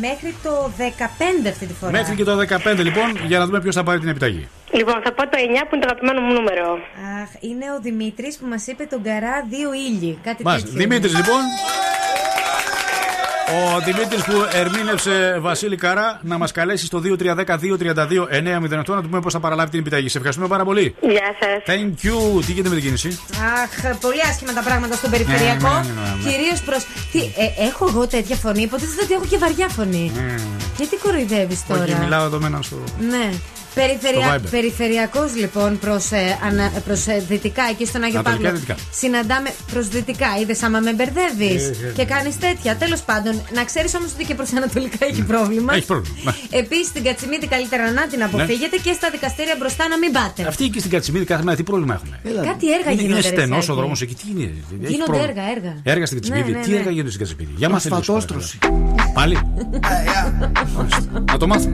Μέχρι 0.00 0.34
το 0.42 0.70
15 0.78 1.48
αυτή 1.48 1.66
τη 1.66 1.72
φορά. 1.72 1.92
Μέχρι 1.92 2.14
και 2.16 2.24
το 2.24 2.36
15, 2.36 2.82
λοιπόν, 2.82 3.16
για 3.26 3.38
να 3.38 3.46
δούμε 3.46 3.60
ποιος 3.60 3.74
θα 3.74 3.82
πάρει 3.82 3.98
την 3.98 4.08
επιταγή. 4.08 4.48
Λοιπόν, 4.72 4.94
θα 5.04 5.12
πω 5.12 5.22
το 5.22 5.36
9 5.36 5.66
που 5.68 5.74
είναι 5.74 5.84
το 5.86 5.90
αγαπημένο 5.90 6.20
μου 6.26 6.32
νούμερο. 6.32 6.72
Αχ, 7.22 7.28
είναι 7.40 7.64
ο 7.76 7.80
Δημήτρης 7.80 8.36
που 8.38 8.46
μας 8.46 8.66
είπε 8.66 8.84
τον 8.84 9.02
καρά 9.02 9.46
δύο 9.48 9.72
ήλιοι. 9.72 10.18
Κάτι 10.24 10.42
Μάλιστα. 10.44 10.68
τέτοιο. 10.68 10.82
Δημήτρης, 10.88 11.16
λοιπόν. 11.16 11.40
Ο 13.52 13.80
Δημήτρης 13.84 14.24
που 14.24 14.32
ερμήνευσε 14.52 15.38
Βασίλη 15.40 15.76
Καρά 15.76 16.20
να 16.22 16.38
μας 16.38 16.52
καλέσει 16.52 16.84
στο 16.86 17.02
2310-232-908 17.04 18.68
να 18.68 18.82
του 18.82 19.08
πούμε 19.08 19.20
πώς 19.20 19.32
θα 19.32 19.40
παραλάβει 19.40 19.70
την 19.70 19.80
επιταγή. 19.80 20.08
Σε 20.08 20.16
ευχαριστούμε 20.16 20.48
πάρα 20.48 20.64
πολύ. 20.64 20.94
Γεια 21.00 21.34
σας. 21.40 21.74
Thank 21.74 22.06
you. 22.06 22.44
Τι 22.46 22.52
γίνεται 22.52 22.68
με 22.68 22.74
την 22.74 22.84
κίνηση; 22.84 23.20
Αχ, 23.62 23.96
πολύ 24.00 24.20
άσχημα 24.30 24.52
τα 24.52 24.62
πράγματα 24.62 24.94
στο 24.94 25.08
περιφερειακό. 25.08 25.68
Ναι, 25.68 25.78
ναι, 25.78 26.00
ναι, 26.00 26.24
ναι. 26.24 26.30
Κυρίως 26.30 26.60
προ. 26.60 26.76
Τι, 27.12 27.18
ε, 27.18 27.66
έχω 27.68 27.86
εγώ 27.88 28.06
τέτοια 28.06 28.36
φωνή, 28.36 28.62
υποτίθεται 28.62 29.02
ότι 29.04 29.12
έχω 29.12 29.24
και 29.30 29.38
βαριά 29.38 29.68
φωνή. 29.68 30.12
Ε, 30.16 30.34
Γιατί 30.76 30.96
κοροϊδεύεις 30.96 31.66
τώρα; 31.66 31.82
Όχι, 31.82 31.94
μιλάω 31.94 32.24
εδώ 32.24 32.38
με 32.38 32.46
έναν 32.46 32.62
στο. 32.62 32.76
Ναι. 33.10 33.30
Περιφερεια... 33.74 34.36
Viber. 34.36 34.50
Περιφερειακός 34.50 35.34
λοιπόν 35.36 35.78
προς 35.78 36.08
προς, 36.84 37.06
ε, 37.06 37.24
δυτικά, 37.28 37.62
εκεί 37.70 37.86
στον 37.86 38.02
Άγιο 38.02 38.18
Ανατολικά, 38.18 38.48
Παύλο. 38.50 38.60
δυτικά. 38.60 38.76
Συναντάμε 38.92 39.50
προς 39.72 39.88
δυτικά. 39.88 40.26
Είδες 40.40 40.62
άμα 40.62 40.78
με 40.80 40.92
μπερδεύεις 40.92 41.62
Ε, 41.64 41.86
ε, 41.88 41.92
και 41.96 42.04
κάνεις 42.04 42.38
τέτοια. 42.38 42.76
Τέλος 42.76 43.00
πάντων, 43.00 43.34
να 43.54 43.64
ξέρεις 43.64 43.94
όμως 43.94 44.10
ότι 44.14 44.24
και 44.24 44.34
προς 44.34 44.52
Ανατολικά 44.52 45.06
έχει 45.10 45.22
πρόβλημα. 45.22 45.74
Έχει 45.74 45.86
πρόβλημα. 45.86 46.34
Ναι. 46.50 46.58
Επίσης 46.58 46.86
στην 46.86 47.02
Κατσιμίδη 47.04 47.46
καλύτερα 47.46 47.90
να 47.90 48.06
την 48.06 48.22
αποφύγετε 48.22 48.76
και 48.84 48.92
στα 48.92 49.10
δικαστήρια 49.10 49.54
μπροστά 49.58 49.88
να 49.88 49.98
μην 49.98 50.12
πάτε. 50.12 50.42
Αυτοί 50.48 50.64
εκεί 50.64 50.78
στην 50.78 50.90
Κατσιμίδη 50.90 51.24
κάθε 51.24 51.42
μέρα 51.42 51.56
τι 51.56 51.62
πρόβλημα 51.62 51.94
έχουν. 51.94 52.10
Κάτι 52.50 52.72
έργα 52.72 52.90
είναι, 52.90 53.02
γίνονται. 53.02 53.18
είναι 53.20 53.28
ρε 53.28 53.34
στενός 53.36 53.58
ο 53.58 53.62
Σάκη. 53.62 53.78
δρόμος 53.78 54.00
εκεί. 54.02 54.14
Τι 54.14 54.24
είναι. 54.30 54.42
έχει 54.44 54.92
Γίνονται 54.92 55.10
πρόβλημα; 55.10 55.28
έργα, 55.28 55.42
έργα. 55.56 55.72
Έργα 55.82 56.06
στην 56.06 56.18
Κατσιμίδη. 56.18 56.50
Ναι, 56.50 56.58
ναι, 56.58 56.64
Τι 56.64 56.70
ναι. 56.70 56.76
έργα 56.76 56.90
γίνονται 56.90 57.10
στην 57.10 57.26
Κατσιμίδη. 57.26 57.52
Για 57.56 57.68
μάθε 57.68 57.88
λίγο. 57.88 57.98
Ασφαλτόστρωση. 58.00 58.58
Πάλι. 59.14 59.38
Να 61.30 61.36
το 61.36 61.46
μάθουμε. 61.46 61.72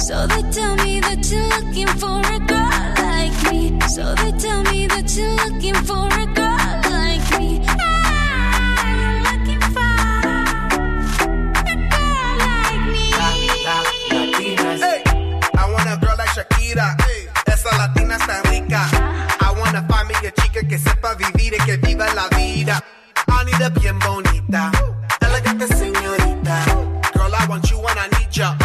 So 0.00 0.26
they 0.26 0.42
tell 0.50 0.74
me 0.76 1.00
that 1.00 1.20
you're 1.30 1.48
looking 1.48 1.88
for 1.98 2.20
a 2.20 2.38
girl 2.46 2.94
like 3.04 3.36
me. 3.52 3.78
So 3.88 4.14
they 4.14 4.32
tell 4.38 4.62
me 4.62 4.86
that 4.86 5.14
you're 5.16 5.36
looking 5.44 5.74
for 5.74 6.06
a 6.06 6.26
girl 6.38 6.80
like 6.88 7.26
me. 7.38 7.60
Ah, 7.66 8.84
I'm 8.86 9.22
looking 9.28 9.60
for 9.74 9.80
a 11.66 11.76
girl 11.92 12.32
like 12.46 12.84
me. 12.94 13.12
Hey, 14.80 15.02
Shakira. 16.34 16.96
Esa 17.46 17.76
latina 17.76 18.16
está 18.16 18.42
rica. 18.50 18.88
I 19.40 19.52
wanna 19.58 19.82
find 19.88 20.08
me 20.08 20.14
a 20.26 20.32
chica 20.32 20.66
que 20.66 20.78
sepa 20.78 21.14
vivir 21.14 21.54
y 21.54 21.58
que 21.64 21.76
viva 21.76 22.06
la 22.14 22.28
vida. 22.28 22.82
I 23.26 23.44
need 23.44 23.60
a 23.62 23.68
bien 23.70 23.98
bonita, 23.98 24.70
elegante 25.20 25.66
señorita. 25.66 26.64
Girl, 27.14 27.34
I 27.34 27.46
want 27.48 27.70
you 27.70 27.78
and 27.86 27.98
I 27.98 28.08
need 28.18 28.30
ya 28.30 28.56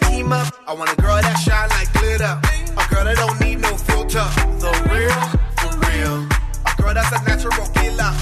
Team 0.00 0.32
up. 0.32 0.52
I 0.66 0.72
want 0.74 0.92
a 0.92 0.96
girl 0.96 1.20
that 1.20 1.36
shine 1.44 1.68
like 1.70 1.92
glitter, 1.92 2.34
a 2.74 2.84
girl 2.92 3.04
that 3.04 3.16
don't 3.16 3.40
need 3.40 3.60
no 3.60 3.76
filter. 3.76 4.26
The 4.58 4.70
real, 4.90 5.20
for 5.60 5.72
real. 5.86 6.26
A 6.66 6.82
girl 6.82 6.94
that's 6.94 7.12
a 7.12 7.22
natural 7.22 7.68
killer. 7.74 8.12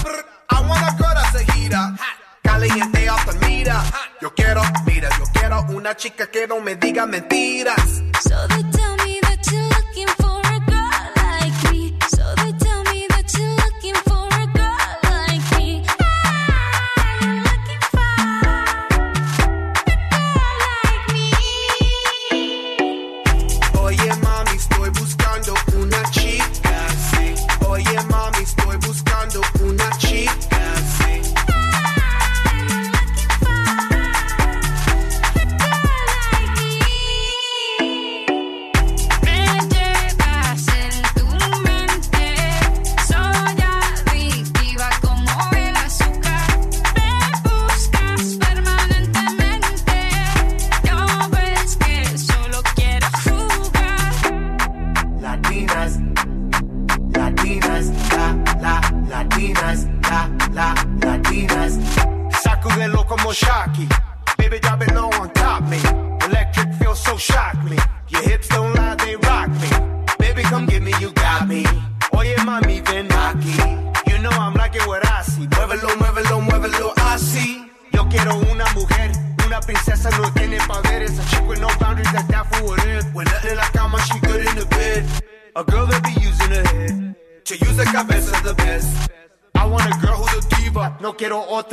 I 0.49 0.59
want 0.69 0.83
a 0.85 0.93
girl 1.01 1.13
that's 1.15 1.35
a 1.35 1.43
heater. 1.53 1.85
Caliente 2.43 3.07
off 3.07 3.25
the 3.25 3.33
meter. 3.47 3.81
Yo 4.21 4.29
quiero, 4.35 4.61
mira, 4.85 5.09
yo 5.17 5.25
quiero 5.33 5.65
una 5.69 5.95
chica 5.95 6.27
que 6.27 6.47
no 6.47 6.59
me 6.59 6.75
diga 6.75 7.05
mentiras. 7.07 8.03
So 8.21 8.35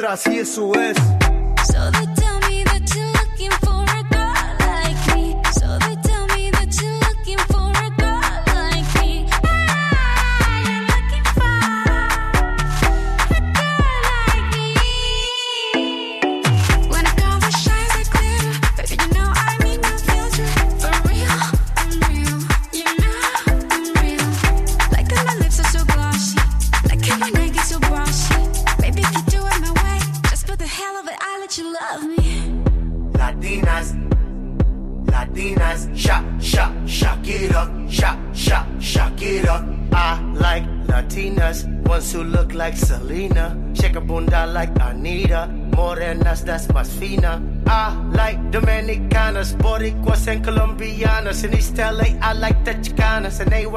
atrás 0.00 0.26
y 0.28 0.38
eso 0.38 0.72
es. 0.74 1.19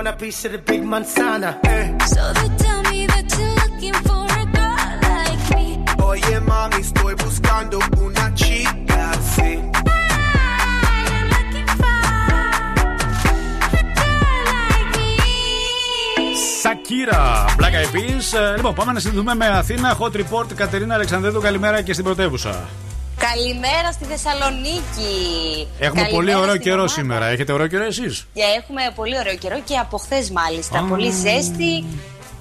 Want 0.04 0.16
a 0.16 0.26
piece 0.26 0.46
of 0.46 0.52
the 0.52 0.58
big 0.58 0.84
manzana. 0.84 1.52
Eh. 1.64 1.86
So 2.14 2.22
they 2.38 2.50
tell 2.64 2.82
me 2.92 3.00
that 3.14 3.28
you're 3.38 3.56
looking 3.64 3.98
for 4.08 4.24
a 4.44 4.46
girl 4.58 4.92
like 5.10 5.44
me. 5.56 5.66
Oye 6.10 6.40
mami, 6.50 6.80
estoy 6.88 7.16
buscando 7.26 7.80
una 8.06 8.26
chica, 8.42 9.04
sí. 9.34 9.50
I'm 11.14 11.26
looking 11.36 11.70
for 11.82 12.00
a 13.80 13.84
girl 14.00 14.42
like 14.56 14.90
me. 14.98 15.12
Σακύρα, 16.62 17.46
Black 17.58 17.74
Eyed 17.74 17.92
Peas. 17.96 18.28
Ε, 18.40 18.56
Λοιπόν, 18.56 18.74
πάμε 18.74 18.92
να 18.92 19.00
συνδεθούμε 19.00 19.36
με 19.36 19.48
Αθήνα. 19.48 19.98
Hot 20.00 20.16
Report, 20.16 20.54
Κατερίνα 20.56 20.94
Αλεξανδρέδου. 20.94 21.42
Καλημέρα 21.42 21.82
και 21.82 21.94
στην 21.94 22.06
πρωτεύουσα. 22.06 22.70
Καλημέρα 23.34 23.92
στη 23.92 24.06
Θεσσαλονίκη. 24.06 25.14
Έχουμε 25.80 26.02
Καλημέρα 26.02 26.16
πολύ 26.16 26.36
ωραίο 26.36 26.50
στην 26.50 26.62
καιρό 26.62 26.76
ομάδα. 26.76 26.94
σήμερα. 26.94 27.26
Έχετε 27.26 27.52
ωραίο 27.52 27.68
καιρό 27.68 27.84
εσείς; 27.84 28.28
Και 28.34 28.42
έχουμε 28.60 28.82
πολύ 28.96 29.18
ωραίο 29.18 29.36
καιρό 29.36 29.60
και 29.66 29.76
από 29.78 29.98
χθες 29.98 30.30
μάλιστα. 30.32 30.80
Α. 30.80 30.84
Πολύ 30.84 31.12
ζέστη. 31.12 31.86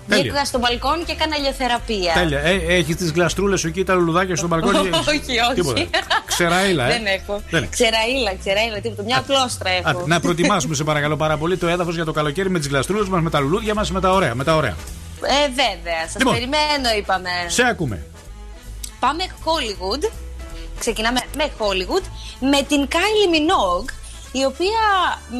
Τέλεια. 0.08 0.22
Βγήκα 0.22 0.44
στο 0.44 0.58
μπαλκόνι 0.58 1.02
και 1.02 1.12
έκανα 1.12 1.36
ηλιοθεραπεία. 1.36 2.12
Τέλεια. 2.12 2.40
Ε, 2.40 2.54
Έχεις 2.68 2.96
τις 2.96 3.10
γλαστρούλες 3.12 3.60
σου 3.60 3.66
εκεί, 3.66 3.84
τα 3.84 3.94
λουλουδάκια 3.94 4.36
στο 4.36 4.46
μπαλκόνι; 4.46 4.78
όχι, 5.12 5.16
όχι. 5.48 5.54
Τίποτα. 5.54 5.82
Ξεραίλα, 6.26 6.84
ε. 6.84 6.88
Δεν 6.92 7.06
έχω. 7.06 7.42
Δεν 7.50 7.62
έχεις. 7.62 7.74
Ξεραίλα, 7.74 8.34
ξεραίλα, 8.40 8.80
τίποτα. 8.80 9.02
Μια 9.02 9.18
απλόστρα 9.18 9.70
έχω. 9.70 9.88
Άντε, 9.88 10.02
να 10.06 10.20
προετοιμάσουμε 10.20 10.74
σε 10.74 10.84
παρακαλώ 10.84 11.16
πάρα 11.16 11.36
πολύ 11.36 11.56
το 11.56 11.66
έδαφος 11.68 11.94
για 11.94 12.04
το 12.04 12.12
καλοκαίρι 12.12 12.50
με 12.50 12.58
τις 12.58 12.68
γλαστρούλες 12.68 13.08
μας, 13.08 13.20
με 13.22 13.30
τα 13.30 13.40
λουλούδια 13.40 13.74
μας, 13.74 13.90
με 13.90 14.00
τα 14.00 14.10
ωραία. 14.12 14.34
Με 14.34 14.44
τα 14.44 14.56
ωραία. 14.56 14.76
Ε, 15.22 15.48
βέβαια. 15.48 16.02
Σας 16.04 16.16
Λοιπόν. 16.18 16.34
περιμένω, 16.34 16.88
είπαμε. 16.98 17.30
Σε 17.46 17.62
ακούμε. 17.62 18.02
Πάμε 19.00 19.24
Hollywood. 19.44 20.10
Ξεκινάμε 20.78 21.20
με 21.36 21.50
Hollywood 21.58 22.04
με 22.40 22.62
την 22.62 22.88
Kylie 22.92 23.28
Minogue 23.34 23.90
η 24.32 24.44
οποία 24.44 24.80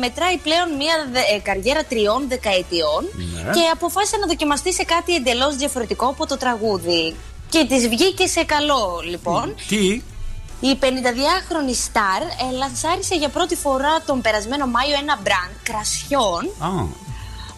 μετράει 0.01 0.37
πλέον 0.37 0.77
μια 0.77 0.95
δε- 1.13 1.35
ε, 1.37 1.39
καριέρα 1.39 1.85
τριών 1.85 2.29
δεκαετιών 2.29 3.05
Ναι. 3.45 3.51
και 3.53 3.61
αποφάσισε 3.73 4.17
να 4.17 4.27
δοκιμαστεί 4.27 4.73
σε 4.73 4.83
κάτι 4.85 5.15
εντελώς 5.15 5.57
διαφορετικό 5.57 6.07
από 6.07 6.27
το 6.27 6.37
τραγούδι. 6.37 7.17
Και 7.49 7.65
της 7.69 7.89
βγήκε 7.89 8.27
σε 8.27 8.45
καλό 8.45 9.01
λοιπόν. 9.09 9.55
Τι; 9.69 10.03
Η 10.61 10.79
52χρονη 10.81 11.75
Star 11.93 12.23
ε, 12.51 12.57
λανσάρισε 12.57 13.15
για 13.15 13.29
πρώτη 13.29 13.57
φορά 13.57 14.03
τον 14.07 14.21
περασμένο 14.21 14.67
Μάιο 14.67 14.95
ένα 15.03 15.19
μπραντ 15.23 15.53
κρασιών 15.63 16.43
Α, 16.59 16.69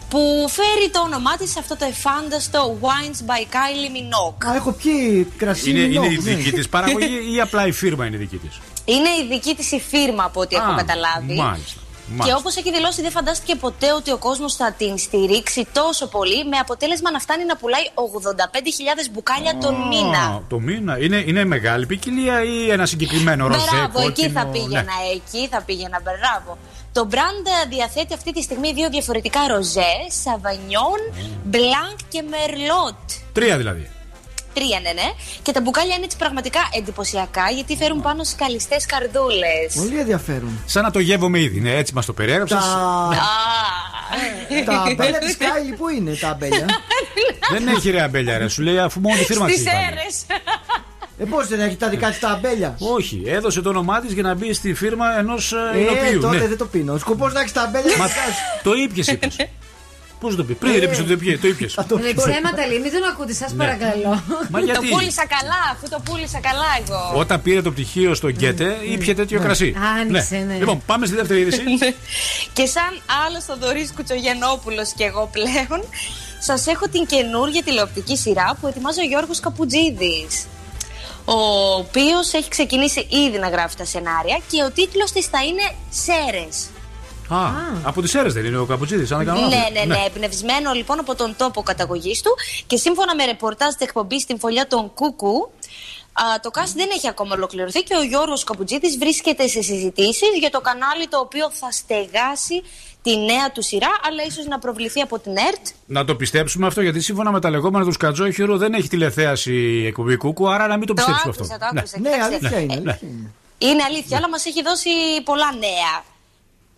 που 0.09 0.45
φέρει 0.49 0.89
το 0.91 0.99
όνομά 0.99 1.37
της 1.37 1.51
σε 1.51 1.59
αυτό 1.59 1.75
το 1.77 1.85
εφάνταστο 1.85 2.77
Wines 2.81 3.29
by 3.29 3.41
Kylie 3.53 3.89
Minogue. 3.95 4.45
Α, 4.51 4.55
έχω 4.55 4.71
πιει 4.71 5.27
κρασί. 5.37 5.69
είναι, 5.69 5.79
μηνό, 5.79 6.03
είναι 6.03 6.13
η 6.13 6.17
ναι. 6.17 6.33
δική 6.33 6.51
της 6.51 6.69
παραγωγή 6.69 7.33
ή 7.35 7.41
απλά 7.45 7.67
η 7.67 7.71
φίρμα 7.71 8.05
είναι 8.05 8.15
η 8.15 8.19
δική 8.19 8.37
της; 8.37 8.59
Είναι 8.85 9.09
η 9.09 9.27
δική 9.29 9.55
της 9.55 9.71
η 9.71 9.81
φίρμα 9.89 10.23
από 10.23 10.39
ό,τι 10.39 10.55
έχω 10.55 10.71
Α, 10.71 10.75
καταλάβει. 10.75 11.33
Μάλιστα. 11.33 11.79
Και 12.07 12.11
μάλιστα. 12.13 12.37
όπως 12.39 12.55
έχει 12.55 12.71
δηλώσει, 12.71 13.01
δεν 13.01 13.11
φαντάστηκε 13.11 13.55
ποτέ 13.55 13.93
ότι 13.93 14.11
ο 14.11 14.17
κόσμος 14.17 14.55
θα 14.55 14.71
την 14.77 14.97
στηρίξει 14.97 15.67
τόσο 15.71 16.07
πολύ, 16.07 16.45
με 16.45 16.57
αποτέλεσμα 16.57 17.11
να 17.11 17.19
φτάνει 17.19 17.45
να 17.45 17.55
πουλάει 17.55 17.81
85.000 17.93 19.09
μπουκάλια 19.11 19.57
τον 19.57 19.75
Α, 19.75 19.87
μήνα. 19.87 20.43
Το 20.49 20.59
μήνα. 20.59 20.99
Είναι, 20.99 21.23
είναι 21.25 21.45
μεγάλη 21.45 21.85
ποικιλία 21.85 22.43
ή 22.43 22.71
ένα 22.71 22.85
συγκεκριμένο 22.85 23.47
ροζέ, 23.47 23.67
Μπράβο, 23.71 23.99
εκεί 23.99 24.21
κόκκινο, 24.21 24.39
θα 24.39 24.45
πήγαινα, 24.45 24.81
ναι. 24.81 25.13
εκεί 25.15 25.47
θα 25.51 25.61
πήγαινα, 25.61 26.01
μπράβο. 26.03 26.57
Το 26.97 27.07
brand 27.11 27.45
ε, 27.63 27.67
διαθέτει 27.69 28.13
αυτή 28.13 28.31
τη 28.33 28.41
στιγμή 28.41 28.73
δύο 28.73 28.89
διαφορετικά 28.89 29.39
ροζές, 29.47 30.07
σαβανιόν, 30.23 30.99
μπλανκ 31.43 31.97
και 32.09 32.23
μερλότ. 32.29 32.99
Τρία 33.33 33.57
δηλαδή. 33.57 33.89
Τρία, 34.53 34.79
ναι, 34.79 34.91
ναι. 34.91 35.11
Και 35.41 35.51
τα 35.51 35.61
μπουκάλια 35.61 35.95
είναι 35.95 36.05
έτσι 36.05 36.17
πραγματικά 36.17 36.59
εντυπωσιακά 36.77 37.49
γιατί 37.49 37.75
φέρουν 37.75 38.01
πάνω 38.01 38.23
σκαλιστές 38.23 38.85
καρδούλες. 38.85 39.73
Πολύ 39.75 39.99
ενδιαφέρον. 39.99 40.59
Σαν 40.65 40.83
να 40.83 40.91
το 40.91 40.99
γεύομαι 40.99 41.39
ήδη. 41.39 41.59
Ναι, 41.59 41.75
έτσι 41.75 41.93
μας 41.93 42.05
το 42.05 42.13
περιέγραψες. 42.13 42.63
Τα 44.65 44.81
αμπέλια 44.81 45.19
της 45.19 45.37
Κάιλι 45.37 45.73
που 45.73 45.89
είναι 45.89 46.15
τα 46.15 46.29
αμπέλια; 46.29 46.65
Δεν 47.51 47.67
έχει 47.67 47.89
ρε 47.89 48.01
αμπέλια, 48.01 48.37
ρε. 48.37 48.47
Σου 48.47 48.61
λέει 48.61 48.79
αφού 48.79 48.99
μόνο 48.99 49.17
τη 49.17 49.23
φίρμα 49.23 49.47
Στις 49.47 49.63
της 51.17 51.29
βάλει. 51.29 51.31
αίρε. 51.31 51.31
Ε, 51.31 51.35
πώς 51.35 51.47
δεν 51.47 51.59
έχει 51.59 51.75
τα 51.75 51.89
δικά 51.89 52.09
της 52.09 52.19
τα 52.19 52.29
αμπέλια; 52.29 52.75
Όχι, 52.79 53.23
έδωσε 53.25 53.61
το 53.61 53.69
όνομά 53.69 53.99
της 54.01 54.13
για 54.13 54.23
να 54.23 54.33
μπει 54.33 54.53
στη 54.53 54.73
φίρμα 54.73 55.17
ενός 55.17 55.53
Ε, 55.73 55.79
υλοποιού. 55.79 56.19
τότε 56.21 56.37
ναι. 56.37 56.47
δεν 56.47 56.57
το 56.57 56.65
πίνω. 56.65 56.93
Ο 56.93 56.97
σκοπός 56.97 57.33
να 57.33 57.39
έχεις 57.39 57.51
τα 57.51 57.61
αμπέλια. 57.61 57.97
Μα 57.97 58.07
το 58.63 58.73
ήπιες, 58.73 59.07
είπες. 59.07 59.35
Πώς 60.19 60.35
το 60.35 60.43
πεις, 60.43 60.55
πριν 60.55 60.71
δεν 60.73 60.81
είπε 60.83 60.95
ότι 60.95 61.09
το 61.09 61.17
πιέ, 61.17 61.37
το 61.37 61.47
ήπιες. 61.47 61.75
Με 61.75 62.13
ψέματα 62.15 62.67
λέει, 62.67 62.79
μην 62.79 62.91
τον 62.91 63.03
ακούτε, 63.11 63.33
σας 63.33 63.51
Ναι. 63.51 63.57
παρακαλώ. 63.57 64.23
Μα 64.49 64.59
γιατί; 64.59 64.89
Το 64.89 64.95
πούλησα 64.95 65.25
καλά, 65.27 65.59
αφού 65.73 65.89
το 65.89 65.99
πούλησα 66.05 66.39
καλά 66.39 66.69
εγώ. 66.85 67.19
Όταν 67.19 67.41
πήρε 67.41 67.61
το 67.61 67.71
πτυχίο 67.71 68.13
στο 68.13 68.29
Γκέτε, 68.29 68.75
ήπια 68.91 69.15
τέτοιο 69.15 69.39
κρασί. 69.39 69.75
Άνοιξε, 69.99 70.35
ναι. 70.47 70.53
Λοιπόν, 70.57 70.81
πάμε 70.85 71.05
στη 71.05 71.15
δεύτερη 71.15 71.39
είδηση. 71.39 71.61
Και 72.53 72.65
σαν 72.65 72.91
άλλο 73.25 73.41
Θοδωρή 73.41 73.89
Κουτσογενόπουλο 73.95 74.83
και 74.95 75.03
εγώ 75.03 75.29
πλέον, 75.31 75.81
σας 76.39 76.67
έχω 76.67 76.87
την 76.89 77.05
καινούργια 77.05 77.63
τηλεοπτική 77.63 78.17
σειρά 78.17 78.57
που 78.61 78.67
ετοιμάζει 78.67 78.99
ο 78.99 79.03
Γιώργος 79.03 79.39
Καπουτζίδη. 79.39 80.27
Ο 81.25 81.73
οποίος 81.73 82.33
έχει 82.33 82.49
ξεκινήσει 82.49 83.07
ήδη 83.09 83.37
να 83.37 83.49
γράφει 83.49 83.75
τα 83.75 83.85
σενάρια 83.85 84.39
και 84.51 84.63
ο 84.63 84.71
τίτλος 84.71 85.11
της 85.11 85.25
θα 85.25 85.43
είναι 85.43 85.75
Σέρες. 85.89 86.69
Α, 87.29 87.49
από 87.83 88.01
τις 88.01 88.15
αίρε 88.15 88.29
δεν 88.29 88.45
είναι 88.45 88.57
ο 88.57 88.65
Καπουτσίδης, 88.65 89.11
αν 89.11 89.17
δεν 89.17 89.27
κάνω 89.27 89.39
λάθος. 89.39 89.59
Ναι, 89.59 89.79
ναι, 89.79 89.85
ναι. 89.85 90.05
Εμπνευσμένο 90.07 90.71
λοιπόν 90.73 90.99
από 90.99 91.15
τον 91.15 91.35
τόπο 91.37 91.61
καταγωγής 91.63 92.21
του 92.21 92.35
και 92.67 92.77
σύμφωνα 92.77 93.15
με 93.15 93.25
ρεπορτάζ 93.25 93.73
της 93.73 93.87
εκπομπής 93.87 94.21
στην 94.21 94.39
φωλιά 94.39 94.67
των 94.67 94.93
Κούκου. 94.93 95.49
Α, 96.13 96.39
το 96.41 96.49
cast 96.53 96.73
δεν 96.75 96.89
έχει 96.93 97.07
ακόμα 97.07 97.35
ολοκληρωθεί 97.35 97.81
και 97.83 97.95
ο 97.95 98.03
Γιώργος 98.03 98.43
Καπουτζίδης 98.43 98.97
βρίσκεται 98.97 99.47
σε 99.47 99.61
συζητήσεις 99.61 100.29
για 100.39 100.49
το 100.49 100.61
κανάλι 100.61 101.07
το 101.07 101.19
οποίο 101.19 101.51
θα 101.51 101.71
στεγάσει 101.71 102.63
τη 103.05 103.17
νέα 103.17 103.51
του 103.53 103.61
σειρά, 103.61 103.87
αλλά 104.07 104.23
ίσως 104.23 104.45
να 104.45 104.59
προβληθεί 104.59 105.01
από 105.01 105.19
την 105.19 105.31
ΕΡΤ. 105.37 105.65
Να 105.85 106.05
το 106.05 106.15
πιστέψουμε 106.15 106.67
αυτό, 106.67 106.81
γιατί 106.81 106.99
σύμφωνα 106.99 107.31
με 107.31 107.39
τα 107.39 107.49
λεγόμενα 107.49 107.85
τους 107.85 107.93
Σκατζόχυρου 107.93 108.57
δεν 108.57 108.73
έχει 108.73 108.87
τηλεθέαση 108.87 109.53
η 109.53 109.85
εκπομπή 109.85 110.15
Κούκου, 110.15 110.49
άρα 110.49 110.67
να 110.67 110.77
μην 110.77 110.87
το 110.87 110.93
Το 110.93 111.03
πιστέψουμε 111.03 111.33
άκουσα, 111.37 111.53
αυτό. 111.53 111.65
το 111.73 111.79
άκουσα. 111.79 111.99
Ναι, 111.99 112.09
Κοιτάξτε. 112.09 112.35
αλήθεια 112.35 112.59
είναι. 112.59 112.81
Ναι. 112.83 112.99
Είναι 113.57 113.83
αλήθεια, 113.83 114.17
αλλά 114.17 114.29
μας 114.29 114.45
έχει 114.45 114.61
δώσει 114.63 114.89
πολλά 115.23 115.51
νέα. 115.59 116.03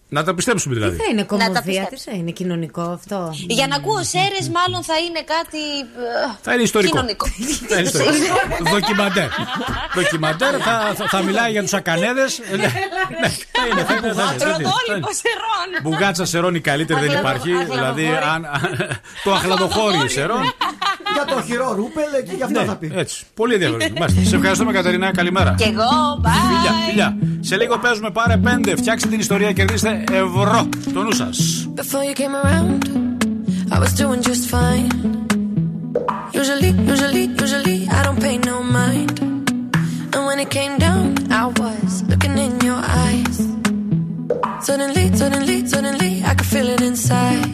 Να 0.09 0.23
τα 0.23 0.33
πιστέψουμε 0.35 0.73
Τι 0.73 0.79
δηλαδή. 0.79 0.97
θα 0.97 1.03
είναι 1.11 1.21
Να 1.21 1.27
τα 1.27 1.35
κομμωδία, 1.35 1.61
πιστέψω. 1.63 2.03
τι 2.03 2.09
θα 2.09 2.15
είναι 2.17 2.31
κοινωνικό 2.31 2.81
αυτό; 2.81 3.33
Για 3.47 3.67
να 3.67 3.75
ακούω 3.75 4.03
σέρες 4.03 4.49
μάλλον 4.57 4.83
θα 4.83 4.93
είναι 5.05 5.21
κάτι 5.35 5.63
ε, 5.79 6.35
Θα 6.41 6.53
είναι 6.53 6.61
ιστορικό. 6.61 6.91
κοινωνικό. 6.95 7.25
Θα 7.69 7.75
είναι 7.79 7.87
ιστορικό. 7.87 8.35
Δοκιμαντέρ. 8.73 9.29
Δοκιμαντέρ 9.95 10.53
θα, 10.63 10.93
θα, 10.95 11.07
θα 11.07 11.21
μιλάει 11.21 11.51
για 11.51 11.61
τους 11.61 11.73
ακανέδες. 11.73 12.39
ναι, 12.49 12.55
ναι, 12.57 12.67
θα 13.55 13.61
είναι. 13.71 13.83
Θα 13.83 13.93
είναι, 13.95 14.13
θα 14.13 14.23
είναι. 14.23 14.37
Πρωτόλυπο 14.37 15.09
σερών. 15.21 15.67
Μπουγάτσα 15.83 16.25
σερών 16.25 16.55
η 16.55 16.59
καλύτερη 16.59 16.99
δεν 17.07 17.17
υπάρχει. 17.19 17.51
Δηλαδή, 17.71 18.07
αν, 18.33 18.45
το 19.23 19.33
αχλαδοχώρι 19.33 20.09
σερών. 20.09 20.41
Για 21.13 21.35
το 21.35 21.41
χειρό 21.41 21.73
ρούπελ 21.75 22.03
και 22.29 22.35
γι' 22.35 22.43
αυτό 22.43 22.59
Ναι, 22.59 22.65
θα 22.65 22.75
πει. 22.75 22.91
έτσι. 22.95 23.23
Πολύ 23.33 23.53
ενδιαφέρον. 23.53 23.93
Μάλιστα. 23.99 24.23
Σε 24.29 24.35
ευχαριστούμε, 24.35 24.71
Κατερίνα. 24.71 25.11
Καλημέρα. 25.11 25.53
Κι 25.57 25.63
εγώ, 25.63 25.89
bye. 26.23 26.27
Φιλιά, 26.55 26.71
φιλιά. 26.87 27.17
Σε 27.39 27.55
λίγο 27.57 27.77
παίζουμε 27.77 28.11
πάρε 28.11 28.37
πέντε. 28.37 28.75
Φτιάξτε 28.75 29.09
την 29.09 29.19
ιστορία, 29.19 29.51
κερδίστε 29.51 29.96
ευρώ. 30.12 30.68
Το 30.92 31.02
νου 31.02 31.12
σα. 31.12 31.28
Before 31.80 32.04
you 32.08 32.14
came 32.22 32.34
around, 32.42 32.78
I 33.74 33.78
was 33.82 33.92
doing 34.00 34.22
just 34.30 34.44
fine. 34.54 34.90
Usually, 36.40 36.70
usually, 36.92 37.24
usually, 37.44 37.78
I 37.96 38.00
don't 38.06 38.20
pay 38.26 38.36
no 38.50 38.56
mind. 38.78 39.16
And 40.14 40.22
when 40.28 40.38
it 40.44 40.50
came 40.58 40.74
down, 40.86 41.04
I 41.40 41.44
was 41.60 41.90
looking 42.10 42.36
in 42.46 42.52
your 42.68 42.80
eyes. 43.04 43.36
Suddenly, 44.66 45.04
suddenly, 45.20 45.56
suddenly, 45.72 46.12
I 46.30 46.32
could 46.36 46.50
feel 46.54 46.68
it 46.74 46.82
inside. 46.90 47.46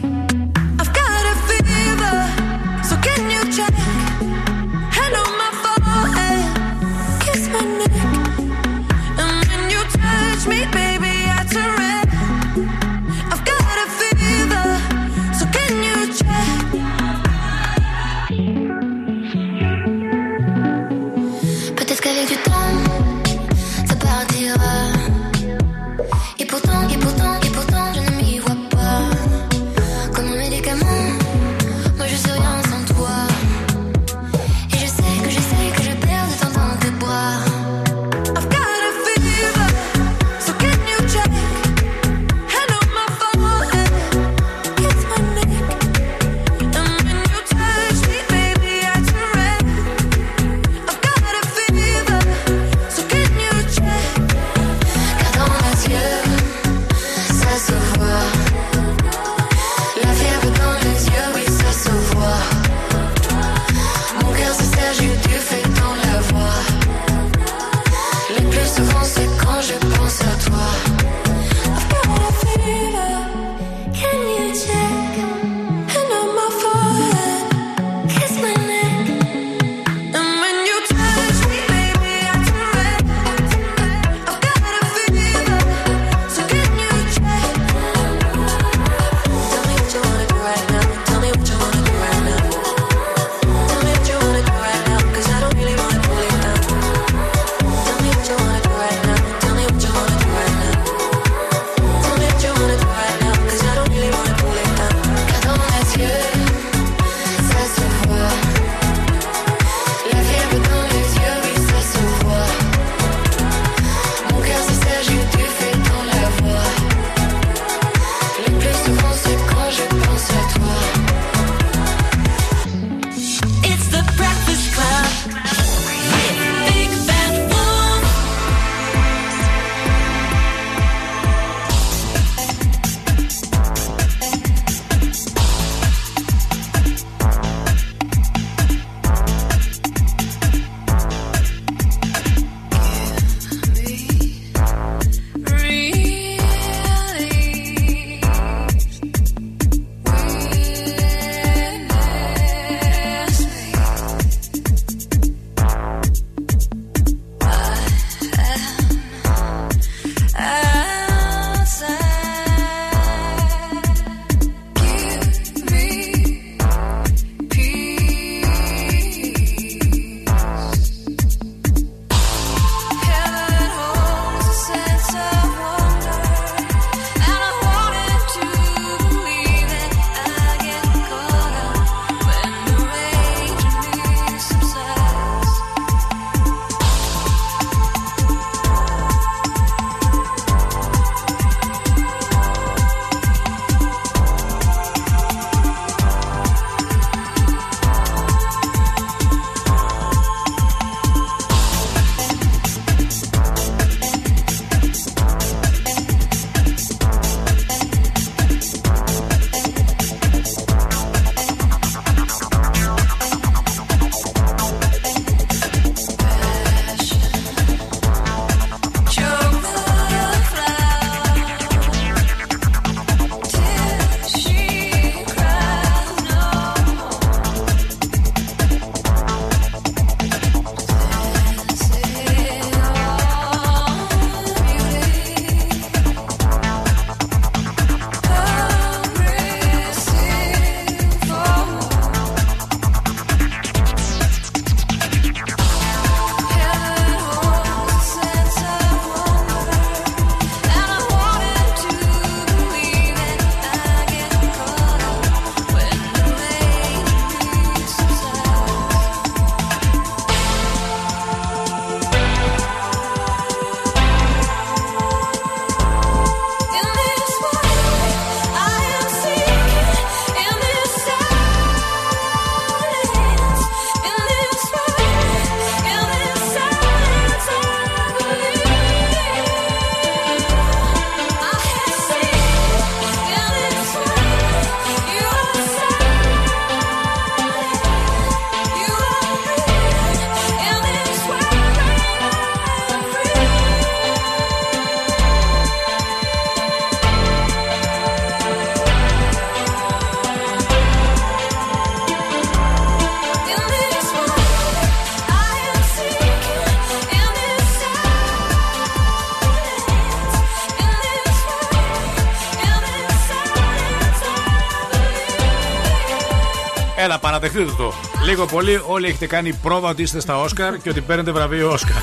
Έλα, 317.34 317.42
παραδεχτείτε 317.42 317.82
το. 317.82 317.92
Λίγο 318.24 318.46
πολύ 318.46 318.80
όλοι 318.86 319.06
έχετε 319.06 319.26
κάνει 319.26 319.52
πρόβα 319.52 319.88
ότι 319.88 320.02
είστε 320.02 320.20
στα 320.20 320.40
Όσκαρ 320.40 320.78
και 320.78 320.88
ότι 320.88 321.00
παίρνετε 321.00 321.32
βραβείο 321.32 321.72
Όσκαρ. 321.72 322.02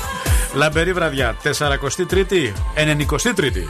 Λαμπερή 0.54 0.92
βραδιά. 0.92 1.36
43η, 1.42 2.52
93η. 2.76 3.66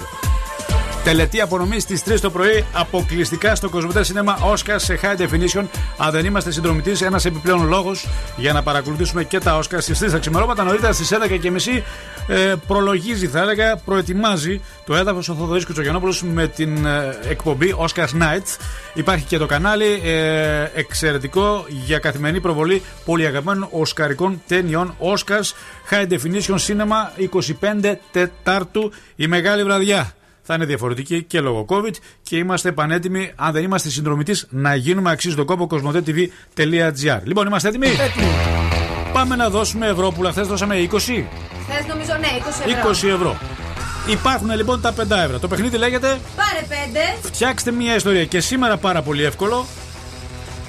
Τελετή 1.05 1.41
απονομή 1.41 1.81
στις 1.81 2.03
3 2.09 2.21
το 2.21 2.31
πρωί 2.31 2.65
αποκλειστικά 2.73 3.55
στο 3.55 3.69
Κοσμοτέ 3.69 4.05
Σινέμα 4.05 4.39
Oscar 4.53 4.75
σε 4.77 4.99
high 5.03 5.21
definition. 5.21 5.65
Αν 5.97 6.11
δεν 6.11 6.25
είμαστε 6.25 6.51
συνδρομητής, 6.51 7.01
ένας 7.01 7.25
επιπλέον 7.25 7.69
λόγος 7.69 8.09
για 8.37 8.53
να 8.53 8.63
παρακολουθήσουμε 8.63 9.25
και 9.25 9.39
τα 9.39 9.59
Oscar 9.59 9.77
στις 9.79 9.99
3 10.03 10.11
τα 10.11 10.19
ξημερώματα. 10.19 10.63
Νωρίτερα 10.63 10.93
στις 10.93 11.13
11.30 11.13 11.83
ε, 12.27 12.55
προλογίζει, 12.67 13.27
θα 13.27 13.41
έλεγα, 13.41 13.77
προετοιμάζει 13.77 14.61
το 14.87 14.95
έδαφος 14.95 15.29
ο 15.29 15.35
Θοδωρής 15.35 15.67
Κουτσογιανόπουλο 15.67 16.15
με 16.33 16.47
την 16.47 16.87
ε, 16.87 17.19
εκπομπή 17.29 17.75
Oscars 17.79 18.23
Nights. 18.23 18.57
Υπάρχει 18.95 19.25
και 19.25 19.39
το 19.39 19.47
κανάλι 19.47 20.01
ε, 20.05 20.69
εξαιρετικό 20.75 21.65
για 21.69 21.99
καθημερινή 21.99 22.41
προβολή 22.41 22.83
πολύ 23.05 23.27
αγαπημένων 23.27 23.69
οσκαρικών 23.71 24.43
ταινιών 24.47 24.97
Oscars 24.99 25.53
High 25.91 26.09
Definition 26.13 26.57
Cinema 26.67 27.29
25 27.83 27.95
Τετάρτου 28.13 28.93
η 29.17 29.27
μεγάλη 29.27 29.65
βραδιά 29.65 30.13
θα 30.43 30.55
είναι 30.55 30.65
διαφορετική 30.65 31.23
και 31.23 31.41
λόγω 31.41 31.67
COVID 31.69 31.95
και 32.23 32.37
είμαστε 32.37 32.73
πανέτοιμοι, 32.73 33.33
αν 33.37 33.53
δεν 33.53 33.63
είμαστε 33.63 33.89
συνδρομητής, 33.89 34.47
να 34.51 34.75
γίνουμε 34.75 35.11
αξίζει 35.11 35.35
τον 35.37 35.47
κόπο 35.47 35.67
κοσμοτέ.tv.gr. 35.67 37.21
Λοιπόν, 37.23 37.47
είμαστε 37.47 37.69
έτοιμοι; 37.69 37.87
Πάμε 39.13 39.37
να 39.37 39.51
δώσουμε 39.51 39.87
ευρώ 39.87 40.11
που 40.11 40.23
χθες 40.25 40.47
δώσαμε 40.47 40.89
20. 40.91 40.97
Θε 40.97 41.87
νομίζω, 41.89 42.13
ναι, 42.21 42.29
20 42.67 42.91
ευρώ. 42.91 42.91
20 42.91 43.15
ευρώ. 43.15 43.37
Υπάρχουν 44.07 44.51
λοιπόν 44.51 44.81
τα 44.81 44.95
5 44.95 44.97
ευρώ. 45.25 45.39
Το 45.39 45.49
παιχνίδι 45.49 45.77
λέγεται 45.77 46.07
Πάρε 46.37 46.52
5. 46.73 46.75
Φτιάξτε 47.23 47.71
μια 47.71 47.95
ιστορία 47.95 48.25
και 48.25 48.41
σήμερα 48.41 48.77
πάρα 48.77 49.03
πολύ 49.03 49.25
εύκολο. 49.25 49.67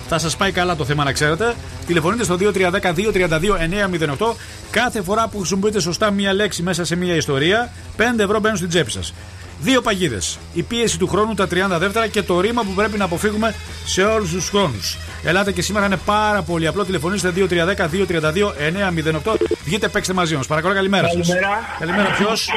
Θα 0.07 0.17
σας 0.17 0.35
πάει 0.35 0.51
καλά 0.51 0.75
το 0.75 0.85
θέμα 0.85 1.03
να 1.03 1.11
ξέρετε. 1.11 1.55
Τηλεφωνείτε 1.87 2.23
στο 2.23 2.35
2310-232-908. 2.35 4.35
Κάθε 4.71 5.01
φορά 5.01 5.27
που 5.27 5.37
χρησιμοποιείτε 5.37 5.79
σωστά 5.79 6.11
μία 6.11 6.33
λέξη 6.33 6.61
μέσα 6.61 6.85
σε 6.85 6.95
μία 6.95 7.15
ιστορία, 7.15 7.71
5 7.97 8.23
ευρώ 8.23 8.39
μπαίνουν 8.39 8.57
στην 8.57 8.69
τσέπη 8.69 8.91
σας. 8.91 9.13
Δύο 9.61 9.81
παγίδες. 9.81 10.37
Η 10.53 10.63
πίεση 10.63 10.97
του 10.97 11.07
χρόνου, 11.07 11.33
τα 11.33 11.47
30 11.47 11.79
δεύτερα 11.79 12.07
και 12.07 12.23
το 12.23 12.39
ρήμα 12.39 12.63
που 12.63 12.71
πρέπει 12.71 12.97
να 12.97 13.05
αποφύγουμε 13.05 13.55
σε 13.85 14.03
όλους 14.03 14.31
τους 14.31 14.49
χρόνους. 14.49 14.97
Ελάτε 15.23 15.51
και 15.51 15.61
σήμερα 15.61 15.85
είναι 15.85 15.97
πάρα 16.05 16.41
πολύ 16.41 16.67
απλό. 16.67 16.85
Τηλεφωνήστε 16.85 17.29
2310-232-908. 17.29 19.37
Βγείτε, 19.65 19.87
παίξτε 19.87 20.13
μαζί 20.13 20.35
μας. 20.35 20.47
Παρακαλώ, 20.47 20.73
καλημέρα 20.73 21.07
σας. 21.07 21.27
Καλημέρα. 21.27 21.75
Καλημέρα, 21.79 22.09
ποιος; 22.09 22.49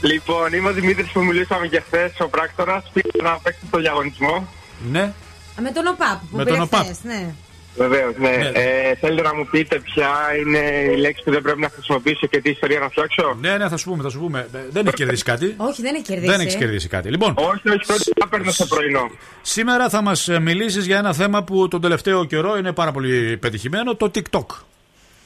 Λοιπόν, 0.00 0.52
είμαι 0.52 0.68
ο 0.68 0.72
Δημήτρης 0.72 1.10
που 1.10 1.20
μιλήσαμε 1.24 1.66
και 1.66 1.80
χθες, 1.80 2.12
ο 2.20 2.28
πράκτορας. 2.28 2.90
Πήγα 2.92 3.30
να 3.30 3.38
παίξει 3.42 3.60
στο 3.68 3.78
διαγωνισμό. 3.78 4.48
Ναι. 4.90 5.12
Με 5.60 5.70
τον 5.70 5.86
ΟΠΑΠ 5.86 6.18
που 6.30 6.36
Με 6.36 6.44
πήρε 6.44 6.56
τον 6.56 6.64
ΟΠΑΠ. 6.64 6.82
χθες, 6.84 6.98
ναι. 7.02 7.34
Βεβαίως, 7.76 8.14
ναι. 8.18 8.28
Ναι. 8.30 8.50
Ε, 8.54 8.94
θέλετε 9.00 9.22
να 9.22 9.34
μου 9.34 9.46
πείτε 9.50 9.78
ποια 9.78 10.08
είναι 10.40 10.58
η 10.92 10.96
λέξη 10.96 11.22
που 11.24 11.30
δεν 11.30 11.42
πρέπει 11.42 11.60
να 11.60 11.68
χρησιμοποιήσω 11.68 12.26
και 12.26 12.40
τι 12.40 12.50
ιστορία 12.50 12.78
να 12.78 12.88
φτιάξω; 12.88 13.36
Ναι, 13.40 13.56
ναι, 13.56 13.68
θα 13.68 13.76
σου 13.76 13.90
πούμε, 13.90 14.02
θα 14.02 14.08
σου 14.08 14.18
πούμε. 14.18 14.48
Ε, 14.54 14.58
Δεν 14.70 14.86
έχει 14.86 14.96
κερδίσει 14.96 15.22
κάτι. 15.24 15.54
Όχι, 15.56 15.82
δεν 15.82 15.94
έχει 15.94 16.02
κερδίσει. 16.04 16.30
Δεν 16.30 16.40
έχεις 16.40 16.54
κερδίσει 16.54 16.88
κάτι. 16.88 17.10
Λοιπόν, 17.10 17.34
Όχι, 17.36 17.68
όχι, 17.68 17.86
πρώτη 17.86 18.10
θα 18.20 18.28
παίρνω 18.28 18.50
στο 18.50 18.66
πρωινό. 18.66 19.10
σήμερα 19.42 19.88
θα 19.88 20.00
μας 20.02 20.28
μιλήσεις 20.40 20.86
για 20.86 20.98
ένα 20.98 21.12
θέμα 21.12 21.42
που 21.44 21.68
τον 21.68 21.80
τελευταίο 21.80 22.24
καιρό 22.24 22.56
είναι 22.56 22.72
πάρα 22.72 22.92
πολύ 22.92 23.36
πετυχημένο, 23.36 23.94
το 23.94 24.10
TikTok. 24.14 24.46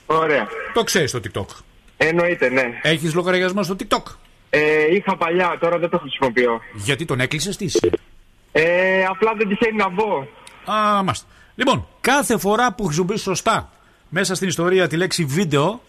Ωραία. 0.06 0.46
Το 0.74 0.82
ξέρεις 0.82 1.10
το 1.10 1.20
TikTok. 1.24 1.46
Εννοείται, 1.96 2.48
ναι. 2.48 2.62
Έχεις 2.82 3.14
λογαριασμό 3.14 3.62
στο 3.62 3.76
TikTok; 3.78 4.02
Ε, 4.56 4.94
είχα 4.94 5.16
παλιά, 5.16 5.56
τώρα 5.60 5.78
δεν 5.78 5.90
το 5.90 5.98
χρησιμοποιώ. 5.98 6.60
Γιατί 6.74 7.04
τον 7.04 7.20
έκλεισες, 7.20 7.56
τι 7.56 7.64
είσαι; 7.64 7.90
Ε, 8.52 9.04
απλά 9.04 9.32
δεν 9.36 9.48
τυχαίνει 9.48 9.76
να 9.76 9.88
μπω. 9.88 10.26
Α, 10.72 11.02
μάστε. 11.02 11.26
Λοιπόν, 11.54 11.86
κάθε 12.00 12.38
φορά 12.38 12.72
που 12.72 12.84
χρησιμοποιείς 12.84 13.20
σωστά 13.22 13.70
μέσα 14.08 14.34
στην 14.34 14.48
ιστορία 14.48 14.88
τη 14.88 14.96
λέξη 14.96 15.24
βίντεο, 15.24 15.80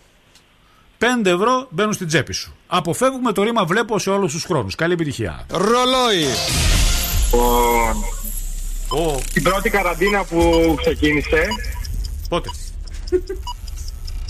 5 0.99 1.05
ευρώ 1.25 1.67
μπαίνουν 1.69 1.93
στην 1.93 2.07
τσέπη 2.07 2.33
σου. 2.33 2.55
Αποφεύγουμε 2.67 3.31
το 3.31 3.43
ρήμα 3.43 3.65
βλέπω 3.65 3.99
σε 3.99 4.09
όλους 4.09 4.31
τους 4.31 4.43
χρόνους. 4.43 4.75
Καλή 4.75 4.93
επιτυχία. 4.93 5.45
Ρολόι. 5.51 6.25
Την 9.33 9.43
πρώτη 9.43 9.69
καραντίνα 9.69 10.23
που 10.23 10.73
ξεκίνησε. 10.77 11.47
Πότε; 12.29 12.49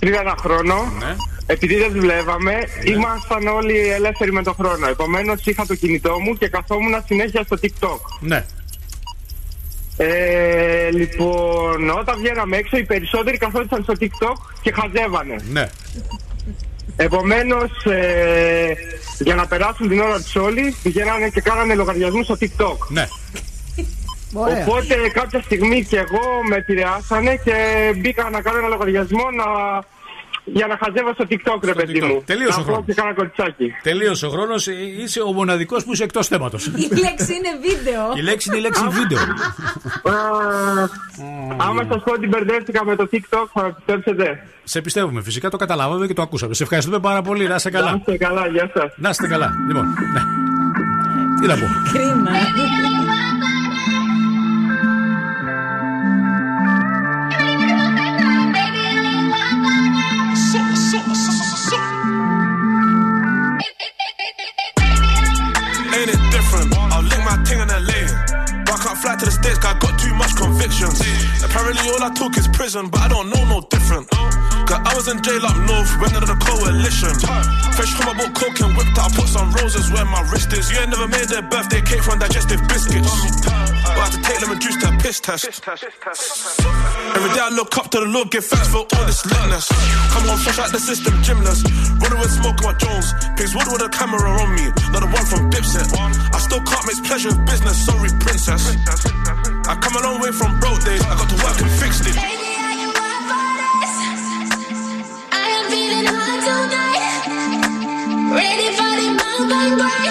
Πριν 0.06 0.18
ένα 0.18 0.36
χρόνο. 0.40 0.94
Ναι. 1.00 1.16
Επειδή 1.46 1.76
δεν 1.76 1.92
δουλεύαμε, 1.92 2.54
ήμασταν 2.84 3.48
όλοι 3.48 3.78
ελεύθεροι 3.92 4.32
με 4.32 4.44
τον 4.44 4.54
χρόνο. 4.54 4.88
Επομένως, 4.88 5.46
είχα 5.46 5.66
το 5.66 5.76
κινητό 5.76 6.20
μου 6.20 6.34
και 6.38 6.48
καθόμουν 6.48 7.04
συνέχεια 7.06 7.44
στο 7.44 7.58
TikTok. 7.62 8.00
Ναι. 8.20 8.46
Ε, 9.98 10.90
λοιπόν, 10.92 11.90
όταν 11.90 12.18
βγαίναμε 12.18 12.58
έξω, 12.58 12.78
οι 12.78 12.84
περισσότεροι 12.84 13.38
καθόντουσαν 13.38 13.84
στο 13.84 13.94
TikTok 14.00 14.36
και 14.62 14.72
χαζεύανε. 14.72 15.36
Ναι. 15.52 15.70
Επομένως, 16.96 17.86
ε, 17.86 18.74
για 19.20 19.36
να 19.36 19.48
περάσουν 19.48 19.88
την 19.90 20.00
ώρα 20.00 20.22
τους 20.22 20.36
όλοι, 20.36 20.76
πηγαίνανε 20.84 21.30
και 21.30 21.42
κάνανε 21.42 21.76
λογαριασμούς 21.76 22.26
στο 22.26 22.38
TikTok. 22.40 22.78
Ναι. 22.88 23.08
Οπότε 24.34 24.96
κάποια 25.14 25.42
στιγμή 25.42 25.84
και 25.84 25.98
εγώ 25.98 26.22
με 26.50 26.56
επηρεάσανε 26.56 27.36
και 27.44 27.56
μπήκα 27.98 28.30
να 28.30 28.42
κάνω 28.42 28.58
ένα 28.58 28.68
λογαριασμό 28.68 29.24
να... 29.32 29.46
για 30.46 30.68
να 30.68 30.78
χαζεύω 30.84 31.14
στο 31.14 31.26
TikTok, 31.30 31.60
ρε 31.64 31.74
παιδί 31.74 32.02
μου. 32.02 32.24
Τελείωσε 32.26 32.50
Να 32.52 32.62
ο 32.62 32.64
βγω 32.64 32.72
χρόνος. 32.74 32.86
και 32.86 32.94
κάνα 32.94 33.14
κοτσάκι. 33.14 33.72
Τελείωσε 33.84 34.26
ο 34.26 34.30
χρόνος. 34.30 34.68
Είσαι 35.04 35.22
ο 35.22 35.32
μοναδικός 35.34 35.84
που 35.84 35.94
είσαι 35.94 36.04
εκτός 36.04 36.28
θέματος. 36.28 36.66
Η 36.66 36.72
λέξη 37.06 37.34
είναι 37.38 37.52
βίντεο. 37.68 38.04
Η 38.16 38.22
λέξη 38.22 38.50
είναι 38.50 38.58
η 38.58 38.62
λέξη 38.62 38.84
βίντεο. 38.90 39.20
Άμα 41.58 41.84
σας 41.90 42.04
πω 42.04 42.12
ότι 42.12 42.28
μπερδεύτηκα 42.28 42.86
με 42.86 42.96
το 42.96 43.10
TikTok, 43.12 43.46
θα 43.54 43.74
πιστέψετε. 43.74 44.44
Σε 44.64 44.82
πιστεύουμε, 44.82 45.22
φυσικά 45.22 45.50
το 45.50 45.58
καταλάβαμε 45.58 46.08
και 46.08 46.14
το 46.14 46.22
ακούσαμε. 46.22 46.54
Σε 46.54 46.64
ευχαριστούμε 46.64 47.00
πάρα 47.00 47.22
πολύ. 47.22 47.48
Να 47.48 47.56
είστε 47.56 47.70
καλά. 47.70 47.92
Να 47.92 47.98
είστε 47.98 48.18
καλά, 48.18 48.48
γεια 48.48 48.72
σας. 48.74 48.94
Να 48.96 49.10
είστε 49.10 49.28
καλά. 49.28 49.52
Λοιπόν, 49.68 49.86
ναι. 50.14 50.22
Τι 51.42 51.48
να 51.48 51.54
πω. 51.54 51.66
Κρίμα. 51.94 52.32
'Cause 69.54 69.66
I 69.66 69.78
got 69.78 70.00
too 70.00 70.14
much 70.16 70.36
convictions. 70.36 71.00
Apparently, 71.44 71.90
all 71.92 72.04
I 72.04 72.10
took 72.14 72.38
is 72.38 72.48
prison, 72.48 72.90
but 72.90 73.02
I 73.02 73.08
don't 73.08 73.30
know 73.30 73.44
no 73.46 73.62
different. 73.70 74.08
Cause 74.66 74.82
I 74.82 74.92
was 74.98 75.08
in 75.08 75.22
jail 75.22 75.46
up 75.46 75.58
north, 75.70 75.94
went 76.02 76.18
under 76.18 76.26
the 76.26 76.40
coalition. 76.42 77.14
Fresh 77.78 77.94
from 77.94 78.10
my 78.10 78.16
book, 78.18 78.34
coke 78.34 78.58
and 78.66 78.74
whipped 78.74 78.98
out, 78.98 79.14
put 79.14 79.30
some 79.30 79.54
roses 79.62 79.94
where 79.94 80.06
my 80.06 80.26
wrist 80.34 80.54
is. 80.54 80.72
You 80.74 80.82
ain't 80.82 80.90
never 80.90 81.08
made 81.08 81.30
a 81.30 81.42
birthday 81.46 81.82
cake 81.86 82.02
from 82.02 82.18
digestive 82.18 82.66
biscuits. 82.66 83.14
But 83.46 83.94
I 83.94 84.10
had 84.10 84.14
to 84.18 84.22
take 84.26 84.42
lemon 84.42 84.58
juice 84.60 84.78
to 84.82 84.90
a 84.90 84.98
piss 84.98 85.20
test. 85.22 85.46
Every 85.46 87.32
day 87.38 87.44
I 87.46 87.54
look 87.54 87.78
up 87.78 87.94
to 87.94 88.00
the 88.02 88.10
Lord, 88.10 88.32
give 88.32 88.46
thanks 88.46 88.68
for 88.74 88.90
all 88.90 89.06
this 89.06 89.22
litness. 89.22 89.70
Come 90.18 90.30
on, 90.34 90.38
fresh 90.42 90.58
out 90.58 90.72
the 90.74 90.82
system, 90.82 91.14
gymless. 91.22 91.62
Running 92.02 92.18
with 92.18 92.34
smoke 92.34 92.58
on 92.66 92.74
my 92.74 92.78
Jones. 92.82 93.14
Pigs 93.38 93.54
wood 93.54 93.70
with 93.70 93.86
a 93.86 93.90
camera 93.90 94.26
on 94.26 94.50
me, 94.58 94.66
not 94.90 95.06
the 95.06 95.10
one 95.14 95.26
from 95.30 95.54
Dipset. 95.54 95.94
I 96.34 96.40
still 96.42 96.62
can't 96.66 96.86
mix 96.90 97.06
pleasure 97.06 97.30
with 97.30 97.46
business, 97.46 97.86
sorry, 97.86 98.10
princess. 98.18 98.74
I 99.70 99.78
come 99.78 99.94
a 99.94 100.02
long 100.02 100.22
way 100.22 100.34
from 100.34 100.58
broke 100.60 100.82
days, 100.82 101.06
I 101.06 101.14
got 101.14 101.30
to 101.30 101.38
work 101.46 101.62
and 101.62 101.70
fix 101.78 102.02
it. 102.02 102.45
Ready 108.36 108.68
for 108.76 108.92
the 109.00 109.16
bang 109.18 109.50
bang 109.50 109.78
bang. 109.78 110.05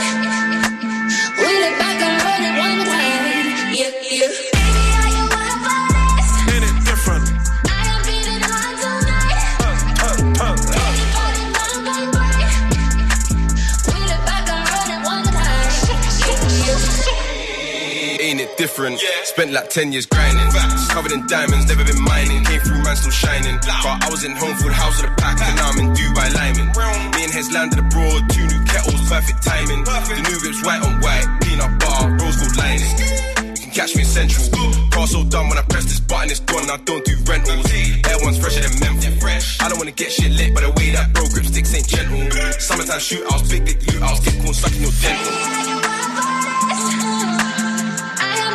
Different? 18.74 18.98
Spent 19.24 19.52
like 19.52 19.70
10 19.70 19.92
years 19.92 20.06
grinding. 20.06 20.51
Covered 20.90 21.12
in 21.12 21.26
diamonds, 21.26 21.66
never 21.68 21.84
been 21.84 22.02
mining. 22.02 22.44
Came 22.44 22.60
through, 22.60 22.82
man, 22.82 22.96
still 22.96 23.12
shining. 23.12 23.56
But 23.62 24.02
I 24.02 24.09
was 24.10 24.24
in 24.24 24.32
home 24.32 24.55
for 24.56 24.68
the 24.68 24.74
house 24.74 25.02
of 25.02 25.10
the 25.10 25.14
pack, 25.16 25.38
and 25.40 25.56
now 25.56 25.70
I'm 25.70 25.78
in 25.78 25.88
Dubai 25.94 26.34
liming. 26.34 26.68
Me 27.14 27.20
and 27.24 27.32
Heads 27.32 27.52
landed 27.52 27.78
abroad, 27.78 28.26
two 28.30 28.46
new 28.46 28.62
kettles, 28.66 29.01
perfect 29.09 29.42
timing. 29.42 29.84
The 29.84 30.22
new 30.26 30.38
whip's 30.42 30.62
white 30.66 30.82
on 30.82 31.01
white, 31.01 31.26
peanut 31.42 31.70
butter, 31.78 32.18
rose 32.18 32.36
gold 32.42 32.56
lining. 32.59 32.94
You 33.55 33.62
can 33.62 33.70
catch 33.70 33.94
me 33.94 34.02
in 34.02 34.10
Central. 34.10 34.51
Car 34.90 35.06
so 35.06 35.22
done 35.24 35.48
when 35.48 35.59
I 35.59 35.62
press 35.70 35.84
this 35.84 36.01
button, 36.01 36.30
it's 36.30 36.40
gone. 36.40 36.66
I 36.70 36.78
don't 36.82 37.05
do 37.05 37.14
rentals. 37.30 37.70
Air 37.70 38.18
one's 38.26 38.38
fresher 38.42 38.62
than 38.66 38.74
menthol. 38.82 39.14
I 39.62 39.68
don't 39.70 39.78
wanna 39.78 39.94
get 39.94 40.10
shit 40.10 40.32
lit 40.34 40.55
by 40.55 40.62
the 40.62 40.70
way 40.74 40.90
that 40.90 41.14
bro 41.14 41.26
grip 41.30 41.46
sticks 41.46 41.74
ain't 41.74 41.86
gentle. 41.86 42.26
Summertime 42.59 42.98
shootouts, 42.98 43.51
big 43.51 43.64
dick 43.66 43.78
lootouts, 43.86 44.24
get 44.24 44.34
corn 44.42 44.55
stuck 44.55 44.74
in 44.74 44.82
your 44.82 44.94
dental. 45.01 45.94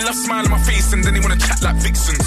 Man 0.00 0.06
love 0.06 0.16
smile 0.16 0.44
in 0.46 0.50
my 0.50 0.58
face 0.62 0.94
and 0.94 1.04
then 1.04 1.12
they 1.12 1.20
wanna 1.20 1.36
chat 1.36 1.60
like 1.62 1.76
vixens. 1.76 2.24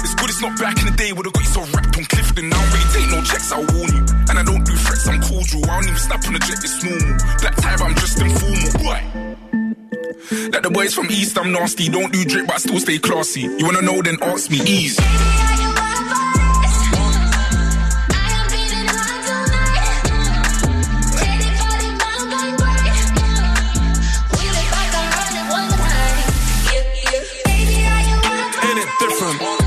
It's 0.00 0.14
good 0.14 0.30
it's 0.30 0.40
not 0.40 0.58
back 0.58 0.78
in 0.80 0.86
the 0.86 0.96
day 0.96 1.12
where 1.12 1.22
they 1.22 1.30
got 1.30 1.42
you 1.44 1.52
so 1.52 1.60
wrapped 1.76 1.94
on 1.98 2.04
Clifton. 2.04 2.46
I 2.46 2.56
don't 2.56 2.72
really 2.72 2.88
take 2.96 3.10
no 3.12 3.20
checks, 3.20 3.52
I'll 3.52 3.66
warn 3.76 3.92
you. 3.92 4.04
And 4.30 4.38
I 4.38 4.42
don't 4.42 4.64
do 4.64 4.72
threats, 4.72 5.06
I'm 5.06 5.20
cordial. 5.20 5.60
I 5.68 5.76
don't 5.76 5.84
even 5.84 6.00
snap 6.00 6.24
on 6.24 6.32
the 6.32 6.38
jet, 6.38 6.64
it's 6.64 6.80
normal. 6.80 7.20
Black 7.44 7.56
tie, 7.56 7.76
but 7.76 7.84
I'm 7.84 7.94
just 8.00 8.16
informal. 8.24 8.72
What? 8.88 9.02
Like 10.48 10.62
the 10.62 10.70
boys 10.72 10.94
from 10.94 11.10
East, 11.10 11.36
I'm 11.38 11.52
nasty. 11.52 11.90
Don't 11.90 12.10
do 12.10 12.24
drip, 12.24 12.46
but 12.46 12.56
I 12.56 12.58
still 12.58 12.80
stay 12.80 12.98
classy. 12.98 13.42
You 13.42 13.64
wanna 13.68 13.82
know, 13.82 14.00
then 14.00 14.16
ask 14.22 14.50
me. 14.50 14.56
Easy. 14.64 15.02
from. 29.20 29.59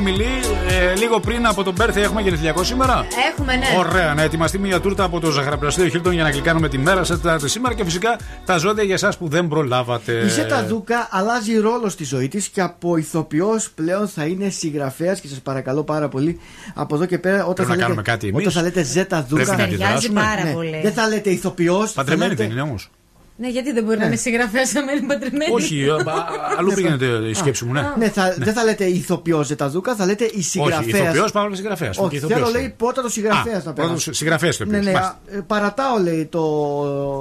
Μέσα, 0.00 0.10
Εμιλή, 0.10 0.40
ε, 0.68 0.94
λίγο 0.94 1.20
πριν 1.20 1.46
από 1.46 1.62
τον 1.62 1.74
Μπέρθι 1.74 2.00
έχουμε 2.00 2.20
γενεθλιακό 2.20 2.64
σήμερα; 2.64 3.06
Έχουμε, 3.32 3.56
ναι. 3.56 3.66
Ωραία, 3.78 4.14
να 4.14 4.22
ετοιμαστεί 4.22 4.58
μια 4.58 4.80
τούρτα 4.80 5.04
από 5.04 5.20
το 5.20 5.30
ζαχαραπλαστείο 5.30 5.88
Χίλτον 5.88 6.12
για 6.12 6.22
να 6.22 6.30
κλικάνουμε 6.30 6.68
τη 6.68 6.78
μέρα 6.78 7.04
σε 7.04 7.16
τετάρτη 7.16 7.48
σήμερα 7.48 7.74
και 7.74 7.84
φυσικά 7.84 8.16
τα 8.44 8.56
ζώδια 8.58 8.82
για 8.84 8.94
εσάς 8.94 9.16
που 9.18 9.28
δεν 9.28 9.48
προλάβατε. 9.48 10.12
Η 10.12 10.28
Ζέτα 10.28 10.64
Δούκα 10.64 11.08
αλλάζει 11.10 11.58
ρόλος 11.58 11.92
στη 11.92 12.04
ζωή 12.04 12.28
της 12.28 12.48
και 12.48 12.60
από 12.60 12.96
ηθοποιός 12.96 13.70
πλέον 13.70 14.08
θα 14.08 14.24
είναι 14.24 14.48
συγγραφέας 14.48 15.20
και 15.20 15.28
σας 15.28 15.38
παρακαλώ 15.40 15.82
πάρα 15.84 16.08
πολύ 16.08 16.40
από 16.74 16.94
εδώ 16.94 17.04
και 17.06 17.18
πέρα 17.18 17.42
όταν 17.42 17.54
Πρέπει 17.54 17.68
θα, 17.68 17.68
να 17.68 17.74
λέτε, 17.74 17.82
κάνουμε 17.86 18.02
κάτι 18.02 18.26
εμείς. 18.28 18.40
όταν 18.40 18.52
θα 18.52 18.62
λέτε 18.62 18.82
Ζέτα 18.82 19.26
Δούκα. 19.28 19.42
Πρέπει 19.44 19.58
να 19.58 19.64
αντιδράσουμε. 19.64 20.20
πάρα 20.20 20.52
πολύ. 20.52 20.80
Δεν 20.82 20.92
θα 20.92 21.08
λέτε 21.08 21.30
ηθοποιός. 21.30 21.92
Παντρεμένη 21.92 22.34
δεν 22.34 22.50
είναι 22.50 22.60
όμως. 22.60 22.90
Ναι, 23.40 23.48
γιατί 23.48 23.72
δεν 23.72 23.84
μπορεί 23.84 23.98
να 23.98 24.06
είναι 24.06 24.16
συγγραφέας 24.16 24.74
αν 24.74 24.88
είναι 24.88 25.06
παντρεμένη. 25.06 25.52
Όχι, 25.52 25.88
α, 25.90 25.94
α, 25.94 26.26
αλλού 26.58 26.72
πήγαινε 26.74 27.28
η 27.28 27.34
σκέψη 27.34 27.64
μου, 27.64 27.72
ναι. 27.72 27.92
Ναι, 27.98 28.08
θα, 28.08 28.34
δεν 28.38 28.52
θα 28.54 28.64
λέτε 28.64 28.84
ηθοποιό 28.84 29.42
Ζεταδούκα, 29.42 29.94
θα 29.94 30.06
λέτε 30.06 30.24
η 30.24 30.30
Όχι, 30.34 30.42
συγγραφέας. 30.42 30.86
ηθοποιός 31.04 31.32
πάμε 31.32 31.56
συγγραφέας. 31.56 31.98
Όχι, 31.98 32.18
θέλω 32.18 32.48
λέει 32.50 32.74
πρώτα 32.76 33.02
το 33.02 33.08
συγγραφέας 33.08 33.64
να 33.64 33.72
Πρώτο 33.72 33.88
περάσει. 33.88 34.12
συγγραφέας 34.12 34.56
το 34.56 34.64
Ναι, 34.64 34.78
οποίο. 34.78 34.90
ναι, 34.90 34.98
α, 34.98 35.18
ε, 35.26 35.40
παρατάω 35.46 35.98
λέει 36.02 36.26
το 36.26 36.44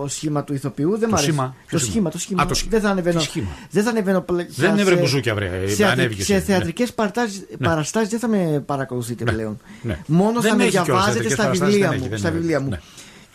σχήμα 0.08 0.44
του 0.44 0.54
ηθοποιού. 0.54 0.98
Δεν 0.98 1.10
μ' 1.10 1.14
αρέσει. 1.14 1.30
σήμα, 1.32 1.44
Το 1.46 1.54
ποιο 1.68 1.78
σήμα; 1.80 1.92
σχήμα, 1.92 2.10
το 2.12 2.18
σχήμα. 2.20 2.42
Α, 2.42 2.46
το 2.46 2.54
σχήμα. 2.54 2.72
Δεν 2.72 2.82
θα 2.82 2.90
ανεβαίνω. 2.90 3.20
Τι 3.20 3.26
σχήμα; 3.26 3.48
Δεν 3.70 3.84
θα 3.84 3.90
ανεβαίνω 3.90 4.22
πλέον. 4.22 4.48
Δεν 4.56 4.78
έβρε 4.80 4.96
μπουζούκια, 4.96 5.36
βρε, 5.36 5.68
Σε, 5.68 5.86
ανέβηκες, 5.86 6.26
σε 6.26 6.34
ναι. 6.34 6.40
θεατρικές 6.40 6.94
Ναι. 6.98 7.68
παραστάσεις 7.68 8.10
δεν 8.10 8.20
θα 8.20 8.28
με 8.28 8.64
παρακολουθείτε 8.66 9.24
πλέον. 9.24 9.60
ναι. 9.82 9.98
Μόνος 10.06 10.42
Δεν 10.42 10.52
θα 10.52 10.58
με 10.58 10.64
έχει 10.64 10.72
κιόλας 10.72 10.86
διαβάζετε 10.88 11.14
θεατρικές 11.14 11.32
στα 11.34 11.44
παραστάσεις, 11.44 11.74
βιβλία 11.74 11.90
δεν 11.90 12.64
έχει, 12.64 12.64
μου. 12.64 12.78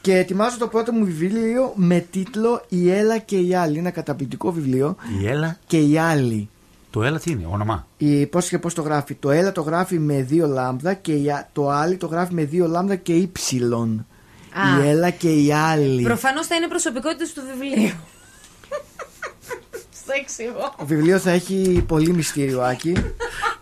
Δεν 0.04 0.14
Στα 0.14 0.18
είναι. 0.18 0.18
βιβλία 0.18 0.18
μου. 0.18 0.18
Ναι. 0.18 0.18
Και 0.18 0.18
ετοιμάζω 0.18 0.58
το 0.58 0.66
πρώτο 0.68 0.92
μου 0.92 1.04
βιβλίο 1.04 1.72
με 1.76 2.06
τίτλο 2.10 2.64
Η 2.68 2.90
Έλα 2.90 3.18
και 3.18 3.36
η 3.38 3.54
Άλλη. 3.54 3.78
Ένα 3.78 3.90
καταπληκτικό 3.90 4.52
βιβλίο. 4.52 4.96
Η 5.22 5.26
Έλα 5.28 5.58
Και 5.66 5.78
η 5.78 5.98
Άλλη. 5.98 6.48
Το 6.90 7.02
έλα 7.02 7.18
τι 7.18 7.30
είναι, 7.30 7.46
όνομα; 7.50 7.86
Η, 7.96 8.26
πώς 8.26 8.48
και 8.48 8.58
πώς 8.58 8.74
το 8.74 8.82
γράφει. 8.82 9.14
Το 9.14 9.30
έλα 9.30 9.52
το 9.52 9.60
γράφει 9.60 9.98
με 9.98 10.22
δύο 10.22 10.46
λάμδα 10.46 10.94
και 10.94 11.12
η 11.12 11.30
α- 11.30 11.48
το 11.52 11.68
άλλη 11.70 11.96
το 11.96 12.06
γράφει 12.06 12.34
με 12.34 12.44
δύο 12.44 12.66
λάμδα 12.66 12.94
και 12.96 13.12
ύψιλον. 13.12 14.06
Α. 14.52 14.84
Η 14.84 14.88
έλα 14.88 15.10
και 15.10 15.28
η 15.30 15.52
άλλη. 15.52 16.02
Προφανώς 16.02 16.46
θα 16.46 16.54
είναι 16.56 16.68
προσωπικότητα 16.68 17.24
του 17.34 17.42
βιβλίου. 17.52 17.92
Στο 20.02 20.12
εξηγώ. 20.22 20.74
Το 20.78 20.84
βιβλίο 20.86 21.18
θα 21.18 21.30
έχει 21.30 21.84
πολύ 21.88 22.12
μυστήριο, 22.12 22.60
Άκη. 22.62 22.92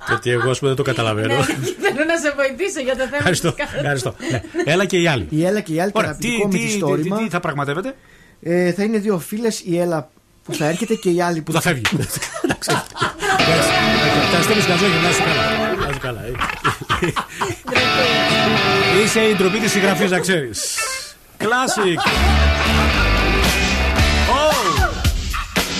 Γιατί 0.08 0.30
εγώ 0.30 0.50
ας 0.50 0.58
πούμε 0.58 0.74
δεν 0.74 0.84
το 0.84 0.90
καταλαβαίνω. 0.90 1.34
Ναι, 1.34 1.42
θέλω 1.44 2.04
να 2.06 2.16
σε 2.18 2.32
βοηθήσω 2.36 2.80
για 2.80 2.92
το 2.96 3.04
θέμα 3.04 3.16
Ευχαριστώ. 3.16 3.52
της 3.52 3.64
κάθε- 3.64 3.76
ευχαριστώ. 3.78 4.14
Ναι. 4.30 4.42
Έλα 4.64 4.84
και 4.84 4.96
η 4.98 5.06
άλλη. 5.06 5.26
Η 5.30 5.44
Έλα 5.46 5.60
και 5.60 5.72
η 5.72 5.80
άλλη, 5.80 5.90
Ωραία, 5.94 6.10
τι, 6.16 6.16
καταπληκτικό 6.16 6.48
τι, 6.48 6.56
τι, 6.56 6.62
μυθιστόρημα. 6.62 7.16
τι, 7.16 7.22
τι 7.24 7.28
θα 7.30 7.40
πραγματεύετε. 7.40 7.94
Ε, 8.42 8.72
θα 8.72 8.82
είναι 8.82 8.98
δύο 8.98 9.18
φίλες, 9.18 9.60
η 9.64 9.78
Έλα 9.78 10.10
που 10.44 10.54
θα 10.54 10.66
έρχεται 10.66 10.94
και 10.94 11.10
η 11.10 11.20
άλλη 11.22 11.40
που 11.42 11.52
θα 11.52 11.60
φεύγει. 11.60 11.82
Τα 14.32 14.42
στέλνεις 14.42 14.66
καζόγια, 14.66 15.00
να 15.02 15.08
είσαι 15.08 15.22
καλά. 15.22 15.76
Να 15.80 15.88
είσαι 15.90 15.98
καλά. 16.00 16.20
ε. 16.24 16.32
Είσαι 19.04 19.20
η 19.20 19.34
ντροπή 19.34 19.58
της 19.58 19.70
συγγραφής, 19.70 20.10
να 20.10 20.18
ξέρεις. 20.18 20.74
Classic. 21.38 22.00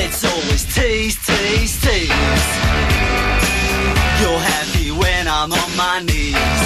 It's 0.00 0.24
always 0.24 0.62
tease, 0.74 1.16
tease, 1.26 1.74
tease. 1.82 2.48
You're 4.20 4.42
happy 4.54 4.90
when 4.92 5.26
I'm 5.26 5.52
on 5.52 5.70
my 5.76 6.00
knees. 6.06 6.60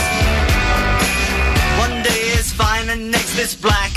One 1.84 2.02
day 2.02 2.22
it's 2.36 2.52
fine 2.52 2.90
and 2.90 3.10
next 3.10 3.38
it's 3.38 3.54
black. 3.54 3.90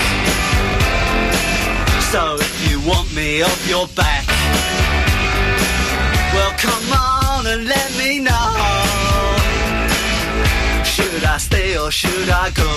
So 2.10 2.36
if 2.40 2.70
you 2.70 2.80
want 2.88 3.14
me 3.14 3.42
off 3.42 3.68
your 3.68 3.86
back, 3.88 4.26
well 6.32 6.52
come 6.56 6.88
on 6.92 7.46
and 7.46 7.68
let 7.68 7.88
me 7.98 8.20
know. 8.20 8.48
Should 10.84 11.24
I 11.24 11.36
stay 11.38 11.76
or 11.76 11.90
should 11.90 12.30
I 12.30 12.50
go? 12.62 12.70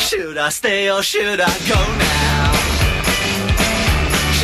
Should 0.00 0.36
I 0.36 0.48
stay 0.48 0.90
or 0.90 1.02
should 1.02 1.40
I 1.40 1.58
go 1.68 1.80
now? 1.98 2.35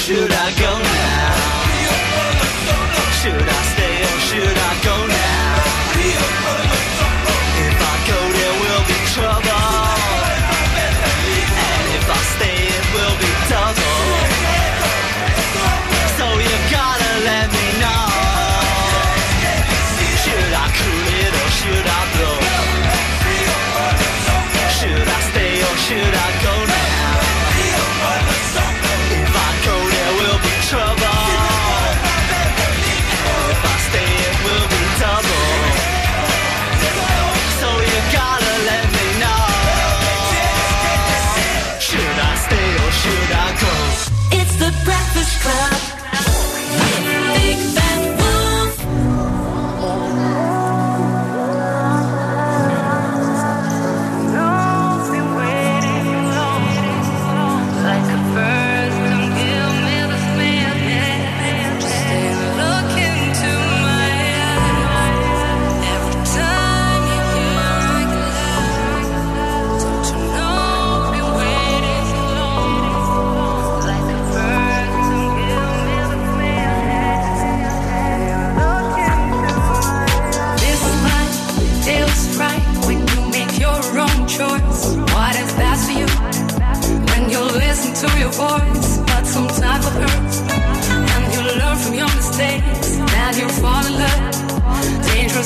Should 0.00 0.32
I 0.32 0.50
go 0.58 0.72
now? 0.78 1.60
Should 3.20 3.48
I 3.48 3.69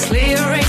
clearing. 0.06 0.63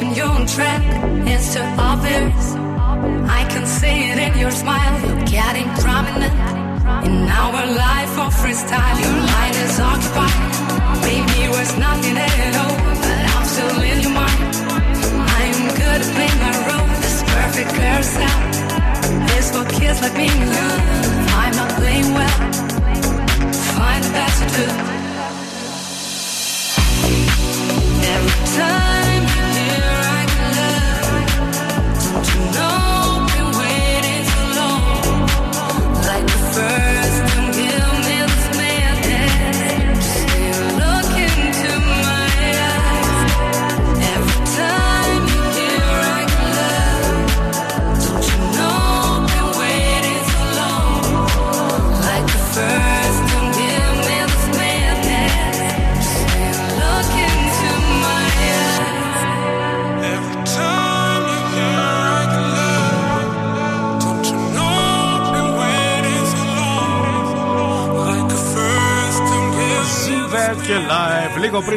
Which 0.00 0.08
is 0.08 0.14
keeping 0.14 0.16
you 0.16 0.24
on 0.24 0.46
track. 0.46 0.82
It's 1.26 1.54
too 1.54 1.60
obvious. 1.78 2.54
I 3.28 3.46
can 3.48 3.66
see 3.66 4.10
it 4.10 4.18
in 4.18 4.38
your 4.38 4.50
smile. 4.50 5.00
You're 5.06 5.26
getting 5.26 5.68
prominent 5.80 6.34
in 7.06 7.28
our 7.28 7.66
life 7.66 8.18
of 8.18 8.34
freestyle. 8.34 8.96
Your 9.00 9.12
mind 9.12 9.56
is 9.56 9.80
occupied. 9.80 10.40
Maybe 11.02 11.48
was 11.48 11.76
nothing 11.78 12.16
at 12.16 12.56
all, 12.56 12.76
but 13.02 13.24
I'm 13.34 13.44
still 13.44 13.82
in 13.82 14.00
your 14.02 14.12
mind. 14.12 14.56
I'm 15.36 15.68
good 15.80 16.00
at 16.02 16.10
playing 16.14 16.38
my 16.40 16.52
role. 16.68 16.88
This 17.00 17.22
perfect 17.22 17.70
girl 17.74 18.02
sound. 18.02 18.54
This 19.28 19.50
for 19.50 19.64
kids 19.80 20.00
like 20.02 20.16
me 20.16 20.26
you. 20.26 20.66
I'm 21.40 21.54
not 21.56 21.70
playing 21.78 22.12
well. 22.14 22.38
Find 23.76 24.04
the 24.04 24.12
best 24.12 24.36
to 24.42 24.48
do. 24.56 24.66
Every 28.12 28.56
time 28.56 29.09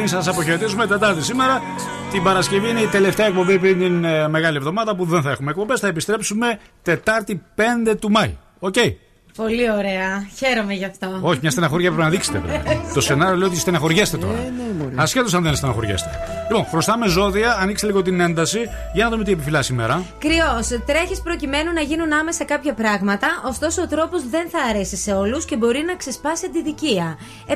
πριν 0.04 0.22
σας 0.22 0.32
αποχαιρετήσουμε, 0.34 0.86
Τετάρτη 0.86 1.22
σήμερα. 1.22 1.62
Την 2.10 2.22
Παρασκευή 2.22 2.70
είναι 2.70 2.80
η 2.80 2.86
τελευταία 2.86 3.26
εκπομπή 3.26 3.58
πριν 3.58 3.78
την 3.78 4.04
ε, 4.04 4.28
μεγάλη 4.28 4.56
εβδομάδα 4.56 4.96
που 4.96 5.04
δεν 5.04 5.22
θα 5.22 5.30
έχουμε 5.30 5.50
εκπομπές. 5.50 5.80
Θα 5.80 5.86
επιστρέψουμε 5.86 6.58
Τετάρτη 6.82 7.42
5 7.56 7.94
του 8.00 8.10
Μάη. 8.10 8.36
Οκ. 8.58 8.74
Πολύ 9.36 9.70
ωραία. 9.70 10.26
Χαίρομαι 10.36 10.74
γι' 10.74 10.84
αυτό. 10.84 11.18
Όχι, 11.20 11.38
μια 11.42 11.50
στεναχωρία 11.50 11.88
πρέπει 11.88 12.02
να 12.02 12.10
δείξετε. 12.10 12.38
βέβαια. 12.38 12.62
το 12.94 13.00
σενάριο 13.00 13.36
λέει 13.36 13.48
ότι 13.48 13.58
στεναχωριέστε 13.58 14.16
τώρα. 14.16 14.38
Ασχέτως 14.94 15.34
αν 15.34 15.42
δεν 15.42 15.56
στεναχωριέστε. 15.56 16.10
Λοιπόν, 16.48 16.66
χρωστάμε 16.66 17.06
ζώδια, 17.06 17.56
ανοίξτε 17.60 17.86
λίγο 17.86 18.02
την 18.02 18.20
ένταση. 18.20 18.68
Για 18.92 19.04
να 19.04 19.10
δούμε 19.10 19.24
τι 19.24 19.32
επιφυλάσσει 19.32 19.62
σήμερα. 19.62 20.04
Κριός, 20.18 20.68
τρέχεις 20.86 21.20
προκειμένου 21.22 21.72
να 21.72 21.80
γίνουν 21.80 22.12
άμεσα 22.12 22.44
κάποια 22.44 22.74
πράγματα, 22.74 23.28
ωστόσο 23.44 23.82
ο 23.82 23.86
τρόπος 23.86 24.28
δεν 24.28 24.48
θα 24.48 24.58
αρέσει 24.70 24.96
σε 24.96 25.12
όλους 25.12 25.44
και 25.44 25.56
μπορεί 25.56 25.84
να 25.86 25.96
ξεσπάσει 25.96 26.46
αντιδικία. 26.46 27.18
7. 27.46 27.54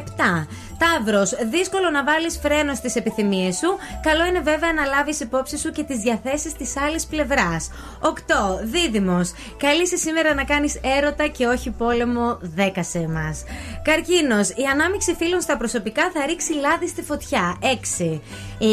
Ταύρος, 0.78 1.30
δύσκολο 1.50 1.90
να 1.90 2.04
βάλεις 2.04 2.38
φρένο 2.42 2.74
στις 2.74 2.96
επιθυμίες 2.96 3.56
σου. 3.56 3.78
Καλό 4.02 4.24
είναι 4.24 4.40
βέβαια 4.40 4.72
να 4.72 4.84
λάβεις 4.84 5.20
υπόψη 5.20 5.58
σου 5.58 5.70
και 5.70 5.82
τις 5.82 5.98
διαθέσεις 5.98 6.52
της 6.52 6.76
άλλης 6.76 7.06
πλευράς. 7.06 7.70
8. 8.00 8.60
Δίδυμος, 8.62 9.32
καλείσαι 9.58 9.96
σήμερα 9.96 10.34
να 10.34 10.44
κάνεις 10.44 10.80
έρωτα 10.98 11.26
και 11.26 11.46
όχι 11.46 11.70
πόλεμο. 11.70 12.38
10 12.56 12.82
σε 12.82 12.98
εμάς. 12.98 13.44
Καρκίνος, 13.82 14.48
η 14.48 14.64
ανάμειξη 14.72 15.14
φίλων 15.18 15.40
στα 15.40 15.56
προσωπικά 15.56 16.10
θα 16.14 16.26
ρίξει 16.26 16.52
λάδι 16.52 16.88
στη 16.88 17.02
φωτιά. 17.02 17.56
6. 17.60 18.20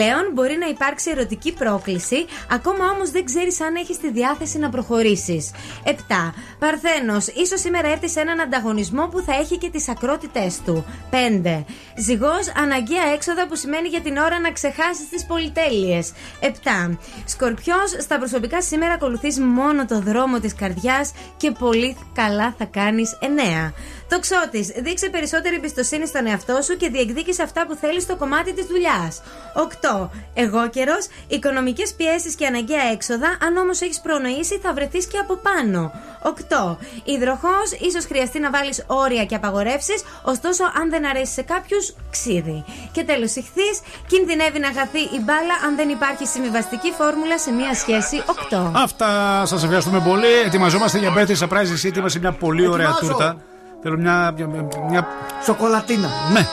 Λέων, 0.06 0.32
μπορεί 0.34 0.58
να 0.58 0.68
υπάρξει 0.68 1.10
ερωτική 1.10 1.54
πρόκληση, 1.54 2.26
ακόμα 2.52 2.90
όμως 2.90 3.12
δεν 3.12 3.26
ξέρεις 3.26 3.62
αν 3.62 3.76
έχεις 3.76 3.98
τη 4.00 4.12
διάθεση 4.12 4.58
να 4.58 4.70
προχωρήσεις. 4.70 5.52
7. 5.84 6.34
Παρθένος, 6.60 7.28
ίσως 7.28 7.60
σήμερα 7.60 7.88
έρθεις 7.88 8.12
σε 8.12 8.20
έναν 8.20 8.40
ανταγωνισμό 8.40 9.08
που 9.08 9.22
θα 9.22 9.34
έχει 9.34 9.58
και 9.58 9.70
τις 9.70 9.90
ακρότητές 9.90 10.62
του. 10.66 10.86
5. 11.10 11.66
Ζυγός, 11.98 12.52
αναγκαία 12.58 13.06
έξοδα 13.14 13.48
που 13.48 13.56
σημαίνει 13.56 13.88
για 13.88 14.02
την 14.02 14.18
ώρα 14.18 14.40
να 14.40 14.52
ξεχάσεις 14.52 15.10
τις 15.10 15.26
πολυτέλειες. 15.26 16.12
7. 16.40 16.98
Σκορπιός, 17.26 17.96
στα 18.00 18.18
προσωπικά 18.18 18.62
σήμερα 18.62 18.94
ακολουθείς 18.94 19.40
μόνο 19.40 19.86
το 19.86 20.00
δρόμο 20.00 20.40
της 20.40 20.56
καρδιάς 20.56 21.12
και 21.38 21.52
πολύ 21.52 21.98
καλά 22.14 22.56
θα 22.58 22.66
κάνεις. 22.66 23.18
9. 23.22 23.74
Το 24.10 24.20
ξώτης, 24.20 24.68
δείξε 24.68 25.10
περισσότερη 25.10 25.56
εμπιστοσύνη 25.56 26.08
στον 26.08 26.28
εαυτό 26.28 26.62
σου 26.62 26.78
και 26.78 26.90
διεκδίκησε 26.90 27.42
αυτά 27.42 27.66
που 27.68 27.76
θέλεις 27.76 28.04
στο 28.04 28.16
κομμάτι 28.16 28.54
της 28.54 28.66
δουλειάς. 28.66 29.22
8. 29.54 30.10
Εγώ 30.34 30.70
καιρός, 30.70 31.08
οικονομικές 31.28 31.94
πιέσεις 31.94 32.36
και 32.36 32.46
αναγκαία 32.46 32.84
έξοδα, 32.92 33.38
αν 33.46 33.58
όμως 33.58 33.82
έχεις 33.82 34.00
προνοήσει, 34.02 34.60
θα 34.64 34.74
βρεθείς 34.74 35.06
και 35.06 35.18
από 35.18 35.36
πάνω. 35.36 35.92
8. 36.24 36.78
Υδροχός, 37.04 37.72
ίσως 37.88 38.06
χρειαστεί 38.06 38.40
να 38.40 38.50
βάλεις 38.50 38.84
όρια 38.88 39.26
και 39.26 39.36
απαγορεύσεις, 39.36 40.04
ωστόσο 40.24 40.64
αν 40.64 40.90
δεν 40.90 41.06
αρέσει 41.06 41.34
σε 41.34 41.42
κάποιους, 41.42 41.94
ξύδι. 42.12 42.64
Και 42.92 43.04
τέλος, 43.04 43.36
ηχθείς, 43.36 43.76
κινδυνεύει 44.08 44.60
να 44.60 44.72
χαθεί 44.78 45.00
η 45.00 45.20
μπάλα 45.26 45.54
αν 45.66 45.76
δεν 45.76 45.90
υπάρχει 45.90 46.26
συμβιβαστική 46.28 46.92
φόρμουλα 46.98 47.38
σε 47.40 47.52
μία 47.52 47.74
σχέση 47.74 48.24
8. 48.26 48.72
Αυτά 48.76 49.44
σας 49.46 49.64
ευχαριστούμε 49.64 50.00
πολύ. 50.00 50.34
Ετοιμαζόμαστε 50.46 50.98
για 50.98 51.14
Birthday 51.16 51.38
Surprise 51.48 51.86
City 51.86 51.98
μα 51.98 52.10
μια 52.20 52.32
πολύ 52.32 52.68
ωραία 52.68 52.88
Ετοιμάζω. 52.90 53.08
τούρτα. 53.08 53.38
Θέλω 53.85 53.97
μια. 53.97 54.33
μια, 54.37 54.47
μια... 54.91 55.07
Σοκολατίνα. 55.45 56.09
Ναι. 56.33 56.47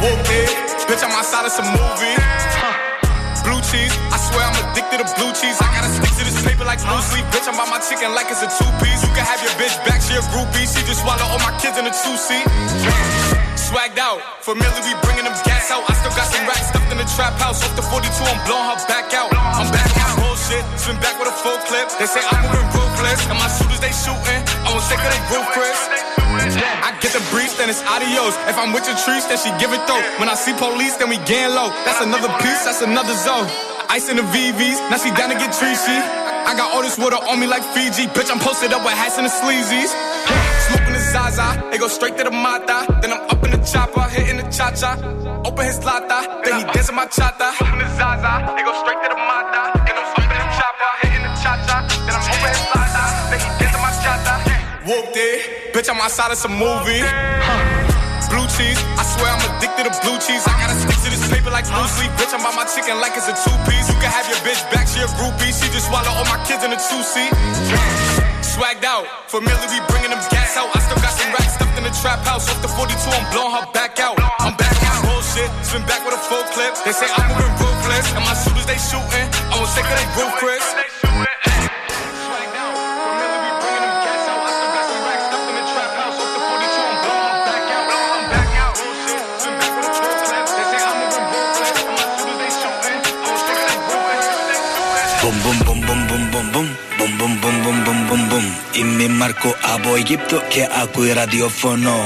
Whoop 0.00 0.28
it, 0.40 0.50
bitch, 0.88 1.02
I'm 1.04 1.12
outside 1.18 1.46
of 1.48 1.52
some 1.56 1.70
movie. 1.72 2.16
Huh. 2.60 2.76
Blue 3.46 3.62
cheese, 3.68 3.94
I 4.12 4.18
swear 4.26 4.44
I'm 4.44 4.58
addicted 4.60 4.98
to 5.00 5.08
blue 5.16 5.32
cheese. 5.40 5.56
I 5.64 5.68
gotta 5.72 5.88
stick 5.96 6.12
to 6.20 6.22
this 6.28 6.36
paper 6.44 6.66
like 6.68 6.80
blue 6.84 7.00
sleep. 7.10 7.24
Bitch, 7.32 7.48
I'm 7.48 7.56
by 7.56 7.64
my 7.74 7.80
chicken 7.88 8.12
like 8.18 8.28
it's 8.28 8.44
a 8.44 8.50
two 8.58 8.70
piece. 8.82 9.00
You 9.04 9.12
can 9.16 9.24
have 9.24 9.40
your 9.40 9.54
bitch 9.60 9.76
back, 9.88 10.00
she 10.04 10.12
a 10.20 10.22
groupie. 10.32 10.68
She 10.68 10.80
just 10.84 11.00
swallow 11.00 11.26
all 11.32 11.40
my 11.48 11.54
kids 11.62 11.76
in 11.80 11.84
a 11.88 11.94
two 12.02 12.16
seat. 12.26 12.44
Swagged 13.66 13.96
out, 13.96 14.20
familiar, 14.44 14.82
we 14.84 14.92
bringing 15.00 15.24
them 15.24 15.36
gas 15.48 15.72
out. 15.72 15.82
I 15.88 15.92
still 16.00 16.12
got 16.12 16.28
some 16.28 16.44
racks 16.44 16.68
stuffed 16.68 16.92
in 16.92 16.98
the 16.98 17.08
trap 17.16 17.34
house. 17.40 17.64
Off 17.64 17.72
the 17.74 17.84
42, 17.88 18.04
I'm 18.04 18.40
blowing 18.44 18.68
her 18.68 18.78
back 18.92 19.08
out. 19.16 19.32
I'm 19.32 19.68
back 19.72 19.89
bullshit, 20.51 20.79
swim 20.79 20.97
back 20.99 21.17
with 21.19 21.29
a 21.29 21.35
full 21.43 21.57
clip. 21.67 21.87
They 21.99 22.05
say 22.05 22.19
I'm 22.19 22.43
moving 22.43 22.67
ruthless, 22.75 23.21
and 23.27 23.37
my 23.39 23.47
shooters 23.47 23.79
they 23.79 23.93
shooting. 23.95 24.41
I 24.63 24.69
won't 24.71 24.83
say 24.83 24.95
cause 24.95 25.11
they 25.11 25.23
Chris. 25.55 25.79
I 26.83 26.95
get 26.99 27.11
the 27.13 27.23
breeze, 27.31 27.55
then 27.57 27.69
it's 27.69 27.83
adios. 27.83 28.35
If 28.47 28.57
I'm 28.57 28.73
with 28.73 28.87
your 28.87 28.97
trees, 29.03 29.27
then 29.27 29.37
she 29.37 29.51
give 29.59 29.71
it 29.73 29.83
though. 29.87 30.01
When 30.19 30.29
I 30.29 30.35
see 30.35 30.53
police, 30.53 30.95
then 30.97 31.09
we 31.09 31.17
gang 31.27 31.55
low. 31.55 31.69
That's 31.83 32.01
another 32.01 32.31
piece, 32.39 32.63
that's 32.63 32.81
another 32.81 33.15
zone. 33.15 33.47
Ice 33.89 34.07
in 34.07 34.15
the 34.15 34.23
VVs, 34.23 34.79
now 34.89 34.97
she 34.97 35.11
down 35.11 35.29
to 35.31 35.35
get 35.35 35.51
treachy. 35.51 35.99
I 36.47 36.55
got 36.55 36.73
all 36.73 36.81
this 36.81 36.97
water 36.97 37.19
on 37.19 37.39
me 37.39 37.47
like 37.47 37.63
Fiji. 37.75 38.07
Bitch, 38.07 38.31
I'm 38.31 38.39
posted 38.39 38.73
up 38.73 38.83
with 38.83 38.95
hats 38.95 39.17
and 39.17 39.27
the 39.27 39.31
sleazies. 39.31 39.91
Smoking 40.67 40.93
the 40.93 41.03
Zaza, 41.11 41.69
they 41.69 41.77
go 41.77 41.87
straight 41.87 42.17
to 42.17 42.23
the 42.23 42.31
Mata. 42.31 42.87
Then 43.01 43.11
I'm 43.13 43.29
up 43.29 43.43
in 43.43 43.51
the 43.51 43.61
chopper, 43.63 44.07
hitting 44.09 44.37
the 44.37 44.47
cha 44.49 44.71
cha. 44.71 44.95
Open 45.45 45.65
his 45.65 45.83
lata, 45.83 46.41
then 46.43 46.59
he 46.59 46.63
dancing 46.71 46.95
my 46.95 47.05
chata. 47.07 47.51
Smoking 47.57 47.79
the 47.79 47.89
Zaza, 47.99 48.55
they 48.55 48.63
go 48.63 48.73
straight 48.81 48.99
to 49.03 49.09
the 49.09 49.19
Mata. 49.19 49.90
Whooped 54.91 55.15
it, 55.15 55.71
bitch, 55.71 55.87
I'm 55.87 56.03
outside 56.03 56.35
of 56.35 56.39
some 56.43 56.51
movie. 56.51 56.99
Blue 58.27 58.43
cheese, 58.51 58.75
I 58.99 59.07
swear 59.07 59.31
I'm 59.31 59.39
addicted 59.55 59.87
to 59.87 59.95
blue 60.03 60.19
cheese. 60.19 60.43
I 60.43 60.51
gotta 60.59 60.75
stick 60.75 60.99
to 61.07 61.09
this 61.15 61.23
paper 61.31 61.47
like 61.47 61.63
blue 61.63 61.87
sleep. 61.95 62.11
Bitch, 62.19 62.35
I'm 62.35 62.43
by 62.43 62.51
my 62.59 62.67
chicken 62.67 62.99
like 62.99 63.15
it's 63.15 63.31
a 63.31 63.35
two 63.39 63.55
piece. 63.71 63.87
You 63.87 63.95
can 64.03 64.11
have 64.11 64.27
your 64.27 64.35
bitch 64.43 64.59
back, 64.67 64.91
she 64.91 64.99
a 64.99 65.07
groupie. 65.15 65.55
She 65.55 65.71
just 65.71 65.87
swallow 65.87 66.11
all 66.11 66.27
my 66.27 66.43
kids 66.43 66.67
in 66.67 66.75
a 66.75 66.79
two 66.91 66.99
seat. 67.07 67.31
Swagged 68.43 68.83
out, 68.83 69.07
familiar, 69.31 69.63
we 69.71 69.79
bringing 69.87 70.11
them 70.11 70.19
gas 70.27 70.59
out. 70.59 70.67
I 70.75 70.83
still 70.83 70.99
got 70.99 71.15
some 71.15 71.31
racks 71.39 71.55
stuffed 71.55 71.79
in 71.79 71.87
the 71.87 71.95
trap 72.03 72.27
house. 72.27 72.51
Off 72.51 72.59
the 72.59 72.67
42, 72.67 72.91
I'm 72.91 73.23
blowing 73.31 73.55
her 73.55 73.63
back 73.71 73.95
out. 74.03 74.19
I'm 74.43 74.59
back 74.59 74.75
on 74.75 75.07
bullshit, 75.07 75.47
swim 75.63 75.87
back 75.87 76.03
with 76.03 76.19
a 76.19 76.23
full 76.27 76.43
clip. 76.51 76.75
They 76.83 76.91
say 76.91 77.07
I'm 77.07 77.31
moving 77.31 77.55
ruthless, 77.63 78.11
and 78.11 78.27
my 78.27 78.35
shooters 78.35 78.67
they 78.67 78.75
shooting. 78.75 79.27
I 79.47 79.55
won't 79.55 79.71
say 79.71 79.87
cause 79.87 79.95
they 79.95 80.07
roof 80.19 80.35
Chris. 80.35 81.10
Είμαι 98.79 99.07
Μάρκο 99.07 99.55
από 99.73 99.95
Αιγύπτο 99.95 100.41
και 100.49 100.67
ακούει 100.81 101.13
ραδιοφωνό. 101.13 101.99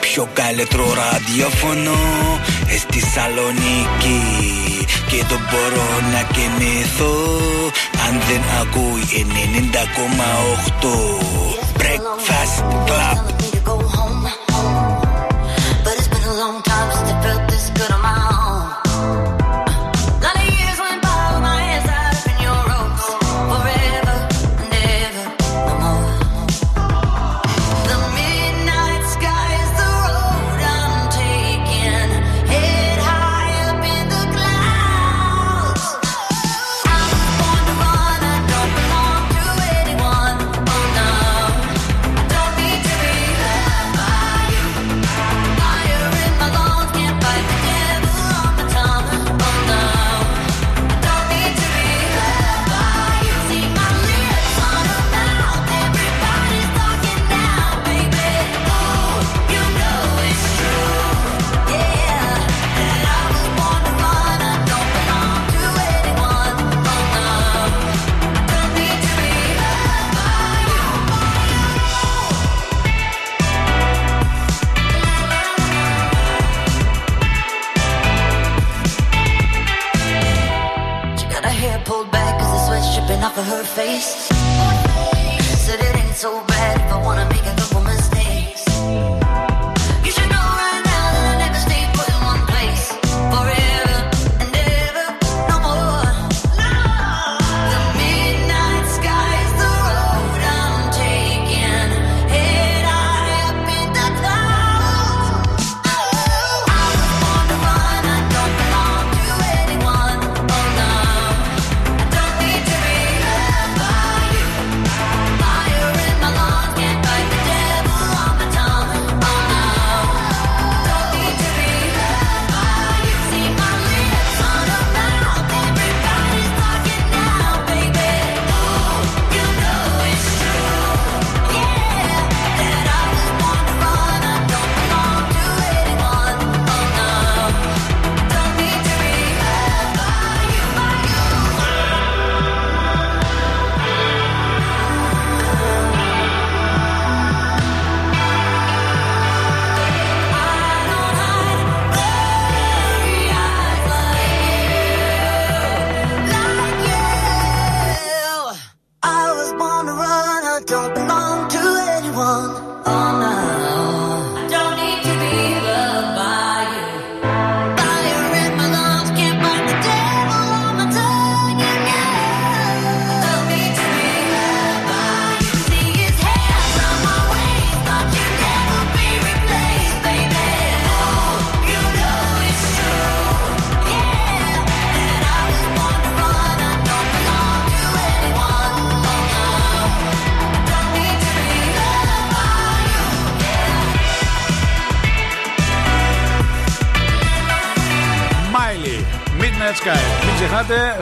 Πιο 0.00 0.28
καλύτερο 0.32 0.84
ραδιοφωνό. 0.94 1.98
Ε, 2.66 2.76
στη 2.78 3.00
Σαλονίκη 3.00 4.20
Και 5.10 5.24
δεν 5.28 5.40
μπορώ 5.50 5.88
να 6.12 6.22
κοιμηθώ 6.34 7.14
αν 8.06 8.20
δεν 8.28 8.42
ακούει 8.60 9.26
90,8 10.80 11.40
Breakfast 11.78 12.58
Club 12.86 13.39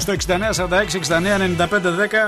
στο 0.08 0.34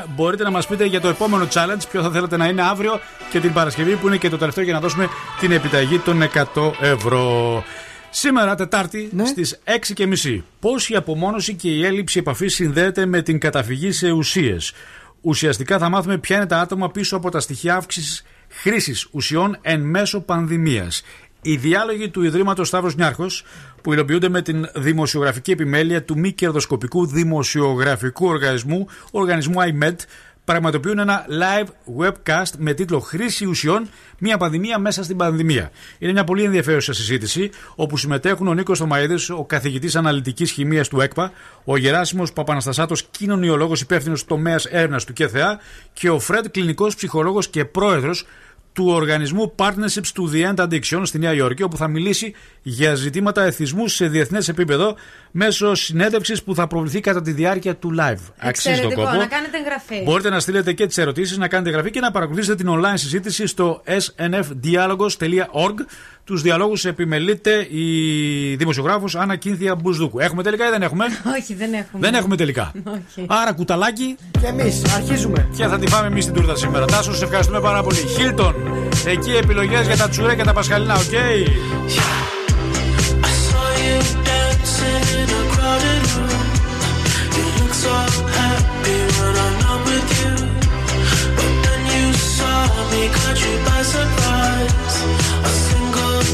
6946-699510 0.04 0.06
μπορείτε 0.16 0.42
να 0.42 0.50
μας 0.50 0.66
πείτε 0.66 0.84
για 0.84 1.00
το 1.00 1.08
επόμενο 1.08 1.48
challenge, 1.52 1.82
ποιο 1.90 2.02
θα 2.02 2.10
θέλετε 2.10 2.36
να 2.36 2.46
είναι 2.46 2.62
αύριο 2.62 3.00
και 3.30 3.40
την 3.40 3.52
Παρασκευή 3.52 3.96
που 3.96 4.06
είναι 4.06 4.16
και 4.16 4.28
το 4.28 4.38
τελευταίο 4.38 4.64
για 4.64 4.72
να 4.72 4.80
δώσουμε 4.80 5.08
την 5.40 5.52
επιταγή 5.52 5.98
των 5.98 6.22
100 6.54 6.72
ευρώ. 6.80 7.64
Σήμερα, 8.10 8.54
Τετάρτη, 8.54 9.08
Ναι. 9.12 9.26
στις 9.26 9.60
6.30. 9.64 10.42
Πώ 10.60 10.70
η 10.88 10.94
απομόνωση 10.96 11.54
και 11.54 11.70
η 11.70 11.84
έλλειψη 11.84 12.18
επαφής 12.18 12.54
συνδέεται 12.54 13.06
με 13.06 13.22
την 13.22 13.38
καταφυγή 13.38 13.92
σε 13.92 14.10
ουσίες; 14.10 14.72
Ουσιαστικά 15.20 15.78
θα 15.78 15.88
μάθουμε 15.88 16.18
ποια 16.18 16.36
είναι 16.36 16.46
τα 16.46 16.58
άτομα 16.58 16.90
πίσω 16.90 17.16
από 17.16 17.30
τα 17.30 17.40
στοιχεία 17.40 17.74
αύξησης 17.74 18.24
χρήσης 18.48 19.08
ουσιών 19.10 19.58
εν 19.62 19.80
μέσω 19.80 20.20
πανδημίας. 20.20 21.02
Οι 21.42 21.56
διάλογοι 21.56 22.08
του 22.08 22.22
Ιδρύματος 22.22 22.68
Σταύρος 22.68 22.96
Νιάρχος, 22.96 23.44
που 23.82 23.92
υλοποιούνται 23.92 24.28
με 24.28 24.42
την 24.42 24.68
δημοσιογραφική 24.74 25.50
επιμέλεια 25.50 26.04
του 26.04 26.18
μη 26.18 26.32
κερδοσκοπικού 26.32 27.06
δημοσιογραφικού 27.06 28.26
οργανισμού, 28.26 28.86
οργανισμού 29.10 29.54
IMED, 29.58 29.94
πραγματοποιούν 30.44 30.98
ένα 30.98 31.26
live 31.28 31.68
webcast 32.02 32.52
με 32.58 32.72
τίτλο 32.74 33.00
Χρήση 33.00 33.46
ουσιών, 33.46 33.88
μια 34.18 34.36
πανδημία 34.36 34.78
μέσα 34.78 35.02
στην 35.02 35.16
πανδημία. 35.16 35.70
Είναι 35.98 36.12
μια 36.12 36.24
πολύ 36.24 36.44
ενδιαφέρουσα 36.44 36.92
συζήτηση, 36.92 37.50
όπου 37.74 37.96
συμμετέχουν 37.96 38.48
ο 38.48 38.54
Νίκος 38.54 38.78
Θωμαίδης, 38.78 39.30
ο 39.30 39.44
καθηγητής 39.44 39.96
αναλυτικής 39.96 40.50
χημίας 40.50 40.88
του 40.88 41.00
ΕΚΠΑ, 41.00 41.32
ο 41.64 41.76
Γεράσιμος 41.76 42.32
Παπαναστασάτος, 42.32 43.02
κοινωνιολόγος 43.02 43.80
υπεύθυνος 43.80 44.24
τομέας 44.24 44.64
έρευνας 44.64 45.04
του 45.04 45.12
ΚΕΘΕΑ 45.12 45.60
και 45.92 46.10
ο 46.10 46.18
Φρέντ, 46.18 46.46
κλινικός 46.46 46.94
ψυχολόγος 46.94 47.48
και 47.48 47.64
πρόεδρος 47.64 48.26
του 48.72 48.86
οργανισμού 48.86 49.54
Partnerships 49.56 50.08
του 50.14 50.30
The 50.34 50.54
End 50.54 50.54
Addiction 50.68 51.02
στη 51.02 51.18
Νέα 51.18 51.34
Υόρκη, 51.34 51.62
όπου 51.62 51.76
θα 51.76 51.88
μιλήσει 51.88 52.34
για 52.62 52.94
ζητήματα 52.94 53.42
εθισμού 53.42 53.88
σε 53.88 54.08
διεθνές 54.08 54.48
επίπεδο 54.48 54.96
μέσω 55.30 55.74
συνέντευξης 55.74 56.42
που 56.42 56.54
θα 56.54 56.66
προβληθεί 56.66 57.00
κατά 57.00 57.22
τη 57.22 57.32
διάρκεια 57.32 57.76
του 57.76 57.94
live. 57.98 58.20
Αξίζει 58.38 58.40
τον 58.40 58.48
Εξαιρετικό, 58.48 59.02
κόπο. 59.02 59.16
να 59.16 59.26
κάνετε 59.26 59.56
εγγραφή. 59.58 60.02
Μπορείτε 60.02 60.30
να 60.30 60.40
στείλετε 60.40 60.72
και 60.72 60.86
τις 60.86 60.98
ερωτήσεις, 60.98 61.38
να 61.38 61.48
κάνετε 61.48 61.68
εγγραφή 61.68 61.90
και 61.90 62.00
να 62.00 62.10
παρακολουθήσετε 62.10 62.54
την 62.54 62.72
online 62.72 62.94
συζήτηση 62.94 63.46
στο 63.46 63.82
snfdialogos.org. 63.86 65.74
Τους 66.24 66.42
διαλόγους 66.42 66.84
επιμελείται 66.84 67.66
η 67.70 67.84
δημοσιογράφος 68.56 69.14
Άννα 69.16 69.36
Κίνθια 69.36 69.74
Μπουσδούκου. 69.74 70.18
Έχουμε 70.18 70.42
τελικά 70.42 70.66
ή 70.66 70.70
δεν 70.70 70.82
έχουμε; 70.82 71.04
Όχι, 71.38 71.54
δεν 71.54 71.72
έχουμε. 71.72 72.06
Δεν 72.06 72.14
έχουμε 72.14 72.36
τελικά. 72.36 72.72
Όχι. 72.86 73.26
Άρα 73.28 73.52
κουταλάκι. 73.52 74.16
Και 74.40 74.46
εμείς 74.46 74.94
αρχίζουμε. 74.94 75.48
Και 75.56 75.66
θα 75.66 75.78
τη 75.78 75.86
φάμε 75.88 76.06
εμείς 76.06 76.24
την 76.24 76.34
τούρτα 76.34 76.56
σήμερα. 76.56 76.84
Τάσο, 76.84 77.14
σε 77.14 77.24
ευχαριστούμε 77.24 77.60
πάρα 77.60 77.82
πολύ. 77.82 77.96
Χίλτον, 78.16 78.54
εκεί 79.06 79.30
επιλογές 79.30 79.86
για 79.86 79.96
τα 79.96 80.08
τσουρέ 80.08 80.34
και 80.34 80.42
τα 80.44 80.52
πασχαλινά, 80.52 80.94
οκ; 80.94 81.00
I 83.22 83.32
saw 83.46 83.68
you 83.84 83.98
dancing 84.28 85.04
in 85.20 85.28
a 85.40 85.42
crowded 85.52 86.02
room. 86.14 86.44
You 87.36 87.44
look 87.58 87.74
so 87.84 87.94
happy 88.38 88.98
when 89.16 89.34
I'm 89.44 89.54
not 89.64 89.80
with 89.88 90.08
you. 90.20 90.32
But 91.36 91.52
then 91.64 91.80
you 91.94 92.04
saw 92.36 92.58
me, 92.90 93.02
caught 93.16 93.38
you 93.44 93.54
by 93.66 93.80
surprise. 93.94 94.96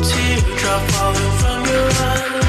teardrop 0.02 0.82
falling 0.90 1.32
from 1.38 1.64
your 1.64 1.90
eyes. 1.90 2.45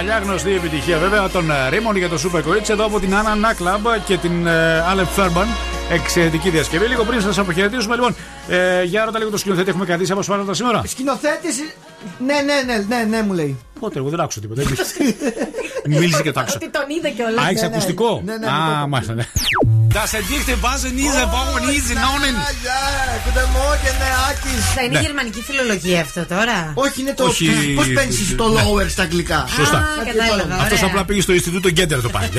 Παλιά 0.00 0.18
γνωστή 0.18 0.50
επιτυχία 0.54 0.98
βέβαια 0.98 1.28
των 1.28 1.50
ε, 1.50 1.68
Ρήμων 1.68 1.96
για 1.96 2.08
το 2.08 2.18
Super 2.24 2.42
Κορίτσι 2.42 2.72
εδώ 2.72 2.84
από 2.84 3.00
την 3.00 3.10
Anna 3.12 3.46
Naklab 3.46 4.00
και 4.06 4.16
την 4.16 4.46
ε, 4.46 4.84
Alep 4.94 5.20
Fairban. 5.20 5.46
Εξαιρετική 5.90 6.50
διασκευή. 6.50 6.86
Λίγο 6.86 7.04
πριν 7.04 7.20
σας 7.20 7.38
αποχαιρετήσουμε, 7.38 7.94
λοιπόν, 7.94 8.14
ε, 8.48 8.82
για 8.82 9.04
ρώτα 9.04 9.18
λίγο 9.18 9.30
το 9.30 9.36
σκηνοθέτη, 9.36 9.68
έχουμε 9.68 9.84
κρατήσει 9.84 10.12
από 10.12 10.22
σπάρατα 10.22 10.54
σήμερα. 10.54 10.82
Σκηνοθέτης. 10.86 11.56
Ναι, 12.26 12.34
ναι, 12.34 12.74
ναι, 12.74 12.84
ναι, 12.88 13.04
ναι, 13.04 13.22
μου 13.22 13.32
λέει. 13.32 13.58
Πότε, 13.80 13.98
εγώ 13.98 14.08
δεν 14.08 14.20
άκουσα 14.20 14.40
τίποτα. 14.40 14.62
Μίλησε 15.86 16.22
και 16.22 16.32
το 16.32 16.40
άκουσα. 16.40 16.56
Ότι 16.56 16.70
τον 16.70 16.84
είδε 16.88 17.10
κιόλας. 17.10 17.44
Α, 17.44 17.48
έχεις 17.48 17.62
ακουστικό; 17.62 18.22
Ναι, 18.24 18.36
ναι, 18.36 18.46
Α, 18.46 18.86
μάλιστα, 18.86 19.14
ναι. 19.14 19.24
Das 19.98 20.12
Edichte 20.14 20.52
wasen 20.62 20.92
diese 20.96 21.22
Bauern 21.34 21.64
diese 21.74 21.94
Nonnen. 22.04 22.34
Guten 23.24 23.48
Morgen, 23.58 23.96
Άκης. 24.30 24.64
Θα 24.74 24.82
είναι 24.82 24.98
Ναι. 24.98 25.00
γερμανική 25.04 25.42
φιλολογία 25.42 26.00
αυτό 26.00 26.24
τώρα. 26.26 26.72
Όχι, 26.74 27.00
είναι 27.00 27.12
το. 27.14 27.24
Όχι. 27.24 27.46
Πώς 27.76 27.86
παίρνει 27.94 28.14
το 28.36 28.48
Ναι. 28.48 28.60
lower 28.62 28.86
στα 28.90 29.02
αγγλικά; 29.02 29.46
Σωστά. 29.56 29.76
Α, 29.78 29.82
κατάλαβα. 30.12 30.54
Αυτό 30.54 30.74
ωραία. 30.74 30.86
απλά 30.86 31.04
πήγε 31.04 31.20
στο 31.20 31.32
Ινστιτούτο 31.32 31.70
Γκέντερ 31.70 32.00
το 32.02 32.08
πάει. 32.08 32.28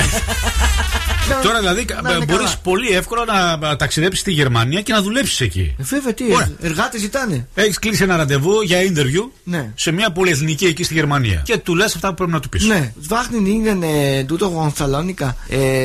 Τώρα 1.43 1.59
δηλαδή 1.59 1.85
Να 2.03 2.11
είναι 2.11 2.25
μπορείς 2.25 2.45
καλά. 2.45 2.57
πολύ 2.63 2.89
εύκολα 2.89 3.23
να 3.25 3.75
ταξιδέψεις 3.75 4.19
στη 4.19 4.31
Γερμανία 4.31 4.81
και 4.81 4.93
να 4.93 5.01
δουλέψεις 5.01 5.41
εκεί. 5.41 5.75
Βέβαια, 5.77 6.13
τι. 6.13 6.23
Ωραία. 6.33 6.51
Εργάτες 6.61 7.01
ζητάνε. 7.01 7.47
Έχεις 7.53 7.79
κλείσει 7.79 8.03
ένα 8.03 8.15
ραντεβού 8.15 8.61
για 8.61 8.77
interview 8.81 9.29
Ναι. 9.43 9.69
σε 9.75 9.91
μια 9.91 10.11
πολυεθνική 10.11 10.65
εκεί 10.65 10.83
στη 10.83 10.93
Γερμανία. 10.93 11.41
Και 11.45 11.57
του 11.57 11.75
λες 11.75 11.95
αυτά 11.95 12.07
που 12.07 12.13
πρέπει 12.13 12.31
να 12.31 12.39
του 12.39 12.49
πεις. 12.49 12.63
Ναι, 12.65 12.93
Βάχνιν 12.95 13.45
είναι 13.45 13.87
ε, 14.17 14.23
τούτο 14.23 14.45
από 14.45 14.71
Θεσσαλονίκα. 14.75 15.35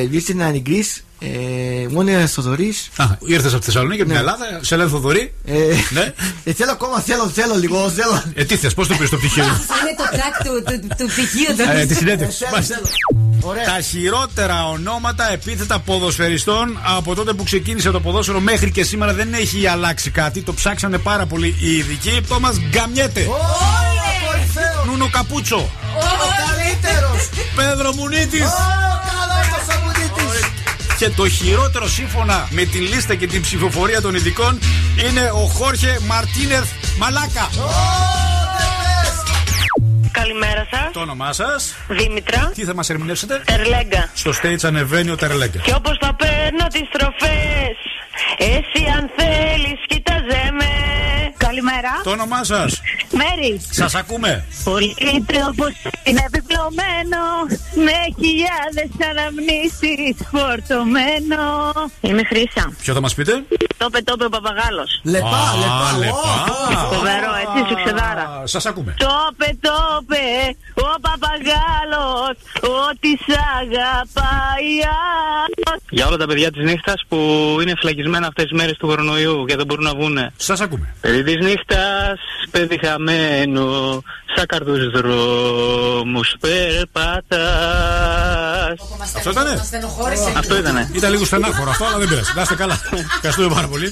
Βίστε 0.09 0.33
να 0.33 0.45
είναι 1.19 1.87
Μόνο 1.91 2.09
είναι 2.11 2.25
Θοδωρής. 2.27 2.89
Α, 2.95 3.05
ήρθες 3.19 3.51
από 3.51 3.59
τη 3.59 3.65
Θεσσαλονίκη, 3.65 4.01
από 4.01 4.09
την 4.09 4.19
Ελλάδα, 4.19 4.45
σε 4.61 4.75
λένε 4.75 4.89
Θοδωρή. 4.89 5.33
Ναι. 5.89 6.13
Ε, 6.43 6.53
θέλω 6.53 6.71
ακόμα, 6.71 6.99
θέλω, 6.99 7.29
θέλω 7.29 7.55
λίγο, 7.55 7.89
θέλω. 7.89 8.23
Ε, 8.33 8.43
τι 8.43 8.55
θες, 8.57 8.73
πώς 8.73 8.87
το 8.87 8.95
πει 8.95 9.07
το 9.07 9.17
πτυχίο; 9.17 9.43
Είναι 9.81 9.95
το 9.97 10.03
track 10.11 10.45
του, 10.45 10.63
του, 10.63 10.87
του 10.97 11.05
πτυχίου 11.05 11.55
του. 11.55 11.77
Ε, 11.77 11.85
τη 11.85 11.95
συνέντευξη. 11.95 12.37
Θέλω, 12.37 12.51
Μάλιστα. 12.51 12.75
θέλω. 12.75 12.87
Ωραία. 13.41 13.65
Τα 13.65 13.81
χειρότερα 13.81 14.67
ονόματα 14.67 15.31
επίθετα 15.31 15.79
ποδοσφαιριστών 15.79 16.79
από 16.97 17.15
τότε 17.15 17.33
που 17.33 17.43
ξεκίνησε 17.43 17.91
το 17.91 17.99
ποδόσφαιρο 17.99 18.39
μέχρι 18.39 18.71
και 18.71 18.83
σήμερα 18.83 19.13
δεν 19.13 19.33
έχει 19.33 19.67
αλλάξει 19.67 20.09
κάτι. 20.09 20.41
Το 20.41 20.53
ψάξανε 20.53 20.97
πάρα 20.97 21.25
πολύ 21.25 21.55
οι 21.59 21.77
ειδικοί. 21.77 22.21
Τόμας 22.27 22.55
Γκαμιέτε. 22.69 23.21
Ω, 23.21 23.35
κορυφαίο. 24.25 24.83
Νούνο 24.85 25.09
Καπούτσο. 25.11 25.57
Ο 25.57 26.05
καλύτερος. 26.47 27.29
Πέδρο 27.55 27.93
Μουνίτης. 27.93 28.41
Ω, 28.41 28.57
καλός 29.07 29.47
το 29.53 29.59
σαμπουνίτης. 29.67 29.86
Και 30.97 31.09
το 31.09 31.29
χειρότερο 31.29 31.87
σύμφωνα 31.87 32.47
με 32.51 32.63
τη 32.63 32.77
λίστα 32.77 33.15
και 33.15 33.27
την 33.27 33.41
ψηφοφορία 33.41 34.01
των 34.01 34.15
ειδικών 34.15 34.59
είναι 35.09 35.29
ο 35.33 35.47
Χόρχε 35.47 35.99
Μαρτίνεθ 36.07 36.71
Μαλάκα. 36.97 37.49
Καλημέρα 40.11 40.67
σας. 40.71 40.91
Το 40.93 40.99
όνομά 40.99 41.33
σας; 41.33 41.75
Δήμητρα. 41.87 42.51
Τι 42.55 42.63
θα 42.63 42.75
μας 42.75 42.89
ερμηνεύσετε; 42.89 43.41
Τερλέγκα. 43.45 44.09
Στο 44.13 44.31
stage 44.41 44.63
ανεβαίνει 44.63 45.09
ο 45.09 45.15
Τερλέγκα. 45.15 45.59
Και 45.59 45.73
όπως 45.75 45.97
θα 46.01 46.15
παίρνω 46.15 46.67
τις 46.71 46.89
τροφέ, 46.91 47.75
εσύ 48.37 48.85
αν 48.97 49.09
θέλεις, 49.17 49.79
κοίταζε 49.87 50.51
με. 50.51 50.86
Καλημέρα. 51.57 52.01
Το 52.03 52.09
όνομά 52.09 52.43
σας; 52.43 52.81
Μέρι. 53.19 53.61
Σας 53.69 53.95
ακούμε. 53.95 54.45
Πολύ 54.63 54.95
τρόπο 55.31 55.63
είναι 56.03 56.23
επιπλωμένο 56.29 57.21
με 57.85 57.97
χιλιάδες 58.19 58.89
αναμνήσεις 59.09 60.15
φορτωμένο. 60.31 61.43
Είμαι 62.01 62.23
Χρύσα. 62.23 62.63
Ποιο 62.81 62.93
θα 62.93 63.01
μας 63.01 63.13
πείτε; 63.13 63.33
Τόπε 63.77 64.01
τόπε 64.01 64.25
ο 64.25 64.29
παπαγάλος. 64.29 64.89
Λεπά, 65.03 65.27
Α, 65.27 65.57
λεπά. 65.61 65.97
λεπά. 65.99 66.33
Φοβερό, 66.93 67.31
έτσι 67.43 67.59
σου 67.69 67.75
ξεδάρα. 67.83 68.25
Σας 68.43 68.65
ακούμε. 68.65 68.95
Τόπε 69.05 69.49
τόπε 69.67 70.25
ο 70.73 70.89
παπαγάλος 71.07 72.35
Ότι 72.89 73.09
σ' 73.25 73.37
αγαπάει 73.61 74.71
άλλος 75.25 75.79
Για 75.89 76.07
όλα 76.07 76.17
τα 76.17 76.25
παιδιά 76.27 76.51
της 76.51 76.63
νύχτας 76.63 76.99
που 77.07 77.17
είναι 77.61 77.73
φυλακισμένα 77.79 78.27
αυτές 78.27 78.45
τις 78.45 78.57
μέρες 78.59 78.77
του 78.77 78.87
κορονοϊού 78.87 79.45
και 79.47 79.55
δεν 79.55 79.65
μπορούν 79.65 79.83
να 79.83 79.93
βγούνε. 79.93 80.33
Σας 80.37 80.61
ακούμε. 80.61 80.93
Παιδί 81.01 81.35
τη 81.47 81.53
νύχτας, 81.53 82.19
παιδί 82.51 82.79
χαμένο, 82.83 84.01
σαν 84.35 84.45
καρδούς 84.45 84.91
δρόμους 84.91 86.35
περπατάς. 86.39 87.27
Αυτό 89.15 89.29
ήτανε; 89.29 89.55
Μας 89.55 89.65
στενοχώρησε. 89.65 90.33
Αυτό 90.37 90.57
ήτανε. 90.57 90.89
Ήταν 90.93 91.11
λίγο 91.11 91.25
στενάχωρο 91.25 91.69
αυτό, 91.69 91.85
αλλά 91.85 91.97
δεν 91.97 92.07
πειράζει. 92.07 92.31
Να 92.35 92.41
είστε 92.41 92.55
καλά. 92.55 92.79
Ευχαριστούμε 93.15 93.53
πάρα 93.53 93.67
πολύ. 93.67 93.91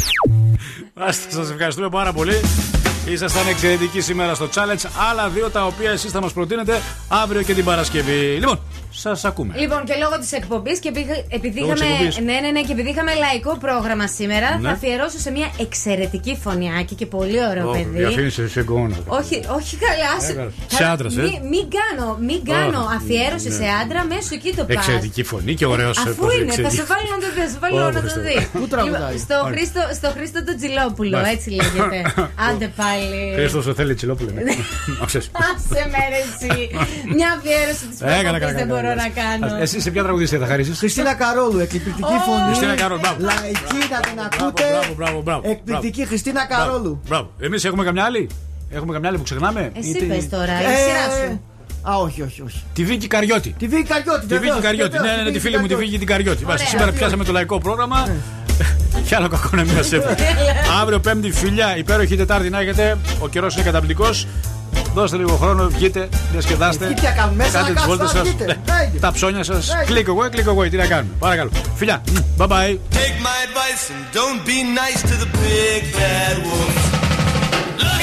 Σας 1.30 1.50
ευχαριστούμε 1.50 1.90
πάρα 1.90 2.14
πολύ. 2.14 2.42
Ήσασταν 3.10 3.48
εξαιρετικοί 3.48 4.02
σήμερα 4.02 4.34
στο 4.34 4.50
challenge. 4.56 4.90
Άλλα 5.12 5.30
δύο 5.30 5.50
τα 5.50 5.66
οποία 5.66 5.92
εσείς 5.92 6.12
θα 6.12 6.22
μας 6.22 6.34
προτείνετε 6.34 6.82
αύριο 7.08 7.42
και 7.42 7.54
την 7.54 7.64
Παρασκευή. 7.64 8.20
Λοιπόν, 8.40 8.60
σας 8.92 9.26
ακούμε. 9.26 9.54
Λοιπόν, 9.58 9.84
και 9.86 9.94
λόγω 10.04 10.20
της 10.20 10.32
εκπομπής 10.32 10.80
και 10.80 10.88
επειδή- 10.88 11.26
επειδή 11.30 11.60
Λόγω 11.60 11.72
της 11.74 11.82
είχαμε. 11.82 11.96
εκπομπής. 11.96 12.18
Ναι, 12.20 12.40
ναι, 12.40 12.50
ναι, 12.56 12.62
και 12.62 12.72
επειδή 12.72 12.90
είχαμε 12.90 13.14
λαϊκό 13.14 13.58
πρόγραμμα 13.58 14.08
σήμερα, 14.08 14.58
Ναι. 14.58 14.68
θα 14.68 14.74
αφιερώσω 14.74 15.20
σε 15.20 15.32
μια 15.32 15.50
εξαιρετική 15.60 16.38
φωνιάκη 16.44 16.96
και 16.96 17.06
πολύ 17.06 17.40
ωραίο 17.50 17.72
παιδί. 17.72 17.98
Διαφήμιση 17.98 18.48
σε 18.50 18.60
εγγόνα. 18.60 18.96
Όχι, 19.08 19.36
όχι 19.58 19.76
καλά. 19.86 20.12
Ε, 20.22 20.26
σε- 20.26 20.34
καλά. 20.34 20.52
θα- 20.68 20.76
Σε 20.78 20.84
άντρας, 20.84 21.18
ε. 21.18 21.22
Μην, 21.22 21.34
μην 21.54 21.66
κάνω, 21.78 22.18
μην 22.28 22.40
κάνω 22.54 22.80
Ω, 22.80 22.90
αφιέρωση 22.98 23.48
ναι. 23.50 23.56
σε 23.56 23.66
άντρα 23.82 24.04
μέσω 24.12 24.30
εκεί 24.38 24.50
το 24.56 24.64
πας. 24.64 24.76
Εξαιρετική 24.76 25.24
φωνή 25.24 25.54
και 25.54 25.66
ωραίος 25.66 25.98
Αφού 25.98 26.26
είναι, 26.40 26.54
θα 26.68 26.70
σε 26.80 26.84
βάλω 26.92 27.08
να 27.16 27.20
το 27.24 27.28
δεις. 27.36 27.44
Θα 27.44 27.50
σε 27.54 27.58
βάλω 27.64 27.76
Ω, 27.82 27.86
να 27.88 27.94
το 27.94 28.00
Χριστέ. 28.00 28.20
δεις. 28.22 28.48
Πού 28.60 28.68
τραγουδάει; 28.68 29.00
Λοιπόν, 29.16 29.20
Στο 29.26 29.38
Χρήστο, 29.52 29.82
στο 30.00 30.08
Χρήστο 30.16 30.40
τον 30.48 30.56
Τζιλόπουλο, 30.60 31.10
Μάλιστα. 31.18 31.34
έτσι 31.36 31.50
λέγεται. 31.60 31.98
Άντε 32.50 32.68
πάλι. 32.82 32.95
Πάλι. 32.96 33.34
Χρήστο 33.36 33.62
το 33.62 33.74
θέλει 33.74 33.94
τσιλόπουλο. 33.96 34.30
ναι. 34.34 34.42
Να 35.00 35.06
ξέρεις. 35.06 35.30
Άσε 35.48 35.82
με 35.94 36.02
ρε 36.14 36.22
εσύ. 36.28 36.70
Μια 37.18 37.30
αφιέρωση 37.38 37.86
της 37.92 38.00
Έκανα, 38.02 38.16
προκοπή 38.22 38.36
έκανα, 38.36 38.52
δεν 38.52 38.56
έκανα, 38.56 38.66
μπορώ 38.74 38.92
έκανα. 38.92 39.04
να 39.04 39.48
κάνω. 39.48 39.62
Εσύ 39.64 39.80
σε 39.82 39.90
ποια 39.92 40.04
τραγουδίστρια 40.04 40.40
θα 40.44 40.48
χαρίσεις; 40.52 40.78
Χριστίνα 40.80 41.14
Καρόλου, 41.14 41.60
εκπληκτική 41.60 42.16
φωνή. 42.26 42.44
Χριστίνα 42.50 42.76
Καρόλου, 42.76 43.00
μπράβο. 43.04 43.18
Λαϊκή, 43.20 43.82
να 43.94 44.00
την 44.08 44.18
ακούτε. 44.28 44.64
Μπράβο, 44.72 44.94
μπράβο, 44.98 45.22
μπράβο. 45.22 45.42
Εκπληκτική 45.52 46.06
Χριστίνα 46.06 46.46
Καρόλου. 46.46 47.02
Μπράβο. 47.08 47.28
Εμείς 47.40 47.66
έχουμε 47.66 47.84
καμιά 47.84 48.04
άλλη; 48.04 48.30
Έχουμε 48.78 48.94
καμιά 48.94 49.10
άλλη 49.10 49.18
που 49.18 49.24
ξεχνάμε; 49.24 49.72
Εσύ 49.80 49.90
Ή 49.90 49.94
τη- 49.94 50.06
πες 50.06 50.30
τώρα, 50.30 50.54
η 50.62 50.66
Ε, 50.66 50.76
σειρά 50.86 51.06
σου. 51.18 51.42
Α, 51.90 51.96
όχι, 51.98 52.22
όχι, 52.22 52.42
όχι. 52.42 52.64
Τη 52.74 52.84
Βίκη 52.86 53.08
Καριώτη. 53.08 53.56
Τη 53.60 53.68
Βίκη 53.68 53.84
Καριώτη, 53.88 54.20
Τη 54.20 54.34
Βίκη 54.34 54.40
βεβαίως, 54.46 54.62
Καριώτη. 54.64 54.90
βεβαίως, 54.98 55.12
Ναι, 55.16 55.22
ναι, 55.22 55.24
ναι, 55.24 55.32
τη 55.32 55.40
φίλη 55.40 55.56
μου 55.58 55.62
τη 55.62 55.68
Καριώτη. 55.68 55.86
Βίκη 55.86 55.98
την 55.98 56.08
Καριώτη. 56.08 56.44
Ωραία. 56.44 56.56
Βάσει, 56.58 56.70
σήμερα 56.70 56.92
πιάσαμε 56.92 57.24
το 57.24 57.32
λαϊκό 57.32 57.58
πρόγραμμα. 57.58 58.10
Κι 59.08 59.16
άλλο 59.16 59.28
κακό 59.28 59.50
να 59.52 59.64
μην 59.64 59.74
μας 59.74 59.92
έφερε. 59.92 60.16
Αύριο 60.82 61.00
Πέμπτη 61.00 61.32
φιλιά, 61.32 61.78
υπέροχη 61.78 62.16
Τετάρτη 62.16 62.50
να 62.50 62.60
έχετε. 62.60 62.98
Ο 63.20 63.28
καιρός 63.28 63.56
είναι 63.56 63.64
καταπληκτικός. 63.64 64.28
Δώστε 64.94 65.18
λίγο 65.18 65.36
χρόνο, 65.36 65.68
βγείτε, 65.70 66.10
διασκεδάστε. 66.32 66.86
Εκεί 66.86 66.94
τι 66.94 67.02
να 67.02 67.12
κάνουμε, 67.12 67.36
μέσα 67.44 67.58
Κάντε 67.58 67.72
να 67.74 67.82
τι 67.82 67.88
βόλτες 67.88 68.12
κάτσουμε, 68.12 68.30
σας. 68.30 68.36
βγείτε. 68.36 68.60
Λέγε. 68.68 69.00
Τα 69.00 69.12
ψώνια 69.12 69.44
σας. 69.44 69.68
Λέγε. 69.68 69.86
Click 69.86 70.08
away, 70.08 70.30
click 70.32 70.46
away. 70.48 70.70
Τι 70.70 70.78
να 70.78 70.86
κάνουμε. 70.86 71.14
Παρακαλώ. 71.20 71.50
Φιλιά. 71.76 72.02
Bye 72.38 72.48
bye. 72.48 72.78
Take 73.00 73.18
my 73.28 73.38
advice 73.48 73.84
and 73.94 74.04
don't 74.20 74.42
be 74.52 74.58
nice 74.82 75.02
to 75.10 75.16
the 75.24 75.30
big 75.44 75.82
bad 75.98 76.36
wolf. 76.46 76.76
Look 77.84 78.02